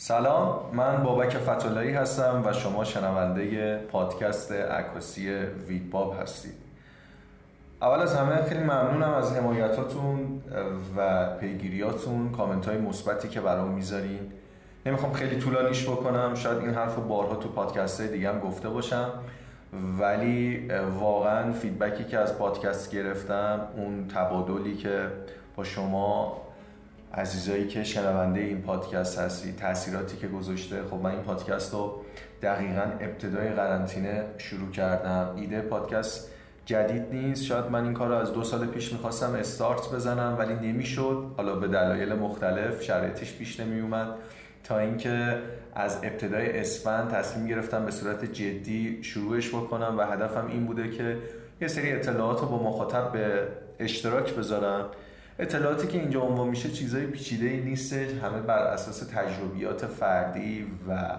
سلام 0.00 0.60
من 0.72 1.02
بابک 1.02 1.36
فتولایی 1.36 1.92
هستم 1.92 2.42
و 2.46 2.52
شما 2.52 2.84
شنونده 2.84 3.76
پادکست 3.76 4.52
عکاسی 4.52 5.30
ویدباب 5.68 6.20
هستید. 6.22 6.54
اول 7.82 8.00
از 8.00 8.14
همه 8.14 8.42
خیلی 8.42 8.60
ممنونم 8.60 9.14
از 9.14 9.36
حمایتاتون 9.36 10.42
و 10.96 11.26
پیگیریاتون 11.36 12.32
کامنت 12.32 12.66
های 12.66 12.78
مثبتی 12.78 13.28
که 13.28 13.40
برام 13.40 13.68
می‌ذارین. 13.68 14.32
نمی‌خوام 14.86 15.12
خیلی 15.12 15.40
طولانیش 15.40 15.88
بکنم 15.88 16.34
شاید 16.34 16.58
این 16.58 16.74
حرف 16.74 16.96
رو 16.96 17.02
بارها 17.02 17.36
تو 17.36 17.48
پادکست 17.48 18.00
های 18.00 18.10
دیگه 18.10 18.28
هم 18.28 18.40
گفته 18.40 18.68
باشم 18.68 19.10
ولی 19.98 20.68
واقعا 21.00 21.52
feedback 21.52 21.98
ی 21.98 22.04
که 22.04 22.18
از 22.18 22.38
پادکست 22.38 22.90
گرفتم 22.90 23.68
اون 23.76 24.08
تبادلی 24.08 24.76
که 24.76 25.06
با 25.56 25.64
شما 25.64 26.47
عزیزایی 27.14 27.66
که 27.66 27.84
شنونده 27.84 28.40
این 28.40 28.62
پادکست 28.62 29.18
هستی 29.18 29.52
تاثیراتی 29.52 30.16
که 30.16 30.28
گذاشته. 30.28 30.82
خب 30.90 30.96
من 30.96 31.10
این 31.10 31.22
پادکست 31.22 31.74
رو 31.74 32.04
دقیقا 32.42 32.82
ابتدای 33.00 33.48
قرنطینه 33.48 34.24
شروع 34.38 34.70
کردم. 34.70 35.34
ایده 35.36 35.60
پادکست 35.60 36.30
جدید 36.66 37.12
نیست. 37.12 37.44
شاید 37.44 37.64
من 37.64 37.84
این 37.84 37.94
کار 37.94 38.08
رو 38.08 38.14
از 38.14 38.32
دو 38.32 38.44
سال 38.44 38.66
پیش 38.66 38.92
می‌خواستم 38.92 39.32
استارت 39.32 39.94
بزنم 39.94 40.36
ولی 40.38 40.54
نمی‌شد. 40.54 41.24
حالا 41.36 41.54
به 41.54 41.68
دلایل 41.68 42.12
مختلف 42.12 42.82
شرایطش 42.82 43.34
پیش 43.34 43.60
نمیومد 43.60 44.08
تا 44.64 44.78
اینکه 44.78 45.38
از 45.74 45.98
ابتدای 46.02 46.60
اسفند 46.60 47.10
تصمیم 47.10 47.46
گرفتم 47.46 47.84
به 47.84 47.90
صورت 47.90 48.24
جدی 48.24 49.02
شروعش 49.02 49.48
بکنم 49.48 49.94
و 49.98 50.02
هدفم 50.02 50.46
این 50.46 50.66
بوده 50.66 50.90
که 50.90 51.16
یه 51.60 51.68
سری 51.68 51.92
اطلاعات 51.92 52.40
رو 52.40 52.46
با 52.46 52.62
مخاطب 52.62 53.12
به 53.12 53.48
اشتراک 53.78 54.34
بذارم. 54.34 54.86
اطلاعاتی 55.38 55.86
که 55.86 55.98
اینجا 55.98 56.20
عنوان 56.20 56.48
میشه 56.48 56.70
چیزای 56.70 57.06
پیچیده 57.06 57.46
ای 57.46 57.60
نیستش 57.60 58.12
همه 58.22 58.40
بر 58.40 58.58
اساس 58.58 58.98
تجربیات 58.98 59.86
فردی 59.86 60.66
و 60.88 61.16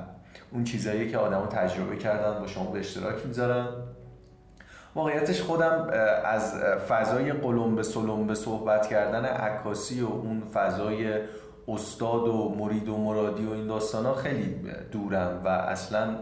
اون 0.52 0.64
چیزایی 0.64 1.12
که 1.12 1.18
آدمو 1.18 1.46
تجربه 1.46 1.96
کردن 1.96 2.40
با 2.40 2.48
شما 2.48 2.72
به 2.72 2.80
اشتراک 2.80 3.26
می‌ذارن. 3.26 3.68
واقعیتش 4.96 5.42
خودم 5.42 5.88
از 6.26 6.54
فضای 6.90 7.32
قلم 7.32 7.76
به 7.76 7.84
سلم 7.84 8.28
به 8.28 8.36
صحبت 8.36 8.88
کردن 8.88 9.26
عکاسی 9.26 10.02
و 10.02 10.08
اون 10.08 10.44
فضای 10.54 11.14
استاد 11.68 12.28
و 12.28 12.56
مرید 12.60 12.90
و 12.90 12.98
مرادی 12.98 13.46
و 13.46 13.52
این 13.52 13.68
داستان 13.68 14.06
ها 14.06 14.14
خیلی 14.14 14.56
دورم 14.92 15.42
و 15.46 15.48
اصلا 15.48 16.16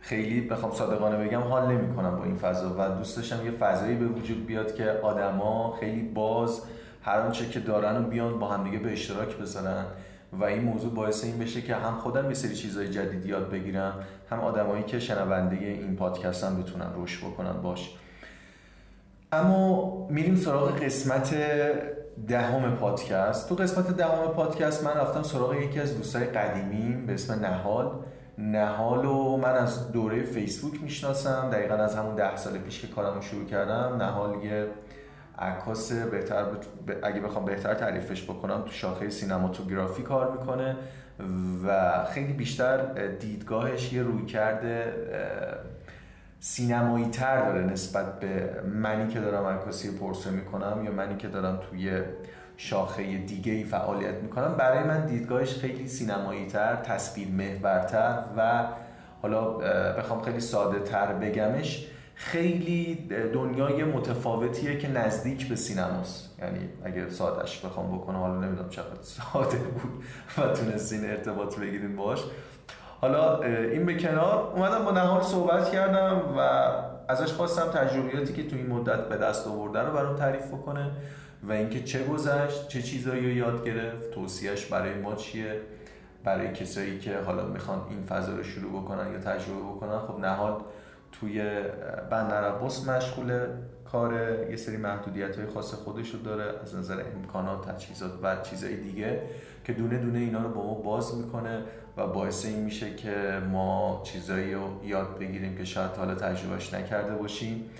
خیلی 0.00 0.40
بخوام 0.40 0.72
صادقانه 0.72 1.24
بگم 1.26 1.40
حال 1.40 1.72
نمی 1.72 1.96
کنم 1.96 2.16
با 2.16 2.24
این 2.24 2.36
فضا 2.36 2.74
و 2.78 2.88
دوست 2.88 3.16
داشتم 3.16 3.44
یه 3.44 3.50
فضایی 3.50 3.96
به 3.96 4.06
وجود 4.06 4.46
بیاد 4.46 4.74
که 4.74 4.90
آدما 5.02 5.76
خیلی 5.80 6.02
باز 6.02 6.62
هر 7.02 7.18
آنچه 7.18 7.48
که 7.48 7.60
دارن 7.60 8.04
و 8.04 8.08
بیان 8.08 8.38
با 8.38 8.48
همدیگه 8.48 8.78
به 8.78 8.92
اشتراک 8.92 9.36
بذارن 9.36 9.84
و 10.32 10.44
این 10.44 10.62
موضوع 10.64 10.94
باعث 10.94 11.24
این 11.24 11.38
بشه 11.38 11.62
که 11.62 11.74
هم 11.74 11.98
خودم 11.98 12.28
یه 12.28 12.34
سری 12.34 12.54
چیزهای 12.54 12.88
جدید 12.88 13.26
یاد 13.26 13.50
بگیرم 13.50 13.94
هم 14.30 14.40
آدمایی 14.40 14.82
که 14.82 14.98
شنونده 14.98 15.56
این 15.56 15.96
پادکست 15.96 16.44
هم 16.44 16.62
بتونن 16.62 16.86
رشد 16.96 17.26
بکنن 17.26 17.62
باش. 17.62 17.90
اما 19.32 20.06
میریم 20.10 20.36
سراغ 20.36 20.78
قسمت 20.78 21.34
دهم 22.28 22.76
پادکست. 22.76 23.48
تو 23.48 23.54
قسمت 23.54 23.96
دهم 23.96 24.26
پادکست 24.26 24.84
من 24.84 24.94
رفتم 24.94 25.22
سراغ 25.22 25.54
یکی 25.54 25.80
از 25.80 25.96
دوستای 25.96 26.24
قدیمیم 26.24 27.06
به 27.06 27.14
اسم 27.14 27.40
نهال. 27.46 27.90
نهال 28.38 29.04
و 29.04 29.36
من 29.36 29.54
از 29.54 29.92
دوره 29.92 30.22
فیسبوک 30.22 30.82
می‌شناسم. 30.82 31.50
دقیقا 31.52 31.74
از 31.74 31.96
همون 31.96 32.14
ده 32.14 32.36
سال 32.36 32.58
پیش 32.58 32.80
که 32.80 32.86
کارمو 32.86 33.22
شروع 33.22 33.44
کردم. 33.44 33.96
نهال 33.96 34.44
یه 34.44 34.66
عکاس 35.38 35.92
بهتر 35.92 36.44
اگه 37.02 37.20
بخوام 37.20 37.44
بهتر 37.44 37.74
تعریفش 37.74 38.24
بکنم 38.24 38.62
تو 38.62 38.72
شاخه 38.72 39.10
سینماتوگرافی 39.10 40.02
کار 40.02 40.38
می‌کنه 40.38 40.76
و 41.66 42.04
خیلی 42.04 42.32
بیشتر 42.32 43.06
دیدگاهش 43.06 43.92
یه 43.92 44.02
روی 44.02 44.26
کرده 44.26 44.92
سینمایی 46.40 47.08
تر 47.08 47.44
داره 47.44 47.60
نسبت 47.60 48.20
به 48.20 48.50
منی 48.62 49.12
که 49.12 49.20
دارم 49.20 49.46
عکاسی 49.46 49.98
پرسه 49.98 50.30
می‌کنم 50.30 50.84
یا 50.84 50.92
منی 50.92 51.16
که 51.16 51.28
دارم 51.28 51.60
توی 51.70 52.02
شاخه 52.56 53.18
دیگه 53.18 53.52
ای 53.52 53.64
فعالیت 53.64 54.14
می‌کنم. 54.14 54.54
برای 54.58 54.84
من 54.84 55.06
دیدگاهش 55.06 55.58
خیلی 55.58 55.88
سینمایی 55.88 56.46
تر 56.46 56.76
تصویر 56.76 57.28
محورتر 57.28 58.18
و 58.36 58.64
حالا 59.22 59.50
بخوام 59.92 60.22
خیلی 60.22 60.40
ساده 60.40 60.80
تر 60.80 61.12
بگمش 61.12 61.86
خیلی 62.14 62.94
دنیای 63.34 63.84
متفاوتیه 63.84 64.78
که 64.78 64.88
نزدیک 64.88 65.48
به 65.48 65.56
سینماست. 65.56 66.38
یعنی 66.38 66.68
اگر 66.84 67.08
سادش 67.08 67.64
بخوام 67.64 67.98
بکنم 67.98 68.18
حالا 68.18 68.40
نمی‌دونم 68.40 68.68
چقدر 68.68 69.02
ساده 69.02 69.56
بود 69.56 70.04
و 70.38 70.52
تونستین 70.52 71.10
ارتباط 71.10 71.58
بگیریم 71.58 71.96
باش. 71.96 72.24
حالا 73.00 73.42
این 73.42 73.86
به 73.86 73.94
کنار. 73.94 74.52
اومدم 74.56 74.84
با 74.84 74.90
نهار 74.90 75.22
صحبت 75.22 75.72
کردم 75.72 76.34
و 76.38 76.40
ازش 77.08 77.32
خواستم 77.32 77.64
تجربیاتی 77.66 78.32
که 78.32 78.48
تو 78.48 78.56
این 78.56 78.66
مدت 78.66 79.08
به 79.08 79.16
دست 79.16 79.46
آورده 79.46 79.80
رو 79.80 79.92
برام 79.92 80.16
تعریف 80.16 80.46
بکنه 80.46 80.90
و 81.42 81.52
اینکه 81.52 81.82
چه 81.82 82.04
گذشت 82.04 82.68
چه 82.68 82.82
چیزایی 82.82 83.20
رو 83.20 83.36
یاد 83.36 83.64
گرفت 83.64 84.10
توصیهش 84.10 84.66
برای 84.66 84.94
ما 84.94 85.14
چیه 85.14 85.60
برای 86.24 86.52
کسایی 86.52 86.98
که 86.98 87.18
حالا 87.18 87.46
می‌خوان 87.46 87.80
این 87.90 88.02
فضا 88.02 88.32
رو 88.36 88.42
شروع 88.42 88.82
بکنن 88.82 89.12
یا 89.12 89.18
تجربه 89.18 89.60
بکنن. 89.60 89.98
خب 89.98 90.18
نهاد 90.18 90.64
توی 91.12 91.42
بندر 92.10 92.44
عباس 92.44 92.88
مشغول 92.88 93.46
کار 93.92 94.12
یه 94.50 94.56
سری 94.56 94.76
محدودیت 94.76 95.36
های 95.36 95.46
خاص 95.46 95.74
خودش 95.74 96.10
رو 96.10 96.20
داره 96.20 96.60
از 96.62 96.74
نظر 96.74 97.02
امکانات 97.16 97.68
تجهیزات 97.68 98.12
و 98.22 98.36
چیزهای 98.42 98.76
دیگه 98.76 99.22
که 99.64 99.72
دونه 99.72 99.98
دونه 99.98 100.18
اینا 100.18 100.42
رو 100.42 100.48
با 100.48 100.66
ما 100.66 100.74
باز 100.74 101.16
می‌کنه 101.16 101.62
و 101.96 102.06
باعث 102.06 102.44
این 102.44 102.60
میشه 102.60 102.94
که 102.94 103.42
ما 103.50 104.00
چیزایی 104.04 104.54
رو 104.54 104.80
یاد 104.84 105.18
بگیریم 105.18 105.56
که 105.56 105.64
شاید 105.64 105.90
حالا 105.90 106.14
تجربهش 106.14 106.74
نکرده 106.74 107.14
باشیم 107.14 107.70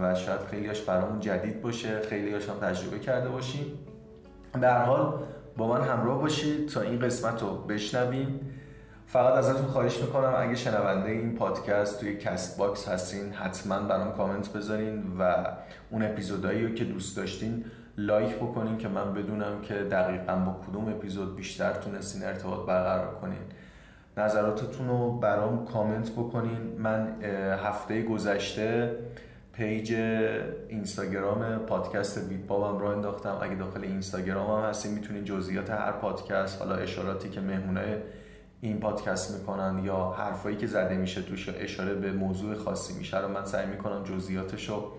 و 0.00 0.14
شاید 0.14 0.40
خیلیاش 0.40 0.80
برامون 0.82 1.20
جدید 1.20 1.62
باشه 1.62 2.00
خیلیاش 2.00 2.48
هم 2.48 2.54
تجربه 2.54 2.98
کرده 2.98 3.28
باشیم. 3.28 3.66
در 4.60 4.84
حال 4.84 5.14
با 5.56 5.68
من 5.68 5.80
همراه 5.80 6.20
باشید 6.20 6.68
تا 6.68 6.80
این 6.80 6.98
قسمت 6.98 7.42
رو 7.42 7.54
بشنویم. 7.54 8.40
فقط 9.06 9.32
ازتون 9.32 9.66
خواهش 9.66 10.00
می‌کنم 10.00 10.34
اگه 10.38 10.54
شنونده 10.54 11.10
این 11.10 11.34
پادکست 11.34 12.00
توی 12.00 12.16
کست 12.16 12.58
باکس 12.58 12.88
هستین 12.88 13.32
حتما 13.32 13.78
برام 13.78 14.12
کامنت 14.12 14.52
بذارین 14.52 15.02
و 15.18 15.46
اون 15.90 16.02
اپیزودایی 16.02 16.66
رو 16.66 16.74
که 16.74 16.84
دوست 16.84 17.16
داشتین 17.16 17.64
لایک 17.98 18.36
بکنین 18.36 18.78
که 18.78 18.88
من 18.88 19.14
بدونم 19.14 19.60
که 19.62 19.74
دقیقا 19.74 20.36
با 20.36 20.56
کدوم 20.66 20.88
اپیزود 20.88 21.36
بیشتر 21.36 21.72
تونستین 21.72 22.24
ارتباط 22.24 22.66
برقرار 22.66 23.14
کنین. 23.14 23.38
نظراتتون 24.16 24.88
رو 24.88 25.18
برام 25.18 25.64
کامنت 25.64 26.10
بکنین. 26.10 26.76
من 26.78 27.22
هفته 27.64 28.02
گذشته 28.02 28.96
پیج 29.52 29.92
اینستاگرام 30.68 31.58
پادکست 31.58 32.28
ویدبابم 32.28 32.78
را 32.78 32.92
انداختم. 32.92 33.38
اگه 33.42 33.54
داخل 33.54 33.82
اینستاگرام 33.82 34.62
هم 34.62 34.68
هستین 34.68 34.94
می‌تونین 34.94 35.24
جزئیات 35.24 35.70
هر 35.70 35.92
پادکست 35.92 36.62
حالا 36.62 36.74
اشاراتی 36.74 37.28
که 37.28 37.40
مهمونه 37.40 38.02
این 38.64 38.80
پادکست 38.80 39.38
می‌کنن 39.38 39.84
یا 39.84 40.14
حرفایی 40.18 40.56
که 40.56 40.66
زده 40.66 40.96
میشه 40.96 41.22
توش 41.22 41.48
اشاره 41.48 41.94
به 41.94 42.12
موضوع 42.12 42.54
خاصی 42.54 42.94
میشه 42.94 43.20
رو 43.20 43.28
من 43.28 43.44
سعی 43.44 43.66
می‌کنم 43.66 44.04
جزئیاتش 44.04 44.68
رو 44.68 44.92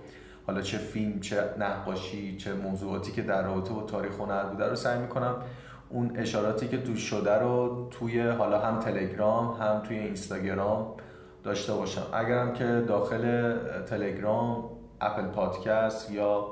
حالا 0.48 0.62
چه 0.62 0.78
فیلم 0.78 1.20
چه 1.20 1.44
نقاشی 1.60 2.38
چه 2.38 2.54
موضوعاتی 2.54 3.12
که 3.12 3.22
در 3.22 3.44
رابطه 3.44 3.74
با 3.74 3.84
تاریخ 3.84 4.20
هنر 4.20 4.44
بوده 4.44 4.70
رو 4.70 4.76
سعی 4.76 5.00
می‌کنم 5.00 5.36
اون 5.90 6.12
اشاراتی 6.16 6.68
که 6.68 6.78
توش 6.78 7.00
شده 7.00 7.40
رو 7.40 7.88
توی 7.92 8.22
حالا 8.22 8.60
هم 8.60 8.80
تلگرام 8.80 9.62
هم 9.62 9.80
توی 9.80 9.98
اینستاگرام 9.98 10.94
داشته 11.44 11.74
باشم. 11.74 12.06
اگرم 12.14 12.54
که 12.54 12.84
داخل 12.88 13.56
تلگرام 13.86 14.70
اپل 15.02 15.28
پادکست 15.28 16.12
یا 16.12 16.48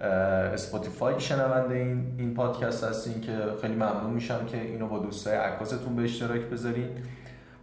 اسپاتیفای 0.00 1.20
شنونده 1.20 1.74
این 1.74 2.14
این 2.18 2.34
پادکست 2.34 2.84
هستین 2.84 3.20
که 3.20 3.32
خیلی 3.60 3.74
ممنون 3.74 4.10
میشم 4.10 4.46
که 4.46 4.60
اینو 4.60 4.88
با 4.88 4.98
دوستای 4.98 5.36
عکاستون 5.36 5.96
به 5.96 6.02
اشتراک 6.02 6.40
بذارین. 6.40 6.88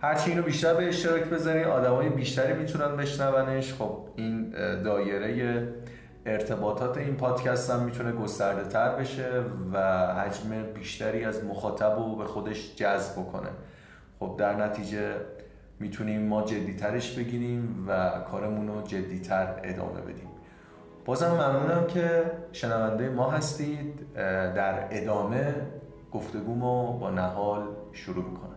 هرچی 0.01 0.29
اینو 0.29 0.43
بیشتر 0.43 0.73
به 0.73 0.87
اشتراک 0.87 1.23
بذارین 1.23 1.63
آدمای 1.63 2.09
بیشتری 2.09 2.53
می‌تونن 2.53 2.97
بشنونش. 2.97 3.73
خب 3.73 3.97
این 4.15 4.49
دایره 4.83 5.67
ارتباطات 6.25 6.97
این 6.97 7.15
پادکست 7.15 7.71
هم 7.71 7.83
می‌تونه 7.83 8.11
گسترده 8.11 8.69
تر 8.69 8.95
بشه 8.95 9.29
و 9.73 10.07
حجم 10.13 10.73
بیشتری 10.73 11.25
از 11.25 11.43
مخاطب 11.43 11.95
رو 11.97 12.15
به 12.15 12.25
خودش 12.25 12.75
جذب 12.75 13.13
بکنه. 13.13 13.49
خب 14.19 14.35
در 14.37 14.55
نتیجه 14.55 15.15
می‌تونیم 15.79 16.21
ما 16.21 16.41
جدیترش 16.41 17.11
بگیریم 17.11 17.85
و 17.87 18.09
کارمون 18.31 18.67
رو 18.67 18.81
جدیتر 18.81 19.47
ادامه 19.63 20.01
بدیم. 20.01 20.27
بازم 21.05 21.31
ممنونم 21.31 21.87
که 21.87 22.31
شنونده 22.51 23.09
ما 23.09 23.31
هستید. 23.31 24.13
در 24.55 24.87
ادامه 24.91 25.55
گفتگومو 26.11 26.99
با 26.99 27.09
نهال 27.09 27.61
شروع 27.91 28.25
می‌کنم. 28.25 28.52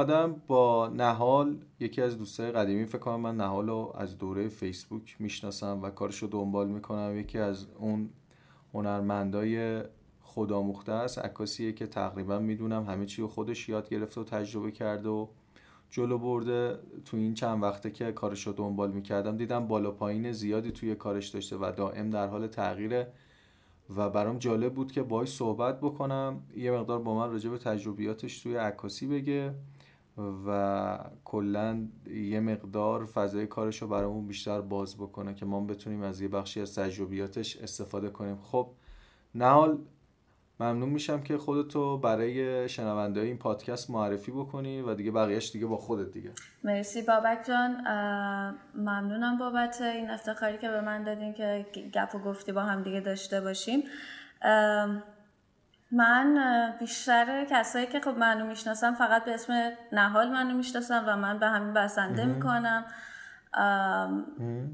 اومدم 0.00 0.42
با 0.46 0.88
نهال 0.88 1.56
یکی 1.80 2.02
از 2.02 2.18
دوستای 2.18 2.52
قدیمی 2.52 2.84
فکر 2.84 2.98
کنم 2.98 3.20
من 3.20 3.36
نهال 3.36 3.66
رو 3.66 3.92
از 3.98 4.18
دوره 4.18 4.48
فیسبوک 4.48 5.16
می‌شناسم 5.18 5.82
و 5.82 5.90
کارش 5.90 6.18
رو 6.18 6.28
دنبال 6.28 6.68
می‌کنم. 6.68 7.18
یکی 7.18 7.38
از 7.38 7.66
اون 7.78 8.10
هنرمندای 8.74 9.82
خودآموخته 10.22 10.92
است 10.92 11.18
عکاسیه 11.18 11.72
که 11.72 11.86
تقریبا 11.86 12.38
می‌دونم 12.38 12.84
همه 12.84 13.06
چی 13.06 13.22
رو 13.22 13.28
خودش 13.28 13.68
یاد 13.68 13.88
گرفته 13.88 14.20
و 14.20 14.24
تجربه 14.24 14.70
کرده 14.70 15.08
و 15.08 15.26
جلو 15.90 16.18
برده. 16.18 16.78
تو 17.04 17.16
این 17.16 17.34
چند 17.34 17.62
وقته 17.62 17.90
که 17.90 18.12
کارش 18.12 18.46
رو 18.46 18.52
دنبال 18.52 18.90
می‌کردم 18.92 19.36
دیدم 19.36 19.66
بالا 19.66 19.90
پایین 19.90 20.32
زیادی 20.32 20.72
توی 20.72 20.94
کارش 20.94 21.28
داشته 21.28 21.56
و 21.56 21.72
دائم 21.76 22.10
در 22.10 22.26
حال 22.26 22.46
تغییره 22.46 23.12
و 23.96 24.10
برام 24.10 24.38
جالب 24.38 24.74
بود 24.74 24.92
که 24.92 25.02
باهاش 25.02 25.32
صحبت 25.36 25.80
بکنم. 25.80 26.42
یه 26.56 26.70
مقدار 26.70 26.98
با 26.98 27.14
من 27.14 27.30
راجع 27.30 27.50
به 27.50 27.58
تجربیاتش 27.58 28.42
توی 28.42 28.56
عکاسی 28.56 29.06
بگه. 29.06 29.54
و 30.46 30.98
کلا 31.24 31.88
یه 32.06 32.40
مقدار 32.40 33.04
فضای 33.06 33.46
کارش 33.46 33.82
رو 33.82 33.88
برامون 33.88 34.26
بیشتر 34.26 34.60
باز 34.60 34.96
بکنه 34.96 35.34
که 35.34 35.46
ما 35.46 35.60
بتونیم 35.60 36.02
از 36.02 36.20
یه 36.20 36.28
بخشی 36.28 36.60
از 36.60 36.74
تجربیاتش 36.74 37.56
استفاده 37.56 38.10
کنیم. 38.10 38.38
خب 38.42 38.70
نهال 39.34 39.78
ممنون 40.60 40.88
میشم 40.88 41.22
که 41.22 41.38
خودتو 41.38 41.98
برای 41.98 42.68
شنونده 42.68 43.20
این 43.20 43.38
پادکست 43.38 43.90
معرفی 43.90 44.32
بکنی 44.32 44.80
و 44.80 44.94
دیگه 44.94 45.10
بقیهش 45.10 45.50
دیگه 45.50 45.66
با 45.66 45.76
خودت 45.76 46.12
دیگه. 46.12 46.30
مرسی 46.64 47.02
بابک 47.02 47.44
جان. 47.48 47.70
ممنونم 48.74 49.38
بابت 49.38 49.82
این 49.82 50.10
افتخاری 50.10 50.58
که 50.58 50.68
به 50.68 50.80
من 50.80 51.04
دادین 51.04 51.34
که 51.34 51.66
گپ 51.94 52.14
و 52.14 52.18
گفتی 52.18 52.52
با 52.52 52.60
هم 52.60 52.82
دیگه 52.82 53.00
داشته 53.00 53.40
باشیم. 53.40 53.82
من 55.92 56.74
بیشتر 56.78 57.44
کسایی 57.44 57.86
که 57.86 58.00
خب 58.00 58.18
منو 58.18 58.46
می‌شناسم 58.46 58.94
فقط 58.94 59.24
به 59.24 59.34
اسم 59.34 59.72
نهال 59.92 60.28
منو 60.28 60.56
می‌شناسم 60.56 61.04
و 61.06 61.16
من 61.16 61.38
به 61.38 61.46
همین 61.46 61.74
بسنده 61.74 62.24
می‌کنم. 62.24 62.84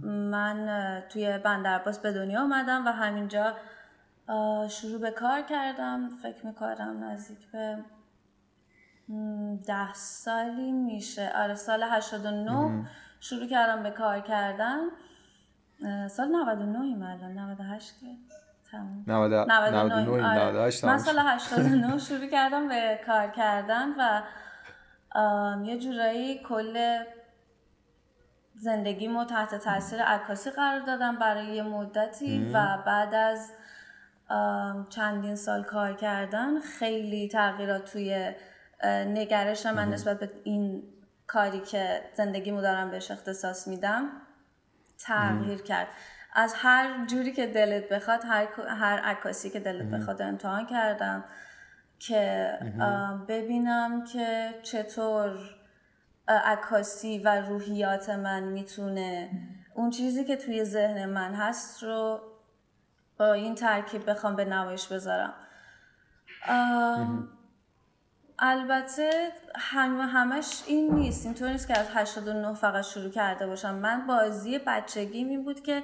من 0.03 1.03
توی 1.09 1.39
بندرباس 1.39 1.99
به 1.99 2.13
دنیا 2.13 2.43
آمدم 2.43 2.87
و 2.87 2.89
همینجا 2.89 3.55
شروع 4.69 5.01
به 5.01 5.11
کار 5.11 5.43
کردم. 5.43 6.09
فکر 6.09 6.47
می‌کنم 6.47 7.05
نزدیک 7.05 7.51
به 7.51 7.79
ده 9.67 9.95
سالی 9.95 10.73
میشه. 10.73 11.33
آره 11.35 11.55
سال 11.55 11.83
89 11.83 12.89
شروع 13.21 13.47
کردم 13.47 13.83
به 13.83 13.91
کار 13.91 14.21
کردن. 14.21 14.79
سال 16.09 16.29
99 16.29 16.81
ایم 16.81 17.03
الان 17.03 17.39
98 17.39 18.01
که. 18.01 18.07
تمام 18.71 19.05
99 19.07 20.23
98 20.23 20.85
من 20.85 20.99
سال 20.99 21.19
89 21.19 21.99
شروع 21.99 22.27
کردم 22.27 22.69
به 22.69 23.01
کار 23.07 23.29
کردن 23.29 23.89
و 23.99 24.23
یه 25.65 25.79
جورایی 25.79 26.43
کل 26.43 26.99
زندگیمو 28.55 29.25
تحت 29.25 29.55
تاثیر 29.55 30.03
عکاسی 30.03 30.51
قرار 30.51 30.81
دادم 30.81 31.17
برای 31.17 31.47
یه 31.47 31.63
مدتی 31.63 32.51
و 32.55 32.79
بعد 32.87 33.15
از 33.15 33.53
چندین 34.89 35.37
سال 35.37 35.63
کار 35.63 35.93
کردن 35.93 36.61
خیلی 36.61 37.29
تغییرات 37.29 37.93
توی 37.93 38.35
نگرش 39.07 39.67
من 39.67 39.91
نسبت 39.91 40.19
به 40.19 40.31
این 40.45 40.83
کاری 41.27 41.61
که 41.61 42.01
زندگیمو 42.15 42.61
دارم 42.61 42.91
بهش 42.91 43.11
اختصاص 43.11 43.69
میدم 43.69 44.09
تغییر 44.99 45.63
کرد. 45.63 45.89
از 46.39 46.55
هر 46.57 47.07
جوری 47.07 47.33
که 47.33 47.47
دلت 47.47 47.89
بخواد 47.89 48.25
هر, 48.25 48.47
هر 48.69 48.99
عکاسی 48.99 49.51
که 49.51 49.61
دلت 49.61 49.87
بخواد 49.95 50.23
امتحان 50.23 50.67
کردم 50.67 51.25
که 51.99 52.53
ببینم 53.29 54.05
که 54.05 54.55
چطور 54.63 55.39
عکاسی 56.29 57.19
و 57.19 57.29
روحیات 57.41 58.11
من 58.11 58.43
می‌تونه 58.43 59.31
اون 59.75 59.91
چیزی 59.91 60.25
که 60.25 60.37
توی 60.37 60.65
ذهن 60.65 61.07
من 61.07 61.35
هست 61.35 61.83
رو 61.83 62.21
با 63.19 63.33
این 63.33 63.55
ترکیب 63.55 64.11
بخوام 64.11 64.37
به 64.37 64.45
نمایش 64.45 64.87
بذارم. 64.87 65.35
البته 68.39 69.33
هم 69.57 70.01
همش 70.01 70.63
این 70.67 70.95
نیست. 70.95 71.27
اینطور 71.27 71.49
نیست 71.49 71.69
که 71.69 71.79
از 71.79 71.87
89 71.95 72.55
فقط 72.55 72.85
شروع 72.85 73.11
کرده 73.11 73.47
باشم. 73.47 73.75
من 73.75 74.07
بازی 74.07 74.59
بچگی 74.59 75.19
این 75.19 75.45
بود 75.45 75.63
که 75.63 75.83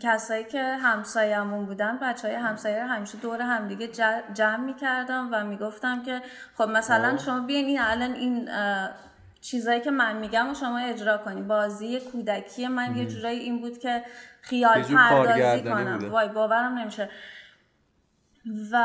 کسایی 0.00 0.44
که 0.44 0.62
همسایمون 0.62 1.66
بودن 1.66 1.98
بچه 2.02 2.28
های 2.28 2.36
همسایه 2.36 2.84
همیشه 2.84 3.18
دور 3.18 3.42
همدیگه 3.42 3.88
جمع 4.34 4.56
می‌کردم 4.56 5.28
و 5.32 5.44
می‌گفتم 5.44 6.02
که 6.02 6.22
خب 6.58 6.68
مثلا 6.68 7.16
شما 7.16 7.40
بیاین 7.40 7.66
این 7.66 7.80
الان 7.80 8.12
این 8.12 8.48
چیزایی 9.40 9.80
که 9.80 9.90
من 9.90 10.16
میگم 10.16 10.50
و 10.50 10.54
شما 10.54 10.78
اجرا 10.78 11.18
کنی. 11.18 11.42
بازی 11.42 12.00
کودکی 12.00 12.68
من 12.68 12.96
یه 12.96 13.06
جورایی 13.06 13.38
این 13.38 13.60
بود 13.60 13.78
که 13.78 14.04
خیال 14.40 14.82
پردازی 14.82 15.62
کنم. 15.62 16.10
وای 16.10 16.28
باورم 16.28 16.78
نمیشه. 16.78 17.10
و 18.72 18.76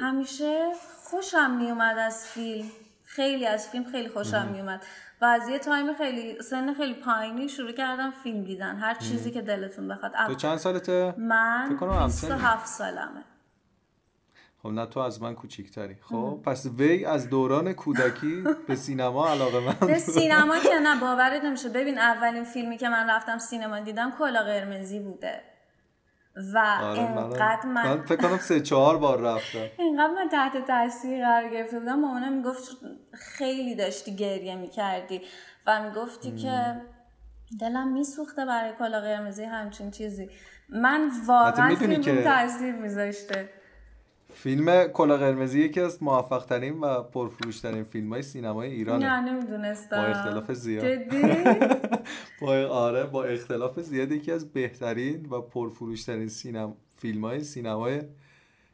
همیشه 0.00 0.72
خوشم 1.04 1.50
میومد 1.50 1.98
از 1.98 2.26
فیلم. 2.28 2.68
خیلی 3.04 3.46
از 3.46 3.68
فیلم 3.68 3.84
خیلی 3.84 4.08
خوشم 4.08 4.48
میومد. 4.52 4.82
و 5.20 5.24
از 5.24 5.48
یه 5.48 5.58
تایم 5.58 5.94
خیلی 5.94 6.42
سن 6.42 6.74
خیلی 6.74 6.94
پایینی 6.94 7.48
شروع 7.48 7.72
کردم 7.72 8.10
فیلم 8.10 8.44
دیدن. 8.44 8.76
هر 8.76 8.94
چیزی 8.94 9.30
که 9.30 9.40
دلتون 9.40 9.88
بخواد. 9.88 10.12
تو 10.26 10.34
چند 10.34 10.58
سالته؟ 10.58 11.14
من 11.18 11.76
27 12.06 12.66
سالمه. 12.66 13.24
خب 14.62 14.68
نه 14.68 14.86
تو 14.86 15.00
از 15.00 15.22
من 15.22 15.34
کوچیکتری. 15.34 15.96
خب 16.02 16.40
پس 16.44 16.66
وی 16.66 17.04
از 17.04 17.30
دوران 17.30 17.72
کودکی 17.72 18.44
به 18.66 18.74
سینما 18.74 19.28
علاقه 19.28 19.60
من 19.60 19.88
به 19.88 19.98
سینما 19.98 20.58
که 20.58 20.78
نه 20.82 21.00
باورت 21.00 21.44
نمیشه. 21.44 21.68
ببین 21.68 21.98
اولین 21.98 22.44
فیلمی 22.44 22.76
که 22.76 22.88
من 22.88 23.10
رفتم 23.10 23.38
سینما 23.38 23.80
دیدم 23.80 24.12
کلا 24.18 24.42
قرمزی 24.42 25.00
بوده. 25.00 25.42
و 26.36 26.58
آره 26.82 26.98
اینقدر 26.98 27.66
من 27.66 27.88
من 27.88 28.02
فکر 28.02 28.28
کنم 28.28 28.38
سه 28.38 28.60
چهار 28.60 28.98
بار 28.98 29.20
رفتم. 29.20 29.58
اینقدر 29.84 30.14
من 30.14 30.28
تحت 30.28 30.66
تاثیر 30.66 31.24
قرار 31.24 31.50
گرفته 31.50 31.78
بودم 31.80 32.00
مامانم 32.00 32.32
می‌گفت 32.32 32.76
خیلی 33.12 33.74
داشتی 33.74 34.16
گریه 34.16 34.56
می‌کردی 34.56 35.22
و 35.66 35.82
می‌گفتی 35.82 36.36
که 36.36 36.80
دلم 37.60 37.92
میسوخته 37.92 38.44
برای 38.44 38.72
کلا 38.78 39.00
قرمزی 39.00 39.44
همچین 39.44 39.90
چیزی. 39.90 40.30
من 40.68 41.10
واقعا 41.26 41.74
فیلم. 41.74 42.22
تاثیر 42.22 42.74
میذاشته. 42.74 43.48
فیلم 44.42 44.86
کلا 44.86 45.16
قرمزی 45.16 45.60
یکی 45.60 45.80
از 45.80 46.02
موفق 46.02 46.44
ترین 46.44 46.80
و 46.80 47.02
پرفروش 47.02 47.60
ترین 47.60 47.84
فیلم 47.84 48.12
های 48.12 48.22
سینمای 48.22 48.70
ایرانه. 48.70 49.06
نه 49.06 49.32
نمی‌دونستم. 49.32 49.96
با 49.96 50.02
اختلاف 50.02 50.52
زیاد. 50.52 50.84
با 52.40 52.66
آره 52.66 53.04
با 53.04 53.24
اختلاف 53.24 53.80
زیاد 53.80 54.12
یکی 54.12 54.32
از 54.32 54.52
بهترین 54.52 55.26
و 55.30 55.40
پرفروش 55.40 56.04
ترین 56.04 56.28
سینما 56.28 56.76
فیلم 56.98 57.24
های 57.24 57.44
سینمای 57.44 58.02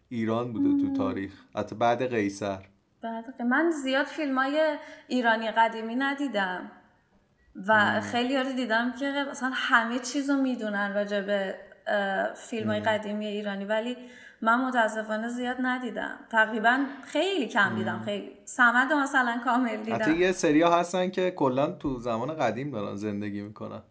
ایران 0.09 0.53
بوده 0.53 0.85
تو 0.85 0.97
تاریخ. 0.97 1.33
حتی 1.57 1.77
بعد 1.77 2.11
قیصر. 2.11 2.59
بعد 3.03 3.43
من 3.43 3.71
زیاد 3.71 4.07
فیلم 4.07 4.39
های 4.39 4.77
ایرانی 5.09 5.51
قدیمی 5.51 5.97
ندیدم. 5.97 6.71
و 7.67 8.01
خیلی 8.01 8.37
رو 8.37 8.53
دیدم 8.53 8.93
که 8.93 9.25
مثلا 9.31 9.51
همه 9.55 9.99
چیز 9.99 10.31
رو 10.31 10.37
می‌دونن 10.37 10.95
راجع 10.95 11.21
به 11.21 11.55
فیلم 12.37 12.71
های 12.71 12.81
قدیمی 12.81 13.27
ایرانی. 13.27 13.65
ولی 13.65 13.97
من 14.43 14.65
متاسفانه 14.65 15.29
زیاد 15.29 15.57
ندیدم. 15.61 16.17
تقریبا 16.31 16.79
خیلی 17.05 17.47
کم 17.47 17.77
دیدم. 17.77 18.03
خیلی. 18.05 18.33
سمد 18.45 18.93
مثلا 18.93 19.41
کامل 19.45 19.77
دیدم. 19.77 19.95
حتی 19.95 20.17
یه 20.17 20.33
سریا 20.33 20.79
هستن 20.79 21.11
که 21.11 21.31
کلا 21.31 21.67
تو 21.67 21.99
زمان 21.99 22.35
قدیم 22.35 22.71
دارن 22.71 22.97
زندگی 22.97 23.43
می‌کنن. 23.43 23.83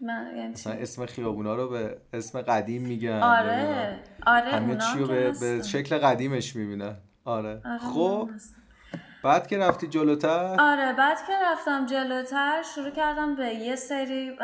من 0.00 0.32
یعنی 0.36 0.52
مثلا 0.52 0.72
اسم 0.72 1.06
خیابونا 1.06 1.54
رو 1.54 1.68
به 1.68 1.98
اسم 2.12 2.42
قدیم 2.42 2.82
میگن 2.82 3.22
آره. 3.22 3.98
آره 4.26 4.50
همه 4.50 4.76
چی 4.76 4.98
رو 4.98 5.06
به, 5.06 5.32
به 5.40 5.62
شکل 5.62 5.98
قدیمش 5.98 6.56
می‌بینن. 6.56 6.96
آره, 7.24 7.60
آره 7.64 7.78
خب 7.78 8.30
بعد 9.22 9.46
که 9.46 9.58
رفتی 9.58 9.86
جلوتر؟ 9.86 10.56
آره 10.58 10.92
بعد 10.92 11.18
که 11.26 11.32
رفتم 11.52 11.86
جلوتر 11.86 12.62
شروع 12.74 12.90
کردم 12.90 13.36
به 13.36 13.46
یه 13.46 13.76
سری 13.76 14.36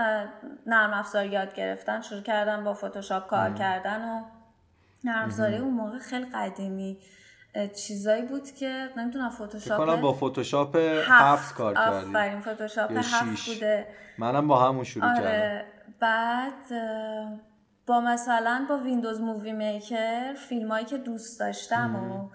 نرم 0.67 0.93
افزار 0.93 1.27
یاد 1.27 1.55
گرفتن. 1.55 2.01
شروع 2.01 2.23
کردم 2.23 2.65
با 2.65 2.75
فتوشاپ 2.75 3.27
کار 3.27 3.55
کردن 3.55 4.09
و 4.09 4.23
نرمزاری 5.05 5.57
اون 5.57 5.75
موقع 5.75 5.99
خیلی 5.99 6.27
قدیمی 6.35 6.99
چیزایی 7.77 8.23
بود 8.23 8.51
که 8.51 8.89
نمی‌دونم 8.97 9.31
فتوشاپ 9.31 9.79
کنم 9.79 10.01
با 10.01 10.13
فتوشاپ 10.13 10.77
هفت, 11.07 11.55
کار 11.55 11.75
کردی. 11.75 12.09
آفرین 12.09 12.41
فتوشاپ 12.41 12.91
هفت 12.97 13.49
بوده. 13.49 13.87
منم 14.19 14.49
با 14.49 14.69
همون 14.69 14.85
شروع 14.85 15.11
آره. 15.11 15.21
کردم. 15.21 15.65
بعد 16.01 16.73
با 17.87 18.01
مثلا 18.01 18.67
با 18.69 18.79
ویندوز 18.79 19.21
مووی 19.21 19.53
میکر 19.53 20.35
فیلمایی 20.35 20.85
که 20.85 20.99
دوست 20.99 21.41
داشتم 21.41 21.97
و 21.97 22.29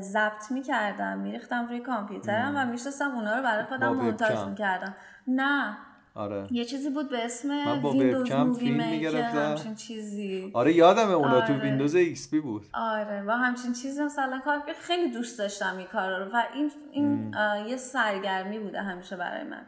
ضبط 0.00 0.50
می‌کردم 0.50 1.18
میریختم 1.18 1.66
روی 1.66 1.80
کامپیوترم 1.80 2.52
و 2.56 2.64
میشستم 2.64 3.10
اونا 3.10 3.36
رو 3.36 3.42
برای 3.42 3.64
خودم 3.64 3.92
مونتاژ 3.92 4.48
می‌کردم. 4.48 4.96
نه. 5.26 5.76
آره. 6.20 6.46
یه 6.50 6.64
چیزی 6.64 6.90
بود 6.90 7.10
به 7.10 7.24
اسم 7.24 7.48
من 7.48 7.82
با 7.82 7.90
ویندوز 7.90 8.20
وبکم 8.20 8.42
مووی 8.42 8.60
فیلم 8.60 8.88
می‌گرفتم. 8.88 9.38
همچین 9.38 9.74
چیزی. 9.74 10.50
آره 10.54 10.72
یادمه 10.72 11.12
اونا 11.12 11.40
تو 11.40 11.52
آره. 11.52 11.62
ویندوز 11.62 11.94
ایکس 11.94 12.30
پی 12.30 12.40
بود. 12.40 12.66
آره 12.72 13.22
و 13.26 13.30
همچین 13.30 13.72
چیزی 13.72 14.02
مثلا 14.02 14.38
کار 14.44 14.60
که 14.66 14.72
خیلی 14.72 15.10
دوست 15.10 15.38
داشتم 15.38 15.76
این 15.76 15.86
کارا 15.86 16.24
رو 16.24 16.30
و 16.32 16.42
این 16.54 16.72
این 16.92 17.34
یه 17.66 17.76
سرگرمی 17.76 18.58
بوده 18.58 18.82
همیشه 18.82 19.16
برای 19.16 19.44
من. 19.44 19.66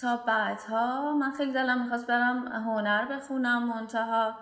تا 0.00 0.16
بعدها 0.16 1.12
من 1.12 1.32
خیلی 1.32 1.52
دلم 1.52 1.82
می‌خواست 1.82 2.06
برم 2.06 2.48
هنر 2.48 3.16
بخونم 3.16 3.68
منتها 3.68 4.34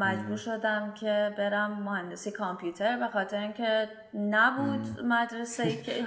مجبور 0.00 0.36
شدم 0.36 0.94
که 0.94 1.34
برم 1.38 1.82
مهندسی 1.82 2.30
کامپیوتر 2.30 2.98
به 2.98 3.08
خاطر 3.08 3.36
اینکه 3.40 3.88
نبود 4.14 5.00
مدرسه 5.04 5.76
که 5.82 6.04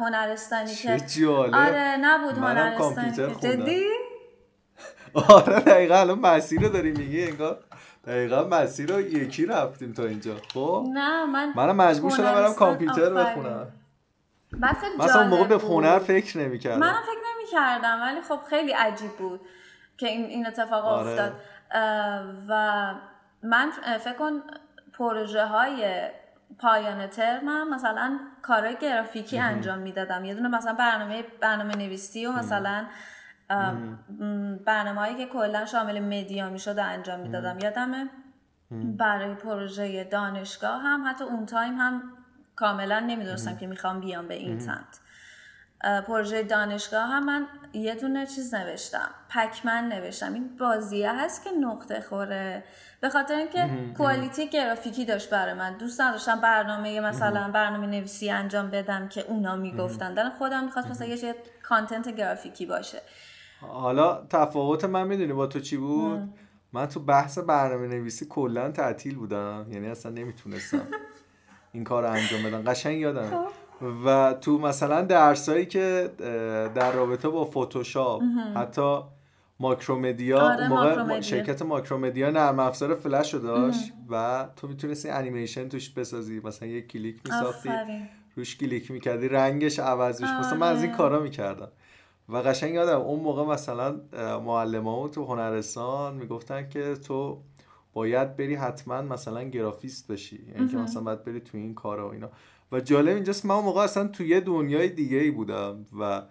هنرستانی 0.00 0.74
که. 0.74 1.28
آره 1.52 1.96
نبود 2.00 2.38
هنرستانی. 2.38 3.12
جدی؟ 3.40 3.84
آره 5.28 5.60
دقیقا 5.60 5.96
الان 5.96 6.18
مسیر 6.18 6.60
رو 6.60 6.68
داری 6.68 6.92
میگی 6.92 7.24
انگار 7.24 7.58
دقیقا 8.06 8.44
مسیر 8.44 8.92
رو 8.92 9.00
یکی 9.00 9.46
رفتیم 9.46 9.92
تا 9.92 10.04
اینجا. 10.04 10.36
خب؟ 10.54 10.84
نه 10.92 11.24
من 11.24 11.52
منم 11.56 11.76
مجبور 11.76 12.10
شدم 12.10 12.34
برم 12.34 12.54
کامپیوتر. 12.54 13.10
بخونم. 13.10 13.66
بعد 14.52 14.76
خیلی 14.76 14.96
مثلا 14.98 15.20
اون 15.20 15.30
موقع 15.30 15.44
به. 15.44 15.54
هنر 15.56 15.98
فکر 15.98 16.38
نمی‌کردم. 16.38 16.78
منم 16.78 17.02
فکر 17.02 17.20
نمی 17.34 17.50
کردم 17.52 18.00
ولی 18.02 18.20
خب 18.20 18.40
خیلی 18.50 18.72
عجیب 18.72 19.10
بود 19.10 19.40
که 19.96 20.08
این, 20.08 20.24
این 20.24 20.46
اتفاق 20.46 20.84
آره. 20.84 21.10
افتاد. 21.10 21.32
و 22.48 22.94
من 23.42 23.70
فکر 24.00 24.16
کن 24.18 24.32
پروژه 24.92 25.46
های 25.46 26.08
پایان 26.58 27.06
ترمم 27.06 27.74
مثلا 27.74 28.18
کارهای 28.42 28.76
گرافیکی 28.76 29.38
انجام 29.38 29.78
می‌دادم. 29.78 30.24
یه 30.24 30.34
دونه 30.34 30.48
مثلا 30.48 30.72
برنامه 30.72 31.24
برنامه 31.40 31.76
نویسی 31.76 32.26
و 32.26 32.32
مثلا 32.32 32.86
برنامه 34.66 35.00
هایی 35.00 35.16
که 35.16 35.26
کلا 35.26 35.64
شامل 35.64 36.00
media 36.00 36.50
می‌شد 36.50 36.78
انجام 36.78 37.20
می‌دادم. 37.20 37.58
یادمه 37.58 38.10
برای 38.70 39.34
پروژه 39.34 40.04
دانشگاه 40.04 40.82
هم 40.82 41.04
حتی 41.06 41.24
اون 41.24 41.46
تایم 41.46 41.74
هم 41.74 42.02
کاملا 42.56 43.00
نمی‌دونستم 43.00 43.56
که 43.56 43.66
می‌خوام 43.66 44.00
بیام 44.00 44.28
به 44.28 44.34
این 44.34 44.58
سمت. 44.58 45.00
پروژه 46.06 46.42
دانشگاه 46.42 47.08
هم 47.08 47.24
من 47.24 47.46
یه 47.72 47.94
دونه 47.94 48.26
چیز 48.26 48.54
نوشتم. 48.54 49.08
پکمن 49.30 49.88
نوشتم. 49.88 50.34
این 50.34 50.56
بازیه 50.56 51.12
هست 51.12 51.44
که 51.44 51.50
نقطه 51.50 52.00
خوره. 52.00 52.64
به 53.00 53.08
خاطر 53.08 53.34
اینکه 53.34 53.70
quality 53.96 54.48
گرافیکی 54.48 55.04
داشت 55.04 55.30
برای 55.30 55.54
من. 55.54 55.76
دوست 55.78 56.00
نداشتم 56.00 56.40
برنامه 56.40 57.00
مثلا 57.00 57.50
برنامه 57.50 57.86
نویسی 57.86 58.30
انجام 58.30 58.70
بدم 58.70 59.08
که 59.08 59.24
اونا 59.28 59.56
می‌گفتن. 59.56 60.14
دلم 60.14 60.30
خودم 60.30 60.64
می‌خواست 60.64 60.90
مثلا 60.90 61.06
یه 61.06 61.34
content 61.62 62.08
گرافیکی 62.08 62.66
باشه. 62.66 63.02
حالا 63.60 64.26
تفاوت 64.30 64.84
من 64.84 65.06
می‌دونی 65.06 65.32
با 65.32 65.46
تو 65.46 65.60
چی 65.60 65.76
بود؟ 65.76 66.34
من 66.72 66.86
تو 66.86 67.00
بحث 67.00 67.38
برنامه 67.38 67.86
نویسی 67.86 68.26
کلا 68.26 68.70
تعطیل 68.70 69.16
بودم. 69.16 69.66
یعنی 69.70 69.88
اصلا 69.88 70.12
نمی‌تونستم 70.12 70.86
این 71.72 71.84
کار 71.84 72.02
رو 72.02 72.10
انجام 72.10 72.42
بدم. 72.42 72.62
قشنگ 72.62 72.98
یادم 72.98 73.30
خب. 73.30 73.63
و 74.04 74.34
تو 74.40 74.58
مثلا 74.58 75.02
درسایی 75.02 75.66
که 75.66 76.10
در 76.74 76.92
رابطه 76.92 77.28
با 77.28 77.44
فتوشاپ 77.44 78.22
حتی 78.56 79.00
ماکرومدیا 79.60 80.40
آره، 80.40 80.68
موقع 80.68 80.88
ماکرومدیا. 80.88 81.20
شرکت 81.20 81.62
ماکرومدیا 81.62 82.30
نرم 82.30 82.58
افزار 82.58 82.94
فلش 82.94 83.34
رو 83.34 83.40
داشت 83.40 83.92
و 84.10 84.46
تو 84.56 84.68
می‌تونستی 84.68 85.08
انیمیشن 85.08 85.68
توش 85.68 85.90
بسازی 85.90 86.40
مثلا 86.44 86.68
یک 86.68 86.88
کلیک 86.88 87.20
میساختی 87.24 87.70
روش 88.36 88.56
کلیک 88.56 88.90
می‌کردی 88.90 89.28
رنگش 89.28 89.78
عوض 89.78 90.22
میشه 90.22 90.40
مثلا 90.40 90.58
من 90.58 90.68
از 90.68 90.80
این 90.82 90.88
آره. 90.88 90.98
کارا 90.98 91.20
می‌کردم 91.20 91.68
و 92.28 92.36
قشنگ 92.36 92.74
یادم 92.74 93.00
اون 93.00 93.20
موقع 93.20 93.44
مثلا 93.44 94.00
معلمامون 94.40 95.10
تو 95.10 95.24
هنرستان 95.24 96.14
می‌گفتن 96.14 96.68
که 96.68 96.94
تو 96.94 97.42
باید 97.92 98.36
بری 98.36 98.54
حتما 98.54 99.02
مثلا 99.02 99.42
گرافیست 99.42 100.12
بشی. 100.12 100.46
یعنی 100.54 100.68
که 100.68 100.76
مثلا 100.76 101.02
باید 101.02 101.24
بری 101.24 101.40
تو 101.40 101.58
این 101.58 101.74
کارا 101.74 102.08
و 102.08 102.12
اینا. 102.12 102.30
و 102.74 102.80
جالب 102.80 103.14
اینجاست 103.14 103.46
من 103.46 103.54
اون 103.54 103.64
موقع 103.64 103.82
اصلا 103.82 104.08
تو 104.08 104.24
یه 104.24 104.40
دنیای 104.40 104.88
دیگه 104.88 105.16
ای 105.16 105.30
بودم 105.30 105.86
و 106.00 106.22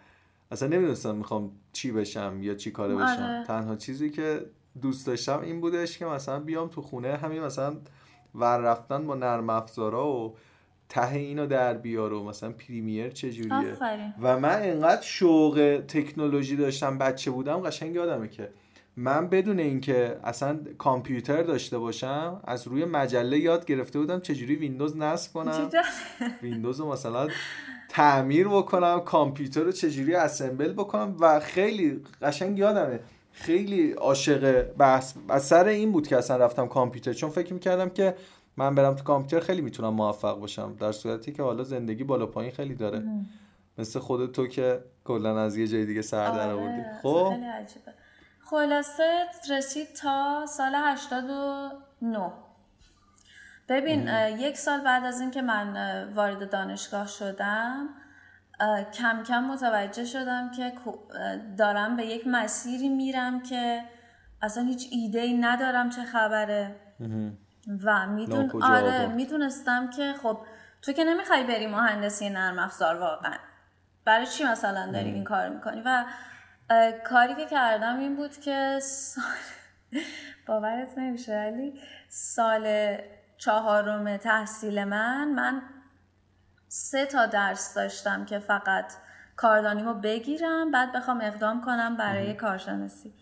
اصلا 0.51 0.67
نمی‌دونستم 0.67 1.15
می‌خوام 1.15 1.51
چی 1.73 1.91
بشم 1.91 2.37
یا 2.41 2.53
چی 2.55 2.71
کاره 2.71 2.95
بشم. 2.95 3.03
آره. 3.03 3.43
تنها 3.47 3.75
چیزی 3.75 4.09
که 4.09 4.45
دوست 4.81 5.07
داشتم 5.07 5.41
این 5.41 5.61
بودش 5.61 5.97
که 5.97 6.05
مثلا 6.05 6.39
بیام 6.39 6.67
تو 6.67 6.81
خونه 6.81 7.17
همین 7.17 7.43
مثلا 7.43 7.75
ور 8.35 8.57
رفتن 8.57 9.07
با 9.07 9.15
نرم 9.15 9.49
افزارا 9.49 10.07
و 10.07 10.35
ته 10.89 11.13
اینو 11.13 11.47
در 11.47 11.73
بیار 11.73 12.13
و 12.13 12.23
مثلا 12.23 12.51
پریمیر 12.51 13.09
چجوریه 13.09 13.77
و 14.21 14.39
من 14.39 14.59
انقدر 14.61 15.01
شوق 15.01 15.83
تکنولوژی 15.87 16.55
داشتم 16.55 16.97
بچه 16.97 17.31
بودم 17.31 17.59
قشنگ 17.59 17.95
یادمه 17.95 18.27
که 18.27 18.49
من 18.97 19.27
بدون 19.27 19.59
اینکه 19.59 20.19
اصلا 20.23 20.59
کامپیوتر 20.77 21.43
داشته 21.43 21.77
باشم 21.77 22.41
از 22.43 22.67
روی 22.67 22.85
مجله 22.85 23.39
یاد 23.39 23.65
گرفته 23.65 23.99
بودم 23.99 24.19
چجوری 24.19 24.55
ویندوز 24.55 24.97
نصب 24.97 25.33
کنم. 25.33 25.69
ویندوز 26.41 26.79
رو 26.79 26.91
مثلا 26.91 27.27
تعمیر 27.89 28.47
بکنم 28.47 28.99
کامپیوتر 28.99 29.61
رو 29.61 29.71
چجوری 29.71 30.15
اسمبل 30.15 30.73
بکنم 30.73 31.15
و 31.19 31.39
خیلی 31.39 32.01
قشنگ 32.21 32.59
یادمه. 32.59 32.99
خیلی 33.31 33.91
عاشق 33.91 34.61
بحث 34.61 35.13
از 35.29 35.43
سر 35.45 35.65
این 35.65 35.91
بود 35.91 36.07
که 36.07 36.17
اصلا 36.17 36.37
رفتم 36.37 36.67
کامپیوتر. 36.67 37.13
چون 37.13 37.29
فکر 37.29 37.53
می‌کردم 37.53 37.89
که 37.89 38.15
من 38.57 38.75
برم 38.75 38.93
تو 38.93 39.03
کامپیوتر 39.03 39.45
خیلی 39.45 39.61
می‌تونم 39.61 39.93
موفق 39.93 40.39
باشم 40.39 40.75
در 40.79 40.91
صورتی 40.91 41.31
که 41.31 41.43
حالا 41.43 41.63
زندگی 41.63 42.03
بالا 42.03 42.25
پایین 42.25 42.51
خیلی 42.51 42.75
داره. 42.75 43.03
مثل 43.77 43.99
خود 43.99 44.31
تو 44.31 44.47
که 44.47 44.79
کلا 45.03 45.39
از 45.39 45.57
یه 45.57 45.67
جای 45.67 45.85
دیگه 45.85 46.01
سر 46.01 46.31
در 46.31 46.51
آوردی. 46.51 46.81
آره، 46.81 46.99
خب؟ 47.01 47.29
خیلی 47.29 47.45
عجیبه. 47.45 47.93
خلاصه 48.53 49.25
رسید 49.49 49.93
تا 49.93 50.45
سال 50.45 50.75
89 50.75 52.31
ببین 53.69 54.07
یک 54.37 54.57
سال 54.57 54.81
بعد 54.81 55.05
از 55.05 55.21
اینکه 55.21 55.41
من 55.41 56.03
وارد 56.13 56.49
دانشگاه 56.49 57.07
شدم 57.07 57.89
کم 58.93 59.23
کم 59.23 59.43
متوجه 59.43 60.05
شدم 60.05 60.51
که 60.51 60.73
دارم 61.57 61.95
به 61.95 62.05
یک 62.05 62.27
مسیری 62.27 62.89
میرم 62.89 63.41
که 63.41 63.83
اصلا 64.41 64.63
هیچ 64.63 64.87
ایده 64.91 65.19
ای 65.19 65.37
ندارم 65.37 65.89
چه 65.89 66.03
خبره. 66.03 66.75
و 67.83 68.07
میدون 68.07 68.61
آره. 68.61 69.07
می‌دونستم 69.07 69.89
که 69.89 70.13
خب 70.23 70.37
تو 70.81 70.91
که 70.91 71.03
نمی‌خوای 71.03 71.43
بری 71.43 71.67
مهندسی 71.67 72.29
نرم 72.29 72.59
افزار 72.59 72.99
واقعا. 72.99 73.37
برای 74.05 74.25
چی 74.25 74.43
مثلا 74.43 74.91
داری 74.91 75.11
این 75.11 75.23
کار 75.23 75.49
می‌کنی؟ 75.49 75.81
و 75.85 76.05
کاری 77.05 77.35
که 77.35 77.45
کردم 77.45 77.99
این 77.99 78.15
بود 78.15 78.37
که 78.37 78.79
سال 78.81 79.23
باورت 80.47 80.97
نمیشه 80.97 81.33
ولی 81.33 81.79
سال 82.09 82.95
چهارم 83.37 84.17
تحصیل 84.17 84.83
من 84.83 85.27
من 85.27 85.61
سه 86.67 87.05
تا 87.05 87.25
درس 87.25 87.73
داشتم 87.73 88.25
که 88.25 88.39
فقط 88.39 88.93
کاردانیمو 89.35 89.93
بگیرم 89.93 90.71
بعد 90.71 90.91
بخوام 90.91 91.21
اقدام 91.21 91.61
کنم 91.61 91.97
برای 91.97 92.33
کارشناسی. 92.33 93.13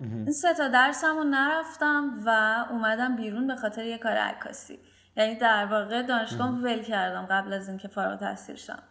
این 0.00 0.32
سه 0.32 0.54
تا 0.54 0.68
درسم 0.68 1.16
رو 1.16 1.24
نرفتم 1.24 2.10
و 2.26 2.28
اومدم 2.70 3.16
بیرون 3.16 3.46
به 3.46 3.56
خاطر 3.56 3.84
یه 3.84 3.98
کار 3.98 4.12
عکاسی. 4.12 4.78
یعنی 5.16 5.36
در 5.36 5.66
واقع 5.66 6.02
دانشگاه 6.02 6.50
ول 6.50 6.82
کردم 6.82 7.26
قبل 7.26 7.52
از 7.52 7.68
اینکه 7.68 7.88
فارغ 7.88 8.10
التحصیل 8.10 8.56
شم. 8.56 8.82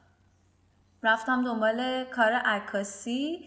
رفتم 1.03 1.43
دنبال 1.43 2.03
کار 2.03 2.34
عکاسی 2.34 3.46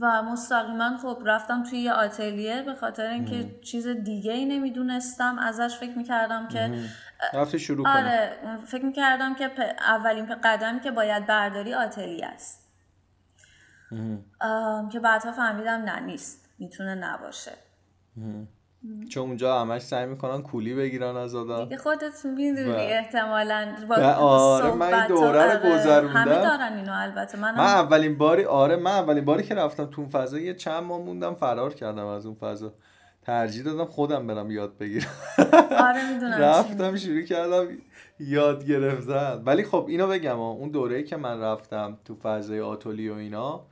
و 0.00 0.22
مستقیما 0.22 0.98
خب 0.98 1.22
رفتم 1.24 1.62
توی 1.62 1.78
یه 1.78 1.92
آتلیه 1.92 2.62
به 2.62 2.74
خاطر 2.74 3.06
اینکه 3.06 3.60
چیز 3.60 3.88
دیگه 3.88 4.32
ای 4.32 4.44
نمی‌دونستم. 4.44 5.38
ازش 5.38 5.76
فکر 5.76 5.98
می‌کردم 5.98 6.48
که 6.48 6.88
رفتی 7.34 7.58
شروع 7.58 7.88
آره 7.88 8.32
فکر 8.66 8.84
می‌کردم 8.84 9.34
که 9.34 9.50
اولین 9.80 10.34
قدمی 10.34 10.80
که 10.80 10.90
باید 10.90 11.26
برداری 11.26 11.74
آتلیه 11.74 12.26
است. 12.26 12.72
که 14.92 15.00
بعدها 15.00 15.32
فهمیدم 15.32 15.82
نه 15.82 16.00
نیست. 16.00 16.48
می‌تونه 16.58 16.94
نباشه. 16.94 17.52
چون 19.08 19.22
اونجا 19.28 19.60
همش 19.60 19.82
سعی 19.82 20.06
می‌کنن 20.06 20.42
کولی 20.42 20.74
بگیرن 20.74 21.16
از 21.16 21.34
آدم. 21.34 21.64
دیگه 21.64 21.76
خودت 21.76 22.24
می‌دونی 22.24 22.70
و- 22.70 22.76
احتمالا 22.76 23.74
با 23.88 23.96
آره، 24.14 24.74
من 24.74 24.94
این 24.94 25.06
دوره 25.06 25.44
رو 25.44 25.50
آره، 25.50 25.74
گذروندم. 25.74 26.08
همه 26.08 26.34
دارن 26.42 26.72
اینو 26.76 26.92
البته. 26.94 27.38
منم 27.38 27.54
من 27.54 27.64
اولین 27.64 28.18
باری 28.18 28.44
آره 28.44 28.76
من 28.76 28.90
اولین 28.90 29.24
باری 29.24 29.42
که 29.42 29.54
رفتم 29.54 29.84
تو 29.86 30.00
اون 30.00 30.10
فضا 30.10 30.38
یه 30.38 30.54
چند 30.54 30.82
ماه 30.82 31.00
موندم 31.00 31.34
فرار 31.34 31.74
کردم 31.74 32.06
از 32.06 32.26
اون 32.26 32.34
فضا. 32.34 32.72
ترجیح 33.22 33.64
دادم 33.64 33.84
خودم 33.84 34.26
برم 34.26 34.50
یاد 34.50 34.78
بگیرم. 34.78 35.10
آره 35.88 36.12
می‌دونم 36.14 36.38
رفتم 36.38 36.96
شروع 36.96 37.22
کردم 37.22 37.66
یاد 38.20 38.66
گرفتن. 38.66 39.42
ولی 39.46 39.62
خب 39.62 39.86
اینو 39.88 40.06
بگم 40.08 40.36
ها، 40.36 40.50
اون 40.50 40.70
دوره 40.70 41.02
که 41.02 41.16
من 41.16 41.40
رفتم 41.40 41.98
تو 42.04 42.14
فضای 42.14 42.60
آتولی 42.60 43.08
و 43.08 43.14
اینا 43.14 43.66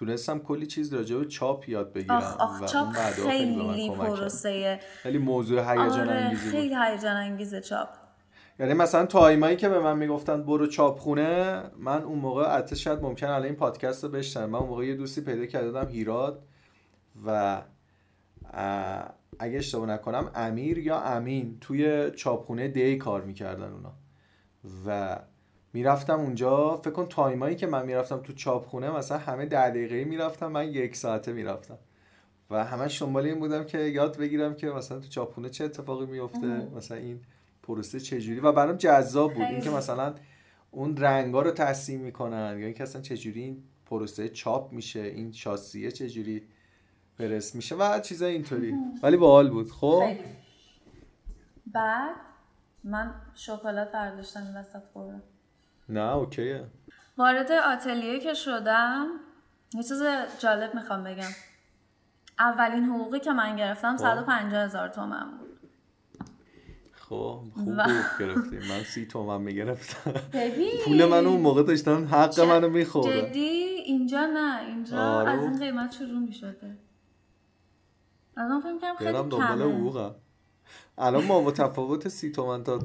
تونستم 0.00 0.38
کلی 0.38 0.66
چیز 0.66 0.94
راجع 0.94 1.16
به 1.16 1.24
چاپ 1.24 1.68
یاد 1.68 1.92
بگیرم 1.92 2.16
آخ 2.16 2.38
و 2.38 2.42
آخ 2.42 2.58
اون 2.58 2.66
چاپ 2.66 2.92
خیلی. 3.28 3.90
پروسه. 3.90 4.80
خیلی 5.02 5.18
موضوع 5.18 5.60
هیجان 5.60 6.08
آره 6.08 6.10
انگیزی 6.10 6.44
بود. 6.44 6.52
خیلی 6.52 6.74
هیجان 6.74 7.16
انگیزه 7.16 7.60
چاپ. 7.60 7.88
یعنی 8.58 8.74
مثلا 8.74 9.06
تایمایی 9.06 9.56
که 9.56 9.68
به 9.68 9.80
من 9.80 9.98
می‌گفتن 9.98 10.42
برو 10.42 10.66
چاپخونه 10.66 11.62
من 11.78 12.02
اون 12.02 12.18
موقع 12.18 12.56
حتی 12.56 12.76
شاید 12.76 13.00
ممکن 13.02 13.26
الان 13.26 13.44
این 13.44 13.54
پادکست 13.54 14.04
رو 14.04 14.10
بشنم 14.10 14.50
من 14.50 14.58
اون 14.58 14.68
موقع 14.68 14.86
یه 14.86 14.94
دوستی 14.94 15.20
پیدا 15.20 15.46
کردم 15.46 15.88
هیراد. 15.88 16.42
و 17.26 17.62
اگه 19.38 19.58
اشتباه 19.58 19.86
نکنم 19.86 20.30
امیر 20.34 20.78
یا 20.78 21.00
امین 21.00 21.58
توی 21.60 22.10
چاپخونه 22.10 22.68
دی 22.68 22.96
کار 22.96 23.22
می‌کردن 23.22 23.72
اونا. 23.72 23.92
و 24.86 25.18
می‌رفتم 25.72 26.20
اونجا 26.20 26.76
فکر 26.76 26.90
کن 26.90 27.06
تایمایی 27.06 27.56
که 27.56 27.66
من 27.66 27.86
می‌رفتم 27.86 28.18
تو 28.18 28.32
چاپخونه 28.32 28.90
مثلا 28.90 29.18
همه 29.18 29.46
ده 29.46 29.70
دقیقه 29.70 30.04
می‌رفتم 30.04 30.46
من 30.46 30.68
یک 30.68 30.96
ساعته 30.96 31.32
می‌رفتم. 31.32 31.78
و 32.50 32.64
همش 32.64 33.02
دنبال 33.02 33.26
این 33.26 33.38
بودم 33.38 33.64
که 33.64 33.78
یاد 33.78 34.16
بگیرم 34.16 34.54
که 34.54 34.66
مثلا 34.66 35.00
تو 35.00 35.08
چاپخونه 35.08 35.48
چه 35.48 35.64
اتفاقی 35.64 36.06
میفته 36.06 36.46
مثلا 36.76 36.96
این 36.96 37.20
پروسه 37.62 38.00
چجوری 38.00 38.40
و 38.40 38.52
برام 38.52 38.76
جذاب 38.76 39.34
بود 39.34 39.42
اینکه 39.42 39.70
مثلا 39.70 40.14
اون 40.70 40.96
رنگا 40.96 41.42
رو 41.42 41.50
ترسیم 41.50 42.00
می‌کنن 42.00 42.56
یا 42.60 42.66
اینکه 42.66 42.82
اصلا 42.82 43.02
چجوری 43.02 43.42
این 43.42 43.62
پروسه 43.86 44.28
چاپ 44.28 44.72
میشه 44.72 45.00
این 45.00 45.32
شاسیه 45.32 45.90
چجوری 45.90 46.42
برس 47.18 47.54
میشه 47.54 47.74
و 47.74 48.00
چیزای 48.00 48.32
اینطوری. 48.32 48.74
ولی 49.02 49.16
باحال 49.16 49.50
بود. 49.50 49.70
خب؟ 49.70 50.02
بعد 51.66 52.16
من 52.84 53.14
شکلات 53.34 53.92
برداشتم 53.92 54.54
وسط 54.56 54.82
خوردم 54.92 55.22
نه 55.90 56.14
اوکیه. 56.14 56.64
وارد 57.18 57.52
آتلیه 57.52 58.20
که 58.20 58.34
شدم 58.34 59.06
یه 59.74 59.82
چیز 59.82 60.02
جالب 60.38 60.74
می‌خوام 60.74 61.04
بگم. 61.04 61.30
اولین 62.38 62.84
حقوقی 62.84 63.20
که 63.20 63.32
من 63.32 63.56
گرفتم 63.56 63.96
150 63.96 64.64
هزار 64.64 64.88
تومن 64.88 65.30
بود. 65.38 65.70
خب 66.92 67.42
خوب 67.54 67.64
بود 67.64 68.04
گرفتیم. 68.20 68.60
من 68.68 68.82
سی 68.82 69.06
تومن 69.06 69.40
می‌گرفتم. 69.40 70.12
پول 70.84 71.04
من 71.04 71.26
اون 71.26 71.40
موقع 71.40 71.62
داشتن 71.62 72.04
حق 72.04 72.40
منو 72.40 72.68
میخوردن 72.68 73.28
جدی؟ 73.28 73.40
اینجا 73.84 74.26
نه 74.26 74.60
اینجا 74.60 74.98
آره. 74.98 75.30
از 75.30 75.42
این 75.42 75.58
قیمت 75.58 75.92
شروع 75.92 76.18
می‌شده. 76.18 76.78
الان 78.36 78.60
فکر 78.60 78.78
کنم 78.78 78.94
خیلی 78.94 79.12
دنبال 79.12 79.62
حقوقم. 79.62 80.14
الان 80.98 81.24
ما 81.24 81.40
با 81.40 81.52
تفاوت 81.52 82.08
سی 82.08 82.30
تومن 82.30 82.64
تا 82.64 82.78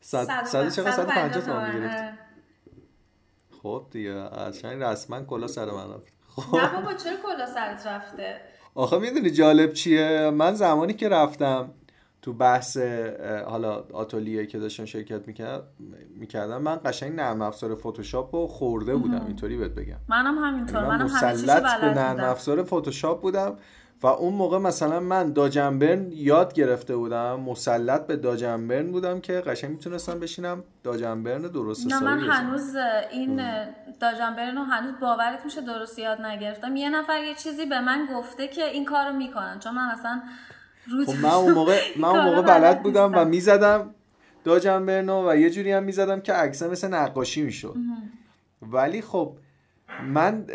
صد 0.00 0.44
صد 0.44 0.68
چقدر؟ 0.68 0.90
صد 0.90 1.06
پنجاه 1.06 1.42
تومن 1.42 1.74
می‌گرفتیم 1.74 2.18
خب 3.62 3.86
دیگه 3.90 4.14
قشنگ 4.14 4.82
رسما 4.82 5.20
کلا 5.20 5.46
سر 5.46 5.64
من 5.64 5.94
رفت. 5.94 6.12
خب. 6.28 6.56
نه 6.56 6.72
بابا 6.72 6.94
چرا 6.94 7.16
کلا 7.26 7.46
سرت 7.46 7.86
رفته؟ 7.86 8.40
آخه 8.74 8.98
می‌دونی 8.98 9.30
جالب 9.30 9.72
چیه؟ 9.72 10.30
من 10.30 10.54
زمانی 10.54 10.94
که 10.94 11.08
رفتم 11.08 11.70
تو 12.22 12.32
بحث 12.32 12.76
حالا 13.46 13.84
آتولیه 13.92 14.46
که 14.46 14.58
داشتم 14.58 14.84
شرکت 14.84 15.28
می‌کرد 15.28 15.62
می‌کردم 16.16 16.62
من 16.62 16.80
قشنگ 16.84 17.12
نرم 17.12 17.42
افزار 17.42 17.74
فتوشاپ 17.74 18.34
رو 18.34 18.46
خورده 18.46 18.96
بودم 18.96 19.26
اینطوری 19.26 19.56
بهت 19.56 19.70
بگم. 19.70 19.96
منم 20.08 20.38
همینطور 20.38 20.76
یعنی 20.76 20.88
منم 20.88 21.04
مسلط 21.04 21.80
به 21.80 21.86
نرم 21.86 22.20
افزار 22.20 22.62
فتوشاپ 22.62 23.22
بودم. 23.22 23.56
و 24.02 24.06
اون 24.06 24.34
موقع 24.34 24.58
مثلا 24.58 25.00
من 25.00 25.32
داجنبرن 25.32 26.12
یاد 26.12 26.54
گرفته 26.54 26.96
بودم 26.96 27.40
مسلط 27.40 28.06
به 28.06 28.16
داجنبرن 28.16 28.92
بودم 28.92 29.20
که 29.20 29.32
قشنگ 29.32 29.70
می‌تونستم 29.70 30.20
بشینم. 30.20 30.64
داجنبرن 30.82 31.42
درست 31.42 31.86
نه 31.86 32.00
من 32.00 32.18
هنوز 32.18 32.76
این 33.10 33.42
داجنبرن 34.00 34.56
رو 34.56 34.62
هنوز 34.62 34.92
باورت 35.00 35.44
میشه 35.44 35.60
درست 35.60 35.98
یاد 35.98 36.20
نگرفتم. 36.20 36.76
یه 36.76 36.90
نفر 36.90 37.24
یه 37.24 37.34
چیزی 37.34 37.66
به 37.66 37.80
من 37.80 38.08
گفته 38.14 38.48
که 38.48 38.64
این 38.64 38.84
کارو 38.84 39.12
می‌کنن. 39.12 39.58
چون 39.58 39.74
من 39.74 39.88
اصلا 39.98 40.22
خب 41.06 41.14
من 41.22 41.30
اون 41.30 41.52
موقع 41.52 41.78
من 42.02 42.08
اون 42.08 42.24
موقع 42.24 42.42
بلد 42.42 42.82
بودم 42.82 43.12
و 43.14 43.24
می‌زدم 43.24 43.94
داجنبرنو 44.44 45.30
و 45.30 45.36
یه 45.36 45.50
جوری 45.50 45.72
هم 45.72 45.82
می‌زدم 45.82 46.20
که 46.20 46.32
عکسه 46.32 46.68
مثل 46.68 46.88
نقاشی 46.88 47.42
می‌شد. 47.42 47.76
ولی 48.62 49.02
خب 49.02 49.36
من 50.04 50.46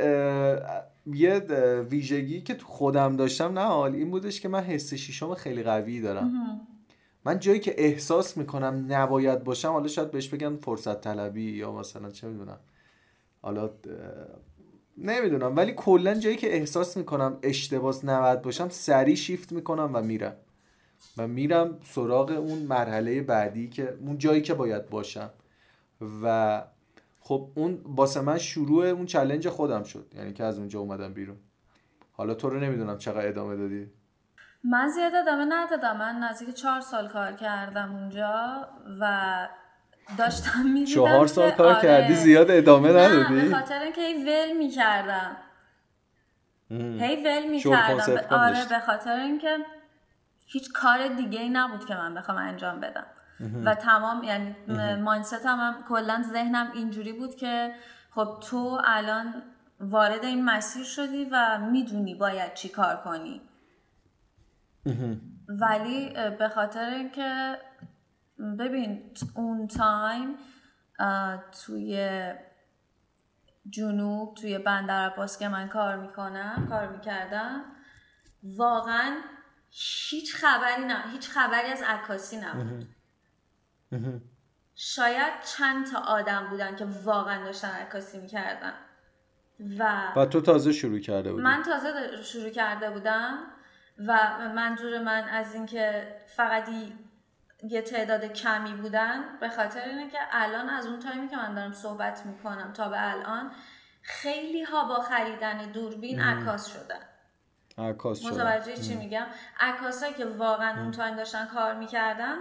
یه 1.13 1.39
ویژگی 1.89 2.41
که 2.41 2.53
تو 2.53 2.67
خودم 2.67 3.15
داشتم 3.15 3.59
نه 3.59 3.65
حال 3.65 3.95
این 3.95 4.11
بودش 4.11 4.41
که 4.41 4.47
من 4.47 4.63
حس 4.63 4.93
شیشم 4.93 5.33
خیلی 5.33 5.63
قوی 5.63 6.01
دارم. 6.01 6.31
من 7.25 7.39
جایی 7.39 7.59
که 7.59 7.75
احساس 7.77 8.37
می‌کنم 8.37 8.85
نباید 8.89 9.43
باشم 9.43 9.71
حالا 9.71 9.87
شاید 9.87 10.11
بهش 10.11 10.27
بگن 10.27 10.55
فرصت 10.55 11.01
طلبی 11.01 11.51
یا 11.51 11.71
مثلا 11.71 12.11
چه 12.11 12.27
می‌دونم. 12.27 12.59
حالا 13.41 13.69
نمی‌دونم 14.97 15.55
ولی 15.55 15.73
کلا 15.75 16.13
جایی 16.13 16.35
که 16.35 16.55
احساس 16.55 16.97
می‌کنم 16.97 17.37
اشتباس 17.43 18.05
نباید 18.05 18.41
باشم 18.41 18.69
سریع 18.69 19.15
شیفت 19.15 19.51
می‌کنم 19.51 19.89
و 19.93 20.01
میرم. 20.01 20.35
و 21.17 21.27
میرم 21.27 21.79
سراغ 21.83 22.31
اون 22.31 22.59
مرحله 22.59 23.21
بعدی 23.21 23.69
که 23.69 23.97
اون 24.01 24.17
جایی 24.17 24.41
که 24.41 24.53
باید 24.53 24.89
باشم. 24.89 25.29
و 26.23 26.63
خب 27.27 27.51
اون 27.55 27.83
باسه 27.83 28.21
من 28.21 28.37
شروع 28.37 28.85
اون 28.85 29.05
چلنج 29.05 29.49
خودم 29.49 29.83
شد 29.83 30.13
یعنی 30.15 30.33
که 30.33 30.43
از 30.43 30.59
اونجا 30.59 30.79
اومدم 30.79 31.13
بیرون. 31.13 31.37
حالا 32.11 32.33
تو 32.33 32.49
رو 32.49 32.59
نمی‌دونم 32.59 32.97
چقدر 32.97 33.27
ادامه 33.27 33.55
دادی. 33.55 33.91
من 34.63 34.89
زیاد 34.89 35.15
ادامه 35.15 35.45
ندادم. 35.45 35.97
من 35.97 36.15
نزدیک 36.15 36.53
چهار 36.53 36.81
سال 36.81 37.07
کار 37.07 37.33
کردم 37.33 37.95
اونجا 37.95 38.67
و 38.99 39.47
داشتم 40.17 40.65
می‌دیدم 40.73 40.93
چهار 40.93 41.27
سال 41.27 41.51
کار 41.51 41.73
آره. 41.73 41.81
کردی 41.81 42.15
زیاد 42.15 42.51
ادامه 42.51 42.89
ندادی؟ 42.89 43.49
به 43.49 43.55
خاطر 43.55 43.79
اینکه 43.79 44.01
هی 44.01 44.23
ول 44.23 44.57
می‌کردم. 44.57 45.37
هی 46.69 47.23
ول 47.25 47.49
می‌کردم. 47.49 48.21
آره 48.29 48.69
به 48.69 48.79
خاطر 48.79 49.19
اینکه 49.19 49.57
هیچ 50.45 50.73
کار 50.73 51.07
دیگه 51.07 51.39
ای 51.39 51.49
نبود 51.49 51.85
که 51.85 51.95
من 51.95 52.13
بخوام 52.13 52.37
انجام 52.37 52.79
بدم. 52.79 53.05
و 53.39 53.75
تمام 53.75 54.23
یعنی 54.23 54.55
ماینست 54.95 55.45
هم, 55.45 55.59
هم 55.59 55.83
کلا 55.87 56.23
ذهنم 56.31 56.71
اینجوری 56.73 57.13
بود 57.13 57.35
که 57.35 57.75
خب 58.11 58.37
تو 58.49 58.81
الان 58.85 59.43
وارد 59.79 60.23
این 60.23 60.45
مسیر 60.45 60.83
شدی 60.83 61.25
و 61.31 61.59
می‌دونی 61.71 62.15
باید 62.15 62.53
چی 62.53 62.69
کار 62.69 62.95
کنی. 62.95 63.41
ولی 65.47 66.13
به 66.39 66.49
خاطر 66.49 66.89
اینکه 66.89 67.57
ببین 68.59 69.11
اون 69.35 69.67
تایم 69.67 70.35
توی 71.65 72.09
جنوب 73.69 74.35
توی 74.35 74.57
بندر 74.57 75.09
عباس 75.09 75.39
که 75.39 75.47
من 75.47 75.67
کار 75.67 75.95
می‌کنم 75.95 76.65
کار 76.69 76.87
می‌کردم 76.87 77.61
واقعا 78.43 79.21
هیچ 80.09 80.35
خبری 80.35 80.85
نه 80.85 81.03
هیچ 81.11 81.29
خبری 81.29 81.67
از 81.71 81.83
عکاسی 81.87 82.37
نبود. 82.37 82.94
شاید 84.75 85.33
چند 85.57 85.91
تا 85.91 85.99
آدم 85.99 86.47
بودن 86.49 86.75
که 86.75 86.85
واقعا 87.03 87.45
داشتن 87.45 87.69
عکاسی 87.69 88.19
می‌کردن. 88.19 88.73
و 89.79 90.13
و 90.15 90.25
تو 90.25 90.41
تازه 90.41 90.71
شروع 90.71 90.99
کرده 90.99 91.31
بودی. 91.31 91.43
من 91.43 91.63
تازه 91.63 92.21
شروع 92.23 92.49
کرده 92.49 92.89
بودم 92.89 93.37
و 94.07 94.17
منظور 94.55 95.03
من 95.03 95.23
از 95.23 95.53
اینکه 95.53 96.15
فقط 96.35 96.69
یه 97.63 97.81
تعداد 97.81 98.25
کمی 98.25 98.73
بودن 98.73 99.23
به 99.39 99.49
خاطر 99.49 99.81
اینه 99.81 100.09
که 100.09 100.17
الان 100.31 100.69
از 100.69 100.85
اون 100.85 100.99
تایمی 100.99 101.27
که 101.27 101.37
من 101.37 101.55
دارم 101.55 101.71
صحبت 101.71 102.25
می‌کنم 102.25 102.73
تا 102.73 102.89
به 102.89 103.11
الان 103.11 103.51
خیلی 104.01 104.63
ها 104.63 104.85
با 104.85 104.95
خریدن 104.95 105.71
دوربین 105.71 106.21
عکاس 106.21 106.65
شدن. 106.65 106.99
عکاس 107.77 108.19
شدن. 108.19 108.31
متوجه 108.31 108.77
چی 108.77 108.95
میگم؟ 108.95 109.25
عکاسایی 109.59 110.13
که 110.13 110.25
واقعا 110.25 110.81
اون 110.81 110.91
تایم 110.91 111.15
داشتن 111.15 111.45
کار 111.45 111.73
می‌کردن 111.73 112.37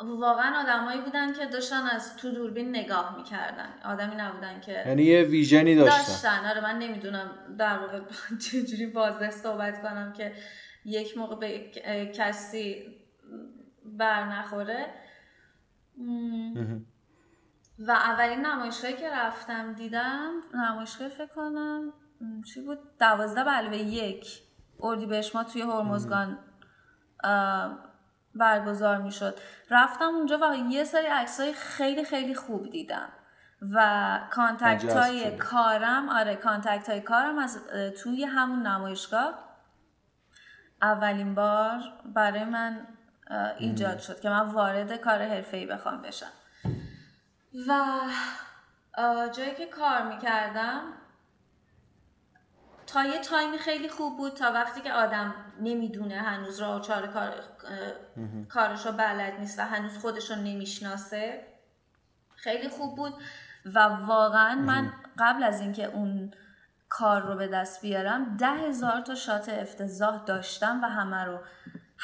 واقعا 0.00 0.60
آدمایی 0.60 1.00
بودن 1.00 1.32
که 1.32 1.46
داشتن 1.46 1.82
از 1.82 2.16
تو 2.16 2.30
دوربین 2.30 2.68
نگاه 2.68 3.16
می‌کردن. 3.16 3.68
آدمی 3.84 4.14
نبودن 4.16 4.60
که 4.60 4.82
یعنی 4.86 5.02
یه 5.02 5.22
ویژنی 5.22 5.74
داشتن. 5.74 5.96
داشتن. 5.96 6.50
آره 6.50 6.60
من 6.60 6.78
نمی‌دونم 6.78 7.30
در 7.58 7.78
واقع 7.78 8.00
چجوری 8.50 8.86
واضح 8.86 9.30
صحبت 9.30 9.82
کنم 9.82 10.12
که 10.12 10.32
یک 10.84 11.18
موقع 11.18 11.36
به 11.36 11.70
کسی 12.14 12.96
بر 13.84 14.24
نخوره. 14.24 14.86
و 17.78 17.90
اولین 17.90 18.46
نمایشگاهی 18.46 18.96
که 18.96 19.10
رفتم 19.10 19.72
دیدم 19.72 20.30
نمایشگاه 20.54 21.08
فکر 21.08 21.26
کنم 21.26 21.92
چی 22.54 22.60
بود؟ 22.60 22.78
دوازده 23.00 23.44
بلوه 23.44 23.76
یک. 23.76 24.42
اردی 24.80 25.06
ما 25.34 25.44
توی 25.44 25.62
هرمزگان 25.62 26.38
برگزار 28.38 28.98
می‌شد. 28.98 29.38
رفتم 29.70 30.04
اونجا 30.04 30.38
و 30.38 30.54
یه 30.54 30.84
سری 30.84 31.06
عکسای 31.06 31.52
خیلی 31.52 32.04
خیلی 32.04 32.34
خوب 32.34 32.70
دیدم. 32.70 33.08
و 33.74 34.18
کانتکت 34.30 34.96
های 34.96 35.36
کارم 35.36 36.08
آره 36.08 36.36
کانتکت 36.36 36.88
های 36.88 37.00
کارم 37.00 37.38
از 37.38 37.58
توی 38.02 38.24
همون 38.24 38.66
نمایشگاه 38.66 39.38
اولین 40.82 41.34
بار 41.34 41.80
برای 42.14 42.44
من 42.44 42.86
ایجاد 43.58 43.98
شد 43.98 44.20
که 44.20 44.30
من 44.30 44.40
وارد 44.40 44.96
کار 44.96 45.18
ای 45.52 45.66
بخوام 45.66 46.02
بشم. 46.02 46.32
و 47.68 47.78
جایی 49.32 49.54
که 49.54 49.66
کار 49.66 50.02
می‌کردم 50.02 50.82
تا 52.96 53.04
یه 53.04 53.18
تایمی 53.20 53.58
خیلی 53.58 53.88
خوب 53.88 54.16
بود 54.16 54.34
تا 54.34 54.52
وقتی 54.52 54.80
که 54.80 54.92
آدم 54.92 55.34
نمی‌دونه 55.60 56.14
هنوز 56.14 56.60
راه 56.60 56.76
و 56.76 56.80
چاره 56.80 57.06
کار... 57.06 57.34
کارش 58.48 58.86
رو 58.86 58.92
بلد 58.92 59.32
نیست 59.38 59.58
و 59.58 59.62
هنوز 59.62 59.98
خودش 59.98 60.30
رو 60.30 60.36
نمی‌شناسه 60.36 61.46
خیلی 62.36 62.68
خوب 62.68 62.96
بود. 62.96 63.14
و 63.74 63.78
واقعا 63.78 64.54
من 64.54 64.92
قبل 65.18 65.42
از 65.42 65.60
اینکه 65.60 65.84
اون 65.84 66.34
کار 66.88 67.22
رو 67.22 67.36
به 67.36 67.48
دست 67.48 67.82
بیارم 67.82 68.36
ده 68.36 68.46
هزار 68.46 69.00
تا 69.00 69.14
شات 69.14 69.48
افتضاح 69.48 70.24
داشتم 70.24 70.84
و 70.84 70.86
همه 70.86 71.24
رو 71.24 71.38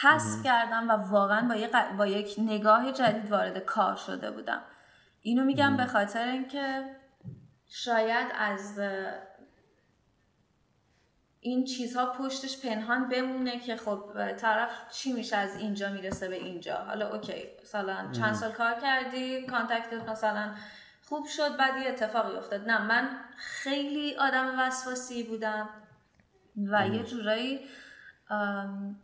حذف 0.03 0.45
کردم 0.45 0.91
و 0.91 0.93
واقعا 0.93 1.49
با, 1.49 1.83
با 1.99 2.07
یک 2.07 2.35
نگاه 2.39 2.93
جدید 2.93 3.31
وارد 3.31 3.59
کار 3.59 3.97
شده 3.97 4.31
بودم. 4.31 4.63
اینو 5.21 5.45
میگم 5.45 5.77
به 5.77 5.87
خاطر 5.87 6.29
اینکه 6.29 6.85
شاید 7.67 8.27
از 8.39 8.81
این 11.45 11.65
چیزها 11.65 12.07
پشتش 12.07 12.67
پنهان 12.67 13.09
بمونه 13.09 13.59
که 13.59 13.77
خب 13.77 14.13
طرف 14.37 14.71
چی 14.93 15.13
میشه 15.13 15.37
از 15.37 15.57
اینجا 15.57 15.89
می‌رسه 15.89 16.29
به 16.29 16.37
اینجا. 16.37 16.75
حالا 16.75 17.13
okay 17.13 17.45
مثلا 17.63 18.13
چند 18.13 18.35
سال 18.35 18.53
کار 18.53 18.75
کردی 18.75 19.47
contact 19.47 20.01
ت 20.01 20.09
مثلا 20.09 20.55
خوب 21.09 21.27
شد 21.27 21.57
بعد 21.57 21.77
یه 21.77 21.89
اتفاقی 21.89 22.37
افتاد. 22.37 22.71
نه 22.71 22.83
من 22.83 23.09
خیلی 23.37 24.17
آدم 24.17 24.55
وسواسی 24.59 25.23
بودم 25.23 25.69
و 26.57 26.89
یه 26.89 27.03
جورایی 27.05 27.61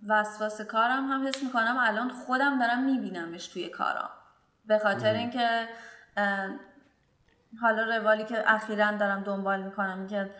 وسواس 0.09 0.61
کارم 0.61 1.11
هم 1.13 1.27
حس 1.27 1.43
می‌کنم 1.43 1.77
الان 1.81 2.09
خودم 2.09 2.59
دارم 2.59 2.85
میبینمش 2.85 3.47
توی 3.49 3.69
کارام. 3.69 4.11
به 4.67 4.79
خاطر 4.79 5.15
اینکه 5.15 5.69
حالا 7.61 7.97
روالی 7.97 8.25
که 8.25 8.53
اخیرا 8.53 8.91
دارم 8.91 9.23
دنبال 9.23 9.63
می‌کنم 9.63 10.07
که 10.07 10.31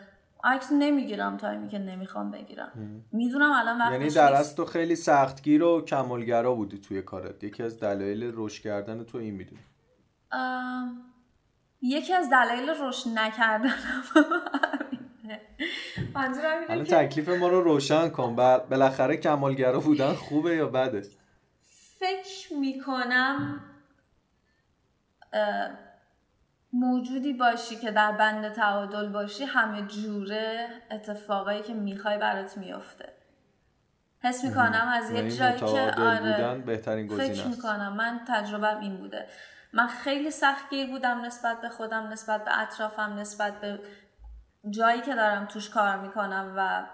عکس 0.43 0.71
نمی‌گیرم 0.71 1.37
تایمی 1.37 1.67
که 1.67 1.79
نمی‌خوام 1.79 2.31
بگیرم. 2.31 3.03
می‌دونم 3.11 3.51
الان 3.51 3.77
وقتش 3.77 3.93
یعنی 3.93 4.09
در 4.09 4.43
تو 4.43 4.65
خیلی 4.65 4.95
سختگیر 4.95 5.63
و 5.63 5.81
کمالگرا 5.81 6.55
بودی 6.55 6.77
توی 6.77 7.01
کارت. 7.01 7.43
یکی 7.43 7.63
از 7.63 7.79
دلایل 7.79 8.31
رشد 8.35 8.63
کردن 8.63 9.03
تو 9.03 9.17
این 9.17 9.35
می‌دونی. 9.35 9.61
یکی 11.81 12.13
از 12.13 12.29
دلایل 12.29 12.69
رشد 12.81 13.09
نکردن. 13.15 13.69
الان 16.69 16.83
تکلیف 16.83 17.29
ما 17.29 17.47
رو 17.47 17.61
روشن 17.61 18.09
کن. 18.09 18.35
بالاخره 18.35 19.17
کمالگرا 19.17 19.79
بودن 19.79 20.13
خوبه 20.13 20.55
یا 20.55 20.67
بده؟ 20.67 21.01
فکر 21.99 22.53
می‌کنم 22.53 23.59
موجودی 26.73 27.33
باشی 27.33 27.75
که 27.75 27.91
در 27.91 28.11
بند 28.11 28.49
تعادل 28.49 29.09
باشی 29.09 29.43
همه 29.43 29.81
جوره 29.81 30.67
اتفاقایی 30.91 31.61
که 31.61 31.73
می‌خوای 31.73 32.17
برات 32.17 32.57
میفته 32.57 33.13
حس 34.23 34.43
می‌کنم 34.43 34.91
از 34.93 35.11
یه 35.11 35.31
جایی 35.31 35.59
که 35.59 35.93
آره 35.97 36.57
بهترین 36.65 37.17
فکر 37.17 37.47
می‌کنم. 37.47 37.93
من 37.93 38.19
تجربم 38.27 38.79
این 38.79 38.97
بوده. 38.97 39.27
من 39.73 39.87
خیلی 39.87 40.31
سختگیر 40.31 40.89
بودم 40.89 41.21
نسبت 41.21 41.61
به 41.61 41.69
خودم 41.69 42.07
نسبت 42.07 42.45
به 42.45 42.61
اطرافم 42.61 43.15
نسبت 43.19 43.61
به 43.61 43.79
جایی 44.69 45.01
که 45.01 45.15
دارم 45.15 45.45
توش 45.45 45.69
کار 45.69 45.97
می‌کنم 45.99 46.53
و 46.57 46.87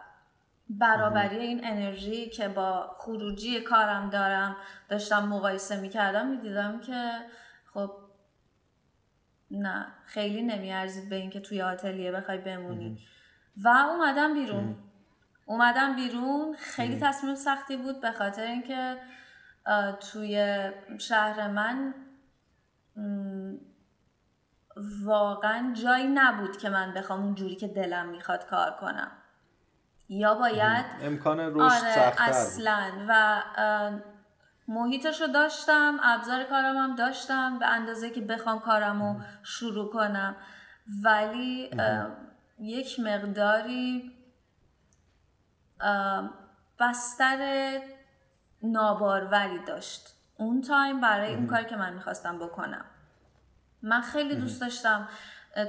برابری 0.69 1.37
این 1.37 1.61
انرژی 1.63 2.29
که 2.29 2.47
با 2.47 2.91
خروجی 2.97 3.61
کارم 3.61 4.09
دارم 4.09 4.55
داشتم 4.89 5.27
مقایسه 5.27 5.79
می‌کردم 5.79 6.27
می‌دیدم 6.27 6.79
که 6.79 7.11
خب 7.73 7.91
نه 9.55 9.87
خیلی 10.05 10.41
نمیارزید 10.41 11.09
به 11.09 11.15
اینکه 11.15 11.39
توی 11.39 11.61
آتلیه 11.61 12.11
بخوای 12.11 12.37
بمونی. 12.37 12.99
و 13.63 13.67
اومدم 13.67 14.33
بیرون. 14.33 14.75
اومدم 15.45 15.95
بیرون. 15.95 16.55
خیلی 16.59 16.99
تصمیم 16.99 17.35
سختی 17.35 17.77
بود 17.77 18.01
به 18.01 18.11
خاطر 18.11 18.43
اینکه 18.43 18.97
توی 20.11 20.57
شهر 20.99 21.47
من 21.47 21.93
واقعا 25.03 25.73
جایی 25.73 26.07
نبود 26.07 26.57
که 26.57 26.69
من 26.69 26.93
بخوام 26.93 27.23
اون 27.23 27.35
جوری 27.35 27.55
که 27.55 27.67
دلم 27.67 28.09
می‌خواد 28.09 28.45
کار 28.45 28.71
کنم. 28.71 29.11
یا 30.09 30.35
باید 30.35 30.85
امکان 31.01 31.39
رشد 31.39 31.61
آره 31.61 32.13
اصلا. 32.17 32.91
و 33.09 33.41
محیطش 34.67 35.21
رو 35.21 35.27
داشتم 35.27 35.99
ابزار 36.03 36.43
کارم 36.43 36.77
هم 36.77 36.95
داشتم 36.95 37.59
به 37.59 37.65
اندازه 37.65 38.09
که 38.09 38.21
بخوام 38.21 38.59
کارم 38.59 39.03
رو 39.03 39.21
شروع 39.43 39.91
کنم. 39.91 40.35
ولی 41.03 41.69
یک 42.59 42.99
مقداری 42.99 44.11
بستر 46.79 47.71
ناباروری 48.63 49.59
داشت. 49.67 50.15
اون 50.37 50.61
تایم 50.61 51.01
برای 51.01 51.35
اون 51.35 51.47
کاری 51.47 51.65
که 51.65 51.75
من 51.75 51.93
می‌خواستم 51.93 52.39
بکنم. 52.39 52.85
من 53.81 54.01
خیلی 54.01 54.35
دوست 54.35 54.61
داشتم 54.61 55.07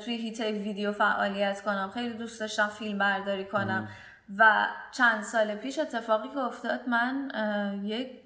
توی 0.04 0.16
هیته 0.16 0.52
ویدیو 0.52 0.92
فعالیت 0.92 1.62
کنم 1.62 1.90
خیلی 1.94 2.14
دوست 2.14 2.40
داشتم 2.40 2.68
فیلم 2.68 2.98
برداری 2.98 3.44
کنم. 3.44 3.88
و 4.36 4.66
چند 4.92 5.22
سال 5.22 5.54
پیش 5.54 5.78
اتفاقی 5.78 6.28
که 6.28 6.38
افتاد 6.38 6.88
من 6.88 7.30
یک 7.84 8.25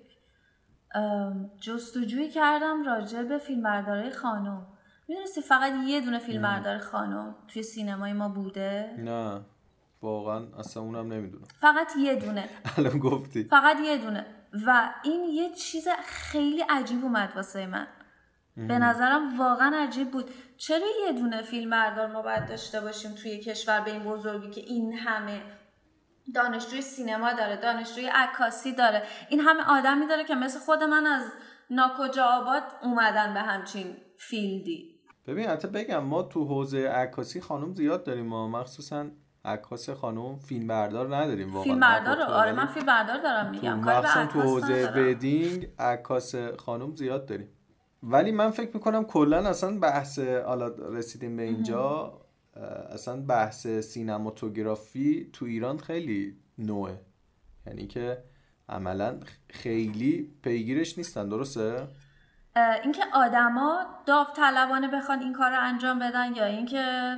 جستجویی 1.61 2.29
کردم 2.29 2.83
راجع 2.83 3.23
به 3.23 3.39
فیلمبرداری 3.39 4.11
خانم. 4.11 4.67
می‌دونستی 5.09 5.41
فقط 5.41 5.73
یه 5.87 6.01
دونه 6.01 6.19
فیلمبردار 6.19 6.79
خانم 6.79 7.35
توی 7.49 7.63
سینمای 7.63 8.13
ما 8.13 8.29
بوده؟ 8.29 8.95
نه. 8.99 9.41
واقعا 10.03 10.47
اصلا 10.59 10.83
اونم 10.83 11.13
نمی‌دونم. 11.13 11.45
فقط 11.61 11.93
یه 11.99 12.15
دونه. 12.15 12.49
الان 12.77 12.99
گفتی. 12.99 13.45
فقط 13.45 13.81
یه 13.81 13.99
دونه. 13.99 14.27
و 14.67 14.91
این 15.03 15.25
یه 15.25 15.55
چیز 15.55 15.89
خیلی 16.05 16.61
عجیب 16.69 17.05
اومد 17.05 17.33
واسه 17.37 17.67
من. 17.67 17.87
به 18.57 18.79
نظرم 18.79 19.39
واقعا 19.39 19.77
عجیب 19.77 20.11
بود. 20.11 20.31
چرا 20.57 20.87
یه 21.07 21.13
دونه 21.13 21.43
فیلم 21.43 21.71
بردار 21.71 22.13
ما 22.13 22.23
باید 22.23 22.49
داشته 22.49 22.81
باشیم 22.81 23.13
توی 23.13 23.39
کشور 23.39 23.81
به 23.81 23.93
این 23.93 24.03
بزرگی 24.05 24.51
که 24.51 24.61
این 24.61 24.93
همه 24.93 25.43
دانشجوی 26.35 26.81
سینما 26.83 27.33
داره 27.33 27.57
دانشجوی 27.57 28.07
عکاسی 28.15 28.73
داره. 28.73 29.03
این 29.29 29.41
همه 29.41 29.63
آدمی 29.69 30.07
داره 30.07 30.25
که 30.25 30.35
مثل 30.35 30.59
خود 30.59 30.83
من 30.83 31.07
از 31.07 31.23
ناکجا 31.71 32.25
آباد 32.25 32.63
اومدن 32.83 33.35
به 33.35 33.41
همچین 33.41 33.97
فیلدی. 34.19 35.01
ببین 35.27 35.47
حتی 35.49 35.69
بگم 35.69 36.05
ما 36.05 36.23
تو 36.23 36.45
حوزه 36.45 36.89
عکاسی 36.89 37.41
خانم 37.41 37.75
زیاد 37.75 38.05
داریم 38.05 38.27
ما. 38.27 38.49
مخصوصا 38.49 39.07
عکاس 39.45 39.91
خانم 39.91 40.39
فیلم 40.39 40.67
بردار 40.67 41.17
نداریم 41.17 41.49
واقعا. 41.49 41.63
فیلم 41.63 41.81
بردار 41.81 42.23
آره 42.23 42.53
من 42.53 42.67
فیلم 42.67 42.87
بردار 42.87 43.19
دارم 43.19 43.51
میگم. 43.51 43.81
مخصوصا 43.81 44.27
تو 44.27 44.41
حوزه 44.41 44.87
بدینگ 44.87 45.69
عکاس 45.79 46.35
خانم 46.37 46.95
زیاد 46.95 47.27
داریم. 47.27 47.49
ولی 48.03 48.33
من 48.33 48.51
فکر 48.51 48.71
می‌کنم 48.75 49.05
کلا 49.05 49.49
اصلا 49.49 49.79
بحث 49.79 50.19
حالا 50.19 50.69
رسیدیم 50.69 51.37
به 51.37 51.43
اینجا 51.43 52.13
اصلا 52.91 53.21
بحث 53.21 53.67
سینماتوگرافی 53.67 55.31
تو 55.33 55.45
ایران 55.45 55.79
خیلی 55.79 56.37
نوعه. 56.59 57.01
یعنی 57.67 57.87
که 57.87 58.25
عملا 58.69 59.21
خیلی 59.49 60.35
پیگیرش 60.43 60.99
نیستن 60.99 61.29
درسته؟ 61.29 61.89
اینکه 62.83 63.03
آدما 63.15 63.87
داوطلبانه 64.07 64.89
بخوان 64.89 65.21
این 65.21 65.33
کار 65.33 65.51
رو 65.51 65.57
انجام 65.61 65.99
بدن 65.99 66.35
یا 66.35 66.45
اینکه 66.45 67.17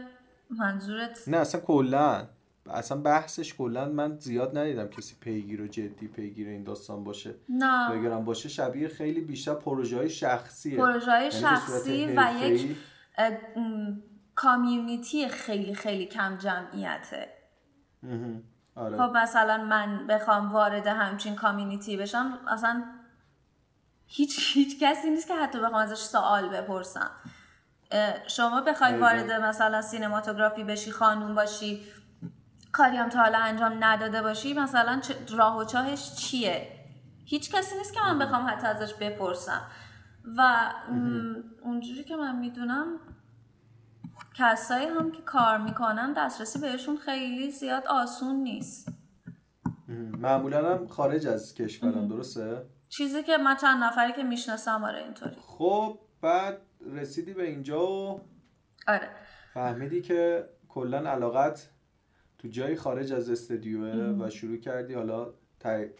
منظورت 0.50 1.28
نه 1.28 1.36
اصلا 1.36 1.60
کلا. 1.60 2.28
اصلا 2.70 2.98
بحثش 2.98 3.54
کلا 3.54 3.88
من 3.88 4.18
زیاد 4.18 4.58
ندیدم 4.58 4.88
کسی 4.88 5.16
پیگیر 5.20 5.62
و 5.62 5.66
جدی 5.66 6.08
پیگیر 6.08 6.48
این 6.48 6.64
داستان 6.64 7.04
باشه. 7.04 7.34
نه. 7.48 7.90
بگرم 7.90 8.24
باشه 8.24 8.48
شبیه 8.48 8.88
خیلی 8.88 9.20
بیشتر 9.20 9.54
پروژه 9.54 9.96
های 9.96 10.10
شخصیه 10.10 10.76
پروژه 10.76 11.10
های 11.10 11.20
یعنی 11.20 11.30
شخصی 11.30 12.06
و 12.16 12.32
یک 12.40 12.76
کامیونیتی 14.42 15.28
خیلی 15.28 15.74
خیلی 15.74 16.06
کم 16.06 16.36
جمعیته. 16.36 17.28
آره. 18.76 18.96
خب 18.96 19.16
مثلا 19.16 19.64
من 19.64 20.06
بخوام 20.06 20.52
وارد 20.52 20.86
همچین 20.86 21.36
کامیونیتی 21.36 21.96
بشم 21.96 22.38
اصلا 22.48 22.84
هیچ 24.06 24.56
هیچ 24.56 24.80
کسی 24.82 25.10
نیست 25.10 25.28
که 25.28 25.34
حتی 25.34 25.58
بخوام 25.58 25.74
ازش 25.74 25.98
سوال 25.98 26.48
بپرسم. 26.48 27.10
شما 28.26 28.60
بخوای 28.60 28.98
وارد 28.98 29.32
مثلا 29.32 29.82
سینماتوگرافی 29.82 30.64
بشی 30.64 30.90
خانوم 30.90 31.34
باشی 31.34 31.82
کاری 32.72 32.96
هم 32.96 33.08
تا 33.08 33.18
حالا 33.22 33.38
انجام 33.38 33.84
نداده 33.84 34.22
باشی 34.22 34.54
مثلا 34.54 35.00
راه 35.30 35.58
و 35.58 35.64
چاهش 35.64 36.14
چیه؟ 36.14 36.68
هیچ 37.24 37.54
کسی 37.54 37.78
نیست 37.78 37.94
که 37.94 38.00
من 38.00 38.18
بخوام 38.18 38.48
حتی 38.48 38.66
ازش 38.66 38.94
بپرسم. 38.94 39.62
و 40.36 40.70
اونجوری 41.62 42.04
که 42.04 42.16
من 42.16 42.36
می‌دونم 42.36 42.86
کسایی 44.34 44.86
هم 44.86 45.12
که 45.12 45.22
کار 45.22 45.58
می‌کنن 45.58 46.12
دسترسی 46.12 46.58
بهشون 46.58 46.96
خیلی 46.96 47.50
زیاد 47.50 47.86
آسون 47.86 48.36
نیست. 48.36 48.88
معمولا 50.18 50.74
هم 50.74 50.86
خارج 50.86 51.26
از 51.26 51.54
کشورم 51.54 52.08
درسته؟ 52.08 52.66
چیزی 52.88 53.22
که 53.22 53.36
من 53.36 53.56
چند 53.56 53.82
نفری 53.82 54.12
که 54.12 54.22
می‌شناسم 54.22 54.84
آره 54.84 55.02
اینطوری. 55.04 55.36
خب 55.40 55.98
بعد 56.20 56.58
رسیدی 56.94 57.34
به 57.34 57.48
اینجا 57.48 57.86
و 57.86 58.20
آره. 58.88 59.08
فهمیدی 59.54 60.02
که 60.02 60.48
کلا 60.68 60.98
علاقت 61.10 61.68
تو 62.38 62.48
جایی 62.48 62.76
خارج 62.76 63.12
از 63.12 63.30
استدیوه 63.30 64.16
و 64.20 64.30
شروع 64.30 64.56
کردی 64.56 64.94
حالا 64.94 65.34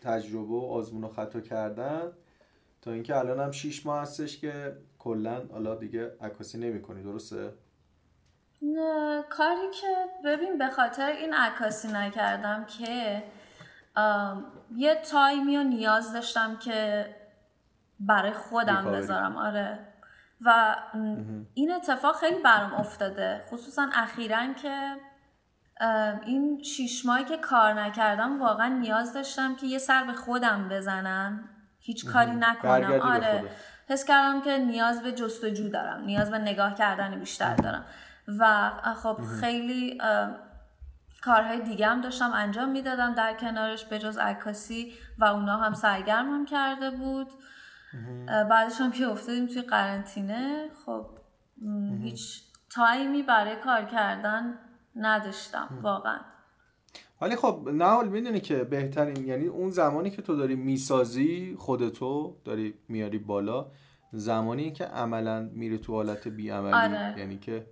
تجربه 0.01 0.55
و 0.55 0.67
آزمون 0.71 1.05
و 1.05 1.09
خطا 1.09 1.41
کردن 1.41 2.13
تا 2.83 2.93
اینکه 2.93 3.17
الان 3.17 3.41
هم 3.41 3.51
شیش 3.51 3.87
ماه 3.87 4.03
هستش 4.03 4.39
که 4.39 4.77
کلا 4.99 5.43
حالا 5.53 5.75
دیگه 5.75 6.17
عکاسی 6.21 6.59
نمی‌کنی 6.59 7.03
درسته؟ 7.03 7.53
نه 8.63 9.25
کاری 9.31 9.71
که 9.81 9.87
ببین 10.25 10.59
به 10.59 10.69
خاطر 10.69 11.07
این 11.07 11.35
عکاسی 11.35 11.89
نکردم 11.89 12.65
که 12.65 13.23
یه 14.77 14.95
تایمی 14.95 15.57
رو 15.57 15.63
نیاز 15.63 16.13
داشتم 16.13 16.57
که 16.57 17.07
برای 18.01 18.33
خودم 18.33 18.93
بذارم 18.93 19.37
آره. 19.37 19.79
و 20.41 20.77
این 21.55 21.73
اتفاق 21.73 22.17
خیلی 22.17 22.43
برام 22.43 22.75
افتاده. 22.75 23.43
خصوصا 23.51 23.89
اخیرا 23.95 24.53
که 24.53 24.97
این 26.27 26.63
شیش 26.63 27.07
ماهی 27.07 27.25
که 27.25 27.37
کار 27.37 27.73
نکردم 27.73 28.43
واقعا 28.43 28.69
نیاز 28.69 29.15
داشتم 29.15 29.57
که 29.57 29.67
یه 29.67 29.79
سر 29.79 30.05
به 30.05 30.13
خودم 30.13 30.69
بزنم. 30.69 31.49
هیچ 31.81 32.07
کاری 32.07 32.31
نکنم. 32.31 33.01
آره. 33.01 33.45
حس 33.89 34.05
کردم 34.05 34.43
که 34.43 34.59
نیاز 34.59 35.03
به 35.03 35.13
جستجو 35.13 35.69
دارم. 35.69 36.05
نیاز 36.05 36.31
به 36.31 36.39
نگاه 36.39 36.75
کردن 36.75 37.21
بیشتر 37.21 37.55
دارم. 37.55 37.85
و 38.39 38.71
خب 39.03 39.19
خیلی 39.41 39.99
کارهای 41.23 41.61
دیگه 41.61 41.87
هم 41.87 42.01
داشتم 42.01 42.31
انجام 42.35 42.69
می‌دادم 42.69 43.15
در 43.15 43.35
کنارش 43.35 43.85
به 43.85 43.99
جز 43.99 44.19
عکاسی 44.19 44.93
و 45.19 45.25
اونا 45.25 45.57
هم 45.57 45.73
سرگرمم 45.73 46.45
کرده 46.45 46.91
بود. 46.91 47.29
بعدش 48.27 48.81
هم 48.81 48.91
که 48.91 49.07
افتادیم 49.07 49.47
توی 49.47 49.63
قرنطینه. 49.63 50.69
خب 50.87 51.07
هیچ 52.03 52.43
تایمی 52.71 53.23
برای 53.23 53.57
کار 53.57 53.85
کردن 53.85 54.59
نداشتم 54.97 55.79
واقعا. 55.83 56.21
ولی 57.21 57.37
خب 57.37 57.69
نه 57.73 58.03
می‌دونی 58.03 58.41
که 58.41 58.65
بهترین 58.65 59.25
یعنی 59.27 59.47
اون 59.47 59.71
زمانی 59.71 60.11
که 60.11 60.23
تو 60.23 60.37
داری 60.37 60.57
می‌سازی 60.57 61.57
خودتو 61.59 62.37
داری 62.45 62.75
میاری 62.89 63.19
بالا 63.19 63.71
زمانی 64.13 64.73
که 64.73 64.85
عملا 64.85 65.51
میره 65.53 65.79
تو 65.79 65.93
حالت 65.93 66.29
بیعملی 66.29 66.75
آره. 66.75 67.15
یعنی 67.19 67.39
که 67.39 67.67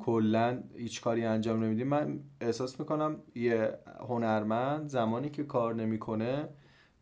کلا 0.00 0.62
هیچ 0.76 1.00
کاری 1.00 1.24
انجام 1.24 1.64
نمیدی. 1.64 1.84
من 1.84 2.20
احساس 2.40 2.80
می‌کنم 2.80 3.16
یه 3.34 3.78
هنرمند 4.08 4.88
زمانی 4.88 5.30
که 5.30 5.44
کار 5.44 5.74
نمی‌کنه 5.74 6.48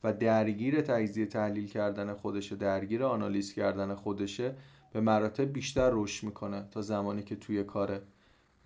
و 0.04 0.12
درگیر 0.12 0.80
تجزیه 0.80 1.26
تحلیل 1.26 1.66
کردن 1.66 2.14
خودشه 2.14 2.56
درگیر 2.56 3.04
آنالیز 3.04 3.52
کردن 3.52 3.94
خودشه 3.94 4.54
به 4.92 5.00
مراتب 5.00 5.44
بیشتر 5.44 5.90
رشد 5.92 6.26
می‌کنه 6.26 6.64
تا 6.70 6.82
زمانی 6.82 7.22
که 7.22 7.37
توی 7.37 7.64
کاره. 7.64 8.02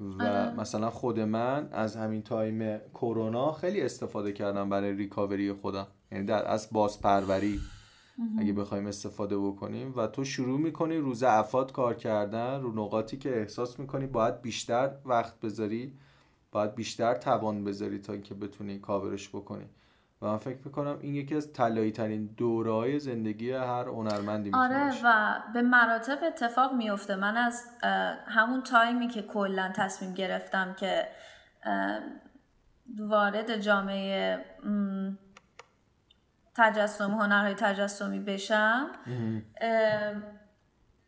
و 0.00 0.22
آره. 0.22 0.60
مثلا 0.60 0.90
خود 0.90 1.20
من 1.20 1.68
از 1.72 1.96
همین 1.96 2.22
تایم 2.22 2.78
کرونا 2.94 3.52
خیلی 3.52 3.80
استفاده 3.80 4.32
کردم 4.32 4.68
برای 4.68 4.92
recovery 4.92 5.52
خودم. 5.52 5.86
یعنی 6.12 6.24
در 6.24 6.50
از 6.50 6.68
بازپروری. 6.72 7.60
اگه 8.38 8.52
بخوایم 8.52 8.86
استفاده 8.86 9.38
بکنیم. 9.38 9.94
و 9.96 10.06
تو 10.06 10.24
شروع 10.24 10.60
می‌کنی 10.60 10.96
رو 10.96 11.14
ضعفات 11.14 11.72
کار 11.72 11.94
کردن 11.94 12.60
رو 12.60 12.84
نقاطی 12.84 13.16
که 13.16 13.40
احساس 13.40 13.78
می‌کنی 13.80 14.06
باید 14.06 14.42
بیشتر 14.42 14.90
وقت 15.04 15.40
بذاری 15.40 15.98
باید 16.52 16.74
بیشتر 16.74 17.14
توان 17.14 17.64
بذاری 17.64 17.98
تا 17.98 18.12
اینکه 18.12 18.34
بتونی 18.34 18.78
کاورش 18.78 19.28
بکنی. 19.28 19.64
و 20.22 20.26
من 20.26 20.36
فکر 20.36 20.58
می‌کنم 20.64 20.98
این 21.00 21.14
یکی 21.14 21.34
از 21.34 21.52
طلایی 21.52 21.92
ترین 21.92 22.26
دورهای 22.36 22.98
زندگی 22.98 23.50
هر 23.50 23.88
هنرمندی 23.88 24.50
آره 24.54 24.92
و 25.04 25.38
به 25.54 25.62
مراتب 25.62 26.18
اتفاق 26.26 26.74
میفته 26.74 27.16
من 27.16 27.36
از 27.36 27.64
همون 28.26 28.62
تایمی 28.62 29.08
که 29.08 29.22
کلا 29.22 29.72
تصمیم 29.76 30.14
گرفتم 30.14 30.76
که 30.78 31.08
وارد 32.98 33.60
جامعه 33.60 34.44
تجسم 36.58 37.10
هنرهای 37.10 37.54
تجسمی 37.54 38.20
بشم. 38.20 38.90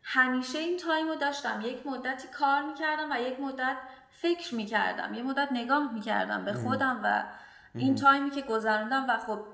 همیشه 0.03 0.57
این 0.57 0.77
تایم 0.77 1.07
رو 1.07 1.15
داشتم. 1.15 1.61
یک 1.63 1.87
مدتی 1.87 2.27
کار 2.27 2.61
می‌کردم 2.61 3.11
و 3.11 3.15
یک 3.19 3.39
مدت 3.39 3.77
فکر 4.09 4.55
می‌کردم. 4.55 5.13
یه 5.13 5.23
مدت 5.23 5.47
نگاه 5.51 5.93
می‌کردم 5.93 6.45
به 6.45 6.53
خودم 6.53 6.99
و 7.03 7.23
این 7.73 7.95
تایمی 7.95 8.29
که 8.29 8.41
گذروندم 8.41 9.05
و 9.09 9.17
خب 9.17 9.45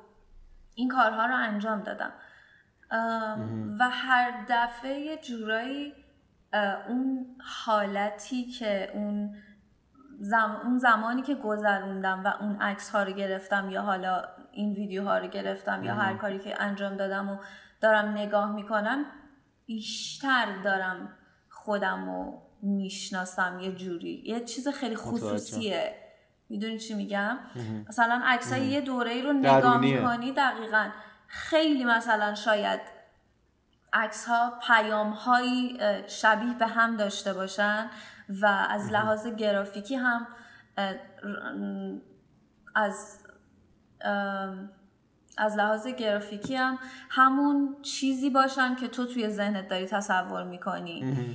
این 0.75 0.89
کارها 0.89 1.25
رو 1.25 1.35
انجام 1.35 1.81
دادم. 1.81 2.11
و 3.79 3.89
هر 3.89 4.45
دفعه 4.49 4.99
یه 4.99 5.17
جورایی 5.17 5.93
اون 6.87 7.25
حالتی 7.65 8.45
که 8.45 8.91
اون 8.93 9.35
اون 10.63 10.77
زمانی 10.77 11.21
که 11.21 11.35
گذروندم 11.35 12.23
و 12.23 12.27
اون 12.39 12.61
عکس 12.61 12.89
ها 12.89 13.03
رو 13.03 13.11
گرفتم 13.11 13.69
یا 13.69 13.81
حالا 13.81 14.23
این 14.57 14.73
ویدیوها 14.73 15.17
رو 15.17 15.27
گرفتم 15.27 15.83
یا 15.83 15.95
هر 15.95 16.13
کاری 16.13 16.39
که 16.39 16.61
انجام 16.61 16.95
دادم 16.95 17.29
و 17.29 17.37
دارم 17.81 18.09
نگاه 18.09 18.51
می‌کنم 18.51 19.05
بیشتر 19.65 20.61
دارم 20.63 21.09
خودم 21.49 22.05
رو 22.05 22.41
می‌شناسم 22.61 23.59
یه 23.59 23.71
جوری. 23.71 24.23
یه 24.25 24.39
چیز 24.39 24.67
خیلی 24.67 24.95
خصوصیه. 24.95 25.95
می‌دونی 26.49 26.79
چی 26.79 26.93
میگم؟ 26.93 27.39
مثلا 27.89 28.21
عکسای 28.25 28.65
یه 28.65 28.81
دوره 28.81 29.11
ای 29.11 29.21
رو 29.21 29.33
نگاه 29.33 29.77
می‌کنی 29.77 30.31
دقیقا. 30.31 30.89
خیلی 31.27 31.85
مثلا 31.85 32.35
شاید 32.35 32.79
عکس 33.93 34.25
ها 34.25 34.59
پیام 34.67 35.09
هایی 35.09 35.77
شبیه 36.07 36.53
به 36.53 36.67
هم 36.67 36.97
داشته 36.97 37.33
باشن 37.33 37.89
و 38.41 38.45
از 38.69 38.91
لحاظ 38.91 39.27
گرافیکی 39.27 39.95
هم 39.95 40.27
از 42.75 43.19
از 45.37 45.57
لحاظ 45.57 45.87
گرافیکی 45.87 46.55
هم 46.55 46.79
همون 47.09 47.75
چیزی 47.81 48.29
باشن 48.29 48.75
که 48.75 48.87
تو 48.87 49.05
توی 49.05 49.29
ذهنت 49.29 49.67
داری 49.67 49.85
تصور 49.85 50.43
می‌کنی. 50.43 51.27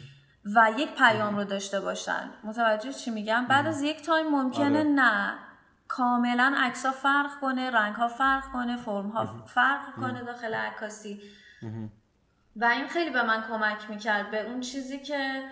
و 0.54 0.70
یک 0.78 0.94
پیام 0.94 1.36
رو 1.36 1.44
داشته 1.44 1.80
باشن. 1.80 2.30
متوجه 2.44 2.92
چی 2.92 3.10
میگم؟ 3.10 3.46
بعد 3.46 3.66
از 3.66 3.82
یک 3.82 4.02
تایم 4.02 4.26
ممکنه 4.26 4.78
آره. 4.78 4.82
نه. 4.82 5.34
کاملا 5.88 6.54
عکس 6.56 6.86
ها 6.86 6.92
فرق 6.92 7.40
کنه 7.40 7.70
رنگ 7.70 7.94
ها 7.94 8.08
فرق 8.08 8.44
کنه 8.52 8.76
فرم 8.76 9.08
ها 9.08 9.44
فرق 9.46 9.94
کنه 9.94 10.22
داخل 10.22 10.54
عکاسی. 10.54 11.20
و 12.56 12.64
این 12.64 12.88
خیلی 12.88 13.10
به 13.10 13.22
من 13.22 13.42
کمک 13.42 13.90
می‌کرد 13.90 14.30
به 14.30 14.46
اون 14.46 14.60
چیزی 14.60 14.98
که 14.98 15.42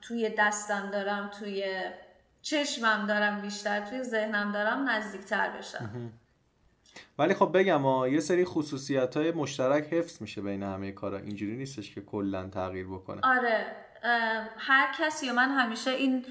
توی 0.00 0.34
دستم 0.38 0.90
دارم 0.90 1.30
توی 1.38 1.82
چشمم 2.50 3.06
دارم 3.06 3.40
بیشتر 3.40 3.80
توی 3.80 4.02
ذهنم 4.02 4.52
دارم 4.52 4.88
نزدیکتر 4.88 5.50
بشم. 5.58 6.10
ولی 7.18 7.34
خب 7.34 7.50
بگم 7.58 7.82
ها 7.82 8.08
یه 8.08 8.20
سری 8.20 8.44
خصوصیت 8.44 9.16
های 9.16 9.32
مشترک 9.32 9.92
حفظ 9.92 10.22
میشه 10.22 10.40
بین 10.40 10.62
همه 10.62 10.92
کارا. 10.92 11.18
اینجوری 11.18 11.56
نیستش 11.56 11.94
که 11.94 12.00
کلا 12.00 12.48
تغییر 12.48 12.86
بکنه. 12.86 13.20
آره. 13.24 13.66
هر 14.58 14.94
کسی 14.98 15.30
و 15.30 15.32
من 15.32 15.48
همیشه 15.48 15.90
این 15.90 16.24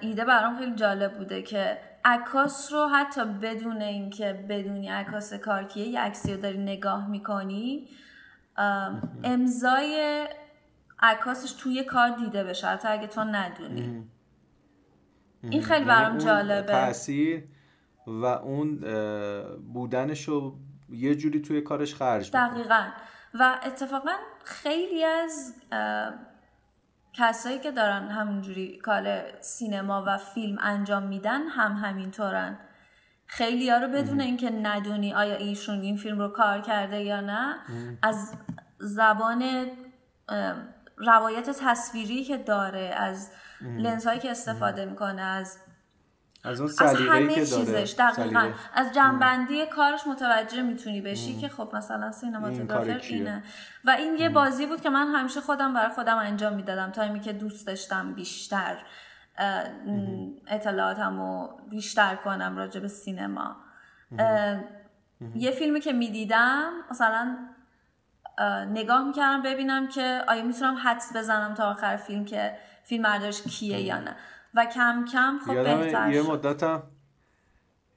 ایده 0.00 0.24
برام 0.24 0.58
خیلی 0.58 0.74
جالب 0.74 1.18
بوده 1.18 1.42
که 1.42 1.78
عکاس 2.04 2.72
رو 2.72 2.88
حتی 2.88 3.24
بدون 3.24 3.82
اینکه 3.82 4.32
بدونی 4.48 4.88
عکاس 4.88 5.34
کار 5.34 5.64
کیه 5.64 5.86
یه 5.86 6.00
عکسی 6.00 6.34
رو 6.34 6.40
داری 6.40 6.58
نگاه 6.58 7.10
می‌کنی 7.10 7.88
امضای 9.24 10.26
عکاسش 11.02 11.52
توی 11.52 11.84
کار 11.84 12.08
دیده 12.08 12.44
بشه 12.44 12.66
حتی 12.66 12.88
اگه 12.88 13.06
تو 13.06 13.24
ندونی. 13.24 14.04
این 15.42 15.62
خیلی 15.62 15.84
برام 15.84 16.12
یعنی 16.12 16.24
جالبه. 16.24 16.72
تاثیر 16.72 17.44
و 18.06 18.24
اون 18.24 18.80
بودنش 19.72 20.28
رو 20.28 20.54
یه 20.88 21.14
جوری 21.14 21.40
توی 21.40 21.60
کارش 21.60 21.94
خرج 21.94 22.30
دقیقا. 22.32 22.82
و 23.34 23.60
اتفاقا 23.66 24.12
خیلی 24.44 25.04
از 25.04 25.54
کسایی 27.12 27.58
که 27.58 27.70
دارن 27.70 28.08
همونجوری 28.08 28.78
کار 28.78 29.32
سینما 29.40 30.04
و 30.06 30.18
فیلم 30.18 30.58
انجام 30.60 31.02
میدن 31.02 31.46
هم 31.46 31.72
همینطورن. 31.72 32.58
خیلی 33.26 33.70
ها 33.70 33.76
رو 33.76 33.88
بدون 33.88 34.20
اینکه 34.20 34.50
ندونی 34.50 35.14
آیا 35.14 35.36
ایشون 35.36 35.80
این 35.80 35.96
فیلم 35.96 36.18
رو 36.18 36.28
کار 36.28 36.60
کرده 36.60 37.02
یا 37.02 37.20
نه 37.20 37.56
از 38.02 38.34
زبان 38.78 39.66
روایت 40.96 41.50
تصویری 41.50 42.24
که 42.24 42.36
داره 42.36 42.94
از 42.96 43.30
لنز 43.62 44.06
هایی 44.06 44.20
که 44.20 44.30
استفاده 44.30 44.84
می‌کنه 44.84 45.22
از 45.22 45.58
از 46.44 46.60
اون 46.60 46.70
همه 47.08 47.34
که 47.34 47.46
چیزش 47.46 47.94
دقیقا. 47.98 48.50
از 48.74 48.94
جنبندی 48.94 49.66
کارش 49.66 50.06
متوجه 50.06 50.62
می‌تونی 50.62 51.00
بشی 51.00 51.36
که 51.38 51.48
خب 51.48 51.70
مثلا 51.72 52.12
سینماتوگرافر 52.12 53.00
اینه. 53.02 53.42
و 53.84 53.90
این 53.90 54.14
یه 54.14 54.28
بازی 54.28 54.66
بود 54.66 54.80
که 54.80 54.90
من 54.90 55.14
همیشه 55.14 55.40
خودم 55.40 55.74
برای 55.74 55.90
خودم 55.90 56.18
انجام 56.18 56.52
می‌دادم. 56.52 56.90
تایمی 56.90 57.20
که 57.20 57.32
دوست 57.32 57.66
داشتم 57.66 58.14
بیشتر 58.14 58.76
اطلاعاتم 60.46 61.20
رو 61.20 61.60
بیشتر 61.70 62.14
کنم 62.14 62.56
راجع 62.56 62.80
به 62.80 62.88
سینما. 62.88 63.56
یه 65.34 65.50
فیلمی 65.50 65.80
که 65.80 65.92
می‌دیدم 65.92 66.70
مثلا 66.90 67.36
نگاه 68.68 69.04
می‌کردم 69.04 69.42
ببینم 69.42 69.88
که 69.88 70.22
آیا 70.28 70.42
می‌تونم 70.42 70.76
حدس 70.84 71.16
بزنم 71.16 71.54
تا 71.54 71.70
آخر 71.70 71.96
فیلم 71.96 72.24
که 72.24 72.52
فیلم 72.84 73.02
بردارش 73.02 73.42
کیه 73.42 73.80
یا 73.80 74.00
نه. 74.00 74.16
و 74.54 74.66
کم 74.66 75.04
کم 75.12 75.38
خب 75.46 75.62
بهتر 75.62 76.10
یه 76.12 76.22
شد. 76.22 76.30
مدتم 76.30 76.82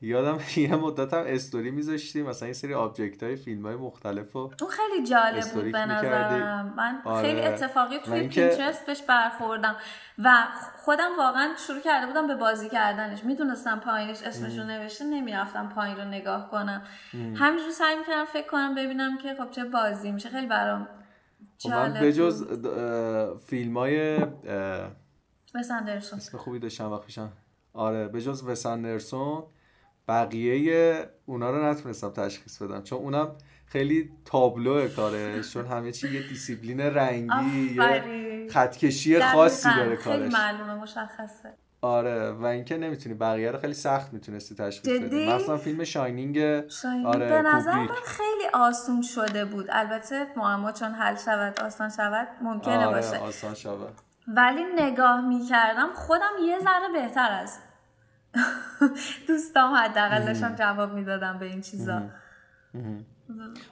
یادم 0.01 0.39
یه 0.55 0.75
مدت 0.75 1.13
هم 1.13 1.23
استوری 1.27 1.71
میذاشتیم 1.71 2.25
مثلا 2.25 2.47
یه 2.47 2.53
سری 2.53 2.73
object 2.73 3.23
های 3.23 3.35
فیلم 3.35 3.65
های 3.65 3.75
مختلف 3.75 4.35
و 4.35 4.39
اون 4.39 4.69
خیلی 4.69 5.07
جالب 5.07 5.43
بود 5.53 5.71
به. 5.71 5.85
نظرم. 5.85 6.73
من 6.77 7.01
آره. 7.05 7.27
خیلی 7.27 7.41
اتفاقی 7.41 7.99
توی 7.99 8.27
Pinterest 8.27 8.85
بهش 8.85 9.01
برخوردم. 9.01 9.75
و 10.19 10.33
خودم 10.77 11.09
واقعا 11.17 11.49
شروع 11.67 11.79
کرده 11.79 12.07
بودم 12.07 12.27
به 12.27 12.35
بازی 12.35 12.69
کردنش. 12.69 13.23
می‌دونستم 13.23 13.79
پایینش 13.79 14.23
اسمش 14.23 14.57
رو 14.57 14.63
نوشته 14.63 15.05
نمی‌رفتم 15.05 15.69
پایین 15.75 15.97
رو 15.97 16.03
نگاه 16.03 16.51
کنم. 16.51 16.81
همینجور 17.13 17.71
سعی 17.71 17.95
می‌کردم 17.95 18.25
فکر 18.25 18.47
کنم 18.47 18.75
ببینم 18.75 19.17
که 19.17 19.35
خب 19.35 19.51
چه 19.51 19.63
بازی 19.63 20.11
میشه. 20.11 20.29
خیلی 20.29 20.47
برام 20.47 20.87
من 21.65 21.71
جالب 21.71 21.99
به 21.99 22.13
جز. 22.13 22.47
فیلم 23.47 23.77
های 23.77 24.17
وس 25.55 25.71
اندرسون 25.71 26.19
اسم 26.19 26.37
خوبی 26.37 26.59
داشتم 26.59 26.91
وقت 26.91 27.05
پیشم 27.05 27.31
آره 27.73 28.07
به 28.07 28.21
جز 28.21 28.43
وس 28.43 28.65
اندرسون 28.65 29.43
بقیه 30.07 31.05
اونا 31.25 31.49
رو 31.49 31.65
نتونستم 31.65 32.09
تشخیص 32.09 32.61
بدم 32.61 32.81
چون 32.81 32.99
اونم 32.99 33.35
خیلی 33.65 34.11
تابلو 34.25 34.87
کارش 34.87 35.53
چون 35.53 35.65
همه 35.65 35.91
چی 35.91 36.13
یه 36.13 36.27
دیسیپلین 36.27 36.79
رنگی 36.79 37.75
یه. 37.75 38.47
خط‌کشی 38.49 39.19
خاصی. 39.19 39.69
داره 39.75 39.95
خیلی 39.95 40.17
کارش 40.17 40.33
معلومه 40.33 40.75
مشخصه 40.75 41.53
آره 41.83 42.31
و 42.31 42.45
اینکه 42.45 42.77
نمی‌تونی 42.77 43.15
بقیه 43.15 43.51
رو 43.51 43.59
خیلی 43.59 43.73
سخت 43.73 44.13
می‌تونستی 44.13 44.55
تشخیص 44.55 45.01
بدی؟ 45.01 45.33
مثلا 45.33 45.57
فیلم 45.57 45.83
Shining 45.83 46.37
آره 47.05 47.29
به 47.29 47.41
نظر. 47.41 47.75
من 47.75 47.87
خیلی 48.05 48.49
آسون 48.53 49.01
شده 49.01 49.45
بود. 49.45 49.65
البته 49.69 50.27
معما 50.37 50.71
چون 50.71 50.91
حل 50.91 51.15
شود 51.15 51.59
آسان 51.59 51.89
شود 51.89 52.27
ممکنه 52.41 52.85
آره 52.85 52.95
باشه. 52.95 53.17
آسان 53.17 53.53
شبه 53.53 53.87
ولی 54.27 54.63
نگاه 54.75 55.27
می‌کردم 55.27 55.89
خودم 55.93 56.31
یه 56.45 56.59
ذره 56.59 56.91
بهتر 56.93 57.31
از 57.31 57.57
دوستام 59.27 59.73
حداقل 59.75 60.25
داشتم 60.25 60.55
جواب 60.55 60.93
می‌دادم 60.93 61.39
به 61.39 61.45
این 61.45 61.61
چیزا. 61.61 62.01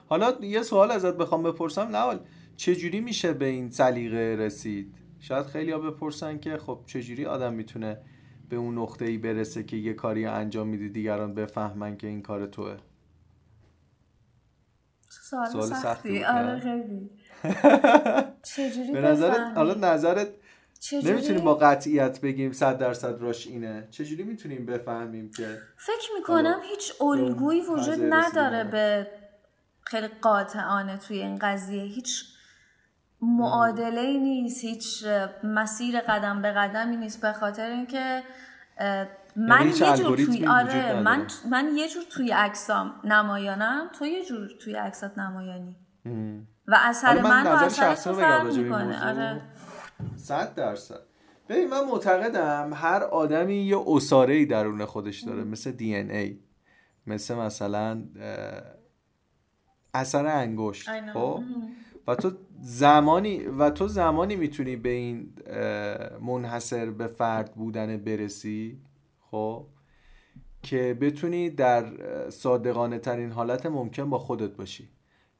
حالا 0.08 0.32
یه 0.40 0.62
سوال 0.62 0.90
ازت 0.90 1.16
بخوام 1.16 1.42
بپرسم. 1.42 1.96
نوال 1.96 2.20
چجوری 2.56 3.00
میشه 3.00 3.32
به 3.32 3.44
این 3.44 3.70
سلیقه 3.70 4.36
رسید؟ 4.38 5.01
شاید 5.22 5.46
خیلی 5.46 5.70
ها 5.70 5.78
بپرسن 5.78 6.38
که 6.38 6.56
خب 6.56 6.80
چجوری 6.86 7.26
آدم 7.26 7.52
می‌تونه 7.52 7.98
به 8.48 8.56
اون 8.56 8.78
نقطه 8.78 9.04
ای 9.04 9.18
برسه 9.18 9.64
که 9.64 9.76
یه 9.76 9.94
کاری 9.94 10.26
انجام 10.26 10.68
میدی 10.68 10.88
دیگران 10.88 11.34
بفهمن 11.34 11.96
که 11.96 12.06
این 12.06 12.22
کار 12.22 12.46
توه 12.46 12.76
سوال, 15.08 15.46
سوال 15.46 15.66
سختی 15.66 16.24
آره؟ 16.24 16.60
خیلی 16.60 17.10
چجوری 18.42 18.92
به 18.92 19.00
نظرت؟ 19.00 19.52
حالا 19.56 19.74
نظرت 19.94 20.28
چجوری؟ 20.80 21.12
نمی‌تونیم 21.12 21.44
با 21.44 21.54
قطعیت 21.54 22.20
بگیم 22.20 22.52
صد 22.52 22.78
درصد 22.78 23.20
راش 23.20 23.46
اینه 23.46 23.88
چجوری 23.90 24.22
می‌تونیم 24.22 24.66
بفهمیم 24.66 25.30
که 25.30 25.58
فکر 25.76 26.10
می‌کنم 26.18 26.60
هیچ 26.70 26.92
الگویی 27.00 27.60
وجود 27.60 27.98
نداره. 28.10 28.64
به 28.64 29.06
خیلی 29.84 30.08
قاطعانه 30.08 30.96
توی 30.96 31.18
این 31.18 31.38
قضیه 31.38 31.82
هیچ 31.82 32.31
معادله 33.22 34.00
ای 34.00 34.18
نیست. 34.18 34.64
هیچ 34.64 35.04
مسیر 35.44 36.00
قدم 36.00 36.42
به 36.42 36.52
قدمی 36.52 36.96
نیست. 36.96 37.22
به 37.22 37.32
خاطر 37.32 37.70
اینکه 37.70 38.22
من 39.36 39.58
یعنی 39.58 39.64
هیچ 39.64 39.80
یه 39.80 39.96
جور 39.96 40.16
توی 40.16 40.46
آره. 40.46 41.00
من 41.00 41.26
من 41.50 41.70
یه 41.76 41.88
جور 41.88 42.02
توی 42.10 42.30
عکسام 42.30 42.92
نمایانم. 43.04 43.90
تو 43.98 44.06
یه 44.06 44.24
جور 44.24 44.48
توی 44.64 44.74
عکسات 44.74 45.18
نمایانی. 45.18 45.76
و 46.68 46.78
اثر 46.80 47.22
من, 47.22 47.44
با 47.44 47.50
اثر 47.50 47.94
تو 47.94 48.14
فرق 48.14 48.56
می‌کنه. 48.56 49.08
آره. 49.08 49.42
صد 50.16 50.54
درصد. 50.54 51.00
ببین 51.48 51.68
من 51.68 51.84
معتقدم 51.84 52.70
هر 52.74 53.02
آدمی 53.02 53.54
یه 53.54 53.78
اساره 53.86 54.34
ای 54.34 54.46
درون 54.46 54.84
خودش 54.84 55.20
داره. 55.20 55.44
مثل 55.44 55.72
دی 55.72 55.96
ان 55.96 56.10
ای. 56.10 56.38
مثل 57.06 57.34
مثلا 57.34 58.02
اثر 59.94 60.26
انگشت. 60.26 61.10
خب؟ 61.12 61.42
و 62.06 62.14
تو 62.14 62.32
زمانی 62.64 63.44
و 63.44 63.70
تو 63.70 63.88
زمانی 63.88 64.36
می‌تونی 64.36 64.76
به 64.76 64.88
این 64.88 65.32
منحصر 66.20 66.90
به 66.90 67.06
فرد 67.06 67.54
بودن 67.54 67.96
برسی؟ 67.96 68.80
خب 69.20 69.66
که 70.62 70.98
بتونی 71.00 71.50
در 71.50 71.84
صادقانه 72.30 72.98
ترین 72.98 73.30
حالت 73.30 73.66
ممکن 73.66 74.10
با 74.10 74.18
خودت 74.18 74.56
باشی. 74.56 74.88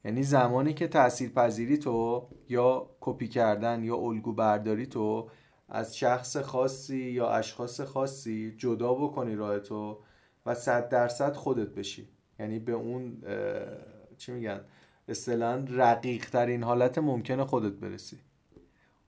یعنی 0.05 0.23
زمانی 0.23 0.75
که 0.75 0.89
تأثیر 0.89 1.31
پذیری 1.31 1.79
تو 1.79 2.29
یا 2.49 2.91
کپی 3.01 3.29
کردن 3.29 3.85
یا 3.85 3.97
الگو 3.97 4.33
برداری 4.33 4.87
تو 4.87 5.31
از 5.69 5.97
شخص 5.97 6.37
خاصی 6.37 7.11
یا 7.11 7.31
اشخاص 7.31 7.81
خاصی 7.81 8.57
جدا 8.57 8.95
بکنی 8.95 9.35
راه 9.35 9.59
تو 9.59 10.03
و 10.47 10.55
صد 10.55 10.89
درصد 10.89 11.35
خودت 11.35 11.69
بشی. 11.69 12.09
یعنی 12.39 12.59
به 12.59 12.73
اون 12.73 13.23
چی 14.19 14.33
میگن؟ 14.33 14.61
اصطلاحا 15.09 15.65
رقیق 15.69 16.31
ترین 16.31 16.63
حالت 16.63 16.99
ممکن 16.99 17.45
خودت 17.45 17.73
برسی. 17.73 18.19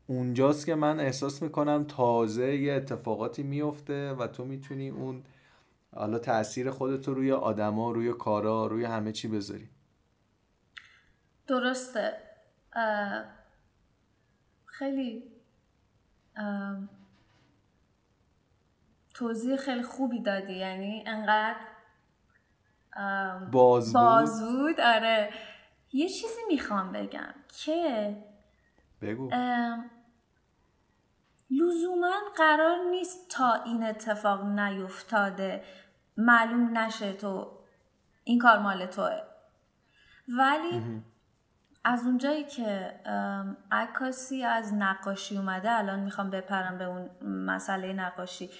اونجاست 0.06 0.66
که 0.66 0.74
من 0.74 1.00
احساس 1.00 1.42
می‌کنم 1.42 1.84
تازه 1.88 2.56
یه 2.56 2.72
اتفاقاتی 2.72 3.42
میفته 3.42 4.12
و 4.12 4.26
تو 4.26 4.44
می‌تونی 4.44 4.88
اون 4.88 5.22
حالا 5.94 6.18
تاثیر 6.18 6.70
خودت 6.70 7.08
رو 7.08 7.14
روی 7.14 7.32
آدما 7.32 7.90
روی 7.90 8.12
کارا 8.12 8.66
روی 8.66 8.84
همه 8.84 9.12
چی 9.12 9.28
بذاری. 9.28 9.68
درسته. 11.46 12.12
اه، 12.72 13.24
خیلی 14.66 15.22
اه، 16.36 16.78
توضیح 19.14 19.56
خیلی 19.56 19.82
خوبی 19.82 20.22
دادی. 20.22 20.52
یعنی 20.52 21.04
انقدر 21.06 21.60
اه، 22.96 23.50
باز 23.50 23.92
بود؟ 23.92 24.02
باز 24.02 24.40
بود. 24.40 24.80
آره. 24.80 25.30
یه 25.94 26.08
چیزی 26.08 26.40
می‌خوام 26.48 26.92
بگم 26.92 27.34
که 27.64 28.16
بگو. 29.00 29.30
لزوما 31.50 32.12
قرار 32.36 32.78
نیست 32.90 33.30
تا 33.30 33.54
این 33.54 33.82
اتفاق 33.82 34.44
نیفتاده 34.44 35.64
معلوم 36.16 36.78
نشه 36.78 37.12
تو 37.12 37.58
این 38.24 38.38
کار 38.38 38.58
مال 38.58 38.86
توه. 38.86 39.20
ولی 40.28 41.02
از 41.84 42.06
اونجایی 42.06 42.44
که 42.44 43.00
عکاسی 43.72 44.44
از 44.44 44.74
نقاشی 44.74 45.36
اومده 45.36 45.70
الان 45.70 46.00
می‌خوام 46.00 46.30
بپرم 46.30 46.78
به 46.78 46.84
اون 46.84 47.10
مسئله 47.28 47.92
نقاشی. 47.92 48.50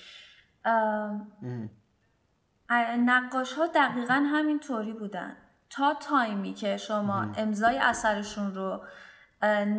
نقاش 2.99 3.53
ها 3.53 3.67
دقیقا 3.67 4.15
همین 4.15 4.61
طوری 4.61 4.93
بودن. 4.93 5.37
تا 5.71 5.95
تایمی 5.95 6.55
که 6.55 6.77
شما 6.77 7.33
امضای 7.37 7.79
اثرشون 7.79 8.55
رو 8.55 8.85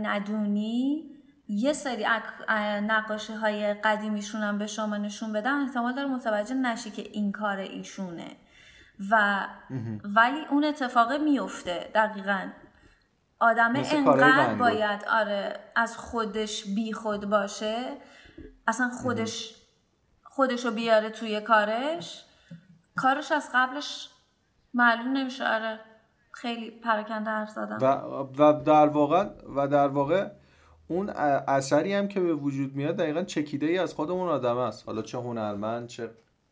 ندونی 0.03 1.11
یه 1.47 1.73
سری 1.73 2.05
نقاشی 2.81 3.33
های 3.33 3.73
قدیمیشون 3.73 4.41
هم 4.41 4.57
به 4.57 4.67
شما 4.67 4.97
نشون 4.97 5.33
بدن 5.33 5.61
احتمال 5.61 5.95
داره 5.95 6.07
متوجه 6.07 6.55
نشی 6.55 6.91
که 6.91 7.01
این 7.01 7.31
کار 7.31 7.57
ایشونه. 7.57 8.35
و 9.11 9.45
ولی 10.03 10.45
اون 10.49 10.63
اتفاق 10.63 11.13
میفته 11.13 11.91
دقیقا. 11.95 12.49
آدم 13.39 13.73
انقدر. 13.75 14.55
باید 14.55 15.05
آره 15.05 15.59
از 15.75 15.97
خودش 15.97 16.63
بی 16.75 16.93
خود 16.93 17.25
باشه. 17.25 17.97
اصلا 18.67 18.89
خودش 18.89 19.55
خودش 20.23 20.65
رو 20.65 20.71
بیاره 20.71 21.09
توی 21.09 21.41
کارش. 21.41 22.25
کارش 22.95 23.31
از 23.31 23.49
قبلش 23.53 24.09
معلوم 24.75 25.11
نمیشه 25.17 25.47
آره. 25.47 25.79
خیلی 26.31 26.71
پراکنده 26.71 27.29
حرف 27.29 27.49
زدم. 27.49 27.77
و, 27.81 27.87
و 28.37 28.63
در 28.63 28.87
واقع 28.87 29.23
و 29.55 29.67
در 29.67 29.87
واقع 29.87 30.27
اون 30.87 31.09
اثری 31.47 31.93
هم 31.93 32.07
که 32.07 32.19
به 32.19 32.33
وجود 32.33 32.75
میاد 32.75 32.95
دقیقا 32.95 33.23
چکیده 33.23 33.65
ای 33.65 33.77
از 33.77 33.93
خودمون 33.93 34.29
آدم 34.29 34.57
است. 34.57 34.87
حالا 34.87 35.01
چه 35.01 35.17
هنرمند 35.17 35.87
چه 35.87 36.09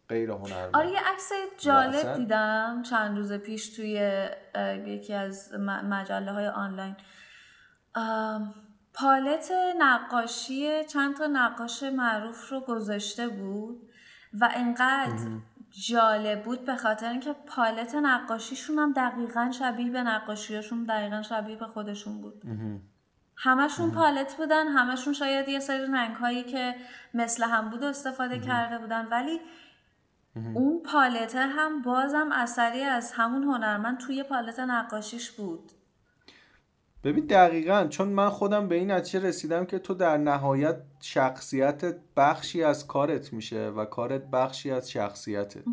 غیر 0.10 0.32
هنرمند. 0.32 0.76
آره 0.76 0.92
یه 0.92 1.00
عکس 1.00 1.32
جالب 1.58 1.96
اصلا- 1.96 2.18
دیدم 2.18 2.82
چند 2.90 3.18
روز 3.18 3.34
پیش 3.34 3.76
توی 3.76 4.28
یکی 4.86 5.14
از 5.14 5.54
مجله 5.90 6.32
های 6.32 6.48
آنلاین. 6.48 6.96
پالت 8.94 9.52
نقاشی 9.80 10.86
چند 10.86 11.18
تا 11.18 11.28
نقاش 11.28 11.84
معروف 11.84 12.50
رو 12.50 12.60
گذاشته 12.60 13.28
بود 13.28 13.90
و 14.42 14.50
انقدر 14.56 15.28
جالب 15.88 16.44
بود 16.44 16.66
به 16.66 16.76
خاطر 16.76 17.10
اینکه 17.10 17.34
پالت 17.34 17.96
نقاشیشون 17.96 18.80
هم 18.80 18.94
دقیقا 18.94 19.52
شبیه 19.52 19.92
به 19.92 20.04
نقاشیاشون 20.04 20.84
دقیقا 20.84 21.22
شبیه 21.22 21.56
به 21.56 21.68
خودشون 21.68 22.22
بود. 22.22 22.44
همشون 23.38 23.92
پالت 23.92 24.38
بودن 24.38 24.68
همشون 24.68 25.14
شاید 25.14 25.48
یه 25.50 25.60
سری 25.60 25.86
رنگ 25.86 26.16
هایی 26.16 26.44
که 26.44 26.76
مثل 27.14 27.44
هم 27.44 27.70
بود 27.70 27.84
استفاده 27.84 28.40
کرده 28.40 28.78
بودن. 28.78 29.08
ولی 29.12 29.40
اون 30.54 30.84
پالته 30.84 31.40
هم 31.40 31.82
بازم 31.82 32.30
اثری 32.32 32.84
از 32.84 33.12
همون 33.16 33.44
هنرمند 33.44 33.98
توی 33.98 34.24
پالت 34.24 34.60
نقاشیش 34.60 35.32
بود. 35.32 35.72
ببین 37.04 37.26
دقیقا 37.26 37.88
چون 37.89 38.08
من 38.08 38.30
خودم 38.30 38.68
به 38.68 38.76
این 38.76 38.91
نتیجه 38.91 39.28
رسیدم 39.28 39.66
که 39.66 39.80
تو 39.80 39.93
در 39.93 40.18
نهایت 40.18 40.78
شخصیت 40.99 41.95
بخشی 42.18 42.64
از 42.64 42.88
کارت 42.88 43.34
میشه 43.34 43.70
و 43.70 43.86
کارت 43.86 44.30
بخشی 44.30 44.72
از 44.72 44.91
شخصیتت 44.91 45.64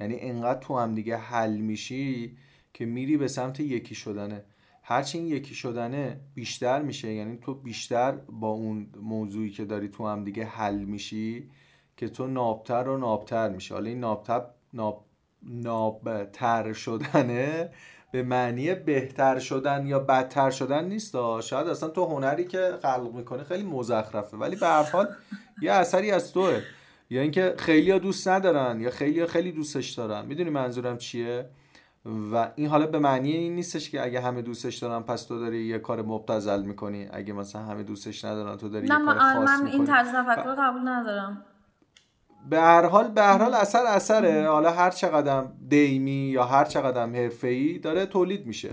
یعنی 0.00 0.16
انقدر 0.20 0.60
تو 0.60 0.78
هم 0.78 0.94
دیگه 0.94 1.16
حل 1.16 1.56
میشی 1.56 2.36
که 2.74 2.84
میری 2.86 3.16
به 3.16 3.28
سمت 3.28 3.60
یکی 3.60 3.94
شدنه. 3.94 4.44
هرچی 4.82 5.18
این 5.18 5.26
یکی 5.26 5.54
شدنه 5.54 6.20
بیشتر 6.34 6.82
میشه. 6.82 7.12
یعنی 7.12 7.36
تو 7.36 7.54
بیشتر 7.54 8.12
با 8.12 8.48
اون 8.48 8.86
موضوعی 9.02 9.50
که 9.50 9.64
داری 9.64 9.88
تو 9.88 10.08
هم 10.08 10.24
دیگه 10.24 10.44
حل 10.44 10.84
میشی 10.84 11.50
که 11.96 12.08
تو 12.08 12.26
نابتر 12.26 12.88
و 12.88 12.98
نابتر 12.98 13.48
میشه 13.48 13.74
حالا 13.74 13.88
این 13.88 14.00
نابتر 14.00 14.42
ناب 14.72 15.04
نابتر 15.42 16.72
شدنه 16.72 17.70
به 18.12 18.22
معنی 18.22 18.74
بهتر 18.74 19.38
شدن 19.38 19.86
یا 19.86 19.98
بدتر 19.98 20.50
شدن 20.50 20.84
نیست 20.84 21.40
شاید 21.40 21.68
اصلا 21.68 21.88
تو 21.88 22.04
هنری 22.04 22.44
که 22.44 22.78
خلق 22.82 23.12
می‌کنه 23.14 23.44
خیلی 23.44 23.64
مزخرفه. 23.64 24.36
ولی 24.36 24.56
به 24.56 24.66
هر 24.66 24.82
حال 24.82 25.08
یه 25.62 25.72
اثری 25.72 26.10
از 26.10 26.32
توه. 26.32 26.60
یا 27.10 27.22
اینکه 27.22 27.54
خیلی 27.58 27.90
ها 27.90 27.98
دوست 27.98 28.28
ندارن 28.28 28.80
یا 28.80 28.90
خیلی 28.90 29.20
ها 29.20 29.26
خیلی 29.26 29.52
دوستش 29.52 29.90
دارن. 29.90 30.26
می‌دونی 30.26 30.50
منظورم 30.50 30.98
چیه؟ 30.98 31.46
و 32.32 32.48
این 32.56 32.68
حالا 32.68 32.86
به 32.86 32.98
معنی 32.98 33.32
این 33.32 33.54
نیستش 33.54 33.90
که 33.90 34.04
اگه 34.04 34.20
همه 34.20 34.42
دوستش 34.42 34.76
دارن 34.76 35.02
پس 35.02 35.22
تو 35.24 35.40
داری 35.40 35.64
یه 35.66 35.78
کار 35.78 36.02
مبتذل 36.02 36.62
می‌کنی. 36.62 37.08
اگه 37.12 37.32
مثلا 37.32 37.62
همه 37.62 37.82
دوستش 37.82 38.24
ندارن 38.24 38.56
تو 38.56 38.68
داری 38.68 38.86
یه 38.86 38.94
کار 38.94 39.18
خاص 39.18 39.48
من 39.48 39.66
این 39.66 39.84
طرز 39.84 40.08
تفکر 40.08 40.54
قبول 40.54 40.88
ندارم. 40.88 41.44
به 42.50 42.60
هر 42.60 42.86
حال 42.86 43.08
به 43.08 43.22
هر 43.22 43.38
حال 43.38 43.54
اثر 43.54 43.86
اثره. 43.86 44.48
حالا 44.48 44.70
هر 44.70 44.90
چقدر 44.90 45.44
دیمی 45.68 46.10
یا 46.10 46.44
هر 46.44 46.64
چقدر 46.64 47.06
حرفه‌ای 47.06 47.78
داره 47.78 48.06
تولید 48.06 48.46
میشه. 48.46 48.70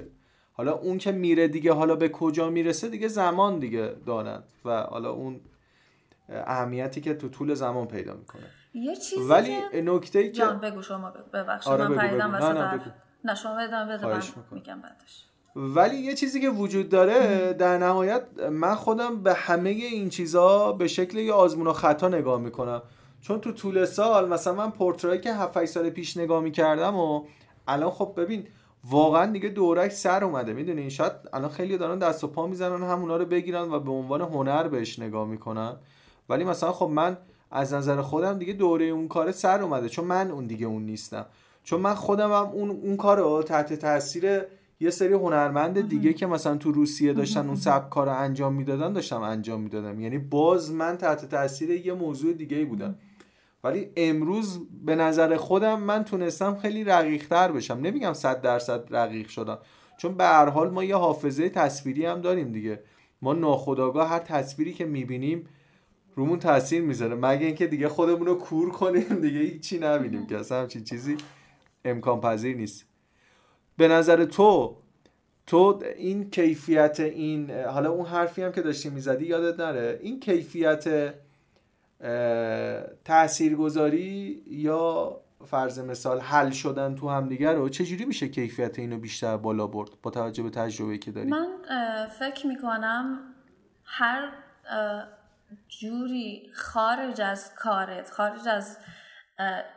حالا 0.53 0.73
اون 0.73 0.97
که 0.97 1.11
میره 1.11 1.47
دیگه 1.47 1.73
حالا 1.73 1.95
به 1.95 2.09
کجا 2.09 2.49
می‌رسه 2.49 2.89
دیگه 2.89 3.07
زمان 3.07 3.59
دیگه 3.59 3.95
دانند 4.05 4.43
و 4.65 4.81
حالا 4.81 5.11
اون 5.11 5.41
اهمیتی 6.29 7.01
که 7.01 7.13
تو 7.13 7.29
طول 7.29 7.53
زمان 7.53 7.87
پیدا 7.87 8.13
می‌کنه. 8.13 8.43
یه 8.73 8.95
چیزی 8.95 9.21
ولی 9.29 9.57
نکته 9.73 10.19
ای 10.19 10.31
که 10.31 10.31
جان 10.31 10.59
بگو 10.59 10.81
شما 10.81 11.13
ببخشید 11.33 11.73
آره 11.73 11.87
من 11.87 11.95
پریدم 11.95 12.35
نه, 12.35 12.53
نه, 12.53 12.77
بگو. 12.77 12.89
نه 13.23 13.35
شما 13.35 13.55
بدم 13.55 13.87
بده 13.87 14.07
من 14.07 14.21
میگم 14.51 14.81
بعدش. 14.81 15.25
ولی 15.55 15.95
یه 15.95 16.15
چیزی 16.15 16.41
که 16.41 16.49
وجود 16.49 16.89
داره 16.89 17.53
در 17.53 17.77
نهایت 17.77 18.23
من 18.51 18.75
خودم 18.75 19.23
به 19.23 19.33
همه 19.33 19.69
این 19.69 20.09
چیزها 20.09 20.73
به 20.73 20.87
شکل 20.87 21.17
یه 21.17 21.33
آزمون 21.33 21.67
و 21.67 21.73
خطا 21.73 22.07
نگاه 22.07 22.41
می‌کنم. 22.41 22.81
چون 23.21 23.39
تو 23.39 23.51
طول 23.51 23.85
سال 23.85 24.29
مثلا 24.29 24.53
من 24.53 24.71
پورترایی 24.71 25.21
که 25.21 25.33
7 25.33 25.65
سال 25.65 25.89
پیش 25.89 26.17
نگاه 26.17 26.43
می‌کردم 26.43 26.95
و 26.95 27.23
الان 27.67 27.89
خب 27.89 28.13
ببین 28.17 28.47
واقعا 28.89 29.25
دیگه 29.31 29.49
دورک 29.49 29.91
سر 29.91 30.23
اومده 30.23 30.53
می‌دونی؟ 30.53 30.89
شاید 30.91 31.11
الان 31.33 31.49
خیلی 31.49 31.77
دارن 31.77 31.99
دست 31.99 32.23
و 32.23 32.27
پا 32.27 32.47
می‌زنن 32.47 32.83
همونا 32.83 33.17
رو 33.17 33.25
بگیرن 33.25 33.71
و 33.71 33.79
به 33.79 33.91
عنوان 33.91 34.21
هنر 34.21 34.67
بهش 34.67 34.99
نگاه 34.99 35.27
می‌کنن. 35.27 35.75
ولی 36.29 36.43
مثلا 36.43 36.71
خب 36.71 36.85
من 36.85 37.17
از 37.51 37.73
نظر 37.73 38.01
خودم 38.01 38.37
دیگه 38.37 38.53
دوره 38.53 38.85
اون 38.85 39.07
کار 39.07 39.31
سر 39.31 39.61
اومده 39.61 39.89
چون 39.89 40.05
من 40.05 40.31
اون 40.31 40.47
دیگه 40.47 40.65
اون 40.65 40.85
نیستم. 40.85 41.25
چون 41.63 41.81
من 41.81 41.93
خودم 41.93 42.31
هم 42.31 42.49
اون 42.53 42.69
اون 42.69 42.97
کارو 42.97 43.43
تحت 43.43 43.73
تاثیر 43.73 44.41
یه 44.79 44.89
سری 44.89 45.13
هنرمند 45.13 45.89
دیگه 45.89 46.13
که 46.13 46.25
مثلا 46.25 46.57
تو 46.57 46.71
روسیه 46.71 47.13
داشتن 47.13 47.47
اون 47.47 47.55
سبک 47.55 47.89
کار 47.89 48.09
انجام 48.09 48.53
می‌دادن 48.53 48.93
داشتم 48.93 49.21
انجام 49.21 49.61
می‌دادم. 49.61 49.99
یعنی 49.99 50.17
باز 50.17 50.71
من 50.71 50.97
تحت 50.97 51.29
تاثیر 51.29 51.69
یه 51.69 51.93
موضوع 51.93 52.33
دیگه 52.33 52.57
ای 52.57 52.65
بودم. 52.65 52.95
ولی 53.63 53.89
امروز 53.95 54.59
به 54.85 54.95
نظر 54.95 55.37
خودم 55.37 55.79
من 55.79 56.03
تونستم 56.03 56.55
خیلی 56.55 56.83
رقیقتر 56.83 57.51
بشم. 57.51 57.73
نمیگم 57.73 58.13
صد 58.13 58.41
درصد 58.41 58.95
رقیق 58.95 59.27
شدم. 59.27 59.57
چون 59.97 60.13
به 60.13 60.23
هر 60.23 60.49
حال 60.49 60.69
ما 60.69 60.83
یه 60.83 60.95
حافظه 60.95 61.49
تصویری 61.49 62.05
هم 62.05 62.21
داریم 62.21 62.51
دیگه. 62.51 62.79
ما 63.21 63.33
ناخداگاه 63.33 64.09
هر 64.09 64.19
تصویری 64.19 64.73
که 64.73 64.85
می‌بینیم 64.85 65.47
رومون 66.15 66.39
تاثیر 66.39 66.81
می‌ذاره. 66.81 67.15
مگه 67.15 67.45
اینکه 67.45 67.67
دیگه 67.67 67.89
خودمون 67.89 68.27
رو 68.27 68.35
کور 68.35 68.71
کنیم 68.71 69.21
دیگه 69.21 69.39
هیچی 69.39 69.79
نبینیم. 69.79 70.27
که 70.27 70.37
اصلا 70.37 70.61
همچین 70.61 70.83
چیزی 70.83 71.17
امکان 71.85 72.21
پذیر 72.21 72.55
نیست. 72.55 72.85
به 73.77 73.87
نظر 73.87 74.25
تو 74.25 74.77
تو 75.47 75.83
این 75.97 76.29
کیفیت 76.29 76.99
این 76.99 77.51
حالا 77.51 77.91
اون 77.91 78.05
حرفی 78.05 78.41
هم 78.41 78.51
که 78.51 78.61
داشتی 78.61 78.89
می‌زدی 78.89 79.25
یادت 79.25 79.59
نره. 79.59 79.99
این 80.01 80.19
کیفیت 80.19 81.13
تاثیرگذاری 83.05 84.43
یا 84.47 85.21
فرض 85.45 85.79
مثال 85.79 86.19
حل 86.19 86.49
شدن 86.49 86.95
تو 86.95 87.09
همدیگه 87.09 87.51
رو 87.51 87.69
چجوری 87.69 88.05
میشه 88.05 88.27
کیفیت 88.27 88.79
اینو 88.79 88.97
بیشتر 88.97 89.37
بالا 89.37 89.67
برد؟ 89.67 89.89
با 90.03 90.11
توجه 90.11 90.43
به 90.43 90.49
تجربه 90.49 90.97
که 90.97 91.11
داری. 91.11 91.29
من 91.29 91.47
فکر 92.19 92.47
می‌کنم 92.47 93.19
هر 93.83 94.31
جوری 95.67 96.51
خارج 96.53 97.21
از 97.21 97.55
کارت 97.55 98.11
خارج 98.11 98.47
از 98.47 98.77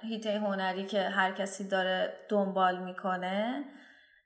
هیته 0.03 0.39
هنری 0.39 0.87
که 0.87 1.03
هر 1.03 1.33
کسی 1.33 1.69
داره 1.69 2.13
دنبال 2.29 2.85
می‌کنه 2.85 3.65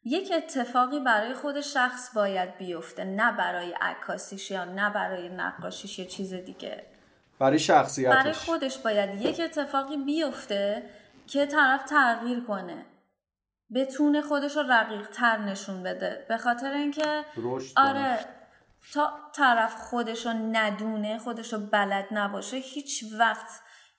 یک 0.05 0.32
اتفاقی 0.36 1.01
برای 1.01 1.34
خود 1.34 1.61
شخص 1.61 2.14
باید 2.14 2.59
بیفته 2.59 3.05
نه 3.05 3.32
برای 3.32 3.74
عکاسیش 3.80 4.51
یا 4.51 4.64
نه 4.64 4.90
برای 4.90 5.28
نقاشیش 5.28 5.99
یا 5.99 6.05
چیز 6.05 6.34
دیگه. 6.34 6.86
برای 7.39 7.59
شخصیتش. 7.59 8.14
برای 8.14 8.32
خودش 8.32 8.78
باید 8.78 9.22
یک 9.22 9.41
اتفاقی 9.41 9.97
بیفته 9.97 10.82
که 11.26 11.47
طرف 11.47 11.84
تغییر 11.84 12.41
کنه. 12.41 12.87
بتونه 13.74 14.22
خودش 14.22 14.57
رو 14.57 14.62
رقیق 14.68 15.11
تر 15.11 15.39
نشون 15.39 15.82
بده. 15.82 16.26
به 16.28 16.37
خاطر 16.37 16.72
اینکه 16.72 17.24
آره 17.76 18.18
تا 18.95 19.11
طرف 19.34 19.74
خودش 19.74 20.26
رو 20.26 20.32
ندونه 20.32 21.18
خودش 21.18 21.53
رو 21.53 21.59
بلد 21.59 22.07
نباشه 22.11 22.57
هیچ 22.57 23.05
وقت 23.18 23.47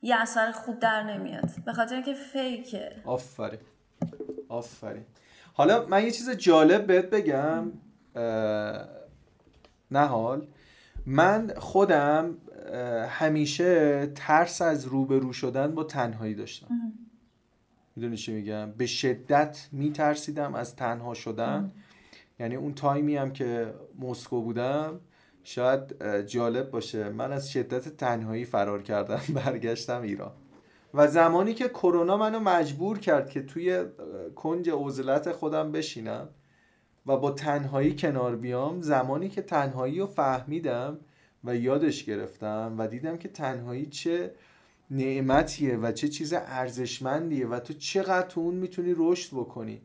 یه 0.02 0.22
اثر 0.22 0.52
خوب 0.52 0.80
در 0.80 1.04
نمیاد. 1.04 1.50
به 1.66 1.74
خاطر 1.74 1.96
اینکه 1.96 2.14
فیکه. 2.14 2.96
آفرین. 3.06 3.60
آفرین. 4.50 5.06
حالا 5.54 5.86
من 5.86 6.04
یه 6.04 6.12
چیز 6.12 6.30
جالب 6.30 6.88
بهت 6.88 7.06
بگم. 7.06 7.72
نه 9.92 10.06
حال 10.08 10.48
من 11.06 11.54
خودم 11.58 12.38
همیشه 13.10 14.06
ترس 14.16 14.62
از 14.62 14.86
روبرو 14.86 15.34
شدن 15.34 15.76
با 15.76 15.84
تنهایی 15.84 16.36
داشتم. 16.36 16.68
می‌دونی 17.96 18.18
چی 18.18 18.34
میگم؟ 18.34 18.72
به 18.72 18.86
شدت 18.86 19.68
میترسیدم 19.72 20.56
از 20.56 20.76
تنها 20.76 21.14
شدن. 21.14 21.72
یعنی 22.40 22.56
اون 22.56 22.74
تایمی 22.74 23.16
هم 23.16 23.34
که 23.34 23.74
مسکو 24.00 24.42
بودم 24.42 25.00
شاید 25.44 26.04
جالب 26.26 26.72
باشه. 26.72 27.10
من 27.10 27.32
از 27.32 27.52
شدت 27.52 27.90
تنهایی 27.98 28.46
فرار 28.46 28.84
کردم 28.84 29.22
برگشتم 29.46 30.02
ایران. 30.02 30.32
و 30.94 31.08
زمانی 31.08 31.54
که 31.54 31.68
کرونا 31.68 32.18
منو 32.18 32.40
مجبور 32.40 33.00
کرد 33.00 33.30
که 33.30 33.42
توی 33.42 33.86
کنج 34.36 34.70
عزلت 34.70 35.32
خودم 35.32 35.72
بشینم 35.72 36.30
و 37.06 37.18
با 37.18 37.32
تنهایی 37.32 37.96
کنار 37.96 38.36
بیام 38.36 38.82
زمانی 38.82 39.30
که 39.30 39.42
تنهایی 39.42 40.00
رو 40.00 40.08
فهمیدم 40.08 40.98
و 41.44 41.56
یادش 41.56 42.04
گرفتم 42.04 42.76
و 42.78 42.88
دیدم 42.88 43.18
که 43.18 43.28
تنهایی 43.28 43.86
چه 43.86 44.32
نعمتیه 44.92 45.78
و 45.78 45.92
چه 45.92 46.08
چیز 46.08 46.34
ارزشمندیه 46.34 47.48
و 47.48 47.60
تو 47.60 47.74
چقدر 47.74 48.28
تو 48.28 48.42
اون 48.42 48.56
می‌تونی 48.56 48.94
رشد 48.98 49.30
بکنی 49.30 49.82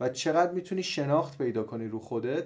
و 0.00 0.08
چقدر 0.08 0.52
می‌تونی 0.52 0.82
شناخت 0.82 1.38
پیدا 1.38 1.62
کنی 1.62 1.88
رو 1.88 1.98
خودت. 1.98 2.44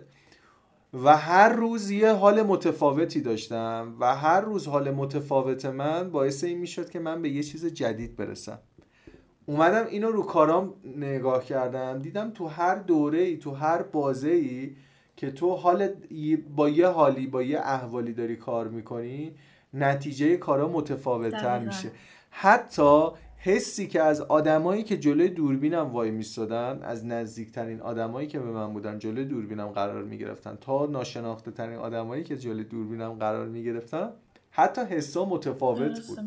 و 1.04 1.16
هر 1.16 1.48
روز 1.48 1.90
یه 1.90 2.12
حال 2.12 2.42
متفاوتی 2.42 3.20
داشتم 3.20 3.96
و 4.00 4.16
هر 4.16 4.40
روز 4.40 4.68
حال 4.68 4.90
متفاوت 4.90 5.64
من 5.64 6.10
باعث 6.10 6.44
این 6.44 6.58
می‌شد 6.58 6.90
که 6.90 6.98
من 6.98 7.22
به 7.22 7.28
یه 7.30 7.42
چیز 7.42 7.66
جدید 7.66 8.16
برسم. 8.16 8.58
اومدم 9.46 9.86
اینو 9.86 10.10
رو 10.10 10.22
کارام 10.22 10.74
نگاه 10.96 11.44
کردم 11.44 11.98
دیدم 11.98 12.30
تو 12.30 12.46
هر 12.46 12.74
دوره 12.74 13.18
ای 13.18 13.36
تو 13.36 13.50
هر 13.50 13.82
بازه 13.82 14.30
ای 14.30 14.76
که 15.20 15.30
تو 15.30 15.54
حال 15.54 15.88
با 16.56 16.68
یه 16.68 16.86
حالی 16.86 17.26
با 17.26 17.42
یه 17.42 17.58
احوالی 17.58 18.12
داری 18.12 18.36
کار 18.36 18.68
می‌کنی 18.68 19.32
نتیجه 19.74 20.36
کارا 20.36 20.68
متفاوت 20.68 21.30
تر 21.30 21.58
میشه. 21.58 21.90
حتی 22.30 23.08
حسی 23.36 23.88
که 23.88 24.02
از 24.02 24.20
آدمایی 24.20 24.82
که 24.82 24.96
جلوی 24.96 25.28
دوربینم 25.28 25.90
وای 25.92 26.10
میستادن 26.10 26.80
از 26.82 27.06
نزدیکترین 27.06 27.80
آدمایی 27.80 28.28
که 28.28 28.38
به 28.38 28.50
من 28.50 28.72
بودن 28.72 28.98
جلوی 28.98 29.24
دوربینم 29.24 29.66
قرار 29.66 30.02
می‌گرفتن 30.02 30.58
تا 30.60 30.86
ناشناخته 30.86 31.50
ترین 31.50 31.78
آدمایی 31.78 32.24
که 32.24 32.36
جلوی 32.36 32.64
دوربینم 32.64 33.12
قرار 33.12 33.46
می‌گرفتن 33.46 34.10
حتی 34.50 34.80
حسا 34.80 35.24
متفاوت 35.24 36.06
بود. 36.06 36.18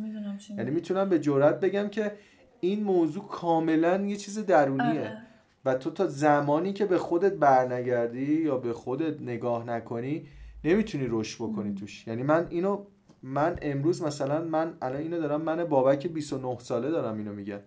یعنی 0.57 0.71
می‌تونم 0.71 1.09
به 1.09 1.19
جرات 1.19 1.59
بگم 1.59 1.87
که 1.87 2.11
این 2.59 2.83
موضوع 2.83 3.27
کاملا 3.27 4.01
یه 4.01 4.15
چیز 4.15 4.39
درونیه. 4.39 4.99
آره. 4.99 5.17
و 5.65 5.75
تو 5.75 5.91
تا 5.91 6.07
زمانی 6.07 6.73
که 6.73 6.85
به 6.85 6.97
خودت 6.97 7.33
برنگردی 7.33 8.41
یا 8.41 8.57
به 8.57 8.73
خودت 8.73 9.21
نگاه 9.21 9.65
نکنی 9.65 10.27
نمی‌تونی 10.63 11.07
رشد 11.09 11.43
بکنی 11.43 11.75
توش. 11.75 12.07
یعنی 12.07 12.23
من 12.23 12.47
اینو 12.49 12.85
من 13.23 13.55
امروز 13.61 14.01
مثلا 14.01 14.43
من 14.43 14.73
الان 14.81 15.01
اینو 15.01 15.19
دارم 15.19 15.41
من 15.41 15.63
بابک 15.63 16.07
29 16.07 16.59
ساله 16.59 16.91
دارم 16.91 17.17
اینو 17.17 17.33
میگم. 17.33 17.59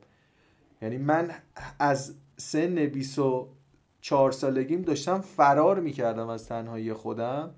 یعنی 0.83 0.99
من 0.99 1.31
از 1.79 2.15
سن 2.37 2.75
20 2.75 3.19
چهار 4.01 4.33
سالگیم 4.33 4.83
داشتم 4.83 5.21
فرار 5.21 5.81
می‌کردم 5.81 6.29
از 6.29 6.49
تنهایی 6.49 6.93
خودم 6.93 7.51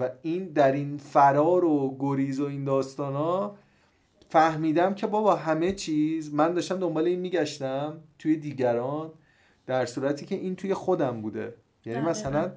و 0.00 0.10
این 0.22 0.44
در 0.44 0.72
این 0.72 0.96
فرار 0.96 1.64
و 1.64 1.96
گریز 2.00 2.40
و 2.40 2.46
این 2.46 2.64
داستان 2.64 3.12
ها 3.12 3.56
فهمیدم 4.28 4.94
که 4.94 5.06
بابا 5.06 5.36
همه 5.36 5.72
چیز 5.72 6.34
من 6.34 6.54
داشتم 6.54 6.76
دنبال 6.76 7.04
این 7.04 7.20
میگشتم 7.20 8.00
توی 8.18 8.36
دیگران. 8.36 9.10
در 9.66 9.86
صورتی 9.86 10.26
که 10.26 10.34
این 10.34 10.56
توی 10.56 10.74
خودم 10.74 11.22
بوده. 11.22 11.54
یعنی 11.84 12.00
مثلا 12.00 12.52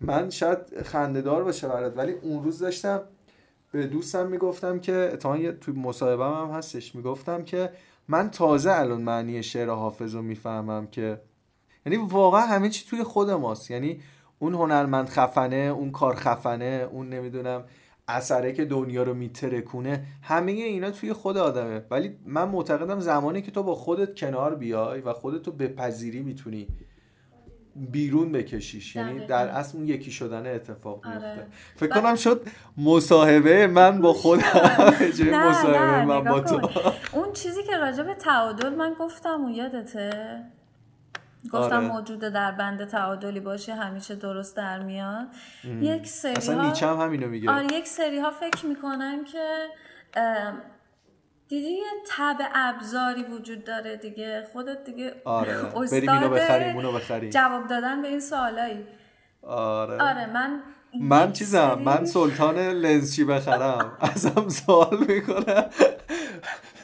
من 0.00 0.30
شاید 0.30 0.82
خندهدار 0.82 1.44
باشه 1.44 1.68
برات 1.68 1.96
ولی 1.96 2.12
اون 2.12 2.44
روز 2.44 2.58
داشتم 2.58 3.00
به 3.72 3.86
دوستم 3.86 4.26
می‌گفتم 4.26 4.78
که 4.78 5.10
اتفاقا 5.12 5.52
توی 5.60 5.74
مصاحبه 5.74 6.24
هم 6.24 6.50
هستش 6.50 6.94
می‌گفتم 6.94 7.44
که 7.44 7.70
من 8.08 8.30
تازه 8.30 8.72
الان 8.72 9.02
معنی 9.02 9.42
شعر 9.42 9.70
حافظ 9.70 10.14
رو 10.14 10.22
می‌فهمم 10.22 10.86
که 10.86 11.20
یعنی 11.86 11.96
واقعا 11.96 12.40
همه 12.40 12.68
چی 12.68 12.86
توی 12.88 13.02
خود 13.02 13.30
ماست. 13.30 13.70
یعنی 13.70 14.00
اون 14.38 14.54
هنرمند 14.54 15.08
خفنه 15.08 15.56
اون 15.56 15.90
کار 15.90 16.14
خفنه 16.14 16.88
اون 16.92 17.08
نمی‌دونم 17.08 17.64
اثره 18.08 18.52
که 18.52 18.64
دنیا 18.64 19.02
رو 19.02 19.14
میترکونه 19.14 20.04
همه 20.22 20.52
اینا 20.52 20.90
توی 20.90 21.12
خود 21.12 21.36
آدمه. 21.36 21.82
ولی 21.90 22.16
من 22.26 22.48
معتقدم 22.48 23.00
زمانی 23.00 23.42
که 23.42 23.50
تو 23.50 23.62
با 23.62 23.74
خودت 23.74 24.14
کنار 24.14 24.54
بیای 24.54 25.00
و 25.00 25.12
خودتو 25.12 25.52
بپذیری 25.52 26.20
می‌تونی 26.20 26.68
بیرون 27.76 28.32
بکشیش. 28.32 28.96
یعنی 28.96 29.26
در 29.26 29.48
اصل 29.48 29.78
اون 29.78 29.88
یکی 29.88 30.10
شدن 30.10 30.54
اتفاق 30.54 31.06
آره. 31.06 31.16
میفته 31.16 31.46
فکر 31.76 32.00
کنم 32.00 32.14
شد 32.14 32.46
مصاحبه 32.76 33.66
من 33.66 34.00
با 34.00 34.12
خودم 34.22 34.42
مصاحبه 35.48 36.04
من 36.04 36.24
با 36.24 36.40
تو. 36.40 36.60
اون 37.12 37.32
چیزی 37.32 37.62
که 37.62 37.76
راجع 37.76 38.02
به 38.02 38.14
تعادل 38.14 38.74
من 38.74 38.94
گفتم 38.98 39.44
و 39.44 39.50
یادته؟ 39.50 40.10
گفتم 41.52 41.76
آره. 41.76 41.88
موجود 41.88 42.18
در 42.18 42.52
بند 42.52 42.84
تعادلی 42.84 43.40
باشه 43.40 43.74
همیشه 43.74 44.14
درست 44.14 44.56
در 44.56 44.78
میاد. 44.78 45.26
یک 45.64 46.06
سری 46.06 46.32
اصلا 46.32 46.62
ها 46.62 46.68
نیچه 46.68 46.86
هم 46.86 47.00
همینو 47.00 47.28
میگه. 47.28 47.50
آره 47.50 47.66
یک 47.72 47.86
سری 47.86 48.18
ها 48.18 48.30
فکر 48.30 48.66
می‌کنن 48.66 49.24
که 49.24 49.66
دیدی 51.48 51.70
یه 51.70 51.84
تب 52.08 52.36
ابزاری 52.54 53.22
وجود 53.22 53.64
داره 53.64 53.96
دیگه؟ 53.96 54.46
خودت 54.52 54.84
دیگه 54.84 55.14
آره. 55.24 55.62
بریم 55.92 56.10
اینو 56.10 56.28
بخریم 56.28 56.76
اونو 56.76 56.92
بخریم. 56.92 57.30
جواب 57.30 57.66
دادن 57.66 58.02
به 58.02 58.08
این 58.08 58.20
سوالایی. 58.20 58.84
آره. 59.42 60.02
آره 60.02 60.26
من 60.26 60.60
من 61.00 61.32
چیزم؟ 61.32 61.82
من 61.84 62.04
سلطان 62.04 62.58
لنز 62.58 63.16
چی 63.16 63.24
بخرم؟ 63.24 63.92
ازم 64.14 64.48
سوال 64.48 65.04
می‌کنه. 65.08 65.64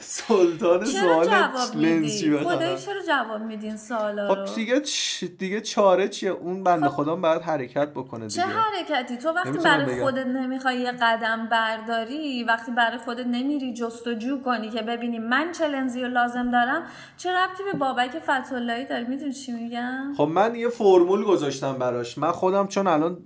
سلطان 0.07 0.85
سوال 0.85 1.25
جواب 1.25 1.75
لنز 1.75 2.19
چی 2.19 2.37
خدایی 2.37 2.77
چرا 2.77 3.01
جواب 3.07 3.41
میدین 3.41 3.77
سوالا 3.77 4.27
رو؟ 4.33 4.45
خب 4.45 4.55
دیگه 4.55 4.81
چ- 4.81 5.23
دیگه 5.39 5.61
چاره 5.61 6.07
چیه؟ 6.07 6.29
اون 6.31 6.63
بنده 6.63 6.89
خدا 6.89 7.15
باید 7.15 7.41
حرکت 7.41 7.89
بکنه 7.91 8.27
چه 8.27 8.41
دیگه. 8.41 8.53
حرکتی؟ 8.53 9.17
تو 9.17 9.29
وقتی 9.29 9.57
برای 9.57 9.85
بگم. 9.85 10.01
خودت 10.03 10.25
نمی‌خوای 10.27 10.77
یه 10.79 10.91
قدم 10.91 11.47
برداری 11.51 12.43
وقتی 12.43 12.71
برای 12.71 12.97
خودت 12.97 13.25
نمیری 13.27 13.73
جستجو 13.73 14.41
کنی 14.41 14.69
که 14.69 14.81
ببینی 14.81 15.19
من 15.19 15.51
چه 15.51 15.67
لنزی 15.67 16.01
رو 16.01 16.07
لازم 16.07 16.51
دارم 16.51 16.83
چه 17.17 17.29
ربطی 17.31 17.63
به 17.71 17.77
بابک 17.77 18.11
فتولایی 18.19 18.85
داری؟ 18.85 19.05
می‌دونی 19.05 19.33
چی 19.33 19.51
میگم؟ 19.51 20.13
خب 20.17 20.23
من 20.23 20.55
یه 20.55 20.69
فرمول 20.69 21.23
گذاشتم 21.23 21.73
براش. 21.73 22.17
من 22.17 22.31
خودم 22.31 22.67
چون 22.67 22.87
الان 22.87 23.17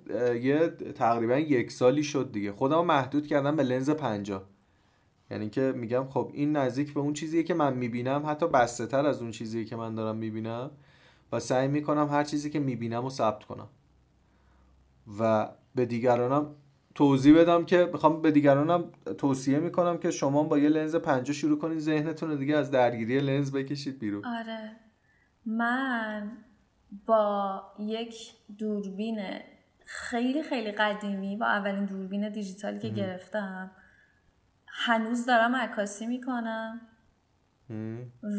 یه 0.41 0.69
تقریبا 0.97 1.37
یک 1.37 1.71
سالی 1.71 2.03
شد 2.03 2.29
دیگه. 2.31 2.51
خودم 2.51 2.85
محدود 2.85 3.27
کردم 3.27 3.55
به 3.55 3.63
لنز 3.63 3.89
پنجا 3.89 4.43
یعنی 5.31 5.49
که 5.49 5.61
میگم 5.75 6.07
خب 6.09 6.31
این 6.33 6.57
نزدیک 6.57 6.93
به 6.93 6.99
اون 6.99 7.13
چیزیه 7.13 7.43
که 7.43 7.53
من 7.53 7.73
می‌بینم 7.73 8.23
حتی 8.25 8.47
بسته 8.47 8.85
تر 8.85 9.05
از 9.05 9.21
اون 9.21 9.31
چیزیه 9.31 9.65
که 9.65 9.75
من 9.75 9.95
دارم 9.95 10.17
می‌بینم 10.17 10.71
و 11.31 11.39
سعی 11.39 11.67
می‌کنم 11.67 12.07
هر 12.07 12.23
چیزی 12.23 12.49
که 12.49 12.59
می‌بینم 12.59 13.03
رو 13.03 13.09
ثبت 13.09 13.43
کنم. 13.43 13.67
و 15.19 15.49
به 15.75 15.85
دیگرانم 15.85 16.55
توضیح 16.95 17.37
بدم 17.37 17.65
که 17.65 17.89
می‌خوام 17.91 18.21
به 18.21 18.31
دیگرانم 18.31 18.83
توصیه 19.17 19.59
می‌کنم 19.59 19.97
که 19.97 20.11
شما 20.11 20.43
با 20.43 20.57
یه 20.57 20.69
لنز 20.69 20.95
پنجا 20.95 21.33
شروع 21.33 21.59
کنید 21.59 21.79
ذهنتون 21.79 22.29
رو 22.29 22.35
دیگه 22.35 22.57
از 22.57 22.71
درگیری 22.71 23.19
لنز 23.19 23.51
بکشید 23.51 23.99
بیرون. 23.99 24.25
آره. 24.25 24.71
من 25.45 26.31
با 27.05 27.61
یک 27.79 28.15
دوربین 28.57 29.19
خیلی 29.85 30.43
خیلی 30.43 30.71
قدیمی 30.71 31.37
با 31.37 31.45
اولین 31.45 31.85
دوربین 31.85 32.29
دیجیتالی 32.29 32.79
که 32.79 32.89
گرفتم 32.89 33.71
هنوز 34.81 35.25
دارم 35.25 35.55
عکاسی 35.55 36.07
می‌کنم. 36.07 36.81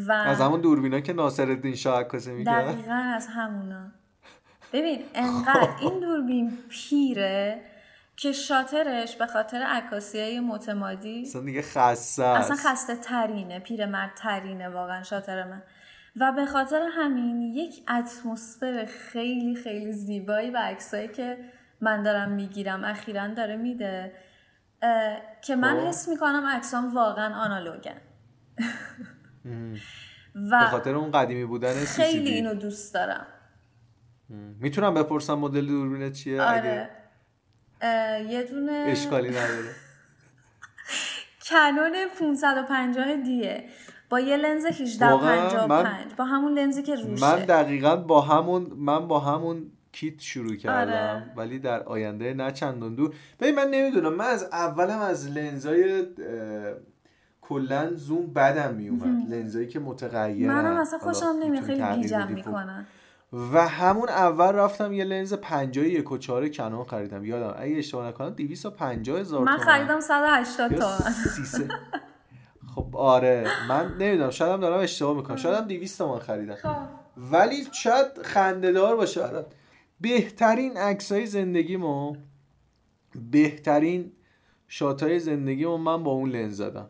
و 0.08 0.12
از 0.12 0.40
همون 0.40 0.60
دوربینا 0.60 1.00
که 1.00 1.12
ناصرالدین 1.12 1.74
شاه 1.74 2.00
عکاسی 2.00 2.32
می‌کرد. 2.32 2.64
دقیقا 2.64 2.92
از 2.92 3.26
همونا. 3.26 3.92
ببین 4.72 5.02
انقدر 5.14 5.68
این 5.80 6.00
دوربین 6.00 6.58
پیره 6.68 7.62
که 8.16 8.32
شاترش 8.32 9.16
به 9.16 9.26
خاطر 9.26 9.62
عکاسی 9.62 10.20
های 10.20 10.40
متمادی 10.40 11.22
اصلا 11.22 11.42
دیگه 11.42 11.62
خسته 11.62 12.24
اصلا. 12.24 12.56
خسته 12.56 12.96
ترینه 12.96 13.58
پیرمرد 13.58 14.14
ترینه 14.16 14.68
واقعا 14.68 15.02
شاتر 15.02 15.44
من. 15.44 15.62
و 16.16 16.32
به 16.32 16.46
خاطر 16.46 16.88
همین 16.92 17.42
یک 17.42 17.82
اتمسفر 17.90 18.84
خیلی 18.84 19.56
خیلی 19.56 19.92
زیبایی 19.92 20.50
و 20.50 20.56
عکسایی 20.56 21.08
که 21.08 21.38
من 21.80 22.02
دارم 22.02 22.30
می‌گیرم 22.30 22.84
اخیرا 22.84 23.28
داره 23.28 23.56
میده. 23.56 24.12
که 25.42 25.56
من 25.56 25.80
خب. 25.80 25.86
حس 25.86 26.08
می‌کنم 26.08 26.46
عکسام 26.46 26.94
واقعا 26.94 27.34
آنالوگن 27.34 28.00
به 30.34 30.40
و 30.50 30.66
خاطر 30.66 30.94
اون 30.94 31.10
قدیمی 31.10 31.44
بودن 31.44 31.84
خیلی. 31.84 32.30
اینو 32.30 32.54
دوست 32.54 32.94
دارم. 32.94 33.26
می‌تونم 34.60 34.94
بپرسم 34.94 35.34
مدل 35.34 35.66
دوربینت 35.66 36.12
چیه؟ 36.12 36.42
اگه 36.42 36.60
آره. 36.60 36.90
اه، 37.80 38.22
یه 38.22 38.42
دونه 38.42 38.72
اشکالی 38.72 39.28
نداره. 39.28 39.74
کنون 41.48 41.92
550 42.20 43.16
دیه. 43.16 43.68
با 44.10 44.20
یه 44.20 44.36
لنز 44.36 44.64
واقعا؟ 44.64 45.46
1855 45.46 46.14
با 46.16 46.24
همون 46.24 46.58
لنزی 46.58 46.82
که 46.82 46.94
روشه. 46.94 47.22
من 47.22 47.44
دقیقا 47.44 47.96
با 47.96 48.20
همون 48.20 48.62
من 48.76 49.08
با 49.08 49.20
همون 49.20 49.72
کیت 49.92 50.20
شروع 50.20 50.56
کردم 50.56 50.92
آره. 50.92 51.32
ولی 51.36 51.58
در 51.58 51.82
آینده 51.82 52.34
نه 52.34 52.52
چندان 52.52 52.94
دور. 52.94 53.14
ببین 53.40 53.54
من 53.54 53.70
نمی‌دونم. 53.70 54.14
من 54.14 54.24
از 54.24 54.48
اولم 54.52 54.98
از 54.98 55.28
لنزای 55.28 56.06
کلا 57.40 57.94
زوم 57.94 58.26
بدم 58.26 58.74
میومد 58.74 59.34
لنزایی 59.34 59.68
که 59.68 59.78
متغیرن. 59.78 60.54
منم 60.54 60.76
اصلا 60.76 60.98
خوشم 60.98 61.34
نمیاد. 61.42 61.64
خیلی 61.64 62.02
گیجم. 62.02 62.28
می‌کنن 62.34 62.86
و 63.52 63.68
همون 63.68 64.08
اول 64.08 64.52
رفتم 64.52 64.92
یه 64.92 65.04
لنز 65.04 65.34
50 65.34 65.86
یک 65.86 66.12
و 66.12 66.18
چهار 66.18 66.48
کنون 66.48 66.84
خریدم. 66.84 67.24
یادم 67.24 67.54
اگه 67.58 67.78
اشتباه 67.78 68.08
نکنم 68.08 68.30
250 68.30 69.20
هزار 69.20 69.44
من 69.44 69.58
خریدم 69.58 70.00
180 70.00 70.72
یا 70.72 70.78
تومن. 70.78 71.12
300. 71.12 71.70
خب 72.74 72.96
آره. 72.96 73.46
من 73.68 73.94
نمی‌دونم. 73.98 74.30
شاید 74.30 74.52
هم 74.52 74.60
دارم 74.60 74.80
اشتباه 74.80 75.16
می‌کنم. 75.16 75.36
شاید 75.36 75.56
هم 75.56 75.66
200 75.66 75.98
تومن 75.98 76.18
خریدم. 76.18 76.54
خب. 76.54 76.76
ولی 77.16 77.56
شاید 77.72 78.06
خندهدار 78.22 78.96
باشه 78.96 79.20
بهترین 80.00 80.76
عکسای 80.76 81.26
زندگیمو 81.26 82.16
بهترین 83.30 84.12
شاتای 84.68 85.20
زندگیمو 85.20 85.76
من 85.76 86.02
با 86.02 86.10
اون 86.10 86.30
لنز 86.30 86.56
زدم. 86.56 86.88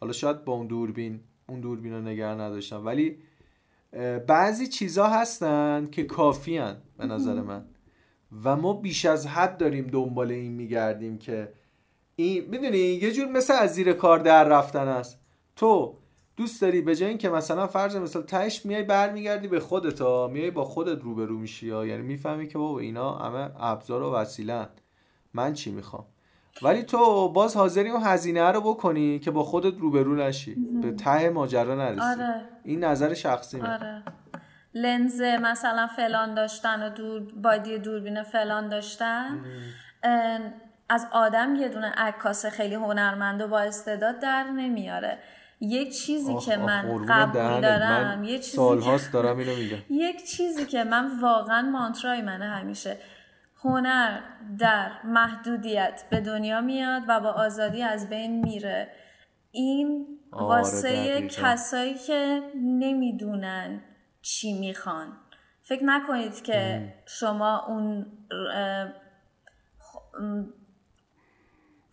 حالا 0.00 0.12
شاید 0.12 0.44
با 0.44 0.52
اون 0.52 0.66
دوربین 0.66 1.20
اون 1.48 1.60
دوربین 1.60 1.92
رو 1.92 2.00
نگه 2.00 2.26
نداشتم. 2.26 2.86
ولی 2.86 3.18
بعضی 4.26 4.66
چیزا 4.66 5.06
هستن 5.06 5.88
که 5.92 6.04
کافی 6.04 6.58
به 6.98 7.06
نظر 7.06 7.40
من. 7.40 7.64
و 8.44 8.56
ما 8.56 8.72
بیش 8.72 9.04
از 9.04 9.26
حد 9.26 9.56
داریم 9.56 9.86
دنبال 9.86 10.30
این 10.30 10.52
میگردیم 10.52 11.18
که 11.18 11.52
این 12.16 12.44
می‌دونی 12.50 12.78
یه 12.78 13.12
جور 13.12 13.28
مثل 13.28 13.52
از 13.52 13.74
زیر 13.74 13.92
کار 13.92 14.18
در 14.18 14.44
رفتن 14.44 14.88
است. 14.88 15.20
تو 15.56 15.96
دوست 16.40 16.62
داری 16.62 16.80
به 16.80 16.96
جای 16.96 17.08
اینکه 17.08 17.28
مثلا 17.28 17.66
فرض 17.66 17.96
مثال 17.96 18.22
تهش 18.22 18.66
میای 18.66 18.82
برمیگردی 18.82 19.48
به 19.48 19.60
خودت 19.60 20.00
ها 20.00 20.28
میای 20.28 20.50
با 20.50 20.64
خودت 20.64 21.02
روبرو 21.02 21.38
میشی 21.38 21.70
ها 21.70 21.86
یعنی 21.86 22.02
می‌فهمی 22.02 22.48
که 22.48 22.58
بابا 22.58 22.78
اینا 22.78 23.14
همه 23.14 23.50
ابزار 23.60 24.02
و 24.02 24.14
وسیلن 24.14 24.68
من 25.34 25.52
چی 25.52 25.70
می‌خوام؟ 25.70 26.04
ولی 26.62 26.82
تو 26.82 27.28
باز 27.28 27.56
حاضری 27.56 27.90
اون 27.90 28.02
هزینه 28.04 28.50
رو 28.50 28.60
بکنی 28.60 29.18
که 29.18 29.30
با 29.30 29.42
خودت 29.42 29.78
روبرو 29.78 30.16
نشی. 30.16 30.54
به 30.82 30.92
ته 30.92 31.30
ماجرا 31.30 31.74
نرسی. 31.74 32.00
آره. 32.00 32.40
این 32.64 32.84
نظر 32.84 33.14
شخصی 33.14 33.60
من 33.60 33.72
آره. 33.72 34.02
لنز 34.74 35.20
مثلا 35.20 35.86
فلان 35.96 36.34
داشتن 36.34 36.82
و 36.86 36.90
دور 36.90 37.22
بادی 37.42 37.78
دوربین 37.78 38.22
فلان 38.22 38.68
داشتن. 38.68 39.44
از 40.88 41.06
آدم 41.12 41.56
یه 41.56 41.68
دونه 41.68 41.92
عکاس 41.96 42.46
خیلی 42.46 42.74
هنرمند 42.74 43.40
و 43.40 43.48
با 43.48 43.60
استعداد 43.60 44.18
در 44.18 44.44
نمیاره. 44.44 45.18
یک 45.60 45.96
چیزی 45.96 46.32
آخ، 46.32 46.46
که 46.46 46.56
آخ، 46.56 46.64
من 46.64 47.06
قبول. 47.08 47.60
دارم 47.60 48.18
من 48.18 48.24
یه 48.24 48.38
چیزی 48.38 48.56
سالهاست 48.56 49.12
دارم 49.12 49.38
اینو 49.38 49.56
میگم. 49.56 49.78
یک 50.08 50.24
چیزی 50.24 50.66
که 50.66 50.84
من 50.84 51.20
واقعا 51.20 51.62
مانترای 51.62 52.22
منه 52.22 52.44
همیشه. 52.44 52.96
هنر 53.64 54.20
در 54.58 54.90
محدودیت 55.04 56.04
به 56.10 56.20
دنیا 56.20 56.60
میاد 56.60 57.02
و 57.08 57.20
با 57.20 57.28
آزادی 57.28 57.82
از 57.82 58.08
بین 58.08 58.44
میره. 58.44 58.88
این 59.52 60.06
آره، 60.32 60.44
واسه. 60.46 61.28
کسایی 61.28 61.94
که 61.94 62.42
نمی‌دونن 62.56 63.80
چی 64.22 64.52
می‌خوان. 64.58 65.12
فکر 65.62 65.84
نکنید 65.84 66.42
که 66.42 66.92
شما 67.06 67.66
اون 67.68 68.06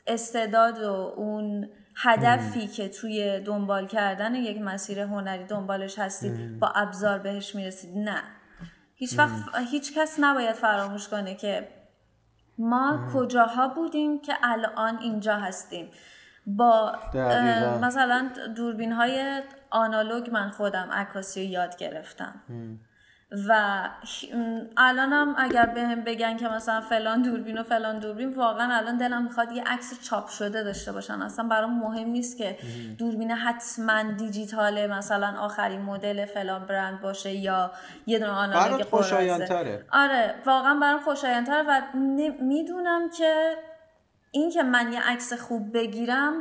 استعداد 0.08 0.84
و 0.84 1.14
اون 1.18 1.70
هدفی 2.00 2.68
که 2.68 2.90
توی 2.90 3.40
دنبال 3.40 3.88
کردن 3.88 4.36
یک 4.36 4.62
مسیر 4.62 5.00
هنری 5.00 5.44
دنبالش 5.44 6.00
هستید 6.00 6.60
با 6.60 6.68
ابزار 6.68 7.20
بهش 7.20 7.56
می‌رسید؟ 7.56 7.98
نه. 7.98 8.24
هیچ 8.96 9.20
وقت 9.20 9.34
هیچ 9.72 9.98
کس 9.98 10.16
نباید 10.20 10.56
فراموش 10.56 11.08
کنه 11.08 11.36
که 11.36 11.68
ما 12.58 13.10
کجاها 13.14 13.68
بودیم 13.68 14.22
که 14.22 14.34
الان 14.44 14.98
اینجا 14.98 15.36
هستیم. 15.36 15.90
با 16.48 16.96
مثلا 17.82 18.30
دوربین 18.56 18.92
های 18.92 19.42
آنالوگ 19.70 20.30
من 20.30 20.50
خودم 20.50 20.90
عکاسی 20.92 21.46
رو 21.46 21.52
یاد 21.52 21.78
گرفتم. 21.78 22.42
و 23.48 23.80
الانم 24.78 25.36
اگر 25.38 25.66
بهم 25.66 26.02
بگن 26.02 26.38
که 26.38 26.48
مثلا 26.48 26.82
فلان 26.82 27.22
دوربین 27.22 27.58
و 27.58 27.64
فلان 27.64 28.00
دوربین 28.00 28.34
واقعا 28.34 28.78
الان 28.78 28.98
دلم 28.98 29.24
می‌خواد 29.24 29.52
یه 29.52 29.64
عکس 29.64 30.02
چاپ 30.02 30.28
شده 30.28 30.64
داشته 30.64 30.92
باشن. 30.92 31.22
اصلا 31.22 31.48
برام 31.48 31.80
مهم 31.80 32.08
نیست 32.10 32.38
که 32.38 32.58
دوربین 32.98 33.32
حتما 33.32 34.04
دیجیتاله 34.04 34.88
مثلا 34.88 35.34
آخرین 35.40 35.82
مدل 35.82 36.26
فلان 36.26 36.66
برند 36.66 37.02
باشه 37.02 37.34
یا 37.34 37.72
یه 38.06 38.20
دونه 38.20 38.32
آنالوگ 38.32 38.84
خوشایندتره. 38.84 39.86
آره 39.92 40.36
واقعا 40.46 40.80
برام 40.80 41.00
خوشایندتره 41.00 41.64
و 41.68 41.82
می‌دونم 42.42 43.10
که 43.18 43.56
این 44.32 44.52
که 44.52 44.64
من 44.64 44.94
یه 44.94 45.02
عکس 45.02 45.34
خوب 45.34 45.74
بگیرم 45.74 46.34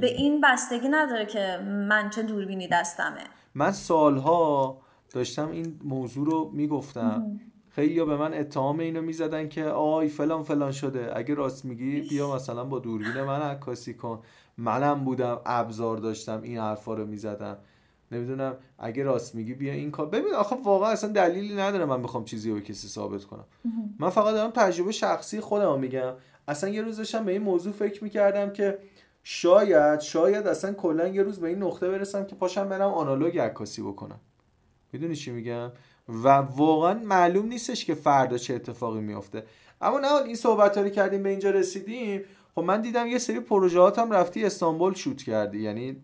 به 0.00 0.06
این 0.06 0.40
بستگی 0.40 0.88
نداره 0.88 1.26
که 1.26 1.58
من 1.64 2.10
چه 2.10 2.22
دوربینی 2.22 2.68
دستمه. 2.68 3.24
من 3.54 3.72
سالها 3.72 4.78
داشتم 5.12 5.50
این 5.50 5.80
موضوع 5.84 6.26
رو 6.26 6.50
می‌گفتم. 6.54 7.40
خیلی 7.68 8.04
به 8.04 8.16
من 8.16 8.34
اتهام 8.34 8.78
اینو 8.78 9.02
می‌زدن 9.02 9.48
که 9.48 9.64
آی 9.64 10.08
فلان 10.08 10.42
فلان 10.42 10.72
شده. 10.72 11.10
اگه 11.14 11.34
راست 11.34 11.64
میگی 11.64 12.00
بیا 12.00 12.34
مثلا 12.34 12.64
با 12.64 12.78
دوربین 12.78 13.22
من 13.22 13.40
عکاسی 13.40 13.94
کن. 13.94 14.20
منم 14.58 15.04
بودم 15.04 15.40
ابزار 15.46 15.96
داشتم 15.96 16.42
این 16.42 16.58
حرفا 16.58 16.94
رو 16.94 17.06
می‌زدم. 17.06 17.58
نمی‌دونم 18.12 18.56
اگه 18.78 19.02
راست 19.02 19.34
میگی 19.34 19.54
بیا 19.54 19.72
این 19.72 19.90
کار. 19.90 20.06
ببین 20.06 20.34
آخه 20.34 20.56
واقعا 20.64 20.90
اصلا 20.90 21.12
دلیلی 21.12 21.54
نداره 21.54 21.84
من 21.84 22.02
بخوام 22.02 22.24
چیزی 22.24 22.50
رو 22.50 22.60
کسی 22.60 22.88
ثابت 22.88 23.24
کنم. 23.24 23.44
من 23.98 24.10
فقط 24.10 24.34
دارم 24.34 24.50
تجربه 24.50 24.92
شخصی 24.92 25.40
خودم 25.40 25.80
میگم. 25.80 26.12
اصلا 26.48 26.70
یه 26.70 26.82
روز 26.82 26.96
داشتم 26.96 27.24
به 27.24 27.32
این 27.32 27.42
موضوع 27.42 27.72
فکر 27.72 28.04
می‌کردم 28.04 28.50
که 28.50 28.78
شاید 29.22 30.00
شاید 30.00 30.46
اصلا 30.46 30.72
کلا 30.72 31.08
یه 31.08 31.22
روز 31.22 31.40
به 31.40 31.48
این 31.48 31.62
نقطه 31.62 31.88
برسم 31.88 32.24
که 32.24 32.34
پاشم 32.34 32.68
برم 32.68 32.90
آنالوگ 32.90 33.38
عکاسی 33.38 33.82
بکنم. 33.82 34.20
می‌دونی 34.92 35.16
چی 35.16 35.30
میگم؟ 35.30 35.72
و 36.08 36.28
واقعا 36.28 36.94
معلوم 37.04 37.46
نیستش 37.46 37.84
که 37.84 37.94
فردا 37.94 38.38
چه 38.38 38.54
اتفاقی 38.54 39.00
میافته. 39.00 39.44
اما 39.80 39.98
نه 39.98 40.12
این 40.12 40.34
صحبت 40.34 40.78
رو 40.78 40.88
کردیم 40.88 41.22
به 41.22 41.28
اینجا 41.28 41.50
رسیدیم 41.50 42.22
خب 42.54 42.60
من 42.62 42.80
دیدم 42.80 43.06
یه 43.06 43.18
سری 43.18 43.40
پروژه 43.40 43.92
هم 43.98 44.10
رفتی 44.10 44.44
استانبول 44.44 44.94
شوت 44.94 45.22
کردی. 45.22 45.58
یعنی 45.60 45.96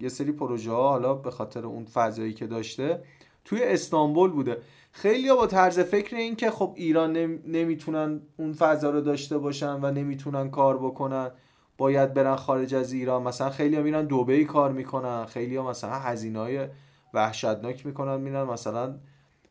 یه 0.00 0.08
سری 0.08 0.32
پروژه 0.32 0.70
ها 0.70 0.88
حالا 0.88 1.14
به 1.14 1.30
خاطر 1.30 1.66
اون 1.66 1.84
فضایی 1.84 2.32
که 2.32 2.46
داشته 2.46 3.02
توی 3.44 3.62
استانبول 3.62 4.30
بوده. 4.30 4.58
خیلی 4.92 5.34
با 5.34 5.46
طرز 5.46 5.80
فکر 5.80 6.16
این 6.16 6.36
که 6.36 6.50
خب 6.50 6.72
ایران 6.76 7.16
نمی‌تونن 7.46 8.20
اون 8.36 8.52
فضا 8.52 8.90
رو 8.90 9.00
داشته 9.00 9.38
باشن 9.38 9.78
و 9.82 9.90
نمی‌تونن 9.90 10.50
کار 10.50 10.78
بکنن. 10.78 11.30
باید 11.78 12.14
برن 12.14 12.36
خارج 12.36 12.74
از 12.74 12.92
ایران. 12.92 13.22
مثلا 13.22 13.50
خیلی 13.50 13.76
ها 13.76 13.82
میرن 13.82 14.04
دوبهی 14.04 14.44
کار 14.44 14.72
می‌کنن. 14.72 15.26
خیلی 15.26 15.56
ها 15.56 15.70
مثلا 15.70 15.94
هزینه 15.94 16.38
های 16.38 16.66
وحشتناک 17.14 17.86
می‌کنن 17.86 18.16
میرن 18.16 18.42
مثلا 18.42 18.94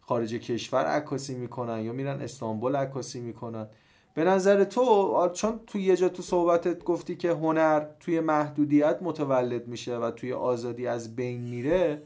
خارج 0.02 0.34
کشور 0.34 0.86
عکاسی 0.86 1.36
می‌کنن 1.36 1.80
یا 1.80 1.94
میرن 1.94 2.22
استانبول 2.22 2.76
عکاسی 2.76 3.22
می‌کنن. 3.22 3.68
به 4.14 4.24
نظر 4.24 4.64
تو 4.64 5.30
چون 5.34 5.60
توی 5.68 5.82
یه 5.82 5.96
جا 5.96 6.10
تو 6.10 6.24
صحبتت 6.24 6.84
گفتی 6.84 7.16
که 7.16 7.32
هنر 7.32 7.86
توی 8.00 8.20
محدودیت 8.20 8.98
متولد 9.02 9.68
میشه 9.68 9.98
و 9.98 10.12
توی 10.12 10.34
آزادی 10.34 10.88
از 10.88 11.16
بین 11.16 11.42
میره 11.42 12.02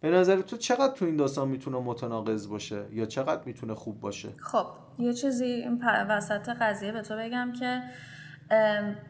به 0.00 0.10
نظر 0.10 0.40
تو 0.40 0.56
چقدر 0.56 0.92
تو 0.92 1.04
این 1.04 1.16
داستان 1.16 1.48
می‌تونه 1.48 1.78
متناقض 1.78 2.48
باشه 2.48 2.84
یا 2.92 3.06
چقدر 3.06 3.42
می‌تونه 3.44 3.74
خوب 3.74 4.00
باشه؟ 4.00 4.28
خب 4.38 4.66
یه 4.98 5.12
چیزی 5.12 5.64
وسط 6.08 6.48
قضیه 6.48 6.92
به 6.92 7.02
تو 7.02 7.16
بگم 7.16 7.52
که 7.60 7.82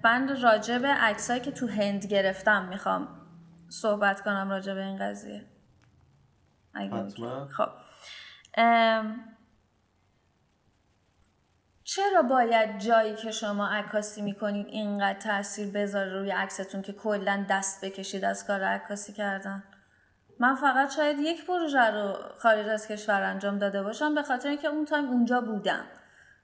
من 0.04 0.36
راجع 0.42 0.78
به 0.78 0.88
عکسایی 0.88 1.40
که 1.40 1.50
تو 1.50 1.66
هند 1.66 2.06
گرفتم 2.06 2.68
می‌خوام 2.68 3.08
صحبت 3.68 4.20
کنم 4.20 4.48
راجع 4.50 4.74
به 4.74 4.86
این 4.86 4.96
قضیه. 4.96 5.44
خب. 7.56 7.68
چرا 11.84 12.22
باید 12.22 12.78
جایی 12.78 13.14
که 13.14 13.30
شما 13.30 13.68
عکاسی 13.68 14.22
می‌کنید 14.22 14.66
اینقدر 14.66 15.18
تاثیر 15.18 15.70
بذاره 15.70 16.12
روی 16.12 16.30
عکستون 16.30 16.82
که 16.82 16.92
کلا 16.92 17.46
دست 17.50 17.84
بکشید 17.84 18.24
از 18.24 18.46
کار 18.46 18.64
عکاسی 18.64 19.12
کردن؟ 19.12 19.64
من 20.40 20.54
فقط 20.54 20.90
شاید 20.90 21.18
یک 21.18 21.46
پروژه 21.46 21.90
رو 21.90 22.16
خارج 22.38 22.68
از 22.68 22.88
کشور 22.88 23.22
انجام 23.22 23.58
داده 23.58 23.82
باشم 23.82 24.14
به 24.14 24.22
خاطر 24.22 24.48
اینکه 24.48 24.68
اون 24.68 24.84
تایم 24.84 25.08
اونجا 25.08 25.40
بودم. 25.40 25.84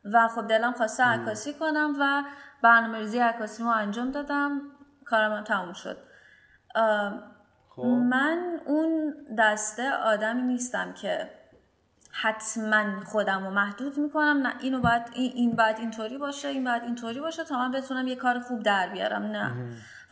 و 0.04 0.28
خب 0.28 0.48
دلم 0.48 0.72
خواسته 0.72 1.04
عکاسی 1.04 1.54
کنم 1.54 1.94
و 2.00 2.22
برنامه 2.62 2.98
ریزی 2.98 3.18
عکاسی 3.18 3.62
رو 3.62 3.68
انجام 3.68 4.10
دادم. 4.10 4.60
کارم 5.04 5.44
تموم 5.44 5.72
شد. 5.72 5.98
خب. 7.76 7.82
من 7.82 8.60
اون 8.66 9.14
دسته 9.38 9.92
آدمی 9.92 10.42
نیستم 10.42 10.92
که 10.92 11.30
حتما 12.10 13.04
خودم 13.04 13.44
رو 13.44 13.50
محدود 13.50 13.98
می‌کنم. 13.98 14.46
نه 14.46 14.54
اینو 14.60 14.80
باید 14.80 15.02
این, 15.14 15.32
این 15.34 15.56
باید 15.56 15.78
اینطوری 15.78 16.18
باشه 16.18 16.48
این 16.48 16.64
باید 16.64 16.82
اینطوری 16.82 17.20
باشه 17.20 17.44
تا 17.44 17.58
من 17.58 17.70
بتونم 17.70 18.06
یه 18.06 18.16
کار 18.16 18.40
خوب 18.40 18.62
در 18.62 18.88
بیارم. 18.88 19.22
نه. 19.22 19.52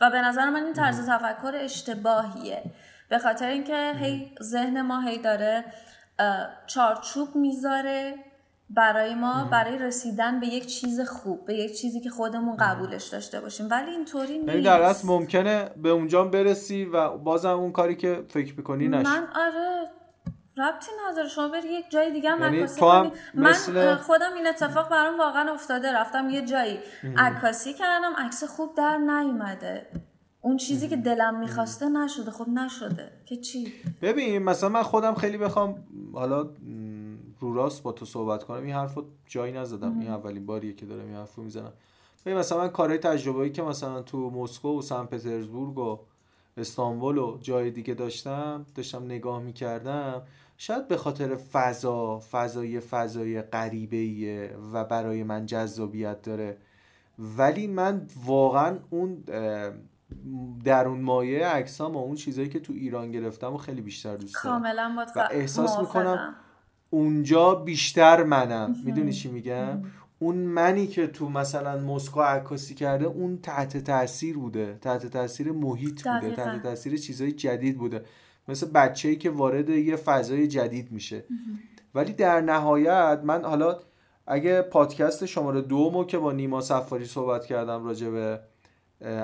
و 0.01 0.09
به 0.09 0.21
نظر 0.21 0.49
من 0.49 0.63
این 0.63 0.73
طرز 0.73 1.09
تفکر 1.09 1.51
اشتباهیه. 1.55 2.63
به 3.09 3.19
خاطر 3.19 3.47
اینکه 3.47 3.91
هی 3.95 4.35
ذهن 4.41 4.81
ما 4.81 5.01
هی 5.01 5.17
داره 5.17 5.65
چارچوب 6.67 7.35
می‌ذاره. 7.35 8.15
برای 8.69 9.15
ما 9.15 9.43
برای 9.51 9.77
رسیدن 9.77 10.39
به 10.39 10.47
یک 10.47 10.65
چیز 10.65 11.01
خوب 11.01 11.45
به 11.45 11.53
یک 11.53 11.81
چیزی 11.81 11.99
که 12.01 12.09
خودمون 12.09 12.57
قبولش 12.57 13.07
داشته 13.07 13.41
باشیم. 13.41 13.67
ولی 13.71 13.91
اینطوری 13.91 14.33
یعنی 14.33 14.51
نیست. 14.51 14.65
در 14.65 14.81
اصل 14.81 15.07
ممکنه 15.07 15.69
به 15.77 15.89
اونجا 15.89 16.23
برسی 16.23 16.85
و 16.85 17.17
بازم 17.17 17.49
اون 17.49 17.71
کاری 17.71 17.95
که 17.95 18.25
فکر 18.29 18.53
می‌کنی 18.57 18.87
نشی 18.87 19.03
من 19.03 19.27
آره 19.35 19.89
ربطی 20.57 20.91
نداره. 21.09 21.29
شما 21.29 21.47
بری 21.47 21.67
یک 21.73 21.89
جای 21.89 22.11
دیگه 22.11 22.29
هم 22.29 22.41
یعنی 22.41 22.57
عکاسی 22.57 22.81
کنی. 22.81 23.11
من 23.33 23.95
خودم 23.95 24.33
این 24.35 24.47
اتفاق 24.47 24.89
برام 24.89 25.19
واقعا 25.19 25.53
افتاده. 25.53 25.93
رفتم 25.93 26.29
یه 26.29 26.45
جایی 26.45 26.79
عکاسی 27.17 27.73
کردم. 27.73 28.13
عکس 28.17 28.43
خوب 28.43 28.75
در 28.75 28.97
نیومده. 28.97 29.87
اون 30.41 30.57
چیزی 30.57 30.89
که 30.89 30.95
دلم 30.95 31.39
می‌خواسته 31.39 31.89
نشده. 31.89 32.31
خب 32.31 32.49
نشده. 32.49 33.11
که 33.25 33.37
چی؟ 33.37 33.73
ببین 34.01 34.43
مثلا 34.43 34.69
من 34.69 34.83
خودم 34.83 35.13
خیلی 35.13 35.37
بخوام 35.37 35.83
حالا 36.13 36.49
رو 37.43 37.53
راست 37.53 37.83
با 37.83 37.91
تو 37.91 38.05
صحبت 38.05 38.43
کنم. 38.43 38.63
این 38.63 38.73
حرفو 38.73 39.03
جایی 39.27 39.53
نزدم. 39.53 39.99
این 39.99 40.09
اولین 40.09 40.45
باریه 40.45 40.73
که 40.73 40.85
دارم 40.85 41.05
این 41.05 41.15
حرفو 41.15 41.41
می‌زنم. 41.41 41.73
ببین 42.25 42.37
مثلا 42.37 42.57
من 42.57 42.69
کارهای 42.69 42.97
تجربه‌ای 42.97 43.51
که 43.51 43.61
مثلا 43.61 44.01
تو 44.01 44.29
مسکو 44.29 44.79
و 44.79 44.81
سن 44.81 45.05
پترزبورگ 45.05 45.77
و 45.77 45.99
استانبول 46.57 47.17
و 47.17 47.37
جای 47.41 47.71
دیگه 47.71 47.93
داشتم 47.93 48.65
داشتم 48.75 49.05
نگاه 49.05 49.41
می‌کردم 49.41 50.21
شاید 50.57 50.87
به 50.87 50.97
خاطر 50.97 51.35
فضا 51.35 52.21
فضای 52.31 52.79
فضای 52.79 53.41
غریبه 53.41 54.49
و 54.73 54.83
برای 54.85 55.23
من 55.23 55.45
جذابیت 55.45 56.21
داره. 56.21 56.57
ولی 57.19 57.67
من 57.67 58.07
واقعا 58.25 58.77
اون 58.89 59.23
در 60.63 60.87
اون 60.87 61.01
مایه 61.01 61.47
عکسام 61.47 61.95
و 61.95 61.97
اون 61.97 62.15
چیزایی 62.15 62.49
که 62.49 62.59
تو 62.59 62.73
ایران 62.73 63.11
گرفتم 63.11 63.53
و 63.53 63.57
خیلی 63.57 63.81
بیشتر 63.81 64.15
دوست 64.15 64.43
دارم. 64.43 64.97
و 65.15 65.27
احساس 65.31 65.79
می‌کنم 65.79 66.35
اونجا 66.93 67.55
بیشتر 67.55 68.23
منم. 68.23 68.75
می‌دونی 68.85 69.13
چی 69.13 69.31
میگم؟ 69.31 69.81
اون 70.19 70.35
منی 70.35 70.87
که 70.87 71.07
تو 71.07 71.29
مثلا 71.29 71.79
مسکو 71.79 72.21
عکاسی 72.21 72.75
کرده 72.75 73.05
اون 73.05 73.39
تحت 73.41 73.77
تاثیر 73.77 74.37
بوده. 74.37 74.77
تحت 74.81 75.05
تاثیر 75.05 75.51
محیط 75.51 76.07
بوده. 76.07 76.35
تحت 76.35 76.63
تاثیر 76.63 76.97
چیزای 76.97 77.31
جدید 77.31 77.77
بوده. 77.77 78.05
مثل 78.47 78.67
بچه 78.67 79.09
ای 79.09 79.15
که 79.15 79.29
وارد 79.29 79.69
یه 79.69 79.95
فضای 79.95 80.47
جدید 80.47 80.91
میشه. 80.91 81.25
ولی 81.95 82.13
در 82.13 82.41
نهایت 82.41 83.19
من 83.23 83.45
حالا 83.45 83.79
اگه 84.27 84.61
پادکست 84.61 85.25
شماره 85.25 85.61
دومو 85.61 86.03
که 86.03 86.17
با 86.17 86.31
نیما 86.31 86.61
سفاری 86.61 87.05
صحبت 87.05 87.45
کردم 87.45 87.85
راجع 87.85 88.09
به 88.09 88.39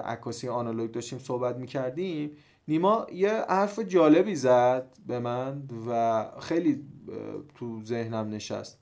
عکاسی 0.06 0.48
آنالوگ 0.48 0.92
داشتیم 0.92 1.20
صحبت 1.20 1.56
می‌کردیم 1.56 2.32
نیما 2.70 3.08
یه 3.14 3.30
حرف 3.50 3.80
جالبی 3.80 4.36
زد 4.36 4.98
به 5.08 5.20
من 5.20 5.64
و 5.88 6.26
خیلی 6.40 6.86
تو 7.56 7.84
ذهنم 7.84 8.30
نشست. 8.30 8.80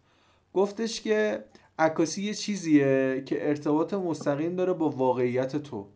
گفتش 0.53 1.01
که 1.01 1.43
عکاسی 1.79 2.23
یه 2.23 2.33
چیزیه 2.33 3.23
که 3.25 3.49
ارتباط 3.49 3.93
مستقیم 3.93 4.55
داره 4.55 4.73
با 4.73 4.89
واقعیت 4.89 5.55
تو. 5.55 5.87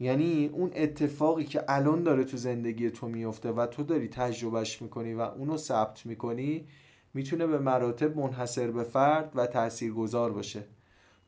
یعنی 0.00 0.50
اون 0.52 0.70
اتفاقی 0.74 1.44
که 1.44 1.64
الان 1.68 2.02
داره 2.02 2.24
تو 2.24 2.36
زندگی 2.36 2.90
تو 2.90 3.08
میفته 3.08 3.50
و 3.50 3.66
تو 3.66 3.82
داری 3.82 4.08
تجربهش 4.08 4.82
می‌کنی 4.82 5.14
و 5.14 5.20
اونو 5.20 5.56
ثبت 5.56 6.06
می‌کنی 6.06 6.66
می‌تونه 7.14 7.46
به 7.46 7.58
مراتب 7.58 8.18
منحصر 8.18 8.70
به 8.70 8.82
فرد 8.82 9.32
و 9.34 9.46
تاثیرگذار 9.46 10.32
باشه. 10.32 10.64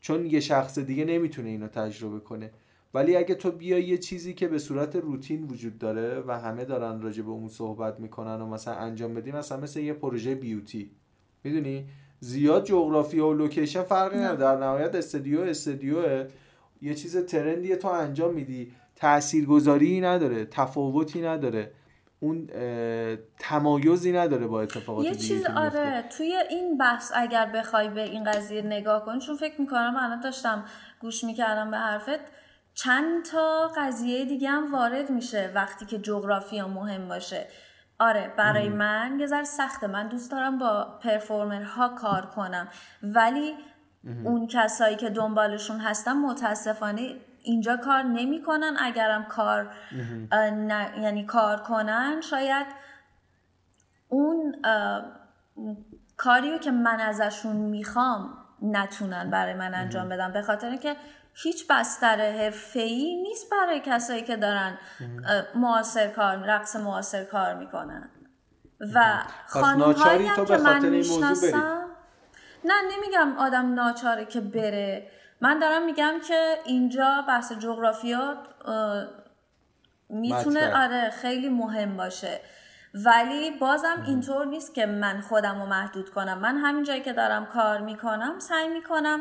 چون 0.01 0.27
یه 0.27 0.41
شخص 0.41 0.79
دیگه 0.79 1.05
نمی‌تونه 1.05 1.49
اینو 1.49 1.69
تجربه 1.69 2.21
کنه. 2.21 2.51
ولی 2.95 3.17
اگه 3.17 3.35
تو 3.35 3.51
بیای 3.51 3.83
یه 3.85 3.99
چیزی 3.99 4.35
که 4.35 4.49
به 4.49 4.59
صورت 4.59 4.97
روتین 4.97 5.45
وجود 5.45 5.79
داره 5.79 6.23
و 6.27 6.39
همه 6.39 6.65
دارن 6.65 7.01
راجع 7.03 7.23
به 7.23 7.31
اون 7.31 7.49
صحبت 7.49 8.01
می‌کنن 8.01 8.41
و 8.41 8.47
مثلا 8.47 8.75
انجام 8.75 9.15
بدی 9.15 9.33
مثلا 9.33 9.61
مثل 9.61 9.81
یه 9.81 9.93
پروژه 9.93 10.35
بیوتی 10.35 10.91
می‌دونی؟ 11.45 11.89
زیاد 12.21 12.65
جغرافی 12.65 13.21
و 13.21 13.33
لوکیشن 13.33 13.83
فرقی 13.83 14.19
نداره. 14.19 14.37
در 14.37 14.57
نهایت 14.57 14.95
استودیو 14.95 15.41
استودیو 15.41 16.25
یه 16.83 16.95
چیز 16.95 17.17
ترندیه 17.17 17.77
تو 17.77 17.89
انجام 17.89 18.35
میدی. 18.35 18.73
تاثیرگذاری 18.97 20.01
نداره. 20.01 20.45
تفاوتی 20.45 21.23
نداره. 21.23 21.73
اون 22.21 22.49
تمایزی 23.39 24.13
نداره 24.13 24.47
با 24.47 24.63
اتفاقات 24.63 25.05
یه 25.05 25.15
چیز 25.15 25.47
آره 25.47 26.05
توی 26.17 26.35
این 26.51 26.79
بحث 26.79 27.13
اگر 27.17 27.47
بخوای 27.55 27.89
به 27.89 28.03
این 28.03 28.25
قضیه 28.25 28.63
نگاه 28.63 29.05
کن 29.05 29.19
چون 29.19 29.37
فکر 29.37 29.61
می‌کنم 29.61 29.95
الان 29.99 30.21
داشتم 30.21 30.65
گوش 31.01 31.25
می‌کردم 31.25 31.71
به 31.71 31.77
حرفت 31.77 32.21
چند 32.79 33.25
تا 33.25 33.71
قضیه 33.77 34.25
دیگه 34.25 34.51
هم 34.51 34.73
وارد 34.73 35.11
میشه 35.11 35.53
وقتی 35.55 35.87
که 35.87 35.99
جغرافیا 35.99 36.69
مهم 36.69 37.09
باشه. 37.09 37.47
آره 37.99 38.33
برای 38.37 38.69
من 38.69 39.17
یه 39.21 39.27
ذره 39.27 39.45
سخته. 39.45 39.87
من 39.87 40.09
دوست 40.09 40.31
دارم 40.31 40.59
با 40.59 40.99
پرفورمرها 41.03 41.89
کار 41.89 42.27
کنم. 42.27 42.69
ولی 43.03 43.55
اون 44.25 44.47
کسایی 44.47 44.97
که 44.97 45.11
دنبالشون 45.11 45.81
هستم 45.81 46.17
متاسفانه 46.17 47.17
اینجا 47.43 47.77
کار 47.77 48.03
نمی‌کنن. 48.03 48.77
اگرم 48.81 49.25
کار 49.25 49.75
یعنی 51.03 51.25
کار 51.25 51.61
کنن 51.61 52.21
شاید 52.21 52.67
اون 54.09 54.57
کاریو 56.17 56.59
که 56.59 56.71
من 56.71 57.01
ازشون 57.01 57.57
می‌خوام 57.57 58.35
نتونن 58.63 59.31
برای 59.31 59.55
من 59.55 59.75
انجام 59.75 60.09
بدم 60.09 60.33
به 60.33 60.43
خاطر 60.43 60.77
که 60.77 60.97
هیچ 61.43 61.67
بستر 61.71 62.33
حرفه‌ای 62.33 63.17
نیست 63.23 63.51
برای 63.51 63.81
کسایی 63.81 64.23
که 64.23 64.37
دارن 64.37 64.79
معاصر 65.55 66.09
کار 66.09 66.37
رقص 66.37 66.77
معاصر 66.77 67.25
کار 67.25 67.55
می‌کنن. 67.55 68.11
و 68.95 69.23
خانم 69.47 69.93
هایی 69.93 70.31
که 70.47 70.57
من 70.57 70.89
می‌شناسم 70.89 71.85
نه 72.65 72.75
نمیگم 72.93 73.37
آدم 73.39 73.75
ناچاره 73.75 74.25
که 74.25 74.41
بره. 74.41 75.11
من 75.41 75.59
دارم 75.59 75.85
میگم 75.85 76.15
که 76.29 76.59
اینجا 76.65 77.25
بحث 77.29 77.53
جغرافیا 77.53 78.43
می‌تونه 80.09 80.77
آره 80.77 81.11
خیلی 81.11 81.49
مهم 81.49 81.97
باشه. 81.97 82.41
ولی 82.95 83.51
بازم 83.51 84.05
اینطور 84.07 84.47
نیست 84.47 84.75
که 84.75 84.87
من 84.87 85.21
خودم 85.21 85.61
رو 85.61 85.67
محدود 85.67 86.11
کنم. 86.11 86.39
من 86.39 86.57
همین 86.57 86.85
جایی 86.85 87.03
که 87.03 87.13
دارم 87.13 87.47
کار 87.47 87.81
می‌کنم 87.81 88.39
سعی 88.39 88.69
می‌کنم 88.69 89.21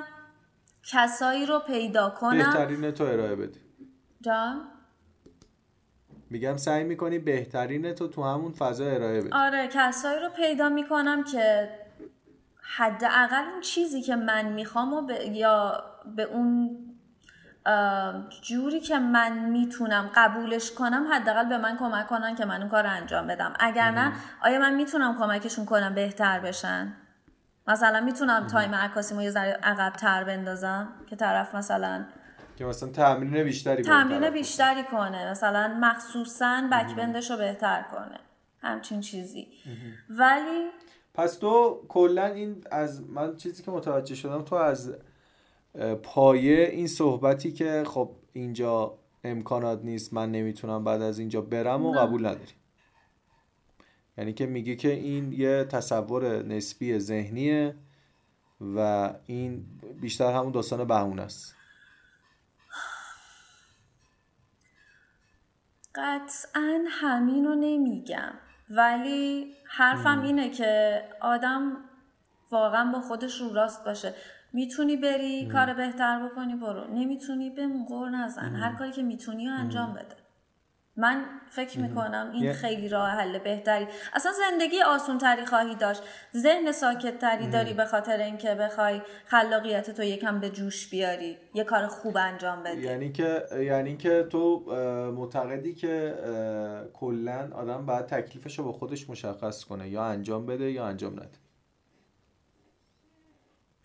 کسایی 0.92 1.46
رو 1.46 1.60
پیدا 1.60 2.10
کنم. 2.10 2.38
بهترین 2.38 2.92
تو 2.92 3.04
ارائه 3.04 3.36
بدی. 3.36 3.60
جان؟ 4.22 4.62
میگم 6.30 6.58
سعی 6.58 6.84
می‌کنی 6.84 7.20
بهترین 7.20 7.94
تو 7.94 8.08
تو 8.08 8.24
همون 8.24 8.52
فضا 8.52 8.86
ارائه 8.86 9.22
بدی. 9.22 9.30
آره 9.32 9.68
کسایی 9.68 10.20
رو 10.20 10.30
پیدا 10.30 10.70
می‌کنم 10.70 11.24
که 11.24 11.70
حداقل 12.62 13.44
اون 13.54 13.62
چیزی 13.62 14.02
که 14.02 14.16
من 14.16 14.46
می‌خوام 14.46 14.94
و 14.94 15.12
یا 15.32 15.84
به 16.16 16.24
اون 16.24 16.80
جوری 18.42 18.80
که 18.80 19.00
من 19.00 19.40
می‌تونم 19.40 20.12
قبولش 20.16 20.72
کنم 20.72 21.08
حداقل 21.12 21.50
به 21.50 21.58
من 21.58 21.78
کمک 21.78 22.08
کنن 22.08 22.36
که 22.36 22.46
من 22.46 22.62
اون 22.62 22.70
کار 22.70 22.84
رو 22.84 22.90
انجام 22.90 23.28
بدم. 23.28 23.54
اگر 23.60 23.92
نه 23.92 24.14
آیا 24.42 24.60
من 24.60 24.76
می‌تونم 24.76 25.18
کمکشون 25.20 25.66
کنم 25.66 25.96
بهتر 25.96 26.40
بشن؟ 26.40 26.94
مثلا 27.68 28.02
می‌تونم 28.02 28.48
تایم 28.48 28.76
عکاسیمو 28.76 29.22
یه 29.22 29.30
ذره 29.30 29.52
عقب 29.64 29.94
تر 29.94 30.24
بندازم 30.24 30.88
که 31.10 31.16
طرف 31.16 31.56
مثلا 31.56 32.06
که 32.56 32.66
مثلا 32.66 32.90
تمرین 32.90 33.44
بیشتری 33.44 33.84
تمرین 33.84 34.30
بیشتری 34.30 34.84
کنه 34.84 35.32
مثلا 35.32 35.78
مخصوصا 35.82 36.70
بک 36.72 36.96
بندش 36.96 37.32
رو 37.32 37.38
بهتر 37.38 37.82
کنه. 37.92 38.20
همچین 38.62 39.02
چیزی. 39.02 39.48
ولی 40.10 40.68
پس 41.14 41.36
تو 41.36 41.86
کلا 41.88 42.26
این 42.26 42.64
از 42.72 43.10
من 43.10 43.36
چیزی 43.36 43.64
که 43.64 43.72
متوجه 43.72 44.16
شدم 44.16 44.42
تو 44.42 44.56
از 44.56 44.96
پایه 46.04 46.66
این 46.66 46.88
صحبتی 46.88 47.52
که 47.52 47.84
خب 47.88 48.12
اینجا 48.34 48.98
امکانات 49.24 49.82
نیست 49.84 50.14
من 50.14 50.32
نمی‌تونم 50.32 50.84
بعد 50.84 51.02
از 51.02 51.20
اینجا 51.20 51.42
برم 51.42 51.86
و 51.86 51.92
قبول 51.92 52.26
نداری. 52.26 52.54
یعنی 54.18 54.34
که 54.34 54.46
میگه 54.46 54.76
که 54.76 54.92
این 54.92 55.34
یه 55.34 55.64
تصور 55.64 56.44
نسبی 56.44 57.00
ذهنیه 57.00 57.76
و 58.76 59.10
این 59.26 59.66
بیشتر 60.02 60.34
همون 60.34 60.52
داستان 60.52 60.88
بهونه 60.88 61.22
است. 61.22 61.56
قطعا 65.96 66.84
همین 66.90 67.46
رو 67.46 67.56
نمیگم 67.56 68.34
ولی 68.70 69.54
حرفم 69.66 70.22
اینه 70.22 70.50
که 70.50 71.02
آدم 71.22 71.78
واقعا 72.52 72.92
با 72.92 73.02
خودش 73.02 73.42
رو 73.42 73.54
راست 73.54 73.86
باشه. 73.86 74.14
می‌تونی 74.54 74.98
بری 74.98 75.48
کار 75.48 75.74
بهتر 75.74 76.28
بکنی 76.28 76.56
برو. 76.56 76.88
نمی‌تونی 76.94 77.50
بمون 77.50 77.86
قور 77.86 78.10
نزن. 78.10 78.56
هر 78.56 78.76
کاری 78.76 78.92
که 78.92 79.04
می‌تونی 79.04 79.48
انجام 79.48 79.94
بده. 79.94 80.27
من 80.98 81.26
فکر 81.50 81.80
می‌کنم 81.80 82.32
این 82.34 82.54
خیلی 82.54 82.90
راه 82.90 83.10
حل 83.10 83.40
بهتری. 83.40 83.88
اصلا 84.14 84.32
زندگی 84.32 84.82
آسون 84.82 85.18
تری 85.18 85.46
خواهی 85.46 85.76
داشت. 85.76 86.04
ذهن 86.36 86.72
ساکت 86.72 87.20
تری 87.20 87.48
داری 87.48 87.74
به 87.74 87.86
خاطر 87.86 88.18
اینکه 88.18 88.56
بخوای 88.56 89.02
خلاقیت 89.26 89.92
تو 89.92 90.04
یکم 90.04 90.40
به 90.40 90.50
جوش 90.50 90.90
بیاری 90.90 91.38
یه 91.54 91.64
کار 91.64 91.88
خوب 91.88 92.18
انجام 92.18 92.64
بدی. 92.64 92.82
یعنی 92.82 93.12
که 93.12 93.44
یعنی 93.52 93.98
که 93.98 94.28
تو 94.30 94.60
معتقدی 95.16 95.74
که 95.74 96.16
کلا 96.94 97.50
آدم 97.54 97.86
باید 97.86 98.06
تکلیفش 98.06 98.60
رو 98.60 98.66
با 98.66 98.74
خودش 98.74 99.10
مشخص 99.10 99.64
کنه 99.64 99.90
یا 99.90 100.04
انجام 100.04 100.46
بده 100.46 100.72
یا 100.72 100.86
انجام 100.86 101.14
نده. 101.14 101.30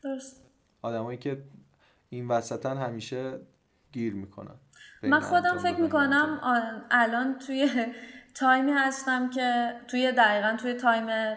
درست. 0.04 0.42
آدمایی 0.82 1.18
که 1.18 1.42
این 2.08 2.28
وسطن 2.28 2.76
همیشه 2.76 3.40
گیر 3.92 4.14
می‌کنن. 4.14 4.56
من 5.02 5.20
خودم 5.20 5.58
فکر 5.58 5.80
می‌کنم 5.80 6.40
الان 6.90 7.38
توی 7.38 7.70
تایمی 8.34 8.72
هستم 8.72 9.30
که 9.30 9.74
توی 9.88 10.12
دقیقا 10.12 10.56
توی 10.56 10.74
تایم 10.74 11.36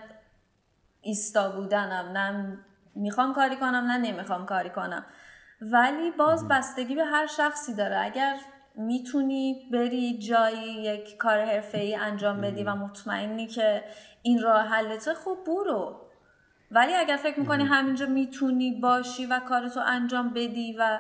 ایستا 1.01 1.51
بودنم. 1.51 2.17
نه 2.17 2.57
می‌خوام 2.95 3.33
کاری 3.33 3.55
کنم 3.55 3.91
نه 3.91 3.97
نمی‌خوام 3.97 4.45
کاری 4.45 4.69
کنم. 4.69 5.05
ولی 5.61 6.11
باز 6.11 6.47
بستگی 6.47 6.95
به 6.95 7.05
هر 7.05 7.25
شخصی 7.25 7.75
داره. 7.75 7.99
اگر 7.99 8.35
می‌تونی 8.75 9.69
بری 9.71 10.17
جایی 10.17 10.83
یک 10.83 11.17
کار 11.17 11.45
حرفه 11.45 11.77
ای 11.77 11.95
انجام 11.95 12.41
بدی 12.41 12.63
و 12.63 12.75
مطمئنی 12.75 13.47
که 13.47 13.83
این 14.21 14.41
راه 14.41 14.67
حلته 14.67 15.13
خب 15.13 15.37
برو. 15.47 16.01
ولی 16.71 16.95
اگر 16.95 17.15
فکر 17.15 17.39
می‌کنی 17.39 17.63
همینجا 17.63 18.05
می‌تونی 18.05 18.79
باشی 18.81 19.25
و 19.25 19.39
کارتو 19.39 19.79
انجام 19.79 20.29
بدی 20.29 20.75
و 20.79 20.99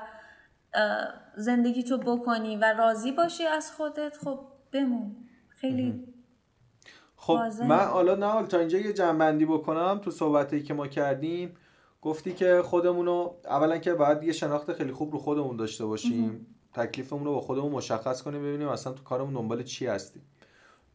زندگی 1.35 1.83
تو 1.83 1.97
بکنی 1.97 2.55
و 2.55 2.73
راضی 2.77 3.11
باشی 3.11 3.45
از 3.45 3.71
خودت 3.71 4.17
خب 4.17 4.39
بمون. 4.71 5.15
خیلی 5.49 6.03
خب 7.15 7.39
من 7.67 7.79
حالا 7.79 8.15
نه 8.15 8.47
تا 8.47 8.59
اینجا 8.59 8.77
یه 8.77 8.93
جنبندی 8.93 9.45
بکنم 9.45 9.99
تو 10.03 10.11
صحبتی 10.11 10.63
که 10.63 10.73
ما 10.73 10.87
کردیم. 10.87 11.55
گفتی 12.01 12.33
که 12.33 12.61
خودمونو 12.65 13.31
اولا 13.45 13.77
که 13.77 13.93
باید 13.93 14.23
یه 14.23 14.31
شناخت 14.31 14.73
خیلی 14.73 14.91
خوب 14.91 15.11
رو 15.11 15.19
خودمون 15.19 15.57
داشته 15.57 15.85
باشیم. 15.85 16.47
تکلیفمون 16.73 17.25
رو 17.25 17.33
با 17.33 17.41
خودمون 17.41 17.71
مشخص 17.71 18.21
کنیم 18.21 18.41
ببینیم 18.41 18.67
اصلا 18.67 18.93
تو 18.93 19.03
کارمون 19.03 19.33
دنبال 19.33 19.63
چی 19.63 19.87
هستیم. 19.87 20.21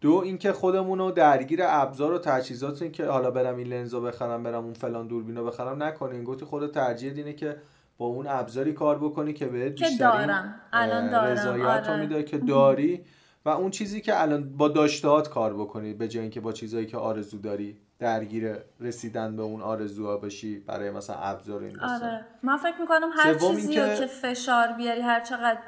دو 0.00 0.14
اینکه 0.14 0.52
خودمون 0.52 0.98
رو 0.98 1.10
درگیر 1.10 1.60
ابزار 1.62 2.12
و 2.12 2.18
تجهیزات 2.18 2.92
که 2.92 3.06
حالا 3.06 3.30
برم 3.30 3.56
این 3.56 3.66
لنزو 3.66 4.00
بخرم 4.00 4.42
برم 4.42 4.64
اون 4.64 4.72
فلان 4.72 5.06
دوربینو 5.06 5.44
بخرم 5.44 5.82
نکنین 5.82 6.24
گفتی 6.24 6.44
خود 6.44 6.72
ترجیح 6.72 7.12
اینه 7.14 7.32
که 7.32 7.56
با 8.00 8.06
اون 8.06 8.26
ابزاری 8.26 8.72
کار 8.72 8.98
بکنی 8.98 9.32
که 9.32 9.46
بهت 9.46 9.72
بیشترین. 9.72 10.30
الان 10.72 11.10
دارم. 11.10 11.26
رضایت 11.26 11.88
آره. 11.88 12.00
میده 12.00 12.22
که 12.22 12.38
داری 12.38 13.04
و 13.44 13.48
اون 13.48 13.70
چیزی 13.70 14.00
که 14.00 14.22
الان 14.22 14.56
با 14.56 14.68
داشتهات 14.68 15.28
کار 15.28 15.54
بکنی 15.54 15.94
به 15.94 16.08
جای 16.08 16.22
اینکه 16.22 16.40
با 16.40 16.52
چیزایی 16.52 16.86
که 16.86 16.96
آرزو 16.96 17.38
داری 17.38 17.78
درگیر 17.98 18.56
رسیدن 18.80 19.36
به 19.36 19.42
اون 19.42 19.62
آرزوها 19.62 20.16
باشی 20.16 20.58
برای 20.58 20.90
مثلا 20.90 21.16
ابزار 21.16 21.62
این 21.62 21.80
آره 21.80 22.26
من 22.42 22.56
فکر 22.56 22.80
می‌کنم 22.80 23.10
هر 23.16 23.34
چیزی 23.34 23.74
که... 23.74 23.96
که 23.98 24.06
فشار 24.06 24.72
بیاری 24.72 25.00
هر 25.00 25.20
چقدر 25.20 25.60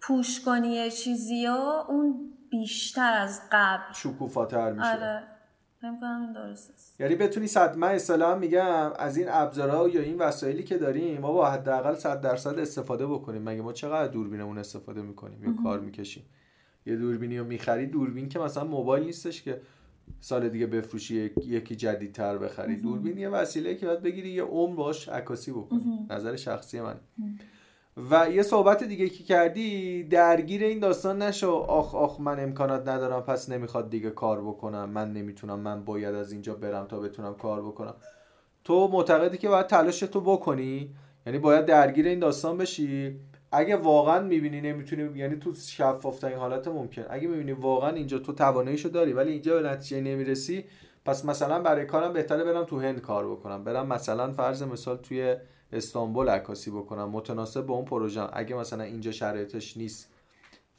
پوش 0.00 0.40
کنی 0.40 0.90
چیزی 0.90 1.46
اون 1.88 2.32
بیشتر 2.50 3.12
از 3.12 3.40
قبل 3.52 3.92
شکوفاتر 3.94 4.72
میشه 4.72 4.92
آره 4.92 5.22
یعنی 6.98 7.14
بتونی 7.14 7.46
صد 7.46 7.76
من 7.76 7.88
اصطلاحا 7.88 8.38
میگم 8.38 8.92
از 8.98 9.16
این 9.16 9.26
ابزارها 9.30 9.88
یا 9.88 10.00
این 10.00 10.18
وسایلی 10.18 10.62
که 10.62 10.78
داریم 10.78 11.20
ما 11.20 11.32
با 11.32 11.50
حداقل 11.50 11.94
100 11.94 12.20
درصد 12.20 12.58
استفاده 12.58 13.06
بکنیم. 13.06 13.42
مگه 13.42 13.62
ما 13.62 13.72
چقدر 13.72 14.12
دوربینمون 14.12 14.58
استفاده 14.58 15.02
می‌کنیم 15.02 15.44
یا 15.44 15.62
کار 15.62 15.80
می‌کشیم؟ 15.80 16.24
یه 16.86 16.96
دوربینی 16.96 17.38
رو 17.38 17.44
می‌خری 17.44 17.86
دوربین 17.86 18.28
که 18.28 18.38
مثلا 18.38 18.64
موبایل 18.64 19.04
نیستش 19.04 19.42
که 19.42 19.60
سال 20.20 20.48
دیگه 20.48 20.66
بفروشی 20.66 21.30
یکی 21.46 21.76
جدیدتر 21.76 22.38
بخری. 22.38 22.76
دوربین 22.76 23.18
یه 23.18 23.28
وسیله 23.28 23.74
که 23.74 23.86
باید 23.86 24.02
بگیری 24.02 24.30
یه 24.30 24.42
عمر 24.42 24.76
باش 24.76 25.08
عکاسی 25.08 25.52
بکنی. 25.52 26.06
نظر 26.10 26.36
شخصی 26.36 26.80
من. 26.80 26.96
و 27.96 28.30
یه 28.30 28.42
صحبت 28.42 28.84
دیگه 28.84 29.08
که 29.08 29.24
کردی 29.24 30.02
درگیر 30.02 30.64
این 30.64 30.78
داستان 30.78 31.22
نشو. 31.22 31.50
آخ 31.50 31.94
آخ 31.94 32.20
من 32.20 32.40
امکانات 32.40 32.88
ندارم 32.88 33.20
پس 33.20 33.48
نمی‌خواد 33.48 33.90
دیگه 33.90 34.10
کار 34.10 34.40
بکنم. 34.40 34.90
من 34.90 35.12
نمی‌تونم 35.12 35.60
من 35.60 35.84
باید 35.84 36.14
از 36.14 36.32
اینجا 36.32 36.54
برم 36.54 36.86
تا 36.86 37.00
بتونم 37.00 37.34
کار 37.34 37.62
بکنم. 37.62 37.94
تو 38.64 38.88
معتقدی 38.88 39.38
که 39.38 39.48
باید 39.48 39.66
تلاش 39.66 40.00
تو 40.00 40.20
بکنی؟ 40.20 40.94
یعنی 41.26 41.38
باید 41.38 41.66
درگیر 41.66 42.06
این 42.06 42.18
داستان 42.18 42.58
بشی؟ 42.58 43.16
اگه 43.52 43.76
واقعا 43.76 44.20
می‌بینی 44.20 44.60
نمی‌تونی 44.60 45.18
یعنی 45.18 45.36
تو 45.36 45.54
شفاف 45.54 46.24
این 46.24 46.38
حالت 46.38 46.68
ممکن. 46.68 47.04
اگه 47.10 47.28
می‌بینی 47.28 47.52
واقعا 47.52 47.90
اینجا 47.90 48.18
تو 48.18 48.32
تواناییشو 48.32 48.88
داری 48.88 49.12
ولی 49.12 49.32
اینجا 49.32 49.62
به 49.62 49.68
نتیجه 49.68 50.00
نمی‌رسی 50.00 50.64
پس 51.04 51.24
مثلا 51.24 51.62
برای 51.62 51.86
کارم 51.86 52.12
بهتره 52.12 52.44
برم 52.44 52.64
تو 52.64 52.80
هند 52.80 53.00
کار 53.00 53.30
بکنم. 53.30 53.64
برم 53.64 53.86
مثلا 53.86 54.32
فرض 54.32 54.62
مثال 54.62 54.96
توی 54.96 55.36
استانبول 55.72 56.28
عکاسی 56.28 56.70
بکنم. 56.70 57.08
متناسب 57.10 57.66
با 57.66 57.74
اون 57.74 57.84
پروژه 57.84 58.28
اگه 58.32 58.56
مثلا 58.56 58.84
اینجا 58.84 59.12
شرایطش 59.12 59.76
نیست 59.76 60.08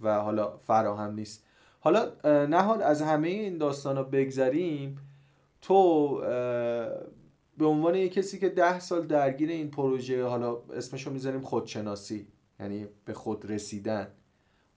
و 0.01 0.19
حالا 0.19 0.57
فراهم 0.57 1.13
نیست. 1.13 1.43
حالا 1.79 2.11
نه 2.45 2.61
حال 2.61 2.81
از 2.81 3.01
همه 3.01 3.27
این 3.27 3.57
داستان 3.57 3.97
رو 3.97 4.03
بگذریم 4.03 4.97
تو 5.61 6.17
به 7.57 7.65
عنوان 7.65 7.95
یک 7.95 8.13
کسی 8.13 8.39
که 8.39 8.49
ده 8.49 8.79
سال 8.79 9.07
درگیر 9.07 9.49
این 9.49 9.71
پروژه 9.71 10.23
حالا 10.25 10.57
اسمشو 10.73 11.11
می‌ذاریم 11.11 11.41
خودشناسی 11.41 12.27
یعنی 12.59 12.87
به 13.05 13.13
خود 13.13 13.51
رسیدن. 13.51 14.07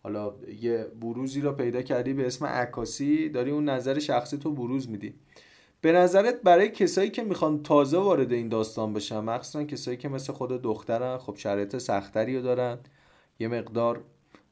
حالا 0.03 0.35
یه 0.61 0.87
بروزی 1.01 1.41
رو 1.41 1.53
پیدا 1.53 1.83
کردی 1.83 2.13
به 2.13 2.27
اسم 2.27 2.47
عکاسی 2.47 3.29
داری 3.29 3.51
اون 3.51 3.69
نظر 3.69 3.99
شخصی 3.99 4.39
تو 4.39 4.51
بروز 4.53 4.91
میدی. 4.91 5.15
به 5.81 5.93
نظرت 5.93 6.43
برای 6.43 6.69
کسایی 6.69 7.11
که 7.11 7.25
می‌خوان 7.25 7.63
تازه 7.63 7.99
وارد 7.99 8.33
این 8.33 8.49
داستان 8.49 8.93
بشن 8.93 9.21
مخصوصا 9.21 9.65
کسایی 9.65 9.97
که 9.97 10.09
مثل 10.09 10.33
خود 10.33 10.63
دخترن 10.63 11.19
خب 11.19 11.37
شرایط 11.37 11.77
سختری 11.77 12.37
رو 12.37 12.43
دارن. 12.43 12.79
یه 13.39 13.49
مقدار 13.49 14.05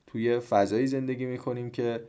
توی 0.06 0.38
فضایی 0.38 0.86
زندگی 0.86 1.26
می‌کنیم 1.26 1.70
که 1.70 2.04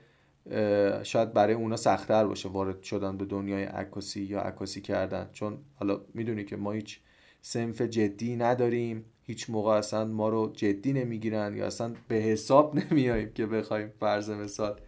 شاید 1.04 1.34
برای 1.34 1.54
اونا 1.54 1.76
سختتر 1.76 2.26
باشه 2.26 2.50
وارد 2.50 2.84
شدن 2.84 3.18
به 3.18 3.26
دنیای 3.26 3.64
عکاسی 3.64 4.22
یا 4.24 4.40
عکاسی 4.40 4.82
کردن. 4.82 5.30
چون 5.34 5.58
حالا 5.76 6.02
می‌دونی 6.14 6.46
که 6.46 6.56
ما 6.56 6.72
هیچ 6.72 7.00
سنف 7.42 7.82
جدی 7.82 8.36
نداریم. 8.36 9.06
هیچ 9.24 9.50
موقع 9.50 9.72
اصلا 9.72 10.06
ما 10.06 10.30
رو 10.30 10.52
جدی 10.56 10.94
نمی‌گیرن 10.94 11.58
یا 11.58 11.66
اصلا 11.66 11.94
به 12.08 12.16
حساب 12.16 12.76
نمیاییم 12.80 13.32
که 13.34 13.46
بخوایم 13.46 13.92
فرض 14.00 14.30
مثال 14.30 14.80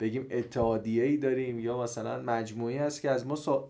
بگیم 0.00 0.26
اتحادیه 0.30 1.04
ای 1.04 1.16
داریم 1.16 1.58
یا 1.58 1.82
مثلا 1.82 2.22
مجموعی 2.22 2.76
هست 2.76 3.02
که 3.02 3.10
از 3.10 3.26
ما 3.26 3.66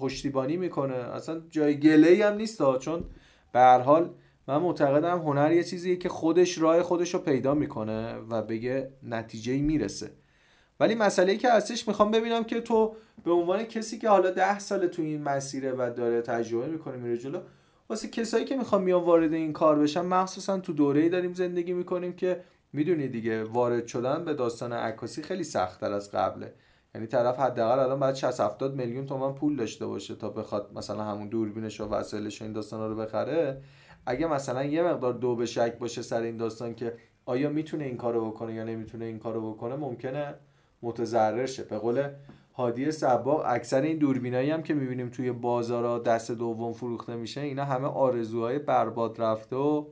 پشتیبانی 0.00 0.56
می‌کنه. 0.56 0.94
اصلا 0.94 1.42
جای 1.50 1.80
گله 1.80 2.08
ای 2.08 2.22
هم 2.22 2.34
نیست 2.34 2.78
چون 2.78 3.04
به 3.52 3.58
هر 3.58 3.78
حال 3.78 4.10
من 4.48 4.56
معتقدم 4.56 5.18
هنر 5.18 5.52
یه 5.52 5.64
چیزیه 5.64 5.96
که 5.96 6.08
خودش 6.08 6.58
راه 6.58 6.82
خودش 6.82 7.14
رو 7.14 7.20
پیدا 7.20 7.54
می‌کنه 7.54 8.14
و 8.14 8.42
بگه 8.42 8.90
نتیجه 9.02 9.58
می‌رسه. 9.58 10.10
ولی 10.80 10.94
مسئله 10.94 11.32
ای 11.32 11.38
که 11.38 11.50
هستش 11.50 11.88
می‌خوام 11.88 12.10
ببینم 12.10 12.44
که 12.44 12.60
تو 12.60 12.94
به 13.24 13.32
عنوان 13.32 13.64
کسی 13.64 13.98
که 13.98 14.08
حالا 14.08 14.30
ده 14.30 14.58
سال 14.58 14.86
تو 14.86 15.02
این 15.02 15.22
مسیره 15.22 15.72
و 15.72 15.92
داره 15.96 16.22
تجربه 16.22 16.66
می‌کنه 16.66 16.96
میره 16.96 17.18
جلو 17.18 17.40
واسه 17.88 18.08
کسایی 18.08 18.44
که 18.44 18.56
می‌خوام 18.56 18.82
میان 18.82 19.04
وارد 19.04 19.32
این 19.32 19.52
کار 19.52 19.78
بشن 19.78 20.00
مخصوصا 20.00 20.58
تو 20.58 20.72
دوره‌ای 20.72 21.08
داریم 21.08 21.34
زندگی 21.34 21.72
می‌کنیم 21.72 22.12
که 22.12 22.40
می‌دونی 22.72 23.08
دیگه 23.08 23.44
وارد 23.44 23.86
شدن 23.86 24.24
به 24.24 24.34
داستان 24.34 24.72
عکاسی 24.72 25.22
خیلی 25.22 25.44
سختتر 25.44 25.92
از 25.92 26.10
قبله. 26.10 26.54
یعنی 26.94 27.06
طرف 27.06 27.38
حداقل 27.38 27.78
الان 27.78 28.00
باید 28.00 28.14
60 28.14 28.40
70 28.40 28.74
میلیون 28.74 29.06
تومن 29.06 29.34
پول 29.34 29.56
داشته 29.56 29.86
باشه 29.86 30.14
تا 30.14 30.30
بخواد 30.30 30.70
مثلا 30.74 31.04
همون 31.04 31.28
دوربینش 31.28 31.80
و 31.80 31.88
وسایلش 31.88 32.42
این 32.42 32.52
داستانا 32.52 32.86
رو 32.86 32.96
بخره. 32.96 33.62
اگه 34.06 34.26
مثلا 34.26 34.64
یه 34.64 34.82
مقدار 34.82 35.12
دو 35.12 35.36
به 35.36 35.46
شک 35.46 35.78
باشه 35.78 36.02
سر 36.02 36.22
این 36.22 36.36
داستان 36.36 36.74
که 36.74 36.94
آیا 37.24 37.50
می‌تونه 37.50 37.84
این 37.84 37.96
کارو 37.96 38.30
بکنه 38.30 38.54
یا 38.54 38.64
نمی‌تونه 38.64 39.04
این 39.04 39.18
کارو 39.18 39.52
بکنه 39.52 39.76
ممکنه 39.76 40.34
متضرر 40.82 41.46
شه. 41.46 41.62
به 41.62 41.78
قول 41.78 42.08
هادی 42.54 42.90
سبا 42.90 43.44
اکثر 43.44 43.82
این 43.82 43.98
دوربینایی 43.98 44.50
هم 44.50 44.62
که 44.62 44.74
می‌بینیم 44.74 45.08
توی 45.08 45.32
بازارا 45.32 45.98
دست 45.98 46.30
دوم 46.30 46.72
فروخته 46.72 47.16
میشه 47.16 47.40
اینا 47.40 47.64
همه 47.64 47.88
آرزوهای 47.88 48.58
برباد 48.58 49.22
رفته 49.22 49.56
و 49.56 49.84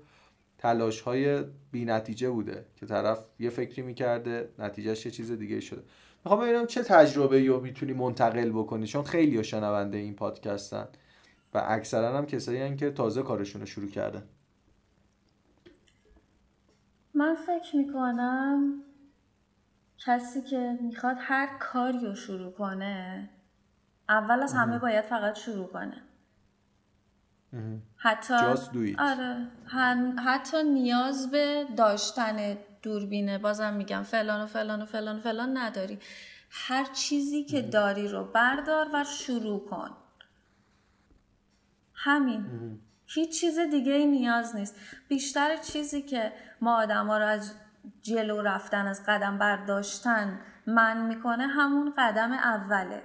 تلاش 0.59 1.01
های 1.01 1.45
بی 1.73 1.85
نتیجه 1.85 2.31
بوده 2.31 2.67
که 2.77 2.87
طرف 2.87 3.27
یه 3.39 3.51
فکری 3.51 3.83
می‌کرده 3.83 4.53
نتیجهش 4.59 5.07
یه 5.07 5.13
چیز 5.13 5.33
دیگه 5.33 5.61
شده. 5.61 5.83
می‌خوام 6.25 6.41
ببینم 6.41 6.67
چه 6.67 6.83
تجربه 6.83 7.47
رو 7.47 7.61
می‌تونی 7.61 7.93
منتقل 7.93 8.51
بکنی 8.51 8.87
چون 8.87 9.03
خیلی 9.03 9.45
شنونده 9.45 9.99
این 9.99 10.15
پادکستن 10.15 10.89
و 11.55 11.63
اکثرا 11.69 12.19
هم 12.19 12.27
کسایی 12.27 12.77
که 12.77 12.91
تازه 12.91 13.23
کارشون 13.23 13.61
رو 13.61 13.67
شروع 13.67 13.91
کردن. 13.91 14.23
من 17.15 17.35
فکر 17.35 17.77
می‌کنم 17.77 18.83
کسی 19.99 20.43
که 20.43 20.79
می‌خواد 20.83 21.17
هر 21.19 21.59
کاری 21.59 21.99
رو 21.99 22.15
شروع 22.15 22.53
کنه 22.53 23.31
اول 24.09 24.43
از 24.43 24.53
همه 24.53 24.79
باید 24.79 25.05
فقط 25.05 25.35
شروع 25.35 25.67
کنه. 25.67 26.03
حتی 27.97 28.35
آره. 28.99 29.47
حتی 30.25 30.63
نیاز 30.63 31.31
به 31.31 31.67
داشتن 31.77 32.59
دوربینه 32.83 33.39
بازم 33.39 33.75
میگم 33.75 34.03
فلان 34.03 34.41
و 34.41 34.47
فلان 34.47 34.83
و 34.83 34.87
فلان 34.87 35.17
و 35.17 35.21
فلان 35.21 35.57
نداری. 35.57 35.99
هر 36.51 36.85
چیزی 36.85 37.45
که 37.45 37.63
داری 37.63 38.09
رو 38.09 38.25
بردار 38.25 38.89
و 38.93 39.05
شروع 39.05 39.67
کن. 39.67 39.91
همین. 41.95 42.45
هیچ 43.07 43.41
چیز 43.41 43.59
دیگه 43.59 43.93
ای 43.93 44.07
نیاز 44.07 44.57
نیست. 44.57 44.77
بیشتر 45.09 45.57
چیزی 45.57 46.03
که 46.03 46.33
ما 46.61 46.77
آدم 46.77 47.07
ها 47.07 47.19
رو 47.19 47.27
از 47.27 47.55
جلو 48.03 48.43
رفتن 48.43 48.87
از 48.87 49.03
قدم 49.09 49.39
برداشتن 49.39 50.41
من 50.67 51.07
می‌کنه 51.07 51.47
همون 51.47 51.95
قدم 51.99 52.33
اوله. 52.33 53.03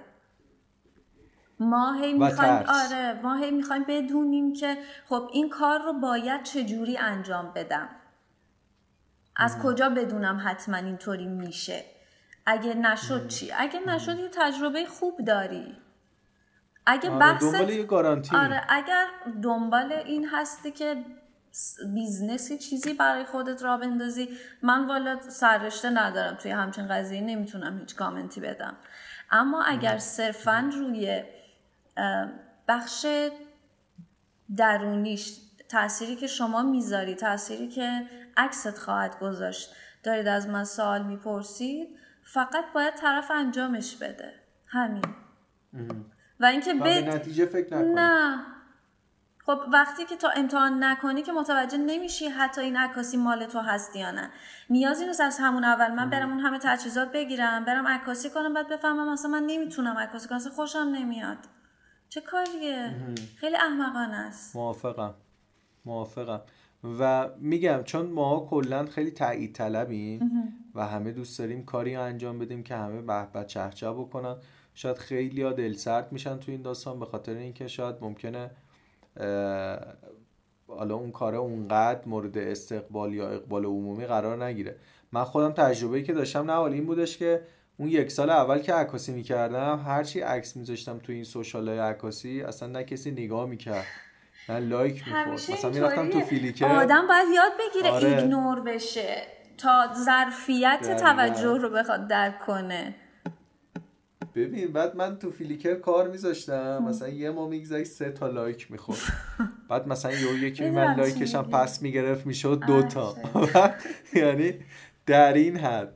ما 1.60 1.92
هی 1.92 2.12
می‌خوایم 2.12 2.64
آره 2.68 3.20
ما 3.22 3.36
هی 3.36 3.50
می‌خوایم 3.50 3.84
بدونیم 3.88 4.52
که 4.52 4.78
خب 5.08 5.30
این 5.32 5.48
کار 5.48 5.82
رو 5.82 5.92
باید 5.92 6.42
چجوری 6.42 6.96
انجام 6.98 7.52
بدم. 7.54 7.88
از 9.36 9.58
کجا 9.62 9.88
بدونم 9.88 10.42
حتما 10.44 10.76
اینطوری 10.76 11.26
میشه؟ 11.26 11.84
اگه 12.46 12.74
نشد 12.74 13.28
چی؟ 13.28 13.52
اگه 13.52 13.80
نشد 13.86 14.18
یه 14.18 14.28
تجربه 14.28 14.86
خوب 14.86 15.24
داری. 15.24 15.76
اگه 16.86 17.10
آره 17.10 17.18
بحث 17.18 17.54
آره 18.34 18.62
اگر 18.68 19.06
دنبال 19.42 19.92
این 19.92 20.28
هستی 20.32 20.70
که 20.70 21.04
business 21.94 22.51
ی 22.51 22.58
چیزی 22.58 22.94
برای 22.94 23.24
خودت 23.24 23.62
راه 23.62 23.76
بندازی 23.76 24.28
من 24.62 24.86
والا 24.86 25.20
سررشته 25.20 25.90
ندارم 25.90 26.34
توی 26.34 26.50
همچین 26.50 26.88
قضیه 26.88 27.20
نمی‌تونم 27.20 27.78
هیچ 27.78 27.96
کامنتی 27.96 28.40
بدم. 28.40 28.76
اما 29.30 29.62
اگر 29.62 29.98
صرفا 29.98 30.70
روی 30.72 31.22
بخش 32.68 33.06
درونیش 34.56 35.40
تأثیری 35.68 36.16
که 36.16 36.26
شما 36.26 36.62
می‌ذاری 36.62 37.14
تأثیری 37.14 37.68
که 37.68 38.06
عکست 38.36 38.78
خواهد 38.78 39.18
گذاشت. 39.18 39.74
دارید 40.02 40.26
از 40.26 40.48
من 40.48 40.64
سوال 40.64 41.02
می‌پرسید 41.02 41.88
فقط 42.24 42.64
باید 42.74 42.94
طرف 42.94 43.30
انجامش 43.30 43.96
بده. 43.96 44.34
همین. 44.66 45.04
و 46.40 46.44
اینکه 46.44 46.74
به 46.74 47.00
نتیجه 47.00 47.46
فکر 47.46 47.74
نکنی. 47.74 47.94
نه. 47.94 48.38
خب 49.46 49.60
وقتی 49.72 50.04
که 50.04 50.16
تو 50.16 50.28
امتحان 50.36 50.84
نکنی 50.84 51.22
که 51.22 51.32
متوجه 51.32 51.78
نمیشی 51.78 52.28
حتی 52.28 52.60
این 52.60 52.76
عکاسی 52.76 53.16
مال 53.16 53.46
تو 53.46 53.58
هست 53.58 53.96
یا 53.96 54.10
نه. 54.10 54.30
نیازی 54.70 55.06
نیست 55.06 55.20
از 55.20 55.38
همون 55.38 55.64
اول 55.64 55.94
من 55.94 56.10
برم 56.10 56.30
اون 56.30 56.40
همه 56.40 56.58
تجهیزات 56.58 57.12
بگیرم 57.12 57.64
برم 57.64 57.88
عکاسی 57.88 58.30
کنم 58.30 58.54
بعد 58.54 58.68
بفهمم 58.68 59.12
مثلا 59.12 59.30
من 59.30 59.42
نمی‌تونم 59.46 59.98
عکاسی 59.98 60.28
کنم 60.28 60.38
خوشم 60.38 60.78
نمیاد. 60.78 61.38
چه 62.08 62.20
کاریه؟ 62.20 62.94
خیلی 63.36 63.56
احمقانه 63.56 64.16
است. 64.16 64.56
موافقم. 64.56 65.14
موافقم. 65.84 66.40
و 66.98 67.28
میگم 67.38 67.82
چون 67.84 68.06
ما 68.06 68.46
کلا 68.50 68.86
خیلی 68.86 69.10
تایید 69.10 69.54
طلبیم 69.54 70.30
و 70.74 70.86
همه 70.86 71.12
دوست 71.12 71.38
داریم 71.38 71.64
کاری 71.64 71.94
انجام 71.94 72.38
بدیم 72.38 72.62
که 72.62 72.76
همه 72.76 73.02
به 73.02 73.26
به 73.32 73.44
چهچه 73.44 73.90
بکنن 73.90 74.36
شاید 74.74 74.98
خیلی 74.98 75.42
ها 75.42 75.52
دل 75.52 75.72
سرد 75.72 76.12
میشن 76.12 76.38
تو 76.38 76.52
این 76.52 76.62
داستان 76.62 77.00
به 77.00 77.06
خاطر 77.06 77.34
اینکه 77.34 77.68
شاید 77.68 77.96
ممکنه 78.00 78.50
حالا 80.68 80.94
اون 80.94 81.10
کار 81.10 81.34
اونقدر 81.34 82.08
مورد 82.08 82.38
استقبال 82.38 83.14
یا 83.14 83.28
اقبال 83.28 83.64
عمومی 83.64 84.06
قرار 84.06 84.44
نگیره. 84.44 84.76
من 85.12 85.24
خودم 85.24 85.52
تجربه‌ای 85.52 86.02
که 86.02 86.12
داشتم 86.12 86.50
نه 86.50 86.60
این 86.60 86.86
بودش 86.86 87.18
که 87.18 87.42
اون 87.78 87.88
یک 87.88 88.10
سال 88.10 88.30
اول 88.30 88.58
که 88.58 88.74
عکاسی 88.74 89.12
می‌کردم 89.12 89.84
هرچی 89.86 90.20
عکس 90.20 90.56
میذاشتم 90.56 90.98
تو 90.98 91.12
این 91.12 91.24
social 91.24 91.68
های 91.68 91.78
عکاسی 91.78 92.42
اصلا 92.42 92.68
نه 92.68 92.84
کسی 92.84 93.10
نگاه 93.10 93.48
می‌کرد 93.48 93.86
نه 94.48 94.58
like 94.58 95.08
می‌خورد. 95.08 95.28
مثلا 95.28 95.70
می‌رفتم 95.70 96.10
تو 96.10 96.20
Flickr. 96.20 96.66
آدم 96.66 97.06
باید 97.06 97.26
یاد 97.34 97.52
بگیره 97.60 97.90
آره. 97.90 98.08
ignore 98.08 98.60
بشه 98.60 99.22
تا 99.58 99.94
ظرفیت 100.04 100.96
توجه 101.00 101.58
رو 101.58 101.70
بخواد 101.70 102.08
درک 102.08 102.38
کنه. 102.38 102.94
ببین 104.34 104.72
بعد 104.72 104.96
من 104.96 105.18
تو 105.18 105.30
Flickr 105.30 105.74
کار 105.74 106.08
میذاشتم. 106.08 106.84
مثلا 106.88 107.08
یه 107.08 107.30
ماه 107.30 107.48
می‌گذشت 107.48 107.90
سه 107.90 108.10
تا 108.10 108.28
like 108.28 108.70
می‌خورد. 108.70 108.98
بعد 109.68 109.88
مثلا 109.88 110.12
یه 110.12 110.42
یکی 110.42 110.70
من 110.70 110.96
لایکشم 110.96 111.42
پس 111.42 111.82
می‌گرفت 111.82 112.26
می‌شد 112.26 112.62
دوتا 112.66 113.14
یعنی 114.14 114.54
در 115.06 115.32
این 115.32 115.56
حد. 115.56 115.94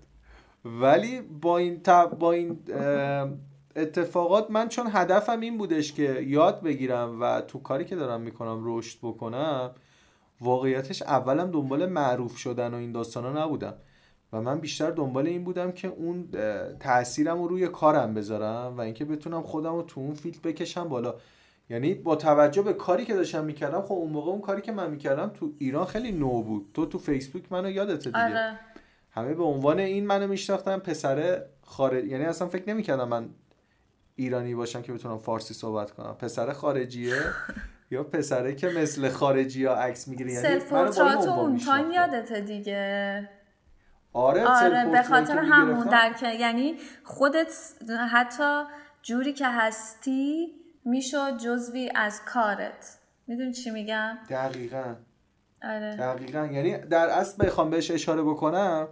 ولی 0.65 1.21
با 1.21 1.59
این, 1.59 1.81
با 2.19 2.33
این 2.33 2.59
اتفاقات 3.77 4.51
من 4.51 4.69
چون 4.69 4.87
هدفم 4.93 5.41
این 5.41 5.59
بودش 5.59 5.93
که 5.93 6.25
یاد 6.27 6.63
بگیرم 6.63 7.21
و 7.21 7.41
تو 7.41 7.59
کاری 7.59 7.85
که 7.85 7.97
دارم 7.97 8.21
می‌کنم 8.21 8.61
رشد 8.65 8.99
بکنم 9.03 9.71
واقعیتش 10.41 11.03
اولم 11.03 11.51
دنبال 11.51 11.87
معروف 11.87 12.37
شدن 12.37 12.75
و 12.75 12.77
این 12.77 12.93
داستانا 12.93 13.45
نبودم. 13.45 13.75
و 14.33 14.41
من 14.41 14.61
بیشتر 14.61 14.91
دنبال 14.91 15.27
این 15.27 15.45
بودم 15.45 15.73
که 15.73 15.89
اون 15.89 16.29
تاثیرم 16.81 17.43
رو 17.43 17.49
روی 17.49 17.69
کارم 17.69 18.15
بذارم 18.15 18.77
و 18.77 18.81
اینکه 18.81 19.05
بتونم 19.05 19.43
خودم 19.43 19.75
رو 19.75 19.83
تو 19.83 20.01
اون 20.01 20.15
فیلد 20.15 20.43
بکشم 20.43 20.89
بالا. 20.89 21.15
یعنی 21.71 21.95
با 21.95 22.17
توجه 22.17 22.63
به 22.63 22.73
کاری 22.73 23.05
که 23.05 23.15
داشتم 23.15 23.45
می‌کردم 23.45 23.83
خب 23.83 23.93
اون 23.93 24.11
موقع 24.13 24.31
اون 24.31 24.41
کاری 24.41 24.63
که 24.63 24.73
من 24.73 24.91
می‌کردم 24.91 25.29
تو 25.35 25.53
ایران 25.59 25.85
خیلی 25.87 26.13
نو 26.13 26.43
بود. 26.43 26.71
تو 26.75 26.87
تو 26.87 26.99
فیسبوک 26.99 27.53
منو 27.53 27.71
یادت 27.71 28.05
دیگه. 28.05 28.25
آره. 28.25 28.59
همه 29.11 29.35
به 29.35 29.45
عنوان 29.45 29.79
این 29.79 30.07
منو 30.07 30.27
میشناختن 30.27 30.79
پسر 30.79 31.43
خارج 31.63 32.05
یعنی 32.05 32.25
اصلا 32.25 32.49
فکر 32.49 32.69
نمی‌کردم 32.69 33.09
من 33.09 33.29
ایرانی 34.17 34.55
باشم 34.55 34.83
که 34.83 34.93
بتونم 34.93 35.19
فارسی 35.19 35.55
صحبت 35.55 35.91
کنم. 35.91 36.15
پسر 36.15 36.53
خارجیه 36.53 37.15
یا 37.91 38.05
پسره 38.05 38.55
که 38.55 38.69
مثل 38.69 39.09
خارجی 39.09 39.65
ها 39.65 39.75
عکس 39.75 40.09
می‌گیره؟ 40.09 40.33
یعنی 40.33 40.61
اون 41.27 41.59
تایم 41.59 41.91
یادته 41.91 42.41
دیگه. 42.41 43.29
آره 44.13 44.45
آره 44.47 44.91
به 44.91 45.03
خاطر 45.03 45.39
همون 45.39 45.87
درک 45.87 46.23
یعنی 46.23 46.77
خودت 47.05 47.55
حتی 48.13 48.63
جوری 49.03 49.33
که 49.33 49.49
هستی 49.49 50.55
می‌شد 50.85 51.39
جزئی 51.39 51.91
از 51.95 52.21
کارت. 52.25 52.99
می‌دونی 53.27 53.53
چی 53.53 53.71
میگم؟ 53.71 54.19
دقیقا. 54.31 54.95
آره. 55.63 55.97
دقیقا. 55.97 56.47
یعنی 56.47 56.79
در 56.79 57.07
اصل 57.09 57.47
بخوام 57.47 57.71
بهش 57.71 57.91
اشاره 57.91 58.23
بکنم 58.23 58.89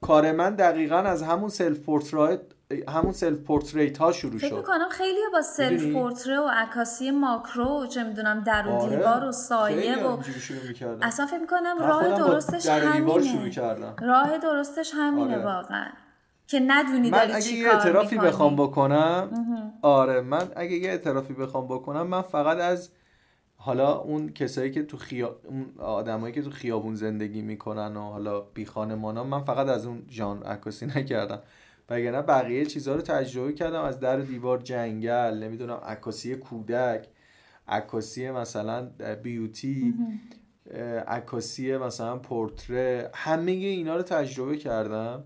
کار 0.00 0.32
من 0.32 0.54
دقیقا 0.54 0.96
از 0.96 1.22
همون 1.22 1.48
self-portrait 1.48 2.40
همون 2.88 3.12
self-portrait 3.12 3.98
ها 3.98 4.12
شروع 4.12 4.38
شد. 4.38 4.46
فکر 4.46 4.54
می‌کنم 4.54 4.88
خیلی 4.90 5.20
با 5.32 5.42
self-portrait 5.42 6.36
و 6.36 6.48
عکاسی 6.52 7.10
ماکرو 7.10 7.86
چه 7.86 8.04
می‌دونم 8.04 8.40
در 8.40 8.68
و 8.68 8.70
آره. 8.70 8.96
دیوار 8.96 9.24
و 9.24 9.32
سایه 9.32 10.06
و 10.06 10.18
اصلا 11.02 11.26
فکر 11.26 11.38
می‌کنم 11.38 11.78
راه 11.80 12.18
درستش 12.18 12.66
همینه. 12.66 13.94
راه 14.00 14.38
درستش 14.38 14.92
همینه 14.94 15.34
آره. 15.34 15.44
واقعا. 15.44 15.86
که 16.46 16.60
ندونی 16.66 17.10
من 17.10 17.30
اگه 17.34 17.52
یه 17.52 17.68
اعترافی 17.68 18.18
بخوام 18.18 18.56
بکنم 18.56 19.28
آره 19.82 20.20
من 20.20 20.48
اگه 20.56 20.76
یه 20.76 20.90
اعترافی 20.90 21.34
بخوام 21.34 21.66
بکنم 21.66 22.06
من 22.06 22.22
فقط 22.22 22.58
از 22.58 22.90
حالا 23.64 23.98
اون 23.98 24.28
کسایی 24.28 24.70
که 24.70 24.82
تو 24.82 24.96
خیا... 24.96 25.36
اون 25.44 25.66
آدمایی 25.78 26.34
که 26.34 26.42
تو 26.42 26.50
خیابون 26.50 26.94
زندگی 26.94 27.42
می‌کنن 27.42 27.96
و 27.96 28.00
حالا 28.00 28.40
بی 28.40 28.64
خانمانا 28.64 29.24
من 29.24 29.44
فقط 29.44 29.68
از 29.68 29.86
اون 29.86 30.02
ژانر 30.10 30.46
عکاسی 30.46 30.86
نکردم. 30.96 31.42
وگرنه 31.90 32.22
بقیه 32.22 32.66
چیزها 32.66 32.94
رو 32.94 33.00
تجربه 33.00 33.52
کردم 33.52 33.82
از 33.82 34.00
در 34.00 34.20
و 34.20 34.22
دیوار 34.22 34.58
جنگل 34.58 35.38
نمی‌دونم 35.42 35.80
عکاسی 35.84 36.36
کودک 36.36 37.08
عکاسی 37.68 38.30
مثلا 38.30 38.90
بیوتی 39.22 39.94
عکاسی 41.06 41.76
مثلا 41.76 42.16
پورتره 42.18 43.10
همه 43.14 43.52
اینا 43.52 43.96
رو 43.96 44.02
تجربه 44.02 44.56
کردم. 44.56 45.24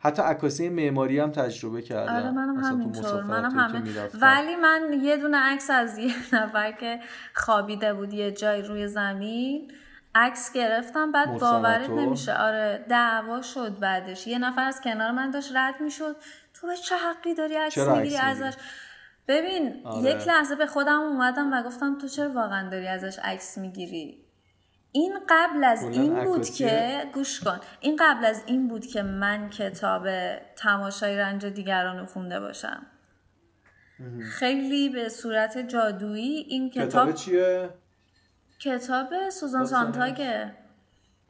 حتی 0.00 0.22
عکاسی 0.22 0.68
معماری 0.68 1.18
هم 1.18 1.30
تجربه 1.30 1.82
کردم. 1.82 2.14
آره 2.14 2.30
منم 2.30 2.64
همینطور 2.64 3.22
منم 3.22 3.58
همه. 3.58 3.82
ولی 4.20 4.56
من 4.56 5.00
یه 5.02 5.16
دونه 5.16 5.36
عکس 5.36 5.70
از 5.70 5.98
یه 5.98 6.14
نفر 6.32 6.72
که 6.72 7.00
خوابیده 7.34 7.94
بود 7.94 8.12
یه 8.12 8.32
جای 8.32 8.62
روی 8.62 8.88
زمین 8.88 9.72
عکس 10.14 10.52
گرفتم 10.52 11.12
بعد 11.12 11.38
باورت 11.38 11.90
نمیشه. 11.90 12.34
آره 12.34 12.84
دعوا 12.88 13.42
شد 13.42 13.78
بعدش. 13.78 14.26
یه 14.26 14.38
نفر 14.38 14.64
از 14.64 14.80
کنار 14.80 15.10
من 15.10 15.30
داشت 15.30 15.56
رد 15.56 15.80
می‌شد. 15.80 16.16
تو 16.54 16.66
به 16.66 16.76
چه 16.76 16.94
حقی 16.96 17.34
داری 17.34 17.56
عکس 17.56 17.78
می‌گیری 17.78 18.16
ازش؟ 18.16 18.54
ببین 19.28 19.82
آره. 19.84 20.10
یک 20.10 20.28
لحظه 20.28 20.54
به 20.54 20.66
خودم 20.66 21.00
اومدم 21.00 21.52
و 21.52 21.62
گفتم 21.62 21.98
تو 21.98 22.08
چرا 22.08 22.32
واقعا 22.32 22.70
داری 22.70 22.88
ازش 22.88 23.18
عکس 23.18 23.58
می‌گیری؟ 23.58 24.27
این 24.92 25.18
قبل 25.28 25.64
از 25.64 25.82
این 25.82 26.24
بود 26.24 26.50
که 26.50 27.04
گوش 27.14 27.40
کن. 27.40 27.60
این 27.80 27.96
قبل 28.00 28.24
از 28.24 28.42
این 28.46 28.68
بود 28.68 28.86
که 28.86 29.02
من 29.02 29.48
کتاب 29.48 30.08
تماشای 30.56 31.16
رنج 31.16 31.46
دیگران 31.46 31.98
رو 31.98 32.06
خونده 32.06 32.40
باشم. 32.40 32.86
خیلی 34.30 34.88
به 34.88 35.08
صورت 35.08 35.58
جادویی 35.58 36.46
این 36.48 36.70
کتاب 36.70 36.88
کتاب 36.88 37.12
چیه؟ 37.12 37.70
کتاب 38.58 39.30
سوزان 39.30 39.66
سانتاگه 39.66 40.54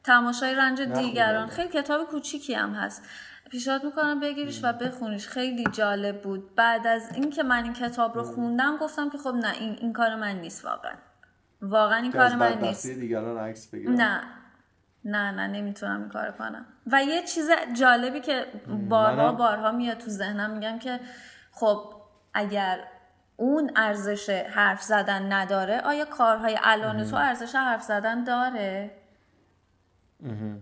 تماشای 0.03 0.55
رنج 0.55 0.81
دیگران. 0.81 1.47
خیلی 1.47 1.69
کتاب 1.69 2.07
کوچیکی 2.07 2.53
هم 2.53 2.73
هست. 2.73 3.03
پیشنهاد 3.51 3.83
می‌کنم 3.83 4.19
بگیریش 4.19 4.59
و 4.63 4.73
بخونیش. 4.73 5.27
خیلی 5.27 5.63
جالب 5.71 6.21
بود. 6.21 6.55
بعد 6.55 6.87
از 6.87 7.09
اینکه 7.15 7.43
من 7.43 7.63
این 7.63 7.73
کتاب 7.73 8.15
رو 8.15 8.23
خوندم 8.23 8.77
گفتم 8.77 9.09
که 9.09 9.17
خب 9.17 9.33
نه 9.33 9.53
این 9.53 9.77
این 9.81 9.93
کار 9.93 10.15
من 10.15 10.39
نیست 10.39 10.65
واقعا. 10.65 10.93
واقعا 11.61 11.97
این 11.97 12.11
کار 12.11 12.35
من 12.35 12.61
نیست. 12.61 12.87
دیگران 12.87 13.37
عکس 13.37 13.67
بگیرم. 13.67 13.93
نه. 13.93 14.21
نه 15.05 15.31
نه 15.31 15.47
نمی‌تونم 15.47 15.99
این 15.99 16.09
کار 16.09 16.31
کنم. 16.31 16.65
و 16.91 17.03
یه 17.03 17.23
چیز 17.23 17.49
جالبی 17.73 18.19
که 18.19 18.45
بارها 18.89 19.31
بارها 19.31 19.71
میاد 19.71 19.97
تو 19.97 20.09
ذهنم 20.09 20.51
میگم 20.51 20.79
که 20.79 20.99
خب 21.51 21.93
اگر 22.33 22.79
اون 23.35 23.71
ارزش 23.75 24.29
حرف 24.29 24.81
زدن 24.81 25.33
نداره 25.33 25.79
آیا 25.79 26.05
کارهای 26.05 26.57
الان 26.63 27.03
تو 27.03 27.15
ارزش 27.15 27.55
حرف 27.55 27.83
زدن 27.83 28.23
داره؟ 28.23 28.91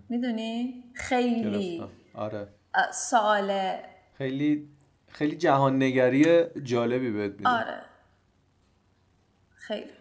می‌دونی؟ 0.09 0.83
خیلی. 0.95 1.83
آره. 2.13 2.47
سوال. 2.93 3.77
خیلی 4.17 4.69
خیلی 5.11 5.35
جهان 5.35 5.83
نگری 5.83 6.43
جالبی 6.63 7.11
بهت 7.11 7.31
میده. 7.31 7.49
آره. 7.49 7.81
خیلی. 9.55 9.91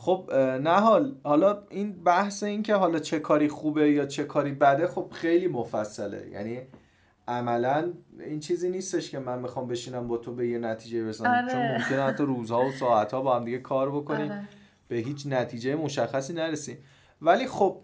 خب 0.00 0.30
نه 0.62 0.70
حال 0.70 1.14
حالا 1.24 1.62
این 1.70 1.92
بحث 1.92 2.42
این 2.42 2.62
که 2.62 2.74
حالا 2.74 2.98
چه 2.98 3.18
کاری 3.18 3.48
خوبه 3.48 3.90
یا 3.90 4.06
چه 4.06 4.24
کاری 4.24 4.52
بده 4.52 4.86
خب 4.86 5.10
خیلی 5.12 5.48
مفصله. 5.48 6.28
یعنی 6.32 6.60
عملا 7.28 7.92
این 8.20 8.40
چیزی 8.40 8.70
نیستش 8.70 9.10
که 9.10 9.18
من 9.18 9.38
می‌خوام 9.38 9.68
بشینم 9.68 10.08
با 10.08 10.16
تو 10.16 10.34
به 10.34 10.48
یه 10.48 10.58
نتیجه 10.58 11.04
برسم. 11.04 11.26
آره. 11.26 11.52
چون 11.52 11.72
ممکنه 11.72 12.02
حتی 12.02 12.24
روزها 12.24 12.64
و 12.64 12.72
ساعتها 12.72 13.20
با 13.20 13.36
هم 13.36 13.44
دیگه 13.44 13.58
کار 13.58 13.90
بکنیم. 13.90 14.30
آره. 14.30 14.48
به 14.88 14.96
هیچ 14.96 15.26
نتیجه 15.26 15.76
مشخصی 15.76 16.32
نرسیم. 16.32 16.78
ولی 17.22 17.46
خب 17.46 17.80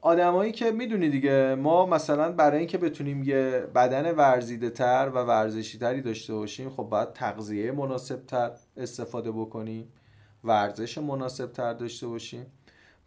آدمایی 0.00 0.52
که 0.52 0.70
می‌دونی 0.70 1.08
دیگه 1.08 1.54
ما 1.54 1.86
مثلا 1.86 2.32
برای 2.32 2.58
اینکه 2.58 2.78
بتونیم 2.78 3.22
یه 3.24 3.66
بدن 3.74 4.14
ورزیده 4.14 4.70
تر 4.70 5.10
و 5.14 5.18
ورزشی 5.18 5.78
تری 5.78 6.00
داشته 6.00 6.34
باشیم 6.34 6.70
خب 6.70 6.82
باید 6.82 7.12
تغذیه 7.12 7.72
مناسب 7.72 8.26
تر 8.26 8.50
استفاده 8.76 9.32
بکنیم. 9.32 9.92
ورزش 10.44 10.98
مناسب 10.98 11.52
تر 11.52 11.72
داشته 11.72 12.06
باشیم. 12.06 12.46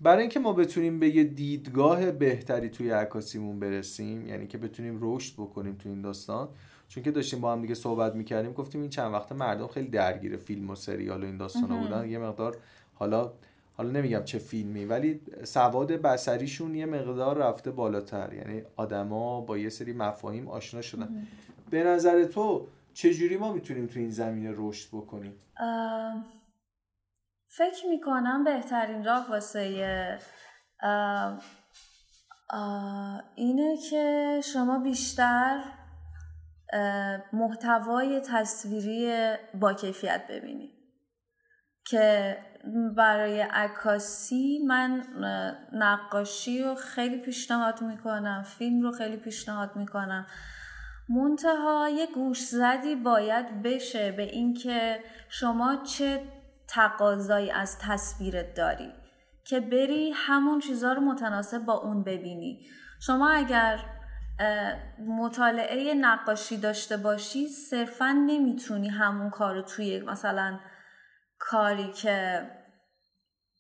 برای 0.02 0.22
اینکه 0.22 0.40
ما 0.40 0.54
بتونیم 0.54 1.00
به 1.00 1.10
یه 1.10 1.24
دیدگاه 1.24 2.12
بهتری 2.12 2.70
توی 2.70 2.90
عکاسیمون 2.90 3.60
برسیم 3.60 4.28
یعنی 4.28 4.48
که 4.48 4.58
بتونیم 4.58 4.98
رشد 5.02 5.34
بکنیم 5.34 5.76
تو 5.76 5.90
این 5.90 6.02
داستان 6.02 6.50
چون 6.88 7.04
که 7.04 7.12
داشتیم 7.12 7.42
با 7.42 7.52
هم 7.52 7.62
دیگه 7.62 7.74
صحبت 7.74 8.16
می‌کردیم 8.16 8.54
گفتیم 8.54 8.82
این 8.82 8.90
چند 8.90 9.14
وقت 9.14 9.32
مردم 9.32 9.68
خیلی 9.68 9.88
درگیر 9.88 10.38
فیلم 10.38 10.70
و 10.70 10.76
سریال 10.76 11.24
و 11.24 11.26
این 11.26 11.38
داستان 11.38 11.82
بودن. 11.82 12.10
یه 12.10 12.18
مقدار 12.20 12.58
حالا 12.94 13.32
حالا 13.78 13.90
نمیگم 13.90 14.24
چه 14.24 14.40
فیلمی 14.40 14.86
ولی 14.86 15.22
سواد 15.44 15.92
بسریشون 15.92 16.76
یه 16.76 16.86
مقدار 16.86 17.38
رفته 17.38 17.72
بالاتر. 17.72 18.34
یعنی 18.34 18.62
آدما 18.76 19.42
با 19.42 19.58
یه 19.58 19.70
سری 19.70 19.94
مفاهیم 19.94 20.48
آشنا 20.48 20.82
شدن. 20.82 21.28
به 21.70 21.84
نظر 21.84 22.24
تو 22.24 22.68
چجوری 22.94 23.38
ما 23.38 23.54
می‌تونیم 23.54 23.86
تو 23.88 24.00
این 24.00 24.10
زمینه 24.10 24.54
رشد 24.58 24.88
بکنیم؟ 24.88 25.34
فکر 27.58 27.88
می‌کنم 27.90 28.44
بهترین 28.44 29.04
راه 29.04 29.30
واسه 29.30 29.60
اینه 33.36 33.78
که 33.90 34.42
شما 34.54 34.80
بیشتر 34.80 35.64
محتوای 37.34 38.22
تصویری 38.30 39.34
با 39.54 39.74
کیفیت 39.74 40.28
ببینید 40.30 40.72
که 41.88 42.38
برای 42.98 43.42
عکاسی 43.42 44.60
من 44.68 45.04
نقاشی 45.74 46.64
رو 46.64 46.76
خیلی 46.76 47.18
پیشنهاد 47.18 47.82
می‌کنم 47.82 48.44
فیلم 48.44 48.82
رو 48.82 48.92
خیلی 48.92 49.18
پیشنهاد 49.18 49.76
می‌کنم. 49.76 50.26
منتها 51.10 51.90
یه 51.90 52.08
گوش 52.08 52.46
زدی 52.46 52.96
باید 52.96 53.62
بشه 53.62 54.12
به 54.12 54.24
اینکه 54.24 55.00
شما 55.30 55.76
چه 55.76 56.22
تقاضایی 56.76 57.52
از 57.52 57.80
تصویرت 57.80 58.54
داری 58.54 58.94
که 59.44 59.60
بری 59.60 60.12
همون 60.16 60.60
چیزها 60.60 60.94
رو 60.94 61.02
متناسب 61.02 61.66
با 61.66 61.74
اون 61.74 62.04
ببینی. 62.04 62.66
شما 63.02 63.30
اگر 63.30 63.80
مطالعه 65.08 65.94
نقاشی 65.94 66.58
داشته 66.58 66.98
باشی 66.98 67.48
صرفا 67.48 68.12
نمی‌تونی 68.12 68.90
همون 68.90 69.30
کارو 69.30 69.62
توی 69.62 70.00
مثلا 70.00 70.60
کاری 71.40 71.92
که 71.92 72.48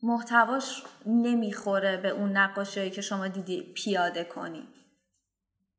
محتواش 0.03 0.83
نمی‌خوره 1.05 1.97
به 1.97 2.09
اون 2.09 2.37
نقاشی 2.37 2.89
که 2.89 3.01
شما 3.01 3.27
دیدی 3.27 3.73
پیاده 3.73 4.23
کنی. 4.23 4.67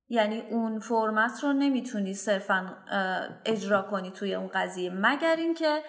یعنی 0.09 0.41
اون 0.41 0.78
فرمت 0.78 1.45
رو 1.45 1.53
نمی‌تونی 1.53 2.14
صرفا 2.14 2.76
اجرا 3.45 3.82
کنی 3.82 4.11
توی 4.11 4.34
اون 4.34 4.51
قضیه. 4.55 4.91
مگر 4.91 5.37
اینکه 5.37 5.82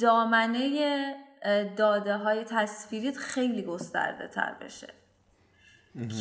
دامنه 0.00 1.14
داده 1.76 2.16
های 2.16 2.44
تصویریت 2.44 3.16
خیلی 3.16 3.62
گسترده 3.62 4.28
تر 4.28 4.54
بشه. 4.60 4.88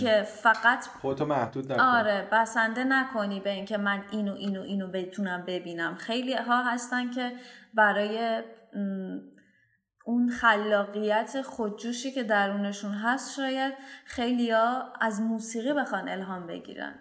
که 0.01 0.23
فقط 0.23 0.88
خودتو 0.88 1.25
محدود 1.25 1.71
نکنی 1.71 1.86
آره 1.86 2.28
بسنده 2.32 2.84
نکنی 2.84 3.39
به 3.39 3.49
اینکه 3.49 3.78
من 3.78 4.03
اینو 4.11 4.34
اینو 4.34 4.61
اینو 4.61 4.88
بتونم 4.88 5.43
ببینم. 5.47 5.95
خیلی 5.95 6.34
ها 6.34 6.63
هستن 6.63 7.11
که 7.11 7.32
برای 7.73 8.43
اون 10.05 10.30
خلاقیت 10.30 11.41
خودجوشی 11.41 12.11
که 12.11 12.23
درونشون 12.23 12.91
هست 12.91 13.36
شاید 13.36 13.73
خیلی 14.05 14.51
ها 14.51 14.93
از 15.01 15.21
موسیقی 15.21 15.73
بخوان 15.73 16.09
الهام 16.09 16.47
بگیرن. 16.47 16.95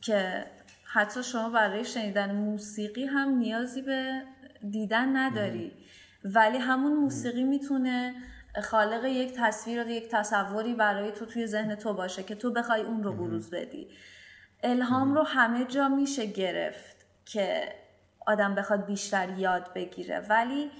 که 0.00 0.46
حتی 0.92 1.22
شما 1.22 1.50
برای 1.50 1.84
شنیدن 1.84 2.34
موسیقی 2.34 3.04
هم 3.04 3.28
نیازی 3.28 3.82
به 3.82 4.22
دیدن 4.70 5.16
نداری. 5.16 5.72
ولی 6.24 6.58
همون 6.58 6.92
موسیقی 6.92 7.44
می‌تونه 7.44 8.14
خالق 8.62 9.04
یک 9.04 9.32
تصویر 9.36 9.84
و 9.84 9.88
یک 9.88 10.08
تصوری 10.10 10.74
برای 10.74 11.12
تو 11.12 11.26
توی 11.26 11.46
ذهن 11.46 11.74
تو 11.74 11.94
باشه 11.94 12.22
که 12.22 12.34
تو 12.34 12.52
بخوای 12.52 12.82
اون 12.82 13.02
رو 13.02 13.12
بروز 13.12 13.50
بدی. 13.50 13.88
الهام 14.62 15.14
رو 15.14 15.22
همه 15.22 15.64
جا 15.64 15.88
میشه 15.88 16.26
گرفت 16.26 16.96
که 17.24 17.72
آدم 18.26 18.54
بخواد 18.54 18.86
بیشتر 18.86 19.38
یاد 19.38 19.72
بگیره. 19.74 20.20
ولی 20.28 20.70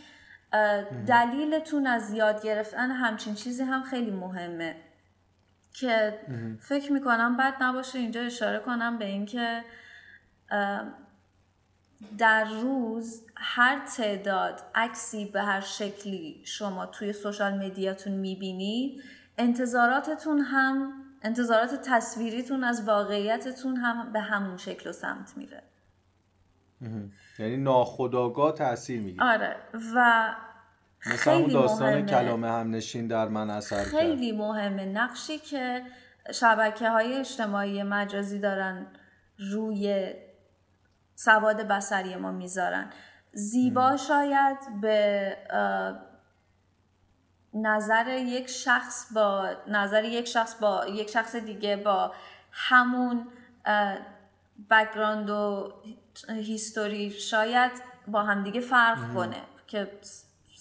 دلیلتون 1.07 1.87
از 1.87 2.13
یاد 2.13 2.43
گرفتن 2.43 2.91
همچین 2.91 3.35
چیزی 3.35 3.63
هم 3.63 3.83
خیلی 3.83 4.11
مهمه. 4.11 4.77
که 5.73 6.19
فکر 6.61 6.93
می‌کنم 6.93 7.37
بد 7.37 7.55
نباشه 7.61 7.99
اینجا 7.99 8.21
اشاره 8.21 8.59
کنم 8.59 8.99
به 8.99 9.05
اینکه 9.05 9.65
در 12.19 12.45
روز 12.45 13.23
هر 13.37 13.87
تعداد 13.97 14.61
عکسی 14.75 15.25
به 15.25 15.43
هر 15.43 15.61
شکلی 15.61 16.43
شما 16.45 16.87
توی 16.87 17.13
سوشال 17.13 17.59
میدیاتون 17.59 18.13
می‌بینید 18.13 19.03
انتظاراتتون 19.39 20.39
هم 20.39 20.93
انتظارات 21.23 21.75
تصویریتون 21.75 22.65
از 22.65 22.89
واقعیتتون 22.89 23.77
هم 23.77 24.13
به 24.13 24.21
همون 24.21 24.57
شکل 24.57 24.91
و 24.91 24.93
سمت 24.93 25.37
میره. 25.37 25.63
یعنی 27.39 27.57
ناخداگاه 27.57 28.53
تاثیر 28.53 29.01
می‌گیره. 29.01 29.25
آره. 29.25 29.57
و 29.95 30.35
مثل 31.07 31.31
همون 31.31 31.49
داستان 31.49 32.07
کلام 32.07 32.45
همنشین 32.45 33.07
در 33.07 33.29
من 33.29 33.51
اثر 33.51 33.85
خیلی 33.85 34.33
مهمه. 34.33 34.85
نقشی 34.85 35.39
که 35.39 35.83
شبکه 36.33 36.91
های 36.91 37.15
اجتماعی 37.15 37.83
مجازی 37.83 38.39
دارن 38.39 38.87
روی 39.39 40.13
سواد 41.15 41.57
بسری 41.57 42.17
ما 42.17 42.33
می‌ذارن. 42.33 42.91
زیبا 43.33 43.97
شاید 43.97 44.59
به 44.81 45.37
نظر 47.55 48.09
یک 48.09 48.47
شخص 48.49 49.13
با 49.13 49.51
نظر 49.67 50.05
یک 50.05 50.25
شخص 50.25 50.55
با 50.55 50.87
یک 50.87 51.11
شخص 51.11 51.37
دیگه 51.37 51.77
با 51.77 52.13
همون 52.53 53.27
background 54.71 55.31
و 55.31 55.73
history 56.29 57.11
شاید 57.11 57.73
با 58.09 58.23
همدیگه 58.23 58.61
فرق 58.61 59.15
کنه 59.15 59.43
که 59.67 59.91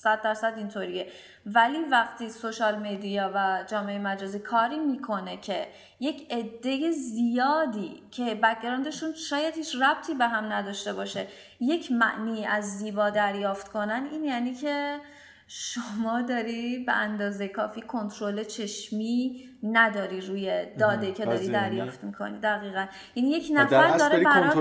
صد 0.04 0.22
درصد 0.22 0.54
اینطوریه. 0.58 1.08
ولی 1.45 1.78
وقتی 1.91 2.30
social 2.30 2.80
media 2.80 3.32
و 3.36 3.64
جامعه 3.68 3.99
مجازی 3.99 4.39
کاری 4.39 4.80
می‌کنه 4.80 5.38
که 5.38 5.68
یک 5.99 6.32
عده 6.32 6.91
زیادی 6.91 8.04
که 8.12 8.36
background 8.36 8.91
شون 8.91 9.14
شاید 9.14 9.56
هیچ 9.56 9.76
ربطی 9.76 10.14
به 10.14 10.28
هم 10.28 10.54
نداشته 10.54 10.93
باشه 10.93 11.28
یک 11.60 11.91
معنی 11.91 12.45
از 12.45 12.78
زیبا 12.78 13.10
دریافت 13.10 13.68
کنن 13.68 14.08
این 14.12 14.24
یعنی 14.24 14.54
که 14.54 14.99
شما 15.47 16.22
داری 16.22 16.80
به 16.80 16.93
اندازه 16.93 17.47
کافی 17.47 17.82
کنترل 17.82 18.43
چشمی 18.43 19.49
نداری 19.64 20.22
روی 20.22 20.66
داده 20.80 21.12
که 21.12 21.26
داری 21.26 21.47
دریافت 21.47 22.04
می‌کنی. 22.04 22.39
دقیقا. 22.39 22.86
یعنی 23.16 23.30
یک 23.30 23.51
نفر 23.54 23.97
داره 23.97 24.24
برات 24.24 24.58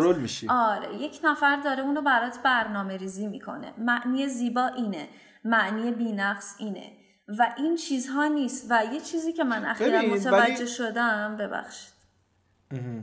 آره 0.49 0.97
یک 1.01 1.21
نفر 1.25 1.57
داره 1.57 1.83
اونو 1.83 2.03
برات 2.03 2.39
برنامه 2.45 2.97
ریزی 2.97 3.27
می‌کنه. 3.27 3.73
معنی 3.79 4.29
زیبا 4.29 4.67
اینه. 4.67 5.09
معنی 5.45 5.93
بینقص 5.93 6.55
اینه. 6.59 6.93
و 7.39 7.55
این 7.57 7.77
چیزها 7.77 8.27
نیست. 8.27 8.67
و 8.71 8.85
یه 8.93 9.01
چیزی 9.01 9.33
که 9.33 9.45
من 9.45 9.65
اخیرا 9.65 10.03
متوجه 10.03 10.67
شدم 10.67 11.37
ببخشید. 11.37 11.93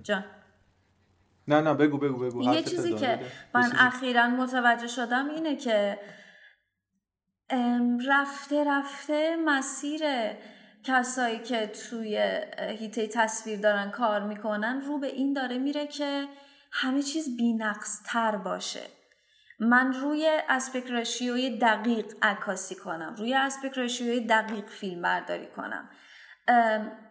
جان. 0.03 0.25
نه 1.47 1.61
نه 1.61 1.73
بگو 1.73 1.97
بگو 1.97 2.17
بگو. 2.17 2.43
یه 2.43 2.63
چیزی 2.63 2.95
که 2.95 3.19
من 3.53 3.71
اخیرا 3.75 4.27
متوجه 4.27 4.87
شدم 4.87 5.29
اینه 5.29 5.55
که 5.55 5.99
رفته 8.07 8.63
رفته 8.63 9.35
مسیر 9.45 10.01
کسایی 10.83 11.39
که 11.39 11.67
توی 11.67 12.41
هیته 12.79 13.07
تصویر 13.07 13.59
دارن 13.59 13.91
کار 13.91 14.23
می‌کنن 14.23 14.81
رو 14.81 14.99
به 14.99 15.07
این 15.07 15.33
داره 15.33 15.57
میره 15.57 15.87
که 15.87 16.27
همه 16.71 17.03
چیز 17.03 17.37
بینقص 17.37 18.01
تر 18.05 18.35
باشه. 18.35 18.81
من 19.59 19.93
روی 19.93 20.41
اسپک 20.49 20.91
رشیوی 20.91 21.57
دقیق 21.57 22.05
عکاسی 22.21 22.75
کنم. 22.75 23.15
روی 23.17 23.33
اسپک 23.33 23.77
رشیوی 23.77 24.27
دقیق 24.27 24.65
فیلم 24.65 25.01
برداری 25.01 25.47
کنم 25.47 25.89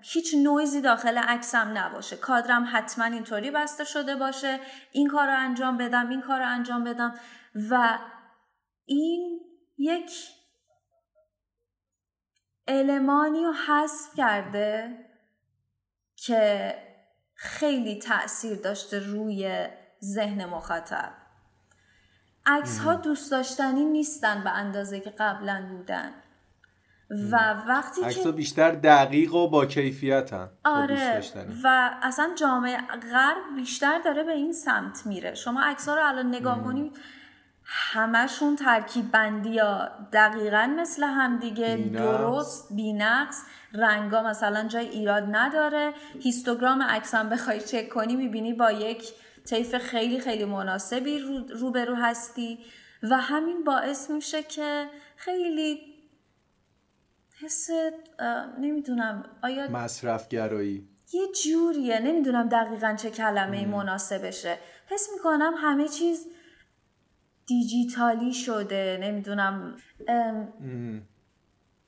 هیچ 0.01 0.35
نویزی 0.35 0.81
داخل 0.81 1.19
عکسم 1.19 1.79
نباشه. 1.79 2.17
کادرم 2.17 2.69
حتما 2.73 3.05
اینطوری 3.05 3.51
بسته 3.51 3.85
شده 3.85 4.17
باشه. 4.17 4.61
این 4.93 5.09
کار 5.09 5.27
رو 5.27 5.39
انجام 5.39 5.77
بدم 5.77 6.09
این 6.09 6.21
کار 6.21 6.39
رو 6.39 6.49
انجام 6.49 6.85
بدم. 6.85 7.15
و 7.71 7.99
این 8.85 9.41
یک 9.79 10.13
المانی 12.69 13.45
رو 13.45 13.53
حذف 13.53 14.15
کرده 14.17 14.99
که 16.17 16.75
خیلی 17.35 17.99
تاثیر 17.99 18.57
داشته 18.57 18.99
روی 18.99 19.69
ذهن 20.03 20.45
مخاطب. 20.45 21.28
عکس 22.49 22.79
ها 22.79 22.95
دوست 22.95 23.31
داشتنی 23.31 23.85
نیستن 23.85 24.45
به 24.45 24.51
اندازه 24.51 25.01
که 25.01 25.11
قبلا 25.11 25.67
بودن. 25.71 26.11
و 27.11 27.37
وقتی 27.69 28.03
عکس 28.03 28.27
ها 28.27 28.33
بیشتر 28.33 28.71
دقیق 28.71 29.35
و 29.35 29.49
با 29.49 29.67
کیفیت 29.67 30.33
هم 30.33 30.49
آره. 30.65 31.23
و 31.65 31.91
اصلا 32.03 32.31
جامعه 32.35 32.79
غرب 33.13 33.57
بیشتر 33.57 33.99
داره 34.05 34.23
به 34.23 34.33
این 34.33 34.53
سمت 34.53 35.07
میره. 35.07 35.35
شما 35.35 35.63
عکس 35.63 35.89
ها 35.89 35.95
رو 35.95 36.07
الان 36.07 36.29
نگاه 36.29 36.65
کنید 36.65 36.97
همشون 37.65 38.57
ترکیب 38.57 39.11
بندی 39.11 39.51
یا 39.51 39.91
دقیقا 40.13 40.75
مثل 40.79 41.05
همدیگه 41.05 41.91
درست 41.93 42.69
بینقص 42.73 43.43
رنگا 43.75 44.23
مثلا 44.23 44.69
جای 44.69 44.89
ایراد 44.89 45.25
نداره. 45.31 45.93
هیستوگرام 46.21 46.83
عکسم 46.83 47.29
بخوای 47.29 47.61
چک 47.61 47.89
کنی 47.89 48.17
می‌بینی 48.17 48.53
با 48.53 48.73
یک 48.73 49.13
طیف 49.51 49.75
خیلی 49.75 50.21
خیلی 50.21 50.45
مناسبی 50.45 51.19
روبرو 51.61 51.95
هستی 51.95 52.59
و 53.03 53.17
همین 53.17 53.65
باعث 53.65 54.11
میشه 54.11 54.43
که 54.43 54.87
خیلی 55.17 55.81
حس 57.41 57.71
نمی‌دونم 58.59 59.25
آیا 59.43 59.71
مصرفگرایی. 59.71 60.89
یه 61.13 61.23
جوریه 61.45 62.01
نمی‌دونم 62.01 62.49
دقیقا 62.49 62.95
چه 62.95 63.11
کلمه 63.11 63.67
مناسبشه 63.67 64.59
حس 64.87 65.09
می‌کنم 65.13 65.55
همه 65.57 65.89
چیز 65.89 66.27
دیجیتالی 67.47 68.35
شده 68.35 68.99
نمی‌دونم 69.03 69.77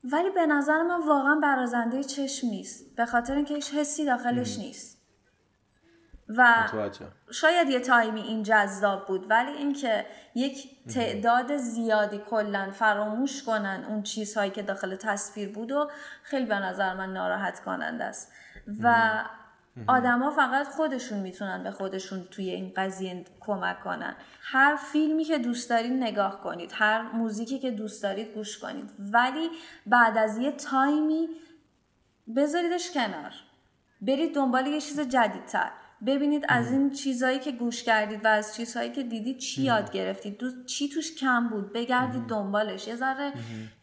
ولی 0.04 0.30
به 0.30 0.46
نظر 0.46 0.82
من 0.82 1.06
واقعا 1.06 1.34
برازنده 1.34 2.04
چشم 2.04 2.46
نیست. 2.46 2.96
به 2.96 3.06
خاطر 3.06 3.36
اینکه 3.36 3.54
هیچ 3.54 3.74
حسی 3.74 4.04
داخلش 4.04 4.58
نیست. 4.58 4.99
و 6.36 6.68
شاید 7.30 7.70
یه 7.70 7.80
تایمی 7.80 8.20
این 8.20 8.42
جذاب 8.42 9.06
بود 9.06 9.30
ولی 9.30 9.50
اینکه 9.50 10.06
یک 10.34 10.68
تعداد 10.94 11.56
زیادی 11.56 12.18
کلا 12.18 12.70
فراموش 12.70 13.42
کنن 13.42 13.84
اون 13.88 14.02
چیزهایی 14.02 14.50
که 14.50 14.62
داخل 14.62 14.96
تصویر 14.96 15.48
بود 15.48 15.72
و 15.72 15.90
خیلی 16.22 16.46
به 16.46 16.54
نظر 16.54 16.94
من 16.94 17.12
ناراحت 17.12 17.60
کننده 17.60 18.04
است. 18.04 18.32
و 18.82 19.12
آدما 19.86 20.30
فقط 20.30 20.66
خودشون 20.66 21.18
می‌تونن 21.18 21.62
به 21.62 21.70
خودشون 21.70 22.24
توی 22.30 22.50
این 22.50 22.72
قضیه 22.76 23.24
کمک 23.40 23.80
کنن. 23.80 24.16
هر 24.42 24.76
فیلمی 24.76 25.24
که 25.24 25.38
دوست 25.38 25.70
دارید 25.70 25.92
نگاه 25.92 26.40
کنید 26.40 26.70
هر 26.74 27.02
موزیکی 27.02 27.58
که 27.58 27.70
دوست 27.70 28.02
دارید 28.02 28.34
گوش 28.34 28.58
کنید. 28.58 28.90
ولی 28.98 29.50
بعد 29.86 30.18
از 30.18 30.38
یه 30.38 30.52
تایمی 30.52 31.28
بذاریدش 32.36 32.90
کنار. 32.90 33.32
برید 34.00 34.34
دنبال 34.34 34.66
یه 34.66 34.80
چیز 34.80 35.00
جدیدتر. 35.00 35.70
ببینید 36.06 36.44
از 36.48 36.72
این 36.72 36.90
چیزهایی 36.90 37.38
که 37.38 37.52
گوش 37.52 37.82
کردید 37.82 38.24
و 38.24 38.28
از 38.28 38.56
چیزهایی 38.56 38.92
که 38.92 39.02
دیدید 39.02 39.38
چی 39.38 39.62
یاد 39.62 39.92
گرفتید؟ 39.92 40.38
دو 40.38 40.64
چی 40.64 40.88
توش 40.88 41.14
کم 41.14 41.48
بود؟ 41.48 41.72
بگردید 41.72 42.22
دنبالش. 42.22 42.88
یه 42.88 42.96
ذره 42.96 43.32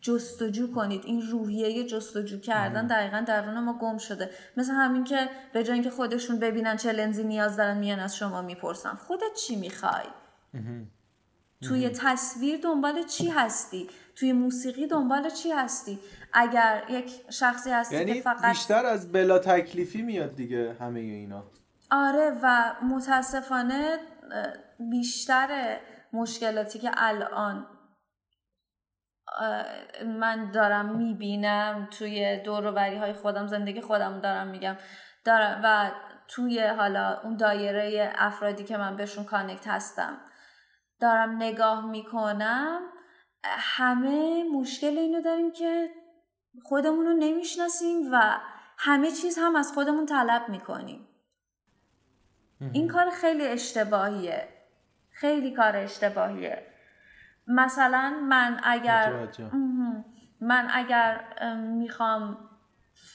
جستجو 0.01 0.73
کنید. 0.73 1.01
این 1.05 1.21
روحیه 1.21 1.83
جستجو 1.83 2.39
کردن 2.39 2.87
دقیقا 2.87 3.23
درون 3.27 3.59
ما 3.59 3.73
گم 3.73 3.97
شده. 3.97 4.29
مثل 4.57 4.71
همین 4.71 5.03
که 5.03 5.29
به 5.53 5.63
جای 5.63 5.73
اینکه 5.73 5.89
خودشون 5.89 6.39
ببینن 6.39 6.77
چه 6.77 6.91
لنزی 6.91 7.23
نیاز 7.23 7.57
دارن 7.57 7.77
میان 7.77 7.99
از 7.99 8.17
شما 8.17 8.41
می‌پرسن. 8.41 8.95
خودت 8.95 9.33
چی 9.47 9.55
می‌خوای؟ 9.55 10.07
توی 11.61 11.89
تصویر 11.89 12.59
دنبال 12.63 13.03
چی 13.03 13.29
هستی؟ 13.29 13.87
توی 14.15 14.33
موسیقی 14.33 14.87
دنبال 14.87 15.29
چی 15.29 15.51
هستی؟ 15.51 15.99
اگر 16.33 16.83
یک 16.89 17.11
شخصی 17.29 17.69
هستی 17.69 17.95
یعنی 17.95 18.13
که 18.13 18.21
فقط 18.21 18.49
بیشتر 18.49 18.85
از 18.85 19.11
بلا 19.11 19.39
تکلیفی 19.39 20.01
میاد 20.01 20.35
دیگه 20.35 20.75
همه 20.79 20.99
اینا. 20.99 21.43
آره 21.91 22.39
و 22.43 22.73
متاسفانه 22.83 23.99
بیشتر 24.91 25.79
مشکلاتی 26.13 26.79
که 26.79 26.91
الان 26.97 27.67
من 30.05 30.51
دارم 30.51 30.95
می‌بینم 30.97 31.87
توی 31.91 32.37
دوروبری 32.37 32.95
های 32.95 33.13
خودم 33.13 33.47
زندگی 33.47 33.81
خودم 33.81 34.19
دارم 34.19 34.47
میگم. 34.47 34.77
دارم 35.25 35.61
و 35.63 35.91
توی 36.27 36.67
حالا 36.67 37.21
اون 37.23 37.37
دایره 37.37 38.13
افرادی 38.15 38.63
که 38.63 38.77
من 38.77 38.95
بهشون 38.95 39.23
کانکت 39.23 39.67
هستم 39.67 40.17
دارم 40.99 41.35
نگاه 41.35 41.85
می‌کنم. 41.85 42.81
همه 43.43 44.43
مشکل 44.43 44.97
اینو 44.97 45.21
داریم 45.21 45.51
که 45.51 45.89
خودمون 46.63 47.05
رو 47.05 47.13
نمی‌شناسیم 47.13 48.11
و 48.11 48.39
همه 48.77 49.11
چیز 49.11 49.37
هم 49.37 49.55
از 49.55 49.71
خودمون 49.73 50.05
طلب 50.05 50.49
می‌کنیم. 50.49 51.06
این 52.73 52.87
کار 52.87 53.09
خیلی 53.09 53.47
اشتباهیه. 53.47 54.47
خیلی 55.09 55.51
کار 55.51 55.75
اشتباهیه. 55.75 56.63
مثلا 57.47 58.13
من 58.29 58.59
اگر 58.63 59.27
من 60.41 60.67
اگر 60.71 61.21
می‌خوام 61.57 62.37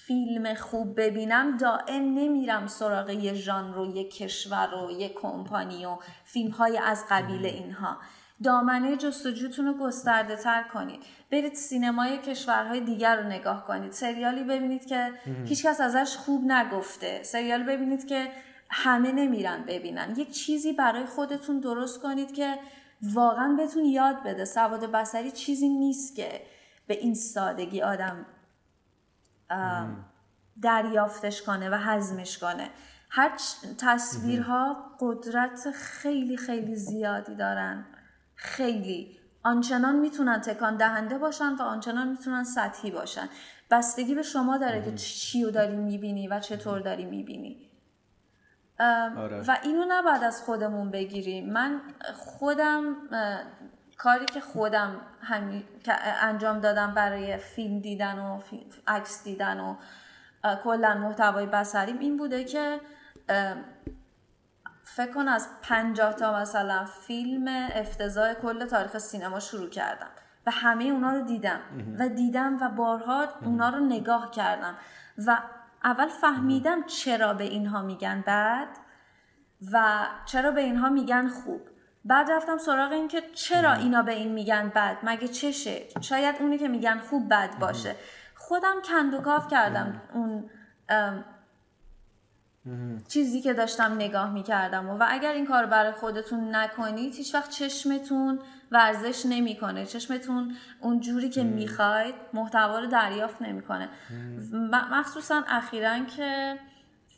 فیلم 0.06 0.55
خوب 0.55 1.01
ببینم 1.01 1.56
دائم 1.56 2.02
نمیرم 2.02 2.66
سراغ 2.66 3.10
یه 3.10 3.35
ژانر 3.35 3.78
و 3.78 3.86
یه 3.86 4.09
کشور 4.09 4.74
و 4.74 4.90
یه 4.90 5.09
کمپانی 5.09 5.86
و 5.86 5.98
فیلم 6.24 6.51
های 6.51 6.78
از 6.78 7.05
قبیل 7.10 7.47
اینها. 7.47 7.97
دامنه 8.44 8.97
جستجوتون 8.97 9.66
رو 9.66 9.74
گسترده 9.74 10.36
تر 10.36 10.62
کنید. 10.62 11.02
برید 11.32 11.55
سینمای 11.55 12.19
کشورهای 12.19 12.81
دیگر 12.81 13.16
رو 13.16 13.28
نگاه 13.28 13.66
کنید. 13.66 13.93
سریالی 13.93 14.44
ببینید 14.44 14.86
که 14.86 15.12
هیچکس 15.44 15.81
ازش 15.81 16.16
خوب 16.16 16.52
نگفته. 16.52 17.23
سریال 17.23 17.62
ببینید 17.62 18.06
که 18.06 18.28
همه 18.74 19.12
نمیرن 19.12 19.65
ببینن. 19.65 20.15
یک 20.16 20.31
چیزی 20.31 20.73
برای 20.73 21.07
خودتون 21.07 21.61
درست 21.61 22.03
کنید 22.03 22.32
که 22.32 22.59
واقعا 23.03 23.55
بهتون 23.57 23.85
یاد 23.85 24.23
بده. 24.23 24.44
سواد 24.44 24.93
بسری 24.93 25.31
چیزی 25.31 25.69
نیست 25.69 26.16
که 26.16 26.40
به 26.86 26.99
این 26.99 27.15
سادگی 27.15 27.82
آدم 27.82 28.27
دریافتش 30.62 31.43
کنه 31.43 31.70
و 31.70 31.74
هضمش 31.74 32.39
کنه. 32.39 32.70
هر 33.11 33.32
تصویرها 33.78 34.77
قدرت 35.01 35.70
خیلی 35.70 36.36
خیلی 36.36 36.77
زیادی 36.77 37.35
دارن. 37.35 37.86
خیلی. 38.35 39.19
آنچنان 39.43 39.97
می‌تونن 39.97 40.40
تکان 40.40 40.77
دهنده 40.77 41.19
باشن 41.19 41.55
و 41.55 41.62
آنچنان 41.62 42.09
می‌تونن 42.09 42.44
سطحی 42.44 42.90
باشن. 42.90 43.28
بستگی 43.70 44.15
به 44.15 44.23
شما 44.23 44.59
داره 44.59 44.85
که 44.85 44.94
چی 44.94 45.44
رو 45.44 45.51
داری 45.51 45.77
می‌بینی 45.77 46.28
و 46.28 46.40
چطور 46.40 46.81
داری 46.81 47.05
می‌بینی. 47.05 47.72
آره. 49.16 49.40
و 49.48 49.56
اینو 49.62 49.84
نباید 49.88 50.24
از 50.24 50.42
خودمون 50.42 50.90
بگیریم. 50.90 51.52
من 51.52 51.80
خودم 52.14 52.96
کاری 53.98 54.26
که 54.26 54.40
خودم 54.40 55.00
همی... 55.22 55.64
انجام 56.20 56.60
دادم 56.60 56.94
برای 56.94 57.36
فیلم 57.36 57.78
دیدن 57.78 58.18
و 58.18 58.40
عکس 58.86 59.24
دیدن 59.24 59.60
و 59.60 59.74
کلا 60.64 60.94
محتوای 60.94 61.46
بصریم 61.46 61.98
این 61.98 62.16
بوده 62.16 62.44
که 62.44 62.80
فکر 64.84 65.12
کن 65.12 65.28
از 65.28 65.48
پنجاه 65.62 66.12
تا 66.12 66.40
مثلا 66.40 66.84
فیلم 66.84 67.48
افتضاح 67.74 68.34
کل 68.34 68.66
تاریخ 68.66 68.98
سینما 68.98 69.40
شروع 69.40 69.70
کردم 69.70 70.10
و 70.46 70.50
همه 70.50 70.84
اونا 70.84 71.12
رو 71.12 71.20
دیدم. 71.20 71.60
و 71.98 72.09
دیدم 72.09 72.59
و 72.60 72.68
بارها 72.68 73.28
اونا 73.44 73.68
رو 73.68 73.80
نگاه 73.80 74.30
کردم. 74.30 74.74
و 75.26 75.38
اول 75.84 76.09
فهمیدم 76.09 76.82
چرا 76.82 77.34
به 77.34 77.44
اینها 77.44 77.82
میگن 77.82 78.24
بد 78.26 78.68
و 79.72 80.06
چرا 80.26 80.50
به 80.50 80.60
اینها 80.60 80.88
میگن 80.88 81.28
خوب. 81.28 81.60
بعد 82.04 82.30
رفتم 82.30 82.59
سراغ 82.59 82.92
این 82.92 83.09
که 83.09 83.22
چرا 83.34 83.72
اینا 83.72 84.02
به 84.02 84.12
این 84.12 84.32
میگن 84.32 84.72
بد؟ 84.74 84.96
مگه 85.02 85.28
چشه؟ 85.28 85.82
شاید 86.00 86.36
اونی 86.40 86.59
که 86.59 86.68
میگن 86.68 86.98
خوب 86.98 87.28
بد 87.28 87.59
باشه. 87.59 87.96
خودم 88.34 88.74
کندوکاف 88.84 89.48
کردم. 89.48 90.02
اون 90.14 90.50
چیزی 93.09 93.40
که 93.40 93.55
داشتم 93.55 93.94
نگاه 93.94 94.32
می‌کردم 94.32 94.90
و, 94.90 94.98
و 94.98 95.06
اگر 95.09 95.32
این 95.32 95.47
کار 95.47 95.66
برای 95.66 95.93
خودتون 95.93 96.55
نکنید 96.55 97.14
هیچ 97.14 97.34
وقت 97.34 97.51
چشمتون 97.51 98.39
ورزش 98.70 99.26
نمی‌کنه. 99.26 99.86
چشمتون 99.86 100.56
اون 100.80 101.01
جوری 101.01 101.28
که 101.28 101.43
می‌خواید 101.43 102.14
محتوا 102.34 102.78
رو 102.78 102.86
دریافت 102.86 103.43
نمی‌کنه. 103.43 103.89
مخصوصا 104.90 105.43
اخیرا 105.48 105.98
که 106.05 106.59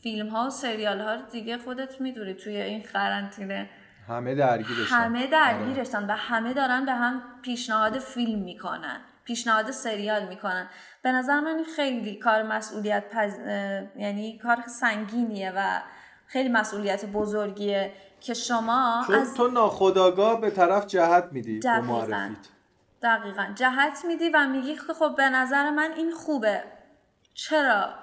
فیلم 0.03 0.29
ها 0.29 0.47
و 0.47 0.51
سریال 0.51 1.01
ها 1.01 1.17
دیگه 1.17 1.59
خودت 1.59 2.01
می‌دونی 2.01 2.35
توی 2.35 2.57
این 2.57 2.83
قرنطینه. 2.93 3.71
همه 4.09 4.35
درگیرشن. 4.35 4.97
همه 4.97 5.27
درگیرشن 5.27 6.07
و 6.07 6.13
همه 6.13 6.55
دارن 6.55 6.85
به 6.85 6.93
هم 6.93 7.23
پیشنهاد 7.43 7.99
فیلم 7.99 8.39
می‌کنن. 8.39 9.01
پیشنهاد 9.25 9.71
سریال 9.71 10.29
می‌کنن. 10.29 10.69
به 11.03 11.13
نظر 11.13 11.41
من 11.41 11.65
خیلی 11.77 12.19
کار 12.19 12.43
مسئولیت 12.43 13.05
پز... 13.11 13.39
یعنی 13.97 14.39
کار 14.39 14.65
سنگینیه 14.67 15.53
و 15.57 15.81
خیلی 16.27 16.49
مسئولیت 16.49 17.05
بزرگیه 17.05 17.93
که 18.21 18.35
شما 18.35 19.05
چون 19.07 19.15
از... 19.15 19.35
تو 19.35 19.49
ناخودآگاه 19.49 20.41
به 20.41 20.51
طرف 20.51 20.87
جهت 20.87 21.29
میدی 21.33 21.61
دقیقا. 21.61 22.35
دقیقا. 23.03 23.47
جهت 23.55 24.05
میدی 24.05 24.29
و 24.29 24.49
میگی 24.49 24.77
خب 24.77 25.15
به 25.17 25.29
نظر 25.29 25.71
من 25.71 25.93
این 25.97 26.13
خوبه. 26.13 26.63
چرا 27.35 27.95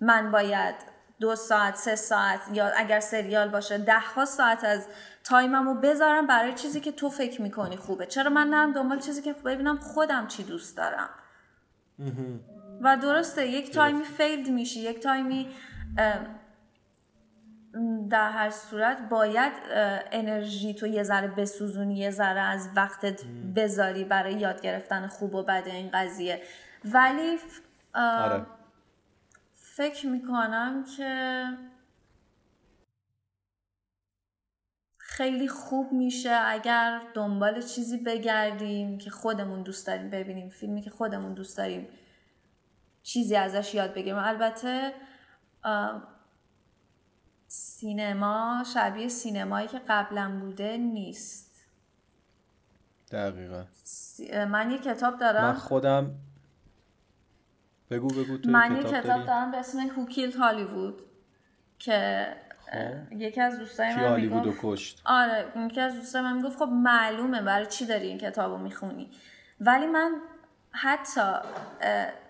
من 0.00 0.30
باید 0.30 0.74
دو 1.20 1.36
ساعت 1.36 1.76
سه 1.76 1.96
ساعت 1.96 2.40
یا 2.52 2.72
اگر 2.76 3.00
سریال 3.00 3.48
باشه 3.48 3.78
ده 3.78 4.00
ها 4.00 4.24
ساعت 4.24 4.64
از 4.64 4.88
تایممو 5.28 5.74
بذارم 5.74 6.26
برای 6.26 6.54
چیزی 6.54 6.80
که 6.80 6.92
تو 6.92 7.10
فکر 7.10 7.42
می‌کنی 7.42 7.76
خوبه. 7.76 8.06
چرا 8.06 8.30
من 8.30 8.46
نرم 8.46 8.72
دنبال 8.72 8.98
چیزی 8.98 9.22
که 9.22 9.32
ببینم 9.32 9.76
خودم 9.76 10.26
چی 10.26 10.44
دوست 10.44 10.76
دارم. 10.76 11.08
و 12.80 12.96
درسته 12.96 13.46
یک 13.46 13.70
تایمی 13.70 14.04
fail 14.04 14.50
میشی. 14.50 14.80
یک 14.80 15.00
تایمی 15.00 15.48
در 18.10 18.30
هر 18.30 18.50
صورت 18.50 19.08
باید 19.08 19.52
انرژی 20.12 20.74
تو 20.74 20.86
یه 20.86 21.02
ذره 21.02 21.28
بسوزونی 21.28 21.98
یه 21.98 22.10
ذره 22.10 22.40
از 22.40 22.68
وقتت 22.76 23.24
بذاری 23.56 24.04
برای 24.04 24.34
یاد 24.34 24.60
گرفتن 24.60 25.06
خوب 25.06 25.34
و 25.34 25.42
بد 25.42 25.62
این 25.66 25.90
قضیه. 25.94 26.42
ولی 26.84 27.38
آره. 27.94 28.46
فکر 29.54 30.06
می‌کنم 30.06 30.84
که 30.96 31.44
خیلی 35.16 35.48
خوب 35.48 35.92
میشه 35.92 36.40
اگر 36.44 37.00
دنبال 37.14 37.62
چیزی 37.62 37.96
بگردیم 37.96 38.98
که 38.98 39.10
خودمون 39.10 39.62
دوست 39.62 39.86
داریم 39.86 40.10
ببینیم. 40.10 40.48
فیلمی 40.48 40.82
که 40.82 40.90
خودمون 40.90 41.34
دوست 41.34 41.56
داریم 41.56 41.88
چیزی 43.02 43.36
ازش 43.36 43.74
یاد 43.74 43.94
بگیریم. 43.94 44.18
البته 44.18 44.92
سینما 47.46 48.64
شبیه 48.74 49.08
سینمایی 49.08 49.68
که 49.68 49.80
قبلا 49.88 50.38
بوده 50.40 50.76
نیست. 50.76 51.66
دقیقا. 53.10 53.64
من 54.48 54.70
یه 54.70 54.78
کتاب 54.78 55.18
دارم. 55.18 55.44
من 55.44 55.54
خودم 55.54 56.14
بگو 57.90 58.08
بگو 58.08 58.38
تو 58.38 58.50
من 58.50 58.76
یه 58.76 58.82
کتاب 58.82 59.26
دارم 59.26 59.50
به 59.50 59.56
اسم 59.56 59.78
هوکیل 59.78 60.32
هالیوود 60.32 61.02
که. 61.78 62.26
یکی 63.10 63.40
از 63.40 63.58
دوستای 63.58 63.94
من 63.94 64.08
هالیوودو 64.08 64.54
کشت؟ 64.62 65.02
آره 65.04 65.44
یکی 65.56 65.80
از 65.80 65.96
دوستای 65.96 66.22
من 66.22 66.36
می‌گفت 66.36 66.58
خب 66.58 66.68
معلومه 66.68 67.42
برای 67.42 67.66
چی 67.66 67.86
داری 67.86 68.06
این 68.06 68.18
کتابو 68.18 68.56
می‌خونی؟ 68.56 69.10
ولی 69.60 69.86
من 69.86 70.12
حتی 70.70 71.20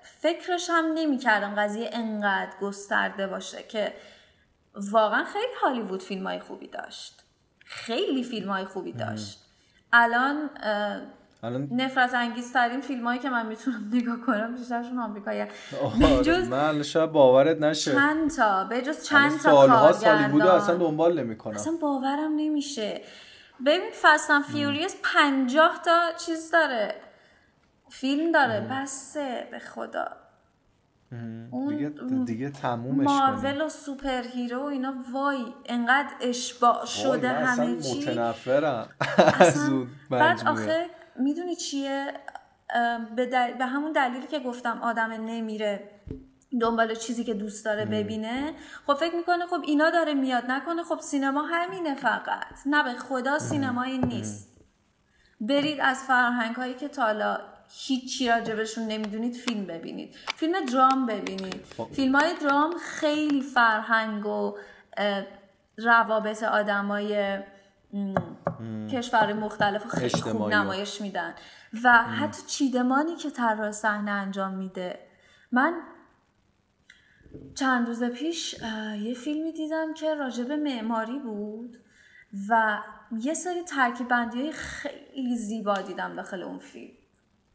فکرش 0.02 0.70
هم 0.70 0.84
نمی 0.94 1.18
کردم 1.18 1.54
قضیه 1.54 1.90
انقدر 1.92 2.52
گسترده 2.60 3.26
باشه 3.26 3.62
که 3.62 3.92
واقعا 4.74 5.24
خیلی 5.24 5.52
هالیوود 5.62 6.02
فیلم 6.02 6.26
های 6.26 6.40
خوبی 6.40 6.68
داشت. 6.68 7.24
خیلی 7.64 8.24
فیلم 8.24 8.50
های 8.50 8.64
خوبی 8.64 8.92
داشت. 8.92 9.42
الان 9.92 10.50
الان 11.42 11.68
نفرت 11.72 12.14
انگیز 12.14 12.52
ترین 12.52 12.80
فیلم 12.80 13.06
هایی 13.06 13.20
که 13.20 13.30
من 13.30 13.46
می‌تونم 13.46 13.90
نگاه 13.92 14.20
کنم 14.20 14.54
بیشترشون 14.54 14.98
آمریکایی 14.98 15.40
آره، 15.42 16.22
جز 16.22 16.48
من 16.48 16.82
شاید 16.82 17.12
باورت 17.12 17.60
نشه. 17.60 17.92
چند 17.94 18.30
تا 18.30 18.64
به 18.64 18.82
جز 18.82 19.12
الان 19.12 19.28
چند 19.28 19.30
تا 19.30 19.50
سالها 19.50 19.92
سالی 19.92 20.28
بوده. 20.28 20.52
اصلا 20.52 20.76
دنبال 20.76 21.20
نمی‌کنم. 21.20 21.54
اصلا 21.54 21.72
باورم 21.82 22.32
نمیشه. 22.36 23.00
ببین 23.66 23.90
Fast 24.02 24.25
and 24.25 24.42
Furious 24.42 24.96
پنجاه 25.02 25.80
تا 25.84 26.00
چیز 26.26 26.50
داره. 26.50 26.94
فیلم 27.90 28.32
داره 28.32 28.60
بسه 28.70 29.48
به 29.50 29.58
خدا. 29.58 30.08
اون 31.50 31.76
دیگه 31.76 31.92
دیگه 32.24 32.50
تمومش 32.50 33.06
مارول 33.06 33.60
و 33.60 33.68
superhero 33.68 34.62
و 34.62 34.64
اینا 34.64 34.94
وای 35.12 35.44
انقدر 35.66 36.10
اشباع 36.20 36.86
شده 36.86 37.28
همه 37.28 37.80
چی. 37.80 37.98
متنفرم. 37.98 38.88
از 39.40 39.70
بعد. 40.10 40.48
آخه 40.48 40.86
می‌دونی 41.18 41.56
چیه؟ 41.56 42.12
به, 43.16 43.26
دل- 43.26 43.54
به 43.58 43.66
همون 43.66 43.92
دلیلی 43.92 44.26
که 44.26 44.38
گفتم 44.38 44.78
آدم 44.82 45.12
نمیره 45.12 45.90
دنبال 46.60 46.94
چیزی 46.94 47.24
که 47.24 47.34
دوست 47.34 47.64
داره 47.64 47.84
ببینه. 47.84 48.54
خب 48.86 48.94
فکر 48.94 49.14
می‌کنه 49.14 49.46
خب 49.46 49.60
اینا 49.64 49.90
داره 49.90 50.14
میاد. 50.14 50.44
نکنه 50.50 50.82
خب 50.82 51.00
سینما 51.00 51.42
همینه 51.42 51.94
فقط. 51.94 52.46
نه 52.66 52.82
به 52.82 52.92
خدا 52.92 53.38
سینمایی 53.38 53.98
نیست. 53.98 54.56
برید 55.40 55.80
از 55.80 56.02
فرهنگ 56.04 56.56
هایی 56.56 56.74
که 56.74 56.88
تا 56.88 57.02
حالا 57.02 57.38
هیچی 57.68 58.28
راجبشون 58.28 58.86
نمی‌دونید 58.86 59.34
فیلم 59.34 59.66
ببینید. 59.66 60.14
فیلم 60.36 60.64
درام 60.64 61.06
ببینید. 61.06 61.64
فیلم 61.92 62.16
های 62.16 62.34
درام 62.42 62.74
خیلی 62.78 63.40
فرهنگ 63.42 64.26
و 64.26 64.56
روابط 65.76 66.42
آدمای 66.42 67.38
کشور 68.90 69.32
مختلف 69.32 69.86
خیلی 69.86 70.08
خوب. 70.08 70.48
نمایش 70.48 71.00
میدن. 71.00 71.34
و 71.84 71.92
حتی 71.92 72.42
چیدمانی 72.46 73.16
که 73.16 73.30
طراح 73.30 73.70
صحنه 73.70 74.10
انجام 74.10 74.54
میده. 74.54 74.98
من 75.52 75.80
چند 77.54 77.88
روز 77.88 78.04
پیش 78.04 78.54
یه 79.00 79.14
فیلمی 79.14 79.52
دیدم 79.52 79.94
که 79.94 80.14
راجب 80.14 80.52
معماری 80.52 81.18
بود 81.18 81.76
و 82.48 82.82
یه 83.18 83.34
سری 83.34 83.62
ترکیب 83.62 84.08
بندی 84.08 84.40
های 84.40 84.52
خیلی 84.52 85.36
زیبا 85.36 85.74
دیدم 85.74 86.16
داخل 86.16 86.42
اون 86.42 86.58
فیلم. 86.58 86.94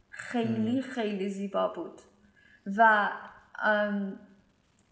خیلی 0.09 0.81
خیلی 0.81 1.29
زیبا 1.29 1.67
بود. 1.67 2.01
و 2.77 3.09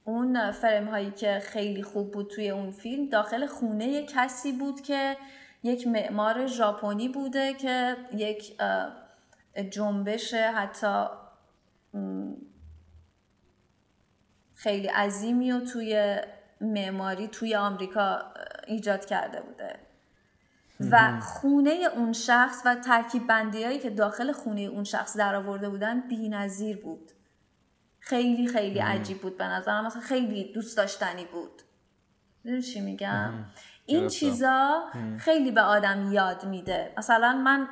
اون 0.04 0.52
فرم 0.52 0.88
هایی 0.88 1.12
که 1.12 1.40
خیلی 1.44 1.84
خوب 1.84 2.12
بود 2.12 2.28
توی 2.30 2.50
اون 2.50 2.72
فیلم 2.72 3.10
داخل 3.10 3.46
خونه 3.46 4.06
کسی 4.06 4.52
بود 4.52 4.82
که 4.82 5.18
یک 5.64 5.88
معمار 5.88 6.48
ژاپنی 6.48 7.10
بوده 7.10 7.54
که 7.54 7.98
یک 8.14 8.58
جنبش 9.70 10.34
حتی 10.34 11.06
خیلی 14.54 14.88
عظیمی 14.88 15.52
و 15.52 15.60
توی 15.60 16.18
معماری 16.62 17.28
توی 17.28 17.56
آمریکا 17.56 18.20
ایجاد 18.68 19.06
کرده 19.06 19.42
بوده. 19.42 19.80
و 20.92 21.20
خونه 21.20 21.70
اون 21.96 22.14
شخص 22.14 22.62
و 22.66 22.76
ترکیب 22.76 23.28
بندی 23.28 23.64
هایی 23.64 23.80
که 23.80 23.90
داخل 23.90 24.32
خونه 24.32 24.62
اون 24.62 24.84
شخص 24.84 25.18
در 25.18 25.36
آورده 25.36 25.70
بودن 25.70 26.08
بی 26.08 26.30
نظیر 26.30 26.78
بود. 26.78 27.12
خیلی 28.00 28.48
خیلی 28.48 28.80
عجیب 28.80 29.22
بود 29.22 29.38
به 29.38 29.46
نظرم. 29.46 29.86
مثلا 29.86 30.02
خیلی 30.02 30.54
دوست 30.54 30.78
داشتنی 30.78 31.26
بود. 31.26 31.62
چی 32.62 32.82
میگم؟ 32.82 33.34
این 33.90 34.00
گرفتم. 34.00 34.20
چیزا 34.20 34.84
خیلی 35.18 35.52
به 35.52 35.62
آدم 35.62 36.12
یاد 36.12 36.46
میده. 36.46 36.94
مثلا 36.98 37.34
من 37.34 37.68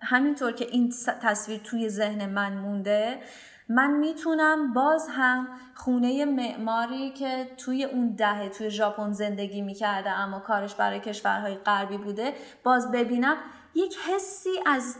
همینطور 0.00 0.52
که 0.52 0.66
این 0.70 0.92
تصویر 1.22 1.60
توی 1.60 1.88
ذهن 1.88 2.26
من 2.26 2.52
مونده 2.52 3.18
من 3.68 3.90
می‌تونم 3.90 4.72
باز 4.72 5.08
هم 5.10 5.48
خونه 5.74 6.24
معماری 6.24 7.10
که 7.10 7.50
توی 7.56 7.84
اون 7.84 8.14
دهه 8.14 8.48
توی 8.48 8.70
ژاپن 8.70 9.12
زندگی 9.12 9.62
می‌کرده 9.62 10.10
اما 10.10 10.38
کارش 10.38 10.74
برای 10.74 11.00
کشورهای 11.00 11.54
غربی 11.54 11.96
بوده 11.96 12.34
باز 12.64 12.90
ببینم 12.90 13.36
یک 13.74 13.98
حسی 13.98 14.50
از 14.66 14.96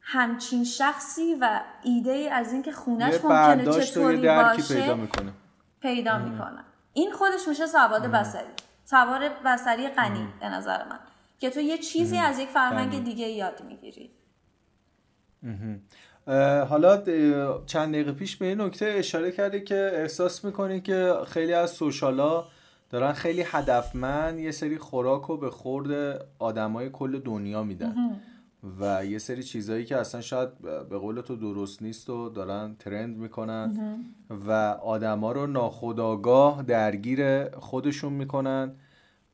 همچین 0.00 0.64
شخصی 0.64 1.34
و 1.40 1.60
ایده 1.82 2.28
از 2.32 2.52
اینکه 2.52 2.72
خونش 2.72 3.24
ممکنه 3.24 3.64
چطوری 3.64 4.26
باشه 4.26 4.74
پیدا 4.74 4.94
می‌کنه. 4.94 5.32
پیدا 5.80 6.18
می‌کنم 6.18 6.64
این 6.92 7.12
خودش 7.12 7.48
میشه 7.48 7.66
سواد 7.66 8.06
بصری. 8.06 8.48
سواد 8.84 9.20
بصری 9.44 9.88
غنی 9.88 10.28
به 10.40 10.48
نظر 10.48 10.84
من. 10.88 10.98
که 11.38 11.50
تو 11.50 11.60
یه 11.60 11.78
چیزی 11.78 12.16
از 12.16 12.38
یک 12.38 12.48
فرهنگ 12.48 13.04
دیگه 13.04 13.28
یاد 13.28 13.62
می‌گیری. 13.68 14.10
حالا 16.68 17.02
چند 17.66 17.92
دقیقه 17.94 18.12
پیش 18.12 18.36
به 18.36 18.46
این 18.46 18.60
نکته 18.60 18.86
اشاره 18.86 19.32
کرده 19.32 19.60
که 19.60 19.90
احساس 19.94 20.44
می‌کنی 20.44 20.80
که 20.80 21.14
خیلی 21.26 21.52
از 21.54 21.70
سوشالا 21.70 22.44
دارن 22.90 23.12
خیلی 23.12 23.42
هدفمند 23.42 24.38
یه 24.38 24.50
سری 24.50 24.78
خوراک 24.78 25.22
رو 25.22 25.36
به 25.36 25.50
خورد 25.50 26.20
آدمای 26.38 26.90
کل 26.90 27.18
دنیا 27.18 27.62
میدن. 27.62 28.20
و 28.80 29.04
یه 29.04 29.18
سری 29.18 29.42
چیزایی 29.42 29.84
که 29.84 29.96
اصلا 29.96 30.20
شاید 30.20 30.58
به 30.88 30.98
قول 30.98 31.20
تو 31.20 31.36
درست 31.36 31.82
نیست 31.82 32.10
و 32.10 32.28
دارن 32.28 32.76
ترند 32.78 33.16
می‌کنن 33.16 33.98
و 34.30 34.52
آدما 34.82 35.32
رو 35.32 35.46
ناخداگاه 35.46 36.62
درگیر 36.62 37.48
خودشون 37.48 38.12
می‌کنن 38.12 38.72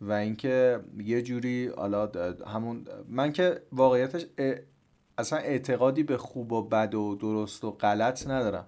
و 0.00 0.12
اینکه 0.12 0.80
یه 0.98 1.22
جوری 1.22 1.66
حالا 1.66 2.10
همون 2.46 2.84
من 3.08 3.32
که 3.32 3.62
واقعیتش 3.72 4.26
اصلا 5.18 5.38
اعتقادی 5.38 6.02
به 6.02 6.16
خوب 6.16 6.52
و 6.52 6.62
بد 6.68 6.94
و 6.94 7.14
درست 7.14 7.64
و 7.64 7.70
غلط 7.70 8.26
ندارم. 8.26 8.66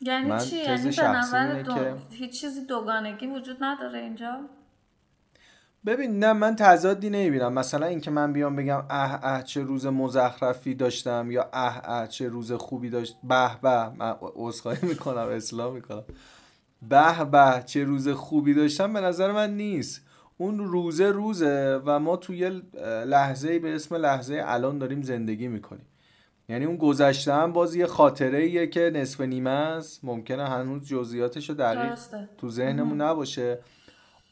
یعنی 0.00 0.28
من 0.28 0.38
چی؟ 0.38 0.56
یعنی 0.56 0.90
به. 0.92 1.62
که- 1.74 1.96
هیچ 2.10 2.40
چیزی 2.40 2.66
دوگانگی 2.66 3.26
وجود 3.26 3.56
نداره 3.60 3.98
اینجا؟ 3.98 4.40
ببین 5.88 6.18
نه 6.18 6.32
من 6.32 6.56
تضادی 6.56 7.10
نمی‌بینم. 7.10 7.52
مثلا 7.52 7.86
اینکه 7.86 8.10
من 8.10 8.32
بیام 8.32 8.56
بگم 8.56 8.82
اه 8.90 9.20
اه 9.22 9.42
چه 9.42 9.62
روز 9.62 9.86
مزخرفی 9.86 10.74
داشتم 10.74 11.30
یا 11.30 11.48
اه 11.52 11.80
اه 11.84 12.06
چه 12.08 12.28
روز 12.28 12.52
خوبی 12.52 12.90
داشت. 12.90 13.16
به 13.24 13.60
به 13.62 13.88
من 13.88 14.14
عذرخواهی 14.20 14.88
می‌کنم 14.88 15.28
اصلاح 15.28 15.74
می‌کنم. 15.74 16.04
به 16.88 17.24
به 17.24 17.62
چه 17.66 17.84
روز 17.84 18.08
خوبی 18.08 18.54
داشتم 18.54 18.92
به 18.92 19.00
نظر 19.00 19.32
من 19.32 19.56
نیست. 19.56 20.00
اون 20.38 20.58
روزه 20.58 21.10
روزه 21.10 21.80
و 21.86 21.98
ما 21.98 22.16
توی 22.16 22.38
یه 22.38 22.50
لحظه 23.06 23.58
به 23.58 23.74
اسم 23.74 23.94
لحظه 23.94 24.42
الان 24.44 24.78
داریم 24.78 25.02
زندگی 25.02 25.48
می‌کنیم. 25.48 25.86
یعنی 26.48 26.64
اون 26.64 26.76
گذشته 26.76 27.34
هم 27.34 27.52
باز 27.52 27.74
یه 27.74 27.86
خاطره 27.86 28.38
ایه 28.38 28.66
که 28.66 28.90
نصف 28.94 29.20
نیمه 29.20 29.50
است. 29.50 30.04
ممکنه 30.04 30.48
هنوز 30.48 30.88
جزئیاتش 30.88 31.48
رو 31.48 31.54
دقیق 31.54 31.98
تو 32.38 32.50
ذهنمون 32.50 33.00
نباشه. 33.00 33.58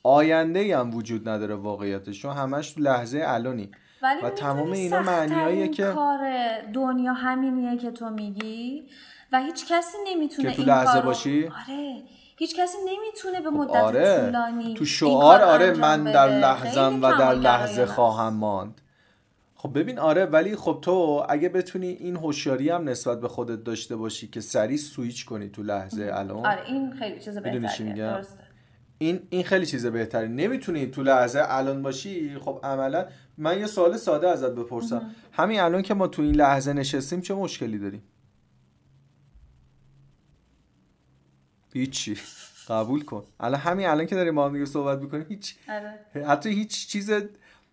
آینده 0.06 0.78
هم 0.78 0.94
وجود 0.94 1.28
نداره 1.28 1.54
واقعیتش 1.54 2.22
چون 2.22 2.32
همش 2.36 2.72
تو 2.72 2.80
لحظه 2.80 3.22
الانی 3.26 3.70
ولی 4.02 4.20
و 4.22 4.30
تمام 4.30 4.72
اینا 4.72 5.02
معنیاییه 5.02 5.68
که- 5.68 5.92
کار 5.94 6.18
دنیا 6.72 7.12
همینیه 7.12 7.76
که 7.76 7.90
تو 7.90 8.10
میگی 8.10 8.82
و 9.32 9.40
هیچ 9.42 9.66
کسی 9.72 9.96
نمی‌تونه 10.06 10.48
که 10.50 10.56
تو 10.56 10.62
این 10.62 10.70
لحظه 10.70 10.92
کارو- 10.92 11.04
باشی؟ 11.06 11.44
آره 11.44 12.02
هیچ 12.38 12.56
کسی 12.60 12.78
نمی‌تونه 12.86 13.40
به 13.40 13.50
مدت 13.50 13.76
آره 13.76 14.20
طولانی 14.26 14.74
تو 14.74 14.84
شعار 14.84 15.42
آره 15.42 15.70
من. 15.74 16.04
در 16.04 16.28
لحظم 16.40 16.98
و 17.02 17.10
در 17.18 17.34
لحظه. 17.34 17.86
خواهم 17.86 18.34
ماند 18.34 18.80
خب 19.54 19.78
ببین 19.78 19.98
آره 19.98 20.24
ولی 20.26 20.56
خب 20.56 20.78
تو 20.82 21.26
اگه 21.28 21.48
بتونی 21.48 21.86
این 21.88 22.16
هوشیاری 22.16 22.70
هم 22.70 22.88
نسبت 22.88 23.20
به 23.20 23.28
خودت 23.28 23.64
داشته 23.64 23.96
باشی 23.96 24.28
که 24.28 24.40
سریع 24.40 24.76
سویچ 24.76 25.24
کنی 25.26 25.48
تو 25.48 25.62
لحظه 25.62 26.10
الان 26.14 26.46
آره 26.46 26.62
این 26.66 26.92
خیلی 26.92 27.20
چیز 27.20 27.38
بهتریه؟ 27.38 27.94
درسته 27.94 28.45
این 28.98 29.20
این 29.30 29.42
خیلی 29.44 29.66
چیز 29.66 29.86
بهتری. 29.86 30.28
نمی‌تونی 30.28 30.86
تو 30.86 31.02
لحظه 31.02 31.42
الان 31.42 31.82
باشی 31.82 32.38
خب 32.38 32.60
عملا 32.62 33.06
من 33.38 33.58
یه 33.58 33.66
سوال 33.66 33.96
ساده 33.96 34.28
ازت 34.28 34.50
بپرسم. 34.50 35.14
همین 35.32 35.60
الان 35.60 35.82
که 35.82 35.94
ما 35.94 36.08
تو 36.08 36.22
این 36.22 36.34
لحظه 36.34 36.72
نشستیم 36.72 37.20
چه 37.20 37.34
مشکلی 37.34 37.78
داریم؟ 37.78 38.02
هیچی. 41.72 42.16
قبول 42.68 43.04
کن. 43.04 43.24
الان 43.40 43.60
همین 43.60 43.86
الان 43.86 44.06
که 44.06 44.14
داریم 44.14 44.34
با 44.34 44.46
هم 44.46 44.52
دیگه 44.52 44.64
صحبت 44.64 44.98
می‌کنیم 44.98 45.26
هیچ. 45.28 45.56
آره. 45.68 46.26
حتی 46.26 46.50
هیچ 46.50 46.88
چیز 46.88 47.10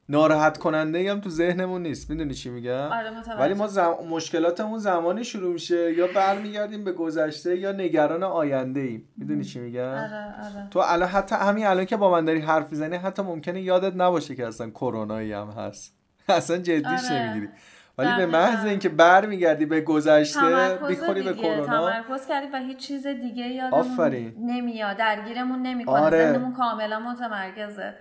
ناراحت 0.09 0.57
کننده 0.57 0.97
ای 0.97 1.07
هم 1.07 1.19
تو 1.19 1.30
ذهنمون 1.30 1.81
نیست. 1.84 2.09
می‌دونی 2.09 2.34
چی 2.34 2.49
میگم؟ 2.49 2.71
آره 2.71 3.09
ولی 3.39 3.53
ما 3.53 3.67
زم... 3.67 3.95
مشکلاتمون 4.09 4.80
زمانی 4.80 5.23
شروع 5.23 5.53
میشه 5.53 5.93
یا 5.93 6.07
برمیگردیم 6.15 6.84
به 6.84 6.91
گذشته 6.91 7.57
یا 7.57 7.71
نگران 7.71 8.23
آینده 8.23 8.80
ایم 8.80 9.09
می‌دونی 9.17 9.43
چی 9.43 9.59
میگم؟ 9.59 9.81
آره 9.81 10.25
آره. 10.25 10.67
تو 10.71 10.80
الان 10.80 11.09
حتی 11.09 11.35
همین 11.35 11.65
الان 11.65 11.85
که 11.85 11.97
با 11.97 12.11
من 12.11 12.25
داری 12.25 12.39
حرف 12.39 12.71
می‌زنی 12.71 12.95
حتی 12.95 13.21
ممکنه 13.21 13.61
یادت 13.61 13.95
نباشه 13.95 14.35
که 14.35 14.47
اصلا 14.47 14.69
کرونایی 14.69 15.34
هم 15.34 15.47
هست. 15.47 15.93
اصلا 16.30 16.57
جدیش 16.57 17.11
آره. 17.11 17.21
نمی‌گیری. 17.21 17.49
ولی 17.97 18.09
به 18.09 18.15
دقیقاً. 18.15 18.31
محض 18.31 18.65
اینکه 18.65 18.89
برمیگردی 18.89 19.65
به 19.65 19.81
گذشته 19.81 20.77
می‌خوری 20.88 21.21
به 21.21 21.34
کرونا. 21.34 21.65
تمرکز 22.03 22.27
کردی 22.27 22.47
و 22.53 22.57
هیچ 22.57 22.77
چیز 22.77 23.07
دیگه 23.07 23.47
یادمون 23.47 23.80
آفرین. 23.80 24.34
نمیاد 24.39 24.97
درگیرمون 24.97 25.61
نمی‌کنه 25.61 25.99
آره. 25.99 26.41
کاملا 26.57 26.99
متمرکزه. 26.99 27.93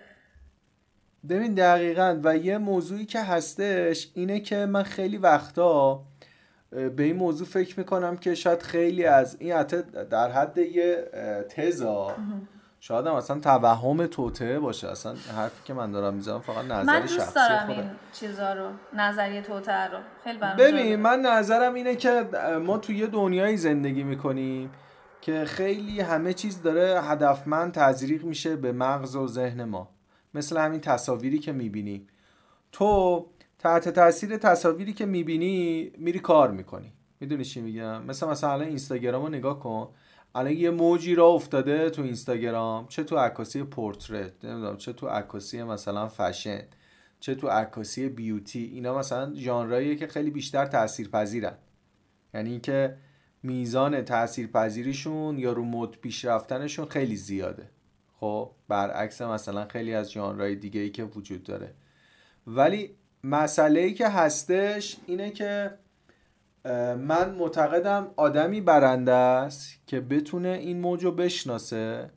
ببین 1.29 1.55
دقیقا 1.55 2.21
و 2.25 2.37
یه 2.37 2.59
موضوعی 2.59 3.05
که 3.05 3.23
هستش 3.23 4.11
اینه 4.15 4.41
که 4.41 4.67
من 4.67 4.83
خیلی 4.83 5.17
وقتا 5.17 6.03
به 6.71 7.03
این 7.03 7.17
موضوع 7.17 7.47
فکر 7.47 7.79
می‌کنم 7.79 8.17
که 8.17 8.35
شاید 8.35 8.63
خیلی 8.63 9.05
از 9.05 9.37
این 9.41 9.53
حتی 9.53 9.83
در 10.11 10.31
حد 10.31 10.59
یه 10.59 11.11
تزا 11.49 12.15
شاید 12.81 13.07
هم 13.07 13.15
اصلا 13.15 13.41
توهم 13.41 14.07
توته 14.07 14.61
باشه. 14.61 14.89
اصلا 14.89 15.15
حرفی 15.37 15.61
که 15.65 15.75
من 15.75 15.93
دارم 15.93 16.15
می‌زنم 16.15 16.41
فقط 16.41 16.65
نظر 16.65 16.83
من 16.83 17.01
دوست 17.01 17.35
دارم 17.35 17.69
این 17.69 17.85
چیزا 18.13 18.53
رو 18.53 18.71
نظریه 18.95 19.43
توته 19.43 19.85
رو. 19.85 19.99
خیلی 20.25 20.39
ببین 20.59 20.97
من 20.97 21.21
نظرم 21.21 21.75
اینه 21.75 21.97
که 21.97 22.29
ما 22.67 22.79
توی 22.79 22.99
یه 22.99 23.07
دنیایی 23.07 23.57
زندگی 23.57 24.03
می‌کنیم 24.03 24.71
که 25.21 25.45
خیلی 25.45 26.01
همه 26.01 26.33
چیز 26.33 26.63
داره 26.63 27.03
هدفمند 27.03 27.73
تزریق 27.73 28.25
میشه 28.25 28.57
به 28.57 28.73
مغز 28.73 29.17
و 29.17 29.29
ذهن 29.29 29.65
ما. 29.65 29.89
مثل 30.35 30.57
همین 30.57 30.81
تصاویری 30.81 31.39
که 31.39 31.53
می‌بینی. 31.53 32.07
تو 32.73 33.27
تحت 33.59 33.89
تاثیر 33.89 34.37
تصاویری 34.37 34.93
که 34.93 35.07
می‌بینی 35.07 35.93
میری 35.99 36.19
کار 36.19 36.51
می‌کنی. 36.51 36.93
می‌دونی 37.21 37.45
چی 37.45 37.61
میگم؟ 37.61 38.03
مثل 38.05 38.29
مثلا 38.29 38.53
الان 38.53 38.69
اینستاگرام 38.69 39.23
رو 39.23 39.29
نگاه 39.29 39.61
کن. 39.61 39.89
الان 40.35 40.53
یه 40.53 40.71
موجی 40.71 41.15
را 41.15 41.27
افتاده 41.27 41.91
تو 41.91 42.03
اینستاگرام. 42.03 42.87
چه 42.87 43.05
تو 43.05 43.17
عکاسی 43.17 43.63
پورتریت 43.63 44.45
نمی‌دونم 44.45 44.77
چه 44.77 44.93
تو 44.93 45.07
عکاسی 45.07 45.63
مثلا 45.63 46.09
فشن 46.09 46.63
چه 47.21 47.35
تو 47.35 47.49
عکاسی 47.49 48.09
بیوتی. 48.09 48.71
اینا 48.75 48.99
مثلا 48.99 49.35
ژانراییه 49.35 49.97
که 49.97 50.07
خیلی 50.07 50.31
بیشتر 50.31 50.67
تاثیرپذیرن. 50.67 51.55
یعنی 52.35 52.51
اینکه 52.51 52.97
میزان 53.43 54.03
تاثیرپذیریشون 54.03 55.39
یا 55.39 55.53
رو 55.53 55.65
مد 55.65 55.91
پیشرفتنشون 55.91 56.87
خیلی 56.87 57.17
زیاده. 57.17 57.71
خب 58.23 58.51
برعکس 58.69 59.23
مثلا 59.23 59.67
خیلی 59.67 59.95
از 59.95 60.13
ژانرهای 60.13 60.57
دیگه 60.57 60.81
ای 60.81 60.91
که 60.91 61.05
وجود 61.05 61.43
داره. 61.43 61.75
ولی 62.47 62.97
مسئله 63.25 63.81
ای 63.81 63.95
که 63.95 64.09
هستش 64.09 64.97
اینه 65.07 65.31
که 65.31 65.79
من 66.99 67.35
معتقدم 67.35 68.11
آدمی 68.17 68.61
برنده 68.61 69.13
است 69.13 69.87
که 69.87 70.01
بتونه 70.01 70.49
این 70.49 70.81
موج 70.81 71.05
رو 71.05 71.13
بشناسه 71.13 72.11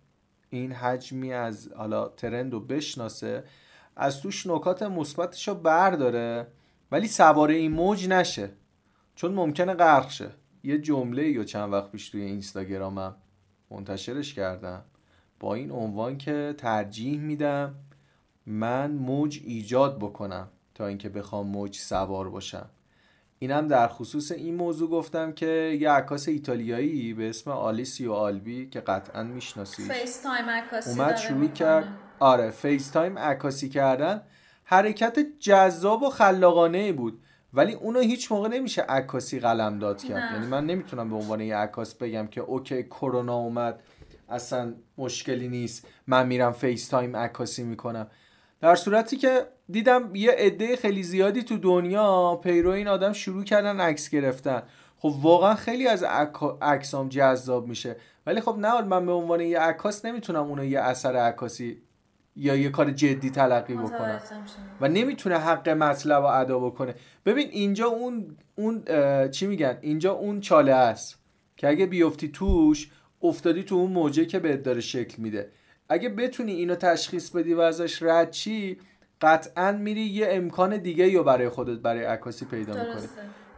این 0.49 0.72
حجمی 0.72 1.34
از 1.34 1.69
حالا 1.76 2.07
ترند 2.07 2.53
رو 2.53 2.60
بشناسه 2.60 3.44
از 3.95 4.22
توش 4.22 4.48
نکات 4.48 4.84
مثبتش 4.84 5.48
رو 5.48 5.56
برداره 5.56 6.48
ولی 6.91 7.07
سوار 7.07 7.49
این 7.49 7.72
موج 7.72 8.07
نشه. 8.10 8.49
چون 9.15 9.34
ممکنه 9.34 9.73
غرق 9.73 10.10
شه. 10.10 10.30
یه 10.64 10.77
جمله 10.77 11.30
یا 11.30 11.44
چند 11.44 11.73
وقت 11.73 11.91
پیش 11.91 12.10
توی 12.10 12.22
اینستاگرامم 12.22 13.15
منتشرش 13.72 14.34
کردم. 14.34 14.86
با 15.40 15.56
این 15.56 15.72
عنوان 15.72 16.18
که 16.18 16.56
ترجیح 16.57 17.20
میدم 17.20 17.76
من 18.45 18.91
موج 18.91 19.41
ایجاد 19.44 19.99
بکنم 19.99 20.48
تا 20.76 20.88
اینکه 20.88 21.10
بخوام 21.10 21.48
موج 21.48 21.76
سوار 21.76 22.30
باشم. 22.30 22.70
اینم 23.40 23.68
در 23.68 23.88
خصوص 23.88 24.32
این 24.32 24.56
موضوع 24.56 24.90
گفتم 24.90 25.32
که 25.32 25.78
یه 25.82 25.90
عکاس 25.90 26.28
ایتالیایی 26.28 27.14
به 27.14 27.30
اسم 27.30 27.52
آلیسیو 27.52 28.14
آلبی 28.14 28.70
که 28.70 28.80
قطعا 28.80 29.24
می‌شناسی 29.24 29.84
FaceTime 29.84 30.50
عکاسی 30.49 30.90
اومد 30.90 31.16
شروع 31.16 31.48
کرد. 31.48 31.88
آره 32.20 32.52
FaceTime 32.52 33.20
عکاسی 33.20 33.70
کردن. 33.70 34.22
حرکت 34.64 35.20
جذاب 35.40 36.03
و 36.03 36.10
خلاقانه 36.10 36.91
بود 36.91 37.22
ولی 37.53 37.74
اونو 37.74 37.99
هیچ 37.99 38.32
موقع 38.32 38.48
نمیشه 38.49 38.82
عکاسی 38.82 39.40
قلمداد 39.40 40.04
کرد 40.03 40.34
یعنی 40.34 40.48
من 40.48 40.66
نمی‌تونم 40.66 41.10
به 41.10 41.16
عنوان 41.16 41.41
یه 41.41 41.56
عکاس 41.56 41.95
بگم 41.95 42.28
که 42.28 42.41
OK 42.42 42.84
کرونا 42.84 43.36
اومد. 43.36 43.80
اصلا 44.30 44.74
مشکلی 44.98 45.48
نیست. 45.48 45.88
من 46.08 46.28
میرم 46.28 46.52
FaceTime 46.52 47.16
عکاسی 47.16 47.64
می‌کنم. 47.64 48.08
در 48.62 48.76
صورتی 48.76 49.18
که 49.18 49.48
دیدم 49.70 50.16
یه 50.16 50.32
عده 50.32 50.76
خیلی 50.76 51.04
زیادی 51.04 51.44
تو 51.44 51.58
دنیا 51.58 52.40
پیرو 52.44 52.70
این 52.70 52.88
آدم 52.88 53.14
شروع 53.14 53.44
کردن 53.44 53.80
عکس 53.80 54.10
گرفتن. 54.10 54.64
خب 54.98 55.14
واقعا 55.22 55.56
خیلی 55.56 55.88
از 55.88 56.04
عکسام 56.62 57.10
جذاب 57.10 57.68
میشه. 57.68 57.96
ولی 58.26 58.42
خب 58.42 58.58
نه 58.60 58.82
من 58.82 59.06
به 59.06 59.12
عنوان 59.12 59.42
یه 59.42 59.60
عکاس 59.60 60.06
نمی‌تونم 60.06 60.44
اونو 60.44 60.66
یه 60.66 60.80
اثر 60.80 61.16
عکاسی 61.16 61.82
یا 62.36 62.56
یه 62.56 62.70
کار 62.70 62.92
جدی 62.92 63.30
تلقی 63.30 63.74
بکنم. 63.74 64.22
و 64.82 64.88
نمی‌تونه 64.88 65.38
حق 65.38 65.70
مطلب 65.70 66.24
رو 66.24 66.28
ادا 66.28 66.60
بکنه. 66.60 66.96
ببین 67.26 67.50
اینجا 67.50 67.88
اون 67.88 68.38
اون 68.56 68.84
چی 69.32 69.48
میگن؟ 69.48 69.78
اینجا 69.82 70.14
اون 70.14 70.42
چاله 70.42 70.74
است 70.74 71.20
که 71.58 71.68
اگه 71.70 71.86
بیفتی 71.86 72.30
توش 72.30 72.92
افتادی 73.28 73.64
تو 73.64 73.76
اون 73.76 73.92
موجه 73.92 74.26
که 74.26 74.40
بهت 74.40 74.64
داره 74.64 74.82
شکل 74.82 75.22
میده. 75.22 75.50
اگه 75.90 76.10
بتونی 76.10 76.52
اینو 76.52 76.76
تشخیص 76.76 77.30
بدی 77.30 77.54
و 77.54 77.60
ازش 77.60 78.04
رد 78.04 78.32
چی 78.32 78.78
قطعا 79.22 79.72
میری 79.72 80.02
یه 80.02 80.28
امکان 80.30 80.78
دیگه 80.78 81.10
یا 81.10 81.24
برای 81.24 81.50
خودت 81.50 81.80
برای 81.80 82.04
عکاسی 82.04 82.46
پیدا 82.46 82.74
می‌کنی. 82.74 83.08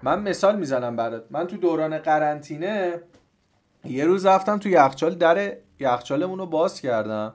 من 0.03 0.21
مثال 0.21 0.59
می‌زنم 0.59 0.95
برات. 0.95 1.25
من 1.31 1.47
تو 1.47 1.57
دوران 1.57 1.97
قرنطینه 1.97 3.01
یه 3.85 4.05
روز 4.05 4.25
رفتم 4.25 4.57
تو 4.57 4.69
یخچال 4.69 5.15
در 5.15 5.53
یخچالمون 5.79 6.39
رو 6.39 6.45
باز 6.45 6.81
کردم. 6.81 7.33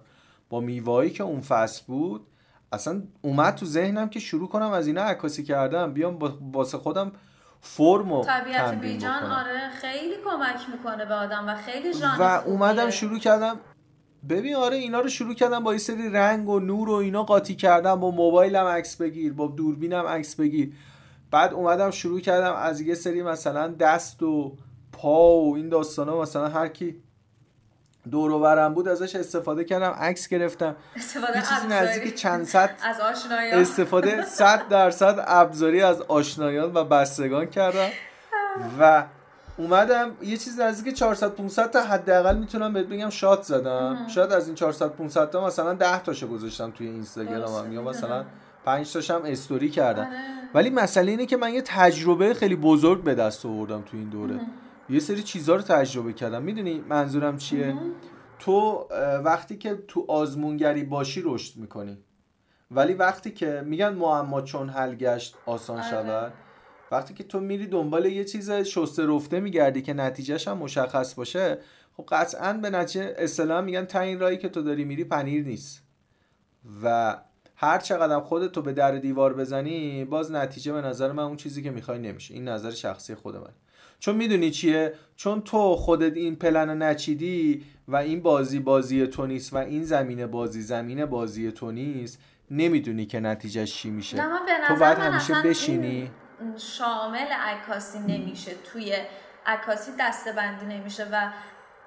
با 0.50 0.60
میوایی 0.60 1.10
که 1.10 1.22
اون 1.22 1.40
فصل 1.40 1.82
بود 1.86 2.26
اصلا 2.72 3.02
اومد 3.22 3.54
تو 3.54 3.66
ذهنم 3.66 4.08
که 4.08 4.20
شروع 4.20 4.48
کنم 4.48 4.70
از 4.70 4.86
اینا 4.86 5.02
عکاسی 5.02 5.42
کردم 5.42 5.92
بیام 5.92 6.18
واسه 6.52 6.78
خودم 6.78 7.12
فرم 7.64 8.12
و 8.12 8.24
طبیعت 8.24 8.74
بیجان 8.74 9.22
آره 9.22 9.70
خیلی 9.80 10.14
کمک 10.24 10.60
می‌کنه 10.72 11.04
به 11.04 11.14
آدم 11.14 11.48
و 11.48 11.54
خیلی 11.54 11.94
جان 11.94 12.18
و 12.18 12.22
اومدم 12.46 12.90
شروع 12.90 13.18
کردم. 13.18 13.60
ببین 14.28 14.54
آره 14.54 14.76
اینا 14.76 15.00
رو 15.00 15.08
شروع 15.08 15.34
کردم 15.34 15.64
با 15.64 15.72
یه 15.72 15.78
سری 15.78 16.10
رنگ 16.10 16.48
و 16.48 16.60
نور 16.60 16.90
و 16.90 16.92
اینا 16.92 17.22
قاطی 17.22 17.54
کردم. 17.54 18.00
با 18.00 18.10
موبایلم 18.10 18.64
عکس 18.64 18.96
بگیر 18.96 19.32
با 19.32 19.46
دوربینم 19.46 20.06
عکس 20.06 20.36
بگیر. 20.36 20.72
بعد 21.30 21.54
اومدم 21.54 21.90
شروع 21.90 22.20
کردم 22.20 22.54
از 22.54 22.80
یه 22.80 22.94
سری 22.94 23.22
مثلا 23.22 23.68
دست 23.68 24.22
و 24.22 24.56
پا 24.92 25.40
و 25.40 25.56
این 25.56 25.68
داستانا 25.68 26.20
مثلا 26.20 26.48
هر 26.48 26.68
کی 26.68 27.02
دور 28.10 28.30
و 28.30 28.70
بود 28.70 28.88
ازش 28.88 29.16
استفاده 29.16 29.64
کردم 29.64 29.90
عکس 29.90 30.28
گرفتم. 30.28 30.76
استفاده 30.96 31.36
یه 31.36 31.42
چیزی 31.42 31.66
نزدیک 31.68 32.14
چند 32.14 32.44
صد 32.44 32.70
از 32.82 33.00
آشنایان. 33.00 33.60
استفاده 33.60 34.24
100 34.24 34.68
درصد 34.68 35.24
ابزاری 35.26 35.82
از 35.82 36.02
آشنایان 36.02 36.74
و 36.74 36.84
بستگان 36.84 37.46
کردم. 37.46 37.88
و 38.80 39.04
اومدم 39.56 40.10
یه 40.22 40.36
چیز 40.36 40.60
نزدیک 40.60 40.94
400 40.94 41.30
500 41.30 41.70
تا 41.70 41.82
حداقل 41.82 42.36
می‌تونم 42.36 42.72
بهت 42.72 42.86
بگم 42.86 43.10
شات 43.10 43.42
زدم. 43.42 44.06
شاید 44.14 44.32
از 44.32 44.46
این 44.46 44.54
400 44.54 44.88
500 44.88 45.30
تا 45.30 45.46
مثلا 45.46 45.74
10 45.74 46.02
تاشو 46.02 46.28
گذاشتم 46.28 46.70
توی 46.70 46.86
اینستاگرامم 46.86 47.72
یا 47.72 47.82
مثلا 47.82 48.24
5 48.64 48.92
تاشم 48.92 49.22
استوری 49.24 49.70
کردم. 49.70 50.02
آره. 50.02 50.10
ولی 50.54 50.70
مسئله 50.70 51.10
اینه 51.10 51.26
که 51.26 51.36
من 51.36 51.54
یه 51.54 51.62
تجربه 51.62 52.34
خیلی 52.34 52.56
بزرگ 52.56 53.02
به 53.02 53.14
دست 53.14 53.46
آوردم 53.46 53.82
تو 53.82 53.96
این 53.96 54.08
دوره. 54.08 54.40
یه 54.92 55.00
سری 55.00 55.22
چیزها 55.22 55.56
رو 55.56 55.62
تجربه 55.62 56.12
کردم. 56.12 56.42
می‌دونی 56.42 56.84
منظورم 56.88 57.36
چیه؟ 57.36 57.74
تو 58.38 58.88
وقتی 59.24 59.56
که 59.56 59.78
تو 59.88 60.04
آزمونگری 60.08 60.84
باشی 60.84 61.22
رشد 61.24 61.56
می‌کنی. 61.56 61.98
ولی 62.70 62.94
وقتی 62.94 63.30
که 63.30 63.62
میگن 63.66 63.94
معما 63.94 64.42
چون 64.42 64.68
حل 64.68 64.94
گشت 64.94 65.36
آسان 65.46 65.78
آره. 65.78 65.90
شود. 65.90 66.32
وقتی 66.92 67.14
که 67.14 67.24
تو 67.24 67.40
میری 67.40 67.66
دنبال 67.66 68.06
یه 68.06 68.24
چیز 68.24 68.50
شسته 68.50 69.06
رفته 69.06 69.40
میگردی 69.40 69.82
که 69.82 69.92
نتیجهش 69.94 70.48
هم 70.48 70.58
مشخص 70.58 71.14
باشه 71.14 71.58
خب 71.96 72.06
قطعا 72.08 72.52
به 72.52 72.70
نتیجه 72.70 73.14
اصطلاح 73.18 73.60
میگن 73.60 73.84
تا 73.84 74.00
این 74.00 74.20
رایی 74.20 74.38
که 74.38 74.48
تو 74.48 74.62
داری 74.62 74.84
میری 74.84 75.04
پنیر 75.04 75.44
نیست. 75.44 75.82
و 76.82 77.16
هر 77.56 77.78
چقدر 77.78 78.20
خودت 78.20 78.58
به 78.58 78.72
در 78.72 78.98
دیوار 78.98 79.34
بزنی 79.34 80.04
باز 80.04 80.32
نتیجه 80.32 80.72
به 80.72 80.80
نظر 80.80 81.12
من 81.12 81.22
اون 81.22 81.36
چیزی 81.36 81.62
که 81.62 81.70
می‌خوای 81.70 81.98
نمیشه. 81.98 82.34
این 82.34 82.48
نظر 82.48 82.70
شخصی 82.70 83.14
خود 83.14 83.36
من 83.36 83.52
چون 84.02 84.16
می‌دونی 84.16 84.50
چیه؟ 84.50 84.94
چون 85.16 85.40
تو 85.40 85.76
خودت 85.76 86.16
این 86.16 86.36
پلن 86.36 86.68
رو 86.68 86.74
نچیدی 86.74 87.66
و 87.88 87.96
این 87.96 88.22
بازی 88.22 88.60
بازی 88.60 89.06
تو 89.06 89.26
نیست 89.26 89.52
و 89.52 89.56
این 89.56 89.84
زمینه 89.84 90.26
بازی 90.26 90.62
زمینه 90.62 91.06
بازی 91.06 91.52
تو 91.52 91.72
نیست 91.72 92.18
نمی‌دونی 92.50 93.06
که 93.06 93.20
نتیجه 93.20 93.66
چی 93.66 93.90
میشه. 93.90 94.16
تو 94.68 94.76
باید 94.76 94.98
همیشه 94.98 95.34
بشینی. 95.34 96.10
شامل 96.56 97.26
عکاسی 97.32 97.98
نمیشه 97.98 98.52
توی 98.72 98.96
عکاسی 99.46 99.90
دستبندی 100.00 100.66
نمیشه 100.66 101.06
و 101.12 101.30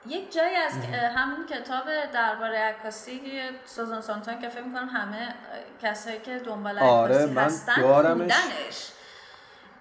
یک 0.07 0.33
جایی 0.33 0.55
از 0.55 0.73
همون 1.15 1.45
کتاب 1.45 1.85
درباره 2.13 2.57
عکاسی 2.57 3.21
سوزان 3.65 4.01
سانتان 4.01 4.39
که 4.39 4.49
فکر 4.49 4.63
می‌کنم 4.63 4.89
همه 4.93 5.33
کسایی 5.81 6.19
که 6.19 6.41
دنبال 6.45 6.79
آره 6.79 7.15
عکاسی 7.15 7.35
هستن 7.35 7.73
خوندنش. 7.73 8.91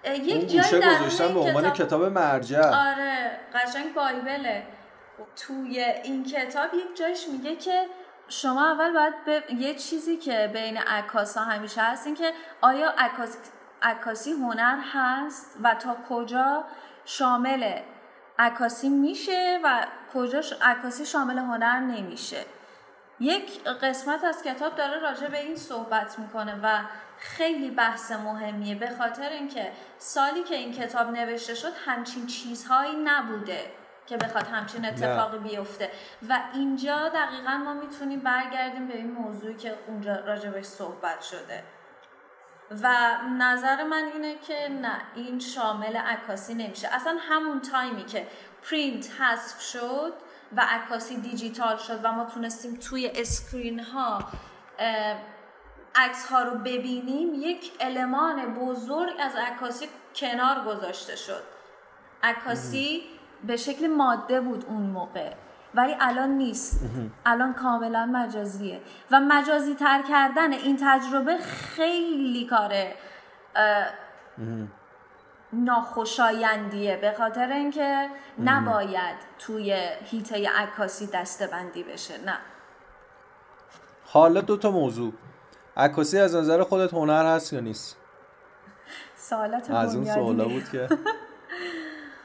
یک 0.05 0.51
جایی 0.51 0.83
در 0.83 0.99
گذاشتن 0.99 1.33
به 1.33 1.39
عنوان 1.39 1.69
کتاب 1.69 2.03
مرجع. 2.03 2.67
آره 2.67 3.39
قشنگ 3.53 3.93
بایبله. 3.93 4.63
توی 5.35 5.79
این 5.79 6.23
کتاب 6.23 6.73
یک 6.73 6.97
جایش 6.97 7.27
میگه 7.27 7.55
که 7.55 7.85
شما 8.27 8.71
اول 8.71 8.93
باید 8.93 9.13
به 9.25 9.43
یه 9.53 9.75
چیزی 9.75 10.17
که 10.17 10.49
بین 10.53 10.77
عکاسا 10.77 11.41
همیشه 11.41 11.81
هست 11.81 12.05
این 12.05 12.15
که 12.15 12.31
آیا 12.61 12.93
عکاسی 12.97 13.37
عکاسی 13.81 14.31
هنر 14.31 14.79
هست 14.93 15.57
و 15.63 15.75
تا 15.75 15.97
کجا 16.09 16.63
شامل 17.05 17.79
عکاسی 18.39 18.89
میشه 18.89 19.59
و 19.63 19.85
کجا 20.13 20.41
عکاسی 20.61 21.05
شامل 21.05 21.37
هنر 21.37 21.79
نمیشه. 21.79 22.45
یک 23.19 23.63
قسمت 23.63 24.23
از 24.23 24.43
کتاب 24.43 24.75
داره 24.75 24.99
راجع 24.99 25.27
به 25.27 25.39
این 25.39 25.55
صحبت 25.55 26.19
می‌کنه 26.19 26.59
و 26.63 26.79
خیلی 27.17 27.71
بحث 27.71 28.11
مهمیه 28.11 28.75
به 28.75 28.89
خاطر 28.97 29.29
اینکه 29.29 29.71
سالی 29.97 30.43
که 30.43 30.55
این 30.55 30.73
کتاب 30.73 31.09
نوشته 31.09 31.55
شد 31.55 31.71
همچین 31.85 32.27
چیزهایی 32.27 32.95
نبوده 33.03 33.71
که 34.07 34.17
بخواد 34.17 34.47
همچین 34.47 34.85
اتفاقی 34.85 35.37
بیفته. 35.37 35.91
و 36.29 36.39
اینجا 36.53 37.09
دقیقا 37.09 37.57
ما 37.57 37.73
می‌تونیم 37.73 38.19
برگردیم 38.19 38.87
به 38.87 38.97
این 38.97 39.11
موضوعی 39.11 39.55
که 39.55 39.75
اونجا 39.87 40.15
راجبش 40.15 40.65
صحبت 40.65 41.21
شده. 41.21 41.63
و 42.83 43.17
نظر 43.37 43.83
من 43.83 44.11
اینه 44.13 44.35
که 44.35 44.69
نه 44.69 45.01
این 45.15 45.39
شامل 45.39 45.97
عکاسی 45.97 46.53
نمیشه. 46.53 46.87
اصلا 46.95 47.17
همون 47.19 47.61
time 47.61 47.96
ی 47.96 48.05
که 48.05 48.27
پرینت 48.69 49.21
حذف 49.21 49.61
شد 49.61 50.13
و 50.55 50.65
عکاسی 50.69 51.17
دیجیتال 51.17 51.77
شد 51.77 51.99
و 52.03 52.11
ما 52.11 52.25
تونستیم 52.25 52.75
توی 52.75 53.11
screen 53.15 53.79
ها 53.79 54.19
عکس 55.95 56.25
ها 56.25 56.43
رو 56.43 56.57
ببینیم 56.57 57.33
یک 57.33 57.71
المان 57.79 58.53
بزرگ 58.53 59.13
از 59.19 59.35
عکاسی 59.35 59.85
کنار 60.15 60.65
گذاشته 60.65 61.15
شد. 61.15 61.43
عکاسی 62.23 63.03
به 63.43 63.57
شکل 63.57 63.87
ماده 63.87 64.41
بود 64.41 64.65
اون 64.65 64.81
موقع 64.81 65.33
ولی 65.75 65.95
الان 65.99 66.29
نیست. 66.29 66.79
الان 67.25 67.53
کاملا 67.53 68.05
مجازیه. 68.05 68.81
و 69.11 69.19
مجازی 69.19 69.75
تر 69.75 70.01
کردن 70.09 70.53
این 70.53 70.77
تجربه 70.81 71.37
خیلی 71.37 72.45
کاره 72.45 72.95
ناخوشایندیه. 75.53 76.97
به 76.97 77.11
خاطر 77.17 77.51
اینکه 77.51 78.09
نباید 78.43 79.15
توی 79.39 79.73
هیته 80.03 80.49
عکاسی 80.49 81.07
دستبندی 81.07 81.83
بشه 81.83 82.17
نه. 82.25 82.37
حالا 84.05 84.41
دو 84.41 84.57
تا 84.57 84.71
موضوع. 84.71 85.13
عکاسی 85.77 86.19
از 86.19 86.35
نظر 86.35 86.63
خودت 86.63 86.93
هنر 86.93 87.35
هست 87.35 87.53
یا 87.53 87.59
نیست؟ 87.59 87.97
سوالات 89.15 89.71
از 89.71 89.95
اون 89.95 90.05
سوالا 90.05 90.45
بود 90.45 90.69
که. 90.69 90.89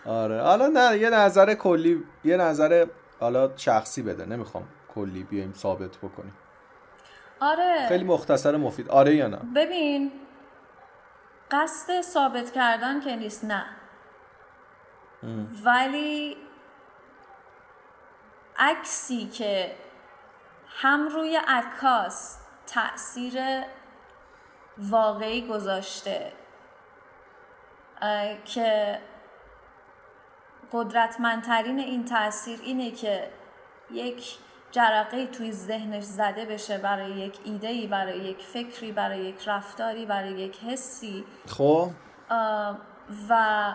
آره. 0.06 0.42
حالا 0.42 0.66
نه 0.68 0.98
یه 0.98 1.10
نظر 1.10 1.54
کلی 1.54 2.04
یه 2.24 2.36
نظر 2.36 2.86
حالا 3.20 3.56
شخصی 3.56 4.02
بده. 4.02 4.26
نمی‌خوام 4.26 4.68
کلی 4.94 5.22
بیایم 5.22 5.52
ثابت 5.52 5.96
بکنیم. 5.96 6.34
آره. 7.40 7.86
خیلی 7.88 8.04
مختصر 8.04 8.56
مفید. 8.56 8.88
آره 8.88 9.14
یا 9.14 9.26
نه؟ 9.26 9.38
ببین 9.56 10.12
قصد 11.50 12.00
ثابت 12.00 12.50
کردن 12.50 13.00
که 13.00 13.16
نیست 13.16 13.44
نه. 13.44 13.64
ولی 15.64 16.36
عکسی 18.58 19.26
که 19.26 19.74
هم 20.68 21.08
روی 21.08 21.38
عکاس 21.48 22.39
تاثیر 22.74 23.64
واقعی 24.78 25.48
گذاشته 25.48 26.32
که 28.44 28.98
قدرتمندترین 30.72 31.78
این 31.78 32.04
تاثیر 32.04 32.60
اینه 32.62 32.90
که 32.90 33.30
یک 33.90 34.38
جرقه 34.70 35.26
توی 35.26 35.52
ذهنش 35.52 36.02
زده 36.04 36.44
بشه 36.44 36.78
برای 36.78 37.10
یک 37.10 37.38
ایده 37.44 37.86
برای 37.86 38.18
یک 38.18 38.42
فکری 38.42 38.92
برای 38.92 39.18
یک 39.18 39.48
رفتاری 39.48 40.06
برای 40.06 40.32
یک 40.32 40.58
حسی. 40.58 41.24
خب. 41.46 41.90
و 43.28 43.74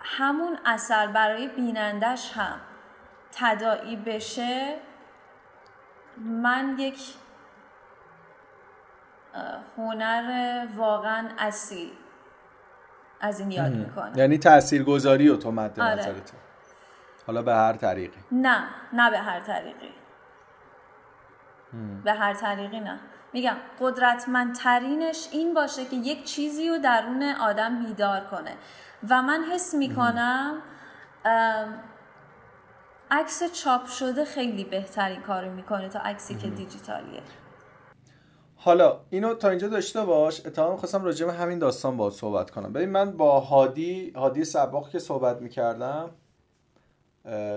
همون 0.00 0.58
اثر 0.64 1.06
برای 1.06 1.48
بینندش 1.48 2.32
هم 2.32 2.60
تداعی 3.32 3.96
بشه. 3.96 4.76
من 6.16 6.76
یک 6.78 6.98
هنر 9.76 10.66
واقعا 10.76 11.28
اصیل 11.38 11.90
از 13.20 13.40
این 13.40 13.50
یاد 13.50 13.72
می‌کنم. 13.72 14.12
یعنی 14.16 14.38
تاثیرگذاری 14.38 15.28
و 15.28 15.36
تو 15.36 15.52
مد 15.52 15.80
آره. 15.80 15.92
نظرته. 15.92 16.34
حالا 17.26 17.42
به 17.42 17.54
هر 17.54 17.72
طریقی. 17.72 18.20
نه 18.32 18.64
نه 18.92 19.10
به 19.10 19.18
هر 19.18 19.40
طریقی. 19.40 19.94
به 22.04 22.12
هر 22.12 22.34
طریقی 22.34 22.80
نه. 22.80 23.00
میگم 23.32 23.56
قدرتمندترینش 23.80 25.28
این 25.32 25.54
باشه 25.54 25.84
که 25.84 25.96
یک 25.96 26.24
چیزی 26.24 26.68
رو 26.68 26.78
درون 26.78 27.22
آدم 27.22 27.78
بیدار 27.78 28.20
کنه. 28.20 28.52
و 29.08 29.22
من 29.22 29.44
حس 29.52 29.74
می‌کنم 29.74 30.62
عکس 33.10 33.52
چاپ 33.52 33.86
شده 33.86 34.24
خیلی 34.24 34.64
بهترین 34.64 35.20
کارو 35.20 35.50
می‌کنه 35.50 35.88
تا 35.88 35.98
عکسی 35.98 36.34
که 36.34 36.50
دیجیتالیه. 36.50 37.22
حالا 38.62 39.00
اینو 39.10 39.34
تا 39.34 39.48
اینجا 39.48 39.68
داشته 39.68 40.04
باش. 40.04 40.46
اتفاقا 40.46 40.76
خواستم 40.76 41.04
راجع 41.04 41.26
به 41.26 41.32
همین 41.32 41.58
داستان 41.58 41.96
با 41.96 42.10
صحبت 42.10 42.50
کنم. 42.50 42.72
ببین 42.72 42.88
من 42.88 43.16
با 43.16 43.40
هادی 43.40 44.10
هادی 44.10 44.44
سباق 44.44 44.90
که 44.90 44.98
صحبت 44.98 45.42
می‌کردم 45.42 46.10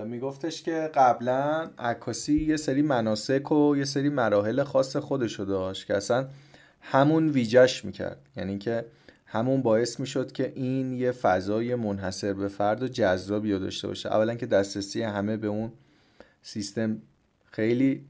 میگفتش 0.05 0.63
که 0.63 0.91
قبلا 0.95 1.69
عکاسی 1.77 2.43
یه 2.43 2.57
سری 2.57 2.81
مناسک 2.81 3.51
و 3.51 3.77
یه 3.77 3.85
سری 3.85 4.09
مراحل 4.09 4.63
خاص 4.63 4.95
خودشو 4.95 5.43
داشت 5.43 5.87
که 5.87 5.95
اصلا 5.97 6.27
همون 6.81 7.29
ویجش 7.29 7.85
می‌کرد. 7.85 8.17
یعنی 8.37 8.57
که 8.57 8.85
همون 9.25 9.61
باعث 9.61 9.99
می‌شد 9.99 10.31
که 10.31 10.53
این 10.55 10.93
یه 10.93 11.11
فضای 11.11 11.75
منحصر 11.75 12.33
به 12.33 12.47
فرد 12.47 12.83
و 12.83 12.87
جذابی 12.87 13.59
داشته 13.59 13.87
باشه. 13.87 14.09
اولا 14.09 14.35
که 14.35 14.45
دسترسی 14.45 15.01
همه 15.01 15.37
به 15.37 15.47
اون 15.47 15.71
سیستم 16.41 17.01
خیلی 17.51 18.05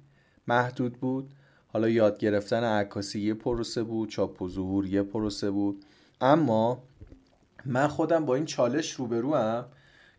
محدود 0.47 0.93
بود. 0.93 1.29
حالا 1.73 1.89
یاد 1.89 2.17
گرفتن 2.17 2.63
عکاسی 2.63 3.19
یه 3.19 3.33
پروسه 3.33 3.83
بود 3.83 4.09
چاپ 4.09 4.41
و 4.41 4.49
ظهور 4.49 4.85
یه 4.85 5.03
پروسه 5.03 5.51
بود. 5.51 5.85
اما 6.21 6.83
من 7.65 7.87
خودم 7.87 8.25
با 8.25 8.35
این 8.35 8.45
چالش 8.45 8.91
روبروام 8.91 9.65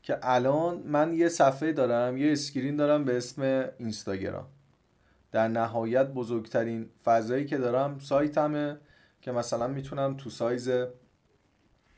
که 0.02 0.18
الان 0.22 0.82
من 0.86 1.14
یه 1.14 1.28
صفحه 1.28 1.72
دارم 1.72 2.16
یه 2.16 2.32
screen 2.32 2.77
دارم 2.76 3.05
به 3.05 3.16
اسم 3.16 3.70
اینستاگرام. 3.78 4.47
در 5.32 5.48
نهایت 5.48 6.06
بزرگترین 6.06 6.90
فضایی 7.05 7.44
که 7.44 7.59
دارم 7.59 7.98
سایتمه 7.98 8.76
که 9.20 9.32
مثلا 9.32 9.68
می‌تونم 9.68 10.16
تو 10.16 10.31
سایز 10.31 10.70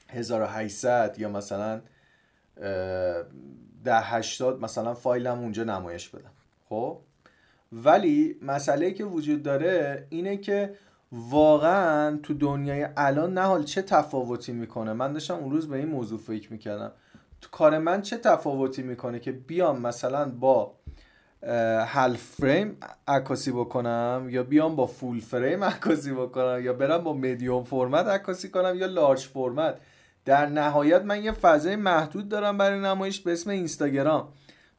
1800 0.08 1.16
یا 1.18 1.28
مثلا 1.28 1.80
ده 3.84 4.00
80 4.00 4.60
مثلا 4.60 4.94
فایلم 4.94 5.38
اونجا 5.38 5.64
نمایش 5.64 6.08
بدم. 6.08 6.32
خب؟ 6.68 7.00
ولی 7.72 8.36
مسئله 8.42 8.90
که 8.90 9.04
وجود 9.04 9.42
داره 9.42 10.06
اینه 10.10 10.36
که 10.36 10.74
واقعا 11.12 12.16
تو 12.22 12.34
دنیای 12.34 12.86
الان 12.96 13.34
نه 13.34 13.40
حال 13.40 13.64
چه 13.64 13.82
تفاوتی 13.82 14.52
می‌کنه؟ 14.52 14.92
من 14.92 15.12
داشتم 15.12 15.34
اون 15.34 15.50
روز 15.50 15.68
به 15.68 15.76
این 15.76 15.88
موضوع 15.88 16.18
فکر 16.18 16.52
می‌کردم. 16.52 16.92
تو 17.40 17.48
کار 17.50 17.78
من 17.78 18.02
چه 18.02 18.16
تفاوتی 18.16 18.82
می‌کنه 18.82 19.18
که 19.18 19.32
بیام 19.32 19.80
مثلا 19.80 20.28
با 20.28 20.74
هالف 21.86 22.22
فریم 22.22 22.76
عکاسی 23.08 23.52
بکنم 23.52 24.26
یا 24.30 24.42
بیام 24.42 24.76
با 24.76 24.86
فول 24.86 25.20
فریم 25.20 25.64
عکاسی 25.64 26.12
بکنم 26.12 26.60
یا 26.64 26.72
برم 26.72 27.04
با 27.04 27.12
مدیوم 27.12 27.64
فرمت 27.64 28.06
عکاسی 28.06 28.48
کنم 28.48 28.76
یا 28.76 28.86
لارج 28.86 29.20
فرمت 29.20 29.76
در 30.24 30.46
نهایت 30.46 31.02
من 31.02 31.24
یه 31.24 31.32
فضای 31.32 31.76
محدود 31.76 32.28
دارم 32.28 32.58
برای 32.58 32.80
نمایش 32.80 33.20
به 33.20 33.32
اسم 33.32 33.50
اینستاگرام. 33.50 34.28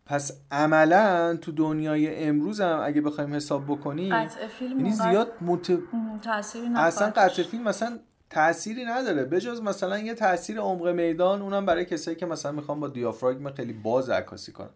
پس 0.08 0.32
عملا 0.52 1.38
تو 1.42 1.52
دنیای 1.52 2.24
امروز 2.24 2.62
هم 2.62 2.80
اگه 2.84 3.02
بخوایم 3.02 3.34
حساب 3.34 3.66
بکنیم 3.66 4.16
قطع 4.16 4.48
فیلم 4.48 4.80
یعنی 4.80 4.92
زیاد 4.92 5.32
مت... 5.42 5.78
تأثیری 6.24 6.68
اصلا 6.76 7.10
قطع 7.10 7.44
فیلم 7.44 7.64
مثلا 7.64 8.00
تأثیری 8.30 8.86
نداره. 8.86 9.26
بجز 9.26 9.62
مثلا 9.62 10.00
یه 10.00 10.14
تاثیر 10.14 10.60
عمق 10.60 10.88
میدان 10.88 11.42
اونم 11.42 11.66
برای 11.66 11.86
کسایی 11.86 12.18
که 12.18 12.26
مثلا 12.26 12.52
می‌خوام 12.52 12.80
با 12.80 12.88
دیافراگم 12.88 13.52
خیلی 13.52 13.74
باز 13.74 14.10
عکاسی 14.10 14.52
کنن. 14.52 14.70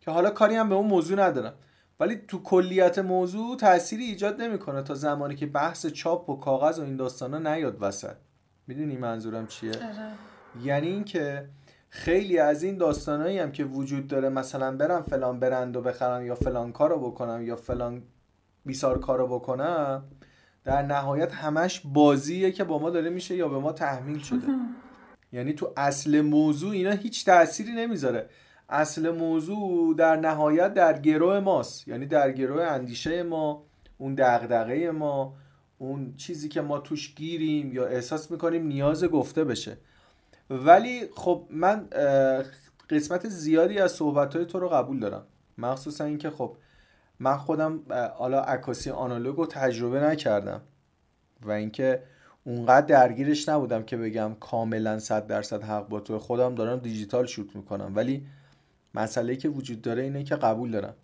که 0.00 0.10
حالا 0.10 0.30
کاری 0.30 0.54
هم 0.54 0.68
به 0.68 0.74
اون 0.74 0.86
موضوع 0.86 1.18
ندارم. 1.18 1.52
ولی 2.00 2.16
تو 2.28 2.42
کلیت 2.42 2.98
موضوع 2.98 3.56
تأثیری 3.56 4.04
ایجاد 4.04 4.42
نمی‌کنه 4.42 4.82
تا 4.82 4.94
زمانی 4.94 5.34
که 5.34 5.46
بحث 5.46 5.86
چاپ 5.86 6.30
و 6.30 6.36
کاغذ 6.36 6.78
و 6.78 6.82
این 6.82 6.96
داستانا 6.96 7.38
نیاد 7.38 7.76
وسط. 7.80 8.16
می‌دونی 8.66 8.96
منظورم 8.96 9.46
چیه؟ 9.46 9.72
یعنی 10.62 10.88
اینکه 10.88 11.48
خیلی 11.92 12.38
از 12.38 12.62
این 12.62 12.76
داستانایی 12.76 13.38
هم 13.38 13.52
که 13.52 13.64
وجود 13.64 14.06
داره 14.06 14.28
مثلا 14.28 14.76
برم 14.76 15.02
فلان 15.02 15.40
برند 15.40 15.76
و 15.76 15.82
بخرم 15.82 16.26
یا 16.26 16.34
فلان 16.34 16.72
کارو 16.72 17.10
بکنم 17.10 17.42
یا 17.46 17.56
فلان 17.56 18.02
بیسار 18.66 19.00
کارو 19.00 19.26
بکنم 19.26 20.04
در 20.64 20.82
نهایت 20.82 21.32
همش 21.32 21.82
بازیه 21.84 22.52
که 22.52 22.64
با 22.64 22.78
ما 22.78 22.90
داره 22.90 23.10
میشه 23.10 23.36
یا 23.36 23.48
به 23.48 23.58
ما 23.58 23.72
تحمیل 23.72 24.18
شده. 24.18 24.46
یعنی 25.32 25.52
تو 25.52 25.72
اصل 25.76 26.20
موضوع 26.20 26.72
اینا 26.72 26.90
هیچ 26.90 27.24
تأثیری 27.24 27.72
نمی‌ذاره. 27.72 28.28
اصل 28.68 29.10
موضوع 29.10 29.94
در 29.96 30.16
نهایت 30.16 30.74
در 30.74 30.98
گروه 30.98 31.40
ماست. 31.40 31.88
یعنی 31.88 32.06
در 32.06 32.32
گروه 32.32 32.62
اندیشه 32.62 33.22
ما 33.22 33.64
اون 33.98 34.14
دغدغه 34.14 34.90
ما 34.90 35.34
اون 35.78 36.14
چیزی 36.16 36.48
که 36.48 36.60
ما 36.60 36.78
توش 36.78 37.14
گیریم 37.14 37.72
یا 37.72 37.86
احساس 37.86 38.30
می‌کنیم 38.30 38.66
نیاز 38.66 39.04
گفته 39.04 39.44
بشه. 39.44 39.78
ولی 40.50 41.08
خب 41.14 41.46
من 41.50 41.88
قسمت 42.90 43.28
زیادی 43.28 43.78
از 43.78 43.92
صحبت 43.92 44.38
تو 44.38 44.58
رو 44.58 44.68
قبول 44.68 45.00
دارم. 45.00 45.26
مخصوصا 45.58 46.04
اینکه 46.04 46.30
خب 46.30 46.56
من 47.18 47.36
خودم 47.36 47.80
حالا 48.14 48.40
عکاسی 48.40 48.90
آنالوگ 48.90 49.36
رو 49.36 49.46
تجربه 49.46 50.00
نکردم 50.00 50.60
و 51.42 51.50
اینکه 51.50 52.02
اونقدر 52.44 52.86
درگیرش 52.86 53.48
نبودم 53.48 53.82
که 53.82 53.96
بگم 53.96 54.36
کاملا 54.40 54.98
صد 54.98 55.26
درصد 55.26 55.62
حق 55.62 55.88
با 55.88 56.00
تو. 56.00 56.18
خودم 56.18 56.54
دارم 56.54 56.78
دیجیتال 56.78 57.26
شوت 57.26 57.56
می‌کنم. 57.56 57.92
ولی 57.96 58.26
مسئله 58.94 59.36
که 59.36 59.48
وجود 59.48 59.82
داره 59.82 60.02
اینه 60.02 60.24
که 60.24 60.36
قبول 60.36 60.70
دارم. 60.70 60.94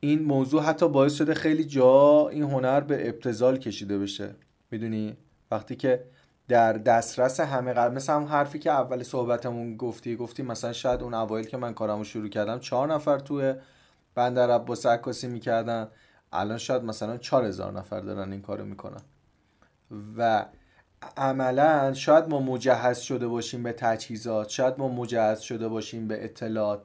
این 0.00 0.22
موضوع 0.22 0.62
حتی 0.62 0.88
باعث 0.88 1.14
شده 1.14 1.34
خیلی 1.34 1.64
جا 1.64 2.28
این 2.28 2.42
هنر 2.42 2.80
به 2.80 3.08
ابتزال 3.08 3.56
کشیده 3.56 3.98
بشه. 3.98 4.34
می‌دونی؟ 4.70 5.16
وقتی 5.50 5.76
که 5.76 6.04
در 6.48 6.72
دسترس 6.72 7.40
همه 7.40 7.72
قرار 7.72 7.90
مثل 7.90 8.12
هم 8.12 8.24
حرفی 8.24 8.58
که 8.58 8.70
اول 8.70 9.02
صحبتمون 9.02 9.76
گفتی 9.76 10.16
گفتی 10.16 10.42
مثلا 10.42 10.72
شاید 10.72 11.02
اون 11.02 11.14
اوایل 11.14 11.46
که 11.46 11.56
من 11.56 11.74
کارمو 11.74 12.04
شروع 12.04 12.28
کردم 12.28 12.58
چهار 12.58 12.94
نفر 12.94 13.18
توی 13.18 13.54
بندر 14.14 14.50
عباس 14.50 14.86
عکاسی 14.86 15.28
می‌کردن. 15.28 15.88
الان 16.32 16.58
شاید 16.58 16.82
مثلا 16.82 17.16
چهار 17.16 17.44
هزار 17.44 17.72
نفر 17.72 18.00
دارن 18.00 18.32
این 18.32 18.42
کارو 18.42 18.64
می‌کنن. 18.64 19.00
و 20.16 20.46
عملا 21.16 21.92
شاید 21.94 22.28
ما 22.28 22.40
مجهز 22.40 22.98
شده 22.98 23.28
باشیم 23.28 23.62
به 23.62 23.72
تجهیزات 23.72 24.48
شاید 24.48 24.74
ما 24.78 24.88
مجهز 24.88 25.40
شده 25.40 25.68
باشیم 25.68 26.08
به 26.08 26.24
اطلاعات 26.24 26.82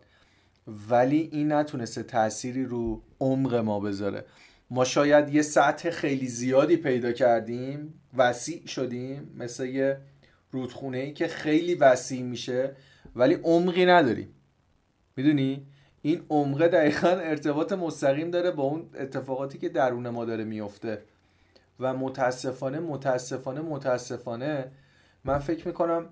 ولی 0.90 1.30
این 1.32 1.52
نتونسته 1.52 2.04
تأثیری 2.04 2.66
رو 2.66 3.02
عمق 3.20 3.56
ما 3.56 3.80
بذاره. 3.80 4.26
ما 4.70 4.86
شاید 4.86 5.34
یه 5.34 5.42
سطح 5.42 5.90
خیلی 5.90 6.28
زیادی 6.28 6.78
پیدا 6.78 7.12
کردیم 7.12 8.02
وسیع 8.18 8.66
شدیم 8.68 9.34
مثل 9.38 9.66
یه 9.66 9.98
رودخونه 10.52 10.98
ای 10.98 11.14
که 11.14 11.28
خیلی 11.28 11.76
وسیع 11.76 12.24
میشه 12.24 12.76
ولی 13.16 13.34
عمقی 13.34 13.86
نداریم. 13.86 14.30
می‌دونی؟ 15.16 15.68
این 16.02 16.22
عمقه 16.30 16.68
دقیقا 16.68 17.10
ارتباط 17.10 17.74
مستقیم 17.74 18.32
داره 18.32 18.52
با 18.52 18.64
اون 18.64 18.90
اتفاقاتی 19.00 19.58
که 19.58 19.70
درون 19.70 20.10
ما 20.10 20.26
داره 20.26 20.44
میفته 20.44 21.02
و 21.80 21.94
متاسفانه 21.94 22.80
متاسفانه 22.80 23.62
متاسفانه 23.62 24.72
من 25.24 25.40
فکر 25.40 25.68
می‌کنم 25.68 26.06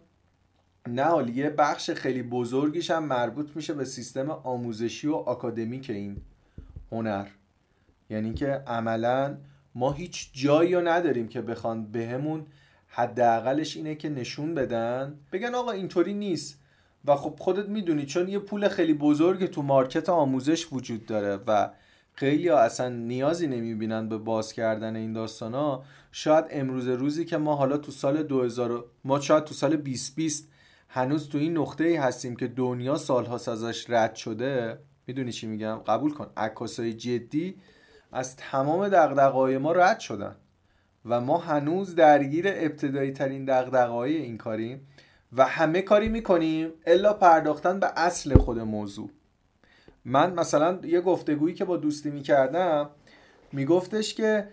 نه 0.87 1.31
یه 1.35 1.49
بخش 1.49 1.91
خیلی 1.91 2.23
بزرگیش 2.23 2.91
هم 2.91 3.05
مربوط 3.05 3.55
میشه 3.55 3.73
به 3.73 3.85
سیستم 3.85 4.29
آموزشی 4.29 5.07
و 5.07 5.15
آکادمیک 5.15 5.89
این 5.89 6.17
هنر. 6.91 7.27
یعنی 8.09 8.33
که 8.33 8.47
عملا 8.67 9.37
ما 9.75 9.91
هیچ 9.91 10.29
جایی 10.33 10.75
رو 10.75 10.87
نداریم 10.87 11.27
که 11.27 11.41
بخوان 11.41 11.91
بهمون 11.91 12.45
حداقلش 12.87 13.77
اینه 13.77 13.95
که 13.95 14.09
نشون 14.09 14.55
بدن. 14.55 15.19
بگن 15.31 15.55
آقا 15.55 15.71
اینطوری 15.71 16.13
نیست. 16.13 16.59
و 17.07 17.15
خب 17.15 17.35
خودت 17.39 17.69
می‌دونی 17.69 18.05
چون 18.05 18.27
یه 18.27 18.39
پول 18.39 18.67
خیلی 18.67 18.93
بزرگ 18.93 19.45
تو 19.45 19.61
مارکت 19.61 20.09
آموزش 20.09 20.73
وجود 20.73 21.05
داره 21.05 21.39
و 21.47 21.69
خیلی 22.13 22.47
ها 22.47 22.59
اصلا 22.59 22.89
نیازی 22.89 23.47
نمی‌بینن 23.47 24.09
به 24.09 24.17
باز 24.17 24.53
کردن 24.53 24.95
این 24.95 25.13
داستان 25.13 25.53
ها 25.53 25.83
شاید 26.11 26.45
امروز 26.49 26.87
روزی 26.87 27.25
که 27.25 27.37
ما 27.37 27.55
حالا 27.55 27.77
تو 27.77 27.91
سال 27.91 28.23
2000 28.23 28.85
ما 29.03 29.19
شاید 29.19 29.43
تو 29.43 29.53
سال 29.53 29.75
2020 29.75 30.51
هنوز 30.89 31.29
تو 31.29 31.37
این 31.37 31.57
نقطه 31.57 31.83
ای 31.83 31.95
هستیم 31.95 32.35
که 32.35 32.47
دنیا 32.47 32.97
سالهاست 32.97 33.49
ازش 33.49 33.89
رد 33.89 34.15
شده. 34.15 34.77
می‌دونی 35.07 35.31
چی 35.31 35.47
میگم؟ 35.47 35.75
قبول 35.75 36.13
کن. 36.13 36.27
عکاسای 36.37 36.93
جدی 36.93 37.55
از 38.15 38.35
تمام 38.35 38.87
دغدغه‌های 38.87 39.57
ما 39.57 39.71
رد 39.71 39.99
شدن. 39.99 40.35
و 41.05 41.21
ما 41.21 41.37
هنوز 41.37 41.95
درگیر 41.95 42.45
ابتدایی 42.47 43.11
ترین 43.11 43.45
دغدغه‌های 43.45 44.17
این 44.17 44.37
کاریم 44.37 44.87
و 45.33 45.45
همه 45.45 45.81
کاری 45.81 46.09
می‌کنیم 46.09 46.69
الا 46.85 47.13
پرداختن 47.13 47.79
به 47.79 47.87
اصل 47.95 48.37
خود 48.37 48.59
موضوع. 48.59 49.09
من 50.05 50.33
مثلا 50.33 50.79
یه 50.83 51.01
گفتگویی 51.01 51.55
که 51.55 51.65
با 51.65 51.77
دوستی 51.77 52.09
می‌کردم 52.09 52.89
میگفتش 53.51 54.13
که 54.13 54.47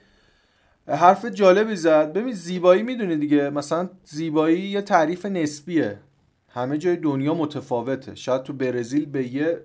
حرف 0.88 1.24
جالبی 1.24 1.76
زد. 1.76 2.12
ببین 2.12 2.32
زیبایی 2.32 2.82
می‌دونی 2.82 3.16
دیگه. 3.16 3.50
مثلا 3.50 3.88
زیبایی 4.04 4.60
یه 4.60 4.82
تعریف 4.82 5.26
نسبیه. 5.26 5.98
همه 6.48 6.78
جای 6.78 6.96
دنیا 6.96 7.34
متفاوته. 7.34 8.14
شاید 8.14 8.42
تو 8.42 8.52
برزیل 8.52 9.06
به 9.06 9.34
یه 9.34 9.60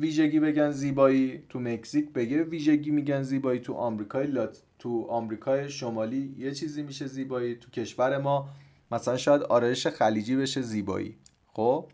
ویژگی 0.00 0.40
بگن 0.40 0.70
زیبایی 0.70 1.42
تو 1.48 1.60
مکزیک 1.60 2.12
به 2.12 2.24
یه 2.24 2.42
ویژگی 2.42 2.90
میگن 2.90 3.22
زیبایی 3.22 3.60
تو 3.60 3.74
آمریکای 3.74 4.26
لات 4.26 4.62
تو 4.78 5.06
آمریکای 5.08 5.70
شمالی 5.70 6.34
یه 6.38 6.52
چیزی 6.52 6.82
میشه 6.82 7.06
زیبایی 7.06 7.54
تو 7.54 7.70
کشور 7.70 8.18
ما. 8.18 8.48
مثلا 8.90 9.16
شاید 9.16 9.42
آرایش 9.42 9.86
خلیجی 9.86 10.36
بشه 10.36 10.60
زیبایی. 10.60 11.16
خب؟ 11.46 11.86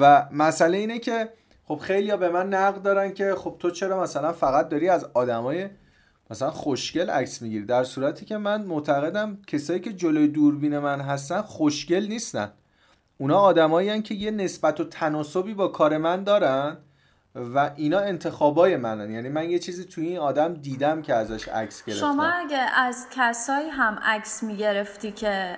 و 0.00 0.28
مسئله 0.32 0.78
اینه 0.78 0.98
که 0.98 1.28
خب 1.64 1.76
خیلی 1.76 2.16
به 2.16 2.28
من 2.28 2.48
نقد 2.48 2.82
دارن 2.82 3.14
که 3.14 3.34
خب 3.34 3.56
تو 3.58 3.70
چرا 3.70 4.02
مثلا 4.02 4.32
فقط 4.32 4.68
داری 4.68 4.88
از 4.88 5.04
آدمای 5.04 5.68
مثلا 6.30 6.50
خوشگل 6.50 7.10
عکس 7.10 7.42
می‌گیری؟ 7.42 7.64
در 7.64 7.84
صورتی 7.84 8.24
که 8.24 8.36
من 8.36 8.64
معتقدم 8.64 9.38
کسایی 9.46 9.80
که 9.80 9.92
جلوی 9.92 10.28
دوربین 10.28 10.78
من 10.78 11.00
هستن 11.00 11.42
خوشگل 11.42 12.06
نیستن. 12.06 12.52
اونا 13.18 13.38
آدمایی 13.38 14.02
که 14.02 14.14
یه 14.14 14.30
نسبت 14.30 14.80
و 14.80 14.84
تناسبی 14.84 15.54
با 15.54 15.68
کار 15.68 15.98
من 15.98 16.24
دارن. 16.24 16.76
و 17.34 17.70
اینا 17.76 17.98
انتخابای 17.98 18.76
منن. 18.76 19.10
یعنی 19.10 19.28
من 19.28 19.50
یه 19.50 19.58
چیزی 19.58 19.84
توی 19.84 20.06
این 20.06 20.18
آدم 20.18 20.54
دیدم 20.54 21.02
که 21.02 21.14
ازش 21.14 21.48
عکس 21.48 21.84
گرفتم. 21.84 22.00
شما 22.00 22.24
اگه 22.24 22.58
از 22.58 23.06
کسایی 23.16 23.68
هم 23.68 23.98
عکس 24.02 24.42
می‌گرفتی 24.42 25.12
که 25.12 25.56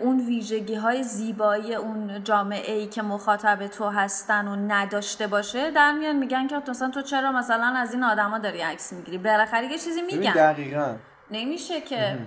اون 0.00 0.26
ویژگی 0.26 0.74
های 0.74 1.02
زیبایی 1.02 1.74
اون 1.74 2.24
جامعه 2.24 2.72
ای 2.72 2.86
که 2.86 3.02
مخاطب 3.02 3.66
تو 3.66 3.88
هستن 3.88 4.48
و 4.48 4.56
نداشته 4.56 5.26
باشه 5.26 5.70
در 5.70 5.92
میان 5.92 6.16
میگن 6.16 6.46
که 6.46 6.62
مثلا 6.68 6.90
تو 6.90 7.02
چرا 7.02 7.32
مثلا 7.32 7.66
از 7.76 7.94
این 7.94 8.02
آدما 8.02 8.38
داری 8.38 8.60
عکس 8.60 8.92
می‌گیری؟ 8.92 9.18
بالاخره 9.18 9.64
یه 9.64 9.78
چیزی 9.78 10.02
میگن. 10.02 10.32
دقیقا. 10.32 10.96
نمیشه 11.30 11.80
که. 11.80 12.18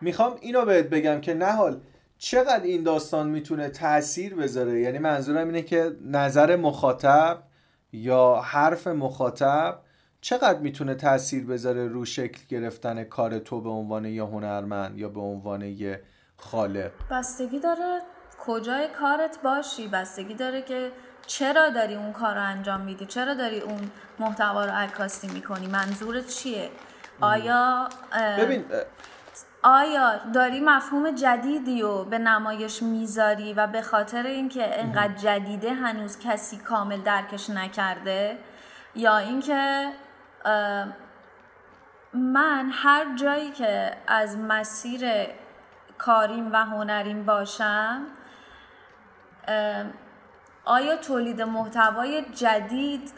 می‌خوام 0.00 0.36
اینو 0.40 0.64
بهت 0.64 0.86
بگم 0.86 1.20
که 1.20 1.34
نه 1.34 1.52
حال 1.52 1.80
چقدر 2.18 2.62
این 2.62 2.82
داستان 2.82 3.28
می‌تونه 3.28 3.68
تاثیر 3.68 4.34
بذاره؟ 4.34 4.80
یعنی 4.80 4.98
منظورم 4.98 5.46
اینه 5.46 5.62
که 5.62 5.96
نظر 6.04 6.56
مخاطب 6.56 7.42
یا 7.92 8.40
حرف 8.44 8.86
مخاطب 8.86 9.78
چقدر 10.20 10.58
می‌تونه 10.58 10.94
تاثیر 10.94 11.46
بذاره 11.46 11.88
رو 11.88 12.04
شکل 12.04 12.40
گرفتن 12.48 13.04
کار 13.04 13.38
تو 13.38 13.60
به 13.60 13.70
عنوان 13.70 14.04
یه 14.04 14.24
هنرمند 14.24 14.98
یا 14.98 15.08
به 15.08 15.20
عنوان 15.20 15.62
یه 15.62 16.02
خالق؟ 16.36 16.90
بستگی 17.10 17.60
داره 17.60 18.00
کجای 18.46 18.88
کارت 18.88 19.38
باشی 19.42 19.88
بستگی 19.88 20.34
داره 20.34 20.62
که 20.62 20.92
چرا 21.26 21.70
داری 21.70 21.94
اون 21.94 22.12
کار 22.12 22.34
رو 22.34 22.42
انجام 22.42 22.80
میدی 22.80 23.06
چرا 23.06 23.34
داری 23.34 23.60
اون 23.60 23.90
محتوا 24.18 24.64
رو 24.64 24.70
عکاسی 24.74 25.28
می‌کنی 25.28 25.66
منظورت 25.66 26.28
چیه؟ 26.28 26.70
آیا 27.20 27.88
ببین 28.38 28.64
آیا 29.68 30.16
داری 30.32 30.60
مفهوم 30.60 31.10
جدیدی 31.10 31.82
رو 31.82 32.04
به 32.04 32.18
نمایش 32.18 32.82
می‌ذاری 32.82 33.52
و 33.52 33.66
به 33.66 33.82
خاطر 33.82 34.26
اینکه 34.26 34.80
انقدر 34.80 35.14
جدیده 35.14 35.74
هنوز 35.74 36.18
کسی 36.18 36.56
کامل 36.56 37.00
درکش 37.00 37.50
نکرده؟ 37.50 38.38
یا 38.94 39.18
اینکه 39.18 39.92
من 42.12 42.70
هر 42.72 43.16
جایی 43.16 43.50
که 43.50 43.92
از 44.06 44.38
مسیر 44.38 45.06
کاریم 45.98 46.52
و 46.52 46.56
هنریم 46.56 47.26
باشم 47.26 48.02
آیا 50.64 50.96
تولید 50.96 51.42
محتوای 51.42 52.22
جدید 52.34 53.12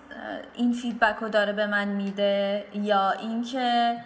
این 0.54 0.72
فیدبک 0.72 1.16
رو 1.16 1.28
داره 1.28 1.52
به 1.52 1.66
من 1.66 1.88
میده؟ 1.88 2.64
یا 2.74 3.10
اینکه 3.10 3.96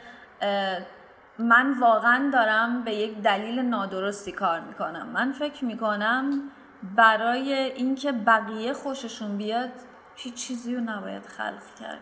من 1.42 1.78
واقعا 1.78 2.30
دارم 2.32 2.82
به 2.82 2.94
یک 2.94 3.22
دلیل 3.22 3.58
نادرستی 3.58 4.32
کار 4.32 4.60
می‌کنم. 4.60 5.06
من 5.06 5.32
فکر 5.32 5.64
می‌کنم 5.64 6.50
برای 6.96 7.52
اینکه 7.52 8.12
بقیه 8.12 8.72
خوششون 8.72 9.36
بیاد 9.38 9.70
هیچ 10.16 10.34
چیزی 10.34 10.74
رو 10.74 10.80
نباید 10.80 11.26
خلق 11.26 11.62
کرد. 11.80 12.00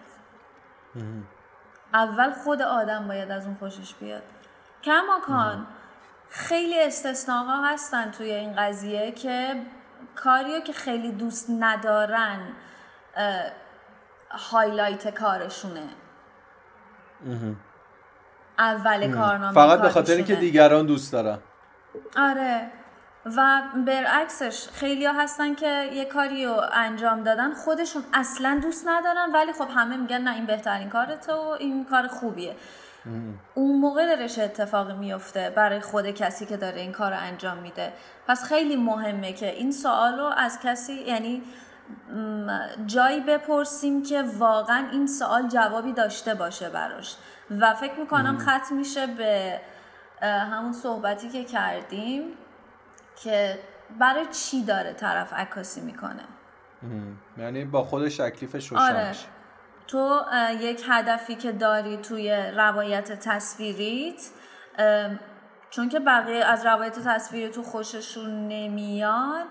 اول 1.94 2.30
خود 2.30 2.62
آدم 2.62 3.08
باید 3.08 3.30
از 3.30 3.46
اون 3.46 3.54
خوشش 3.54 3.94
بیاد. 3.94 4.22
کماکان 4.82 5.66
خیلی 6.28 6.82
استثناها 6.82 7.64
هستن 7.64 8.10
توی 8.10 8.30
این 8.30 8.56
قضیه 8.56 9.12
که 9.12 9.62
کاریو 10.14 10.60
که 10.60 10.72
خیلی 10.72 11.12
دوست 11.12 11.46
ندارن 11.60 12.40
هایلایت 14.30 15.14
کارشونه. 15.14 15.88
اول 18.60 19.14
کارنامه 19.14 19.54
فقط 19.54 19.80
به 19.80 19.88
خاطر 19.88 20.12
اینکه 20.12 20.34
دیگران 20.34 20.86
دوست 20.86 21.12
دارن. 21.12 21.38
آره. 22.16 22.70
و 23.36 23.62
برعکسش 23.86 24.68
خیلی 24.72 25.06
ها 25.06 25.12
هستن 25.12 25.54
که 25.54 25.90
یه 25.92 26.04
کاری 26.04 26.46
رو 26.46 26.60
انجام 26.72 27.22
دادن 27.22 27.54
خودشون 27.54 28.02
اصلا 28.14 28.60
دوست 28.62 28.88
ندارن 28.88 29.32
ولی 29.34 29.52
خب 29.52 29.66
همه 29.74 29.96
میگن 29.96 30.20
نه 30.20 30.34
این 30.34 30.46
بهترین 30.46 30.88
کارته 30.88 31.32
و 31.32 31.56
این 31.58 31.84
کار 31.84 32.06
خوبیه. 32.06 32.56
اون 33.54 33.78
موقع 33.78 34.16
درش 34.16 34.38
اتفاقی 34.38 34.92
میفته 34.92 35.52
برای 35.56 35.80
خود 35.80 36.10
کسی 36.10 36.46
که 36.46 36.56
داره 36.56 36.80
این 36.80 36.92
کار 36.92 37.10
رو 37.10 37.18
انجام 37.20 37.58
میده. 37.58 37.92
پس 38.28 38.44
خیلی 38.44 38.76
مهمه 38.76 39.32
که 39.32 39.50
این 39.50 39.72
سوال 39.72 40.18
رو 40.18 40.24
از 40.36 40.58
کسی 40.64 40.92
یعنی 40.92 41.42
جایی 42.86 43.20
بپرسیم 43.20 44.02
که 44.02 44.24
واقعا 44.38 44.86
این 44.92 45.06
سوال 45.06 45.48
جوابی 45.48 45.92
داشته 45.92 46.34
باشه 46.34 46.68
براش. 46.68 47.16
و 47.51 47.74
فکر 47.74 47.94
می‌کنم 48.01 48.39
ختم 48.39 48.77
میشه 48.77 49.06
به 49.06 49.60
همون 50.22 50.72
صحبتی 50.72 51.28
که 51.28 51.44
کردیم 51.44 52.24
که 53.22 53.59
برای 53.98 54.27
چی 54.27 54.64
داره 54.64 54.93
طرف 54.93 55.32
عکاسی 55.32 55.81
می‌کنه. 55.81 56.24
یعنی 57.39 57.64
با 57.64 57.85
خودش 57.85 58.16
تکلیفش 58.16 58.68
روشن 58.68 58.82
آره. 58.82 59.12
تو 59.86 60.20
یک 60.60 60.85
هدفی 60.89 61.35
که 61.35 61.52
داری 61.52 61.97
توی 61.97 62.32
روایت 62.56 63.12
تصویریت 63.12 64.22
چون 65.70 65.89
که 65.89 66.01
بقیه 66.01 66.44
از 66.44 66.66
روایت 66.66 66.98
تصویری 66.98 67.51
تو 67.51 67.62
خوششون 67.62 68.48
نمیاد 68.48 69.47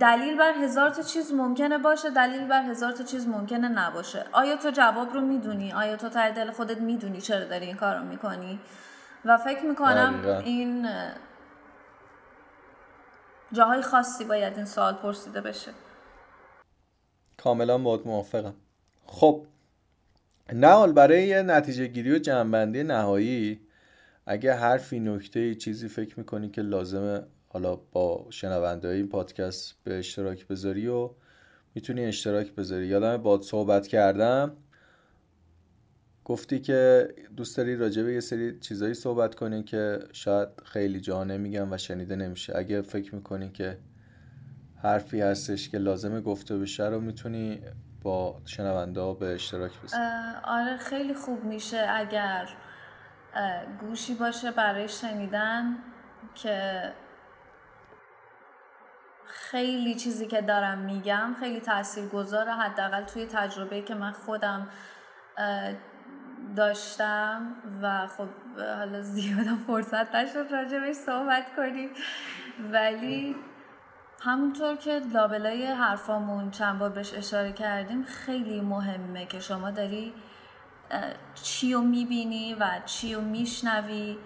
دلیل 0.00 0.38
بر 0.38 0.52
هزار 0.52 0.90
تا 0.90 1.02
چیز 1.02 1.32
ممکنه 1.32 1.78
باشه 1.78 2.10
دلیل 2.10 2.46
بر 2.46 2.62
هزار 2.62 2.92
تا 2.92 3.04
چیز 3.04 3.28
ممکنه 3.28 3.68
نباشه. 3.68 4.24
آیا 4.32 4.56
تو 4.56 4.70
جواب 4.70 5.12
رو 5.14 5.20
می‌دونی؟ 5.20 5.72
آیا 5.72 5.96
تو 5.96 6.08
ته 6.08 6.30
دل 6.30 6.50
خودت 6.50 6.80
می‌دونی 6.80 7.20
چرا 7.20 7.44
داری 7.44 7.66
این 7.66 7.76
کار 7.76 7.96
رو 7.96 8.04
می‌کنی؟ 8.04 8.60
و 9.24 9.38
فکر 9.38 9.64
می‌کنم 9.64 10.42
این 10.44 10.88
جاهای 13.52 13.82
خاصی 13.82 14.24
باید 14.24 14.56
این 14.56 14.64
سوال 14.64 14.94
پرسیده 14.94 15.40
بشه. 15.40 15.70
کاملا 17.36 17.78
باید 17.78 18.00
موافقم. 18.06 18.54
خب 19.06 19.46
نه 20.52 20.92
برای 20.92 21.42
نتیجه 21.42 21.86
گیری 21.86 22.12
و 22.12 22.18
جنبندی 22.18 22.82
نهایی 22.82 23.60
اگه 24.26 24.54
حرفی 24.54 25.00
نکته 25.00 25.54
چیزی 25.54 25.88
فکر 25.88 26.18
می‌کنی 26.18 26.50
که 26.50 26.62
لازمه 26.62 27.22
حالا 27.52 27.76
با 27.76 28.26
شنونده 28.30 28.88
این 28.88 29.08
پادکست 29.08 29.74
به 29.84 29.98
اشتراک 29.98 30.46
بذاری 30.46 30.88
و 30.88 31.10
می‌تونی 31.74 32.04
اشتراک 32.04 32.54
بذاری. 32.54 32.86
یادم 32.86 33.16
باد 33.16 33.42
صحبت 33.42 33.86
کردم 33.86 34.56
گفتی 36.24 36.60
که 36.60 37.08
دوست 37.36 37.56
داری 37.56 37.76
راجع 37.76 38.02
به 38.02 38.12
یه 38.12 38.20
سری 38.20 38.58
چیزایی 38.58 38.94
صحبت 38.94 39.34
کنی 39.34 39.62
که 39.62 39.98
شاید 40.12 40.48
خیلی 40.64 41.00
جا 41.00 41.24
نمیگم 41.24 41.72
و 41.72 41.78
شنیده 41.78 42.16
نمیشه. 42.16 42.56
اگه 42.56 42.82
فکر 42.82 43.14
می‌کنی 43.14 43.50
که 43.50 43.78
حرفی 44.82 45.20
هستش 45.20 45.68
که 45.68 45.78
لازمه 45.78 46.20
گفته 46.20 46.58
بشه 46.58 46.86
رو 46.86 47.00
می‌تونی 47.00 47.60
با 48.02 48.40
شنونده 48.44 49.14
به 49.14 49.26
اشتراک 49.26 49.80
بذاری. 49.80 50.02
آره 50.44 50.76
خیلی 50.76 51.14
خوب 51.14 51.44
میشه 51.44 51.86
اگر 51.88 52.48
گوشی 53.80 54.14
باشه 54.14 54.50
برای 54.50 54.88
شنیدن 54.88 55.76
که 56.34 56.82
خیلی 59.32 59.94
چیزی 59.94 60.26
که 60.26 60.40
دارم 60.40 60.78
میگم 60.78 61.34
خیلی 61.40 61.60
تأثیر 61.60 62.08
گذاره 62.08 62.52
حداقل 62.52 63.04
توی 63.04 63.26
تجربه 63.26 63.82
که 63.82 63.94
من 63.94 64.12
خودم 64.12 64.68
داشتم 66.56 67.56
و 67.82 68.06
خب 68.06 68.28
حالا 68.78 69.02
زیادم 69.02 69.58
فرصت 69.66 70.14
نشد 70.14 70.46
راجبش 70.50 70.94
صحبت 70.94 71.56
کنیم. 71.56 71.90
ولی 72.72 73.36
همونطور 74.20 74.76
که 74.76 75.00
لابلای 75.12 75.66
حرفامون 75.66 76.50
چند 76.50 76.78
بار 76.78 76.90
بهش 76.90 77.14
اشاره 77.14 77.52
کردیم 77.52 78.02
خیلی 78.02 78.60
مهمه 78.60 79.26
که 79.26 79.40
شما 79.40 79.70
داری 79.70 80.14
چی 81.42 81.74
رو 81.74 81.80
می‌بینی 81.80 82.54
و 82.54 82.66
چی 82.86 83.14
رو 83.14 83.20
میشنوی. 83.20 84.18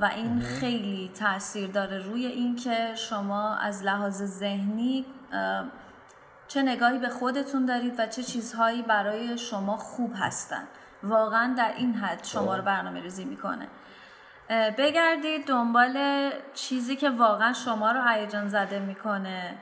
و 0.00 0.10
این 0.16 0.40
خیلی 0.40 1.10
تاثیر 1.18 1.70
داره 1.70 1.98
روی 1.98 2.26
اینکه 2.26 2.94
شما 2.94 3.54
از 3.54 3.82
لحاظ 3.82 4.22
ذهنی 4.22 5.04
چه 6.48 6.62
نگاهی 6.62 6.98
به 6.98 7.08
خودتون 7.08 7.66
دارید 7.66 7.94
و 8.00 8.06
چه 8.06 8.22
چیزهایی 8.22 8.82
برای 8.82 9.38
شما 9.38 9.76
خوب 9.76 10.12
هستن. 10.16 10.64
واقعا 11.02 11.54
در 11.58 11.72
این 11.76 11.94
حد 11.94 12.24
شما 12.24 12.56
رو 12.56 12.62
برنامه 12.62 13.00
ریزی 13.00 13.24
می‌کنه. 13.24 13.68
بگردید 14.78 15.46
دنبال 15.46 16.30
چیزی 16.54 16.96
که 16.96 17.10
واقعا 17.10 17.52
شما 17.52 17.92
رو 17.92 18.08
هیجان 18.08 18.48
زده 18.48 18.78
می‌کنه. 18.78 19.54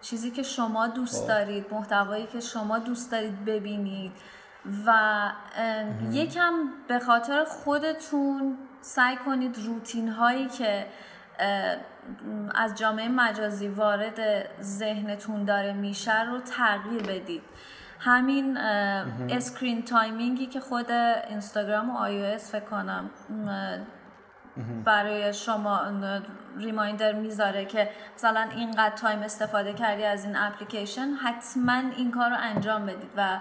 چیزی 0.00 0.30
که 0.30 0.42
شما 0.42 0.86
دوست 0.86 1.22
خب. 1.22 1.28
دارید 1.28 1.66
محتوایی 1.74 2.26
که 2.26 2.40
شما 2.40 2.78
دوست 2.78 3.12
دارید 3.12 3.44
ببینید 3.44 4.12
و 4.86 4.92
یکم 6.10 6.52
به 6.88 6.98
خاطر 6.98 7.44
خودتون 7.44 8.58
سعی 8.80 9.16
کنید 9.16 9.58
روتین 9.66 10.08
هایی 10.08 10.48
که 10.48 10.86
از 12.54 12.74
جامعه 12.74 13.08
مجازی 13.08 13.68
وارد 13.68 14.20
ذهنتون 14.62 15.44
داره 15.44 15.72
میشه 15.72 16.24
رو 16.24 16.40
تغییر 16.40 17.02
بدید. 17.02 17.42
همین 18.00 18.56
screen 19.30 19.84
timing 19.84 20.37
ی 20.37 20.46
که 20.46 20.60
خود 20.60 20.90
اینستاگرام 20.90 21.90
و 21.90 21.98
آی 21.98 22.38
فکر 22.38 22.64
کنم 22.64 23.10
برای 24.84 25.32
شما 25.32 25.80
ریمایندر 26.56 27.12
می‌ذاره 27.12 27.64
که 27.64 27.90
مثلا 28.14 28.48
اینقدر 28.56 28.96
تایم 28.96 29.18
استفاده 29.18 29.72
کردی 29.72 30.04
از 30.04 30.24
این 30.24 30.36
اپلیکیشن 30.36 31.08
حتما 31.08 31.82
این 31.96 32.10
کار 32.10 32.30
رو 32.30 32.36
انجام 32.40 32.86
بدید 32.86 33.10
و 33.16 33.38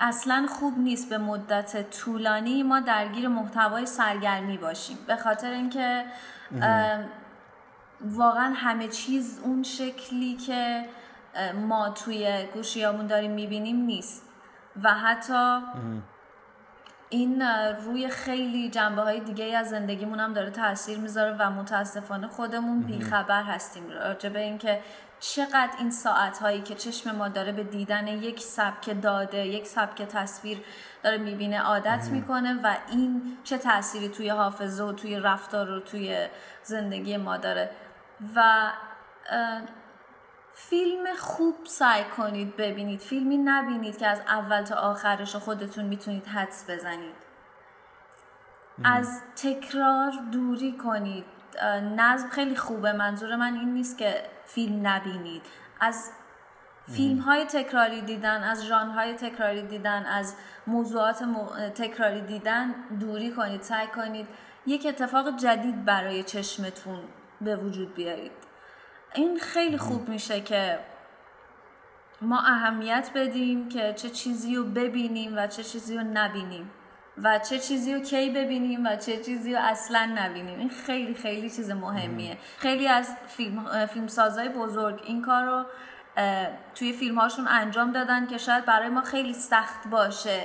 اصلا 0.00 0.46
خوب 0.48 0.78
نیست 0.78 1.10
به 1.10 1.18
مدت 1.18 1.90
طولانی 1.90 2.62
ما 2.62 2.80
درگیر 2.80 3.28
محتوای 3.28 3.86
سرگرمی 3.86 4.58
باشیم. 4.58 4.98
به 5.06 5.16
خاطر 5.16 5.50
اینکه 5.50 6.04
واقعا 8.00 8.52
همه 8.56 8.88
چیز 8.88 9.40
اون 9.44 9.62
شکلی 9.62 10.36
که 10.36 10.84
ما 11.54 11.90
توی 11.90 12.46
گوشیامون 12.54 13.06
داریم 13.06 13.30
می‌بینیم 13.30 13.76
نیست. 13.76 14.24
و 14.82 14.94
حتی 14.94 15.60
این 17.10 17.42
روی 17.84 18.08
خیلی 18.08 18.70
جنبه 18.70 19.02
های 19.02 19.20
دیگه 19.20 19.56
از 19.56 19.68
زندگیمون 19.68 20.20
هم 20.20 20.32
داره 20.32 20.50
تاثیر 20.50 20.98
می‌ذاره 20.98 21.36
و 21.38 21.50
متاسفانه 21.50 22.28
خودمون 22.28 22.80
بیخبر 22.80 23.42
هستیم. 23.42 23.90
راجع 23.90 24.28
به 24.28 24.40
اینکه 24.40 24.80
چقدر 25.20 25.70
این 25.78 25.90
ساعت 25.90 26.38
هایی 26.38 26.62
که 26.62 26.74
چشم 26.74 27.16
ما 27.16 27.28
داره 27.28 27.52
به 27.52 27.64
دیدن 27.64 28.06
یک 28.06 28.40
سبک 28.40 29.02
داده 29.02 29.46
یک 29.46 29.66
سبک 29.66 30.02
تصویر 30.02 30.64
داره 31.02 31.18
می‌بینه 31.18 31.60
عادت 31.60 32.08
می‌کنه 32.12 32.60
و 32.62 32.76
این 32.88 33.38
چه 33.44 33.58
تأثیری 33.58 34.08
توی 34.08 34.28
حافظه 34.28 34.84
و 34.84 34.92
توی 34.92 35.20
رفتار 35.20 35.70
و 35.70 35.80
توی 35.80 36.28
زندگی 36.62 37.16
ما 37.16 37.36
داره. 37.36 37.70
و 38.34 38.70
فیلم 40.52 41.04
خوب 41.18 41.54
سعی 41.64 42.04
کنید 42.04 42.56
ببینید. 42.56 43.00
فیلمی 43.00 43.36
نبینید 43.36 43.98
که 43.98 44.06
از 44.06 44.20
اول 44.20 44.62
تا 44.62 44.76
آخرش 44.76 45.36
خودتون 45.36 45.84
می‌تونید 45.84 46.26
حدس 46.26 46.70
بزنید. 46.70 47.14
از 48.84 49.20
تکرار 49.36 50.12
دوری 50.32 50.76
کنید. 50.76 51.24
نظم 51.96 52.28
خیلی 52.28 52.56
خوبه. 52.56 52.92
منظور 52.92 53.36
من 53.36 53.54
این 53.54 53.72
نیست 53.74 53.98
که 53.98 54.22
فیلم 54.44 54.86
نبینید. 54.86 55.42
از 55.80 56.10
فیلم 56.92 57.18
های 57.18 57.44
تکراری 57.44 58.02
دیدن 58.02 58.42
از 58.42 58.64
ژانر 58.64 58.92
های 58.92 59.14
تکراری 59.14 59.62
دیدن 59.62 60.06
از 60.06 60.34
موضوعات 60.66 61.24
تکراری 61.74 62.20
دیدن 62.20 62.74
دوری 63.00 63.30
کنید 63.30 63.62
سعی 63.62 63.86
کنید 63.86 64.28
یک 64.66 64.86
اتفاق 64.86 65.36
جدید 65.36 65.84
برای 65.84 66.22
چشمتون 66.22 66.98
به 67.40 67.56
وجود 67.56 67.94
بیارید. 67.94 68.32
این 69.14 69.38
خیلی 69.38 69.78
خوب 69.78 70.08
میشه 70.08 70.40
که 70.40 70.78
ما 72.20 72.40
اهمیت 72.40 73.10
بدیم 73.14 73.68
که 73.68 73.92
چه 73.92 74.10
چیزی 74.10 74.56
رو 74.56 74.64
ببینیم 74.64 75.36
و 75.36 75.46
چه 75.46 75.62
چیزی 75.62 75.96
رو 75.96 76.04
نبینیم. 76.12 76.70
و 77.22 77.38
چه 77.38 77.58
چیزی 77.58 77.94
رو 77.94 78.00
کی 78.00 78.30
ببینیم 78.30 78.86
و 78.86 78.96
چه 78.96 79.16
چیزی 79.16 79.54
رو 79.54 79.60
اصلا 79.62 80.12
نبینیم. 80.16 80.58
این 80.58 80.68
خیلی 80.70 81.14
خیلی 81.14 81.50
چیز 81.50 81.70
مهمیه. 81.70 82.38
خیلی 82.58 82.88
از 82.88 83.14
فیلم 83.26 83.86
فیلمسازای 83.86 84.48
بزرگ 84.48 85.02
این 85.06 85.22
کار 85.22 85.44
رو 85.44 85.64
توی 86.74 86.92
فیلم 86.92 87.18
هاشون 87.18 87.48
انجام 87.48 87.92
دادن 87.92 88.26
که 88.26 88.38
شاید 88.38 88.64
برای 88.64 88.88
ما 88.88 89.02
خیلی 89.02 89.34
سخت 89.34 89.88
باشه 89.90 90.44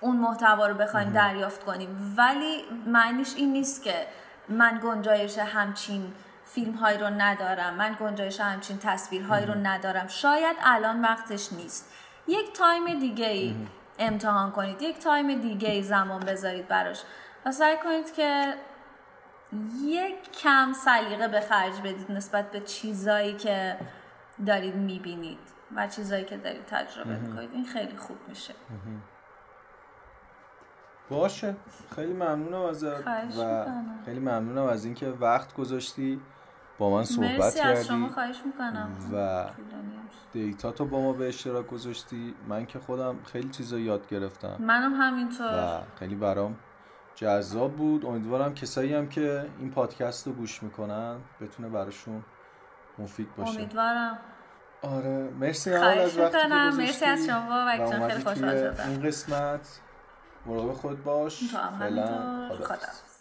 اون 0.00 0.16
محتوا 0.16 0.66
رو 0.66 0.74
بخوایم 0.74 1.12
دریافت 1.12 1.64
کنیم. 1.64 2.14
ولی 2.16 2.64
معنیش 2.86 3.34
این 3.36 3.52
نیست 3.52 3.82
که 3.82 4.06
من 4.48 4.80
گنجایش 4.82 5.38
همچین 5.38 6.12
فیلم 6.44 6.72
های 6.72 6.98
رو 6.98 7.06
ندارم 7.06 7.74
من 7.74 7.96
گنجایش 8.00 8.40
همچین 8.40 8.78
تصویرهایی 8.78 9.46
رو 9.46 9.54
ندارم. 9.54 10.08
شاید 10.08 10.56
الان 10.62 11.02
وقتش 11.02 11.52
نیست. 11.52 11.92
یک 12.28 12.52
time 12.52 12.98
دیگه 12.98 13.28
ای 13.28 13.54
امتحان 13.98 14.50
کنید. 14.52 14.82
یک 14.82 14.98
time 14.98 15.40
دیگه 15.40 15.70
ای 15.70 15.82
زمان 15.82 16.20
بذارید 16.20 16.68
براش. 16.68 17.02
و 17.46 17.52
سعی 17.52 17.76
کنید 17.84 18.12
که 18.12 18.54
یک 19.82 20.32
کم 20.32 20.72
سلیقه 20.72 21.28
به 21.28 21.40
خرج 21.40 21.80
بدید 21.80 22.12
نسبت 22.12 22.50
به 22.50 22.60
چیزایی 22.60 23.34
که 23.36 23.76
دارید 24.46 24.74
می‌بینید 24.74 25.38
و 25.76 25.86
چیزایی 25.86 26.24
که 26.24 26.36
دارید 26.36 26.66
تجربه 26.66 27.16
می‌کنید. 27.16 27.50
این 27.52 27.64
خیلی 27.64 27.96
خوب 27.96 28.16
میشه. 28.28 28.54
باشه. 31.10 31.56
خیلی 31.94 32.12
ممنونم 32.12 32.62
ازت 32.62 33.08
و 33.38 33.66
خیلی 34.04 34.20
ممنونم 34.20 34.66
از 34.66 34.84
اینکه 34.84 35.08
وقت 35.08 35.54
گذاشتی. 35.54 36.20
با 36.78 36.90
من 36.90 37.04
صحبت 37.04 37.30
مرسی 37.30 37.58
کردی 37.58 37.78
از 37.78 37.86
شما 37.86 38.08
خواهش 38.08 38.36
می‌کنم. 38.46 38.90
و 39.12 39.44
دیتا 40.32 40.72
تو 40.72 40.84
با 40.84 41.00
ما 41.00 41.12
به 41.12 41.28
اشتراک 41.28 41.66
گذاشتی. 41.66 42.34
من 42.48 42.66
که 42.66 42.78
خودم 42.78 43.16
خیلی 43.32 43.48
چیزا 43.48 43.78
یاد 43.78 44.08
گرفتم. 44.08 44.56
منم 44.58 44.94
همینطور. 44.94 45.46
و 45.46 45.98
خیلی 45.98 46.14
برام 46.14 46.56
جذاب 47.14 47.72
بود. 47.72 48.06
امیدوارم 48.06 48.54
کسایی 48.54 48.94
هم 48.94 49.08
که 49.08 49.46
این 49.58 49.70
پادکست 49.70 50.26
رو 50.26 50.32
گوش 50.32 50.62
می‌کنن 50.62 51.16
بتونه 51.40 51.68
براشون 51.68 52.24
مفید 52.98 53.36
باشه. 53.36 53.58
امیدوارم. 53.58 54.18
آره 54.82 55.30
مرسی 55.40 55.70
از 55.70 56.18
وقتی 56.18 56.38
که 56.38 56.48
مرسی 56.48 57.04
از 57.04 57.26
شما 57.26 57.64
و 57.68 58.08
خیلی 58.08 58.24
خوشحال 58.24 58.56
شدم. 58.56 58.90
این 58.90 59.02
قسمت. 59.02 59.80
مراقب 60.46 60.72
خود 60.72 61.04
باش. 61.04 61.54
فعلا 61.78 62.06
خداحافظ. 62.48 62.64
خدا 62.64 63.13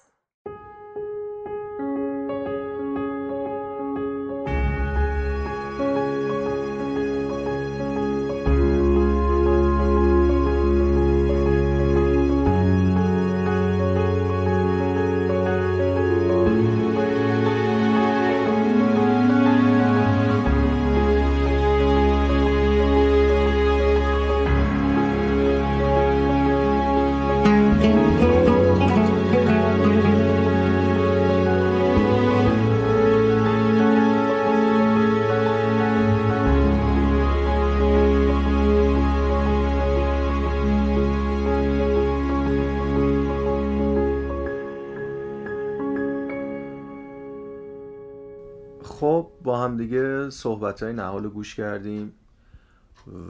خب 49.64 49.70
با 49.70 49.72
هم 49.72 49.78
دیگه 49.78 50.30
صحبت 50.30 50.84
های 50.84 50.94
نهال 50.94 51.24
رو 51.24 51.30
گوش 51.30 51.56
کردیم 51.56 52.14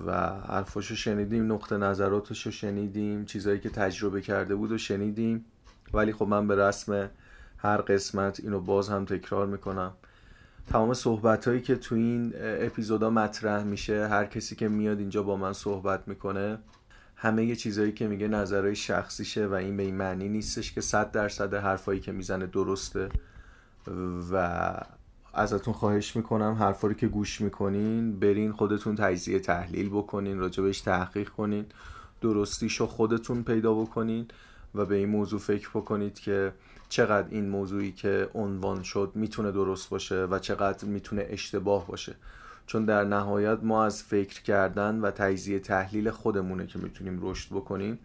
و 0.05 0.11
حرفاشو 0.29 0.95
شنیدیم 0.95 1.51
نقطه 1.51 1.77
نظراتشو 1.77 2.51
شنیدیم 2.51 3.25
چیزهایی 3.25 3.59
که 3.59 3.69
تجربه 3.69 4.21
کرده 4.21 4.55
بود 4.55 4.71
و 4.71 4.77
شنیدیم. 4.77 5.45
ولی 5.93 6.13
خب 6.13 6.27
من 6.27 6.47
به 6.47 6.55
رسم 6.55 7.09
هر 7.57 7.77
قسمت 7.77 8.39
اینو 8.39 8.59
باز 8.59 8.89
هم 8.89 9.05
تکرار 9.05 9.47
می‌کنم. 9.47 9.91
تمام 10.71 10.93
صحبت 10.93 11.47
هایی 11.47 11.61
که 11.61 11.75
تو 11.75 11.95
این 11.95 12.33
اپیزودا 12.37 13.09
مطرح 13.09 13.63
میشه 13.63 14.07
هر 14.07 14.25
کسی 14.25 14.55
که 14.55 14.67
میاد 14.67 14.99
اینجا 14.99 15.23
با 15.23 15.37
من 15.37 15.53
صحبت 15.53 16.07
می‌کنه 16.07 16.57
همه 17.15 17.45
یه 17.45 17.55
چیزایی 17.55 17.91
که 17.91 18.07
میگه 18.07 18.27
نظرهای 18.27 18.75
شخصیشه 18.75 19.47
و 19.47 19.53
این 19.53 19.77
به 19.77 19.83
این 19.83 19.95
معنی 19.95 20.29
نیستش 20.29 20.73
که 20.73 20.81
صد 20.81 21.11
درصد 21.11 21.53
حرفایی 21.53 21.99
که 21.99 22.11
می‌زنه 22.11 22.47
درسته 22.47 23.09
و 24.31 24.73
ازتون 25.33 25.73
خواهش 25.73 26.15
می‌کنم. 26.15 26.53
حرفا 26.53 26.87
رو 26.87 26.93
که 26.93 27.07
گوش 27.07 27.41
می‌کنین 27.41 28.19
برین 28.19 28.51
خودتون 28.51 28.95
تجزیه 28.95 29.39
تحلیل 29.39 29.89
بکنین 29.89 30.39
راجبش 30.39 30.81
تحقیق 30.81 31.29
کنین 31.29 31.65
درستیشو 32.21 32.87
خودتون 32.87 33.43
پیدا 33.43 33.73
بکنین 33.73 34.27
و 34.75 34.85
به 34.85 34.95
این 34.95 35.09
موضوع 35.09 35.39
فکر 35.39 35.69
بکنید 35.69 36.19
که 36.19 36.53
چقدر 36.89 37.27
این 37.29 37.49
موضوعی 37.49 37.91
که 37.91 38.29
عنوان 38.33 38.83
شد 38.83 39.11
می‌تونه 39.15 39.51
درست 39.51 39.89
باشه 39.89 40.25
و 40.25 40.39
چقدر 40.39 40.85
می‌تونه 40.85 41.25
اشتباه 41.29 41.87
باشه. 41.87 42.15
چون 42.67 42.85
در 42.85 43.03
نهایت 43.03 43.59
ما 43.61 43.85
از 43.85 44.03
فکر 44.03 44.41
کردن 44.41 44.99
و 44.99 45.11
تجزیه 45.11 45.59
تحلیل 45.59 46.09
خودمونه 46.09 46.67
که 46.67 46.79
می‌تونیم 46.79 47.19
رشد 47.21 47.49
بکنیم 47.49 47.99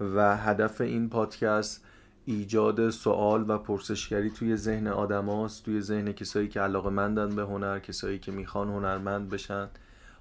و 0.00 0.36
هدف 0.36 0.80
این 0.80 1.08
پادکست 1.08 1.84
ایجاد 2.26 2.90
سوال 2.90 3.44
و 3.50 3.58
پرسشگری 3.58 4.30
توی 4.30 4.56
ذهن 4.56 4.86
آدماست 4.86 5.64
توی 5.64 5.80
ذهن 5.80 6.12
کسایی 6.12 6.48
که 6.48 6.60
علاقه 6.60 6.90
مندن 6.90 7.36
به 7.36 7.42
هنر 7.42 7.78
کسایی 7.78 8.18
که 8.18 8.32
می‌خوان 8.32 8.68
هنرمند 8.68 9.28
بشن. 9.28 9.68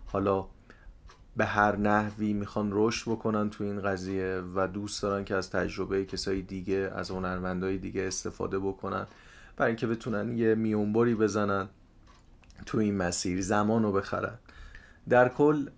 حالا 0.05 0.45
به 1.37 1.45
هر 1.45 1.75
نحوی 1.75 2.33
می‌خوان 2.33 2.69
رشد 2.71 3.11
بکنن 3.11 3.49
تو 3.49 3.63
این 3.63 3.81
قضیه 3.81 4.43
و 4.55 4.67
دوست 4.67 5.03
دارن 5.03 5.23
که 5.23 5.35
از 5.35 5.49
تجربه 5.49 6.05
کسای 6.05 6.41
دیگه 6.41 6.91
از 6.95 7.11
هنرمندای 7.11 7.77
دیگه 7.77 8.01
استفاده 8.01 8.59
بکنن 8.59 9.07
برای 9.57 9.69
اینکه 9.69 9.87
بتونن 9.87 10.37
یه 10.37 10.55
میونبری 10.55 11.15
بزنن 11.15 11.69
تو 12.65 12.77
این 12.77 12.97
مسیر 12.97 13.41
زمان 13.41 13.83
رو 13.83 13.91
بخرن. 13.91 14.37
در 15.09 15.29
کل 15.29 15.69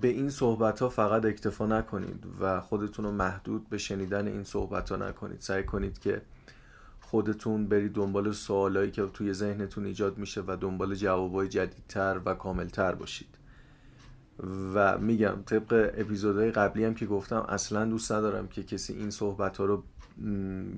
به 0.00 0.08
این 0.08 0.30
صحبت 0.30 0.80
ها 0.80 0.88
فقط 0.88 1.24
اکتفا 1.24 1.66
نکنید 1.66 2.26
و 2.40 2.60
خودتون 2.60 3.04
رو 3.04 3.12
محدود 3.12 3.68
به 3.68 3.78
شنیدن 3.78 4.26
این 4.26 4.44
صحبت 4.44 4.90
ها 4.90 4.96
نکنید. 4.96 5.40
سعی 5.40 5.62
کنید 5.62 5.98
که 5.98 6.22
خودتون 7.00 7.66
برید 7.66 7.92
دنبال 7.92 8.32
سوالایی 8.32 8.90
که 8.90 9.06
توی 9.06 9.32
ذهنتون 9.32 9.86
ایجاد 9.86 10.18
میشه 10.18 10.42
و 10.46 10.56
دنبال 10.60 10.94
جوابای 10.94 11.48
جدیدتر 11.48 12.20
و 12.24 12.34
کاملتر 12.34 12.94
باشید. 12.94 13.38
و 14.74 14.98
میگم 14.98 15.42
طبق 15.46 15.92
اپیزودهای 15.96 16.50
قبلی 16.50 16.84
هم 16.84 16.94
که 16.94 17.06
گفتم 17.06 17.46
اصلا 17.48 17.84
دوست 17.84 18.12
ندارم 18.12 18.48
که 18.48 18.62
کسی 18.62 18.92
این 18.92 19.10
صحبت 19.10 19.56
ها 19.56 19.64
رو 19.64 19.82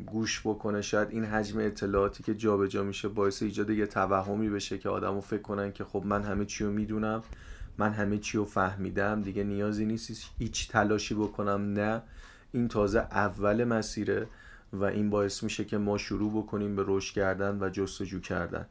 گوش 0.06 0.40
بکنه. 0.40 0.82
شاید 0.82 1.10
این 1.10 1.24
حجم 1.24 1.58
اطلاعاتی 1.58 2.22
که 2.22 2.34
جابجا 2.34 2.66
جا 2.66 2.84
میشه 2.84 3.08
باعث 3.08 3.42
ایجاد 3.42 3.70
یه 3.70 3.86
توهمی 3.86 4.50
بشه 4.50 4.78
که 4.78 4.88
آدمو 4.88 5.20
فکر 5.20 5.42
کنن 5.42 5.72
که 5.72 5.84
خب 5.84 6.02
من 6.06 6.22
همه 6.22 6.44
چی 6.44 6.64
رو 6.64 6.72
می‌دونم. 6.72 7.22
من 7.78 7.92
همه 7.92 8.18
چی 8.18 8.38
رو 8.38 8.44
فهمیدم. 8.44 9.22
دیگه 9.22 9.44
نیازی 9.44 9.86
نیست 9.86 10.30
هیچ 10.38 10.68
تلاشی 10.68 11.14
بکنم. 11.14 11.72
نه. 11.72 12.02
این 12.52 12.68
تازه 12.68 12.98
اول 12.98 13.64
مسیره 13.64 14.26
و 14.72 14.84
این 14.84 15.10
باعث 15.10 15.42
میشه 15.42 15.64
که 15.64 15.78
ما 15.78 15.98
شروع 15.98 16.42
بکنیم 16.42 16.76
به 16.76 16.84
رشد 16.86 17.14
کردن 17.14 17.58
و 17.60 17.68
جستجو 17.68 18.20
کردن. 18.20 18.66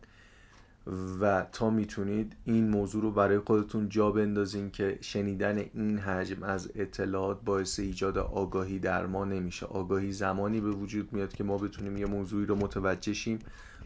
و 1.21 1.45
تا 1.51 1.69
می‌تونید 1.69 2.35
این 2.43 2.69
موضوع 2.69 3.01
رو 3.01 3.11
برای 3.11 3.39
خودتون 3.39 3.89
جا 3.89 4.11
بندازین 4.11 4.71
که 4.71 4.97
شنیدن 5.01 5.57
این 5.57 5.99
حجم 5.99 6.43
از 6.43 6.71
اطلاعات 6.75 7.41
باعث 7.41 7.79
ایجاد 7.79 8.17
آگاهی 8.17 8.79
در 8.79 9.05
ما 9.05 9.25
نمیشه. 9.25 9.65
آگاهی 9.65 10.11
زمانی 10.11 10.61
به 10.61 10.69
وجود 10.69 11.13
میاد 11.13 11.33
که 11.33 11.43
ما 11.43 11.57
بتونیم 11.57 11.97
یه 11.97 12.05
موضوعی 12.05 12.45
رو 12.45 12.55
متوجه 12.55 13.13
شیم 13.13 13.39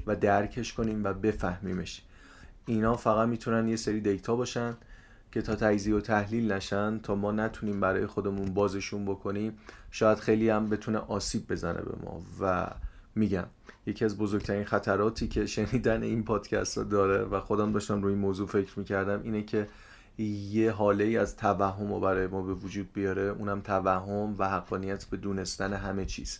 و 0.08 0.16
درکش 0.16 0.74
کنیم 0.74 1.04
و 1.04 1.14
بفهمیمش. 1.14 2.02
اینا 2.66 2.96
فقط 2.96 3.30
می‌تونن 3.30 3.68
یه 3.68 3.76
سری 3.76 4.02
دیتا 4.02 4.36
باشن. 4.36 4.78
که 5.32 5.42
تا 5.42 5.56
تجزیه 5.56 5.96
و 5.96 6.00
تحلیل 6.00 6.52
نشن 6.52 7.00
تا 7.00 7.16
ما 7.16 7.32
نتونیم 7.32 7.80
برای 7.80 8.06
خودمون 8.06 8.54
بازشون 8.54 9.06
بکنیم 9.06 9.58
شاید 9.92 10.18
خیلی 10.18 10.50
هم 10.50 10.70
بتونه 10.70 10.98
آسیب 10.98 11.52
بزنه 11.52 11.82
به 11.82 11.96
ما. 12.04 12.22
و 12.42 12.68
میگم 13.16 13.46
یکی 13.86 14.06
از 14.06 14.18
بزرگترین 14.18 14.66
خطراتی 14.66 15.28
که 15.28 15.46
شنیدن 15.46 16.04
این 16.04 16.24
پادکست 16.24 16.78
رو 16.78 16.84
داره 16.84 17.24
و 17.24 17.40
خودم 17.40 17.72
داشتم 17.72 18.02
روی 18.02 18.14
این 18.14 18.22
موضوع 18.22 18.48
فکر 18.48 18.80
می‌کردم 18.80 19.22
اینه 19.24 19.44
که 19.44 19.68
یه 20.18 20.72
حاله 20.72 21.04
ای 21.04 21.18
از 21.18 21.38
توهم 21.38 21.94
رو 21.94 22.00
برای 22.00 22.28
ما 22.28 22.42
به 22.42 22.54
وجود 22.54 22.94
بیاره. 22.94 23.22
اونم 23.22 23.62
توهم 23.62 24.36
و 24.40 24.50
حقانیت 24.50 25.06
به 25.06 25.18
دونستن 25.18 25.74
همه 25.74 26.06
چیز. 26.06 26.40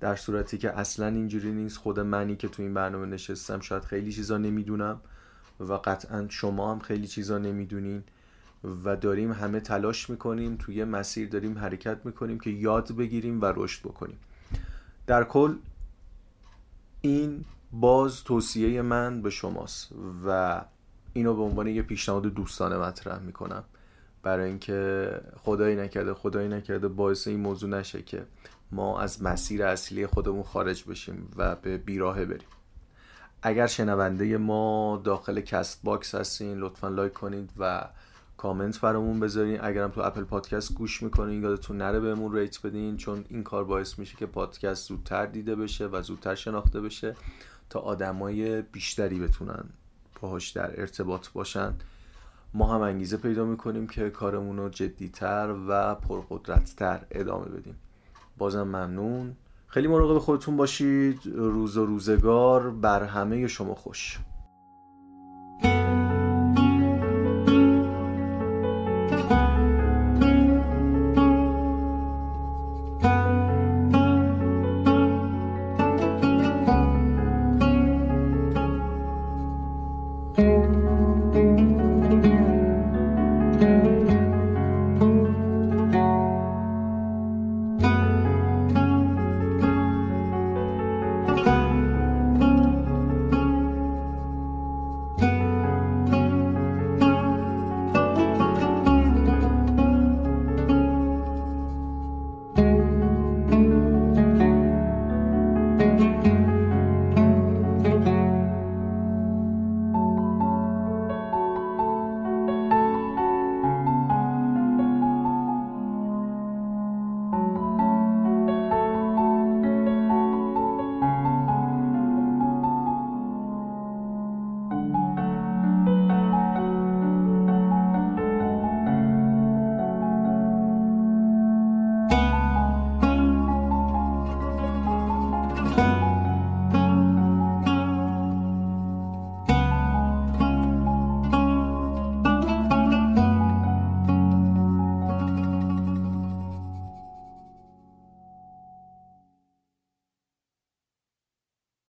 در 0.00 0.16
صورتی 0.16 0.58
که 0.58 0.78
اصلا 0.78 1.06
اینجوری 1.06 1.52
نیست. 1.52 1.76
خود 1.76 2.00
منی 2.00 2.36
که 2.36 2.48
تو 2.48 2.62
این 2.62 2.74
برنامه 2.74 3.06
نشستم 3.06 3.60
شاید 3.60 3.84
خیلی 3.84 4.12
چیزا 4.12 4.38
نمی‌دونم. 4.38 5.00
و 5.60 5.72
قطعا 5.72 6.26
شما 6.28 6.72
هم 6.72 6.78
خیلی 6.78 7.06
چیزا 7.06 7.38
نمی‌دونین 7.38 8.02
و 8.84 8.96
داریم 8.96 9.32
همه 9.32 9.60
تلاش 9.60 10.10
می‌کنیم 10.10 10.56
توی 10.56 10.84
مسیر 10.84 11.28
داریم 11.28 11.58
حرکت 11.58 12.06
می‌کنیم 12.06 12.40
که 12.40 12.50
یاد 12.50 12.96
بگیریم 12.96 13.40
و 13.40 13.52
رشد 13.56 13.80
بکنیم. 13.80 14.18
در 15.06 15.24
کل 15.24 15.54
این 17.00 17.44
باز 17.72 18.24
توصیه 18.24 18.82
من 18.82 19.22
به 19.22 19.30
شماست 19.30 19.92
و 20.26 20.60
اینو 21.12 21.34
به 21.34 21.42
عنوان 21.42 21.66
یه 21.66 21.82
پیشنهاد 21.82 22.22
دوستانه 22.22 22.76
مطرح 22.76 23.18
می‌کنم. 23.18 23.64
برای 24.22 24.48
اینکه 24.48 25.10
خدایی 25.36 25.76
نکرده 25.76 26.14
خدایی 26.14 26.48
نکرده 26.48 26.88
باعث 26.88 27.28
این 27.28 27.40
موضوع 27.40 27.70
نشه 27.70 28.02
که 28.02 28.26
ما 28.72 29.00
از 29.00 29.22
مسیر 29.22 29.64
اصلی 29.64 30.06
خودمون 30.06 30.42
خارج 30.42 30.84
بشیم 30.84 31.28
و 31.36 31.56
به 31.56 31.78
بیراهه 31.78 32.24
بریم. 32.24 32.48
اگر 33.42 33.66
شنونده 33.66 34.36
ما 34.36 35.00
داخل 35.04 35.40
Castbox 35.40 36.14
هستین 36.14 36.58
لطفا 36.58 36.88
لایک 36.88 37.12
کنید 37.12 37.50
و 37.58 37.84
کامنت 38.36 38.80
برامون 38.80 39.20
بذارین. 39.20 39.58
اگرم 39.62 39.90
تو 39.90 40.00
Apple 40.00 40.24
Podcast 40.24 40.74
گوش 40.74 41.02
می‌کنین 41.02 41.42
یادتون 41.42 41.78
نره 41.78 42.00
بهمون 42.00 42.34
rate 42.34 42.62
بدین 42.62 42.96
چون 42.96 43.24
این 43.28 43.42
کار 43.42 43.64
باعث 43.64 43.98
میشه 43.98 44.16
که 44.16 44.26
پادکست 44.26 44.88
زودتر 44.88 45.26
دیده 45.26 45.54
بشه 45.56 45.86
و 45.86 46.02
زودتر 46.02 46.34
شناخته 46.34 46.80
بشه 46.80 47.16
تا 47.70 47.80
آدمای 47.80 48.62
بیشتری 48.62 49.18
بتونن 49.20 49.64
باهاش 50.20 50.48
در 50.50 50.80
ارتباط 50.80 51.28
باشن. 51.28 51.74
ما 52.54 52.74
هم 52.74 52.80
انگیزه 52.80 53.16
پیدا 53.16 53.44
می‌کنیم 53.44 53.86
که 53.86 54.10
کارمون 54.10 54.56
رو 54.56 54.68
جدیتر 54.68 55.54
و 55.68 55.94
پرقدرتتر 55.94 57.00
ادامه 57.10 57.46
بدیم. 57.46 57.76
بازم 58.38 58.62
ممنون. 58.62 59.36
خیلی 59.70 59.88
مراقب 59.88 60.18
خودتون 60.18 60.56
باشید. 60.56 61.20
روز 61.34 61.76
و 61.76 61.86
روزگار 61.86 62.70
بر 62.70 63.02
همه 63.02 63.46
شما 63.46 63.74
خوش. 63.74 64.18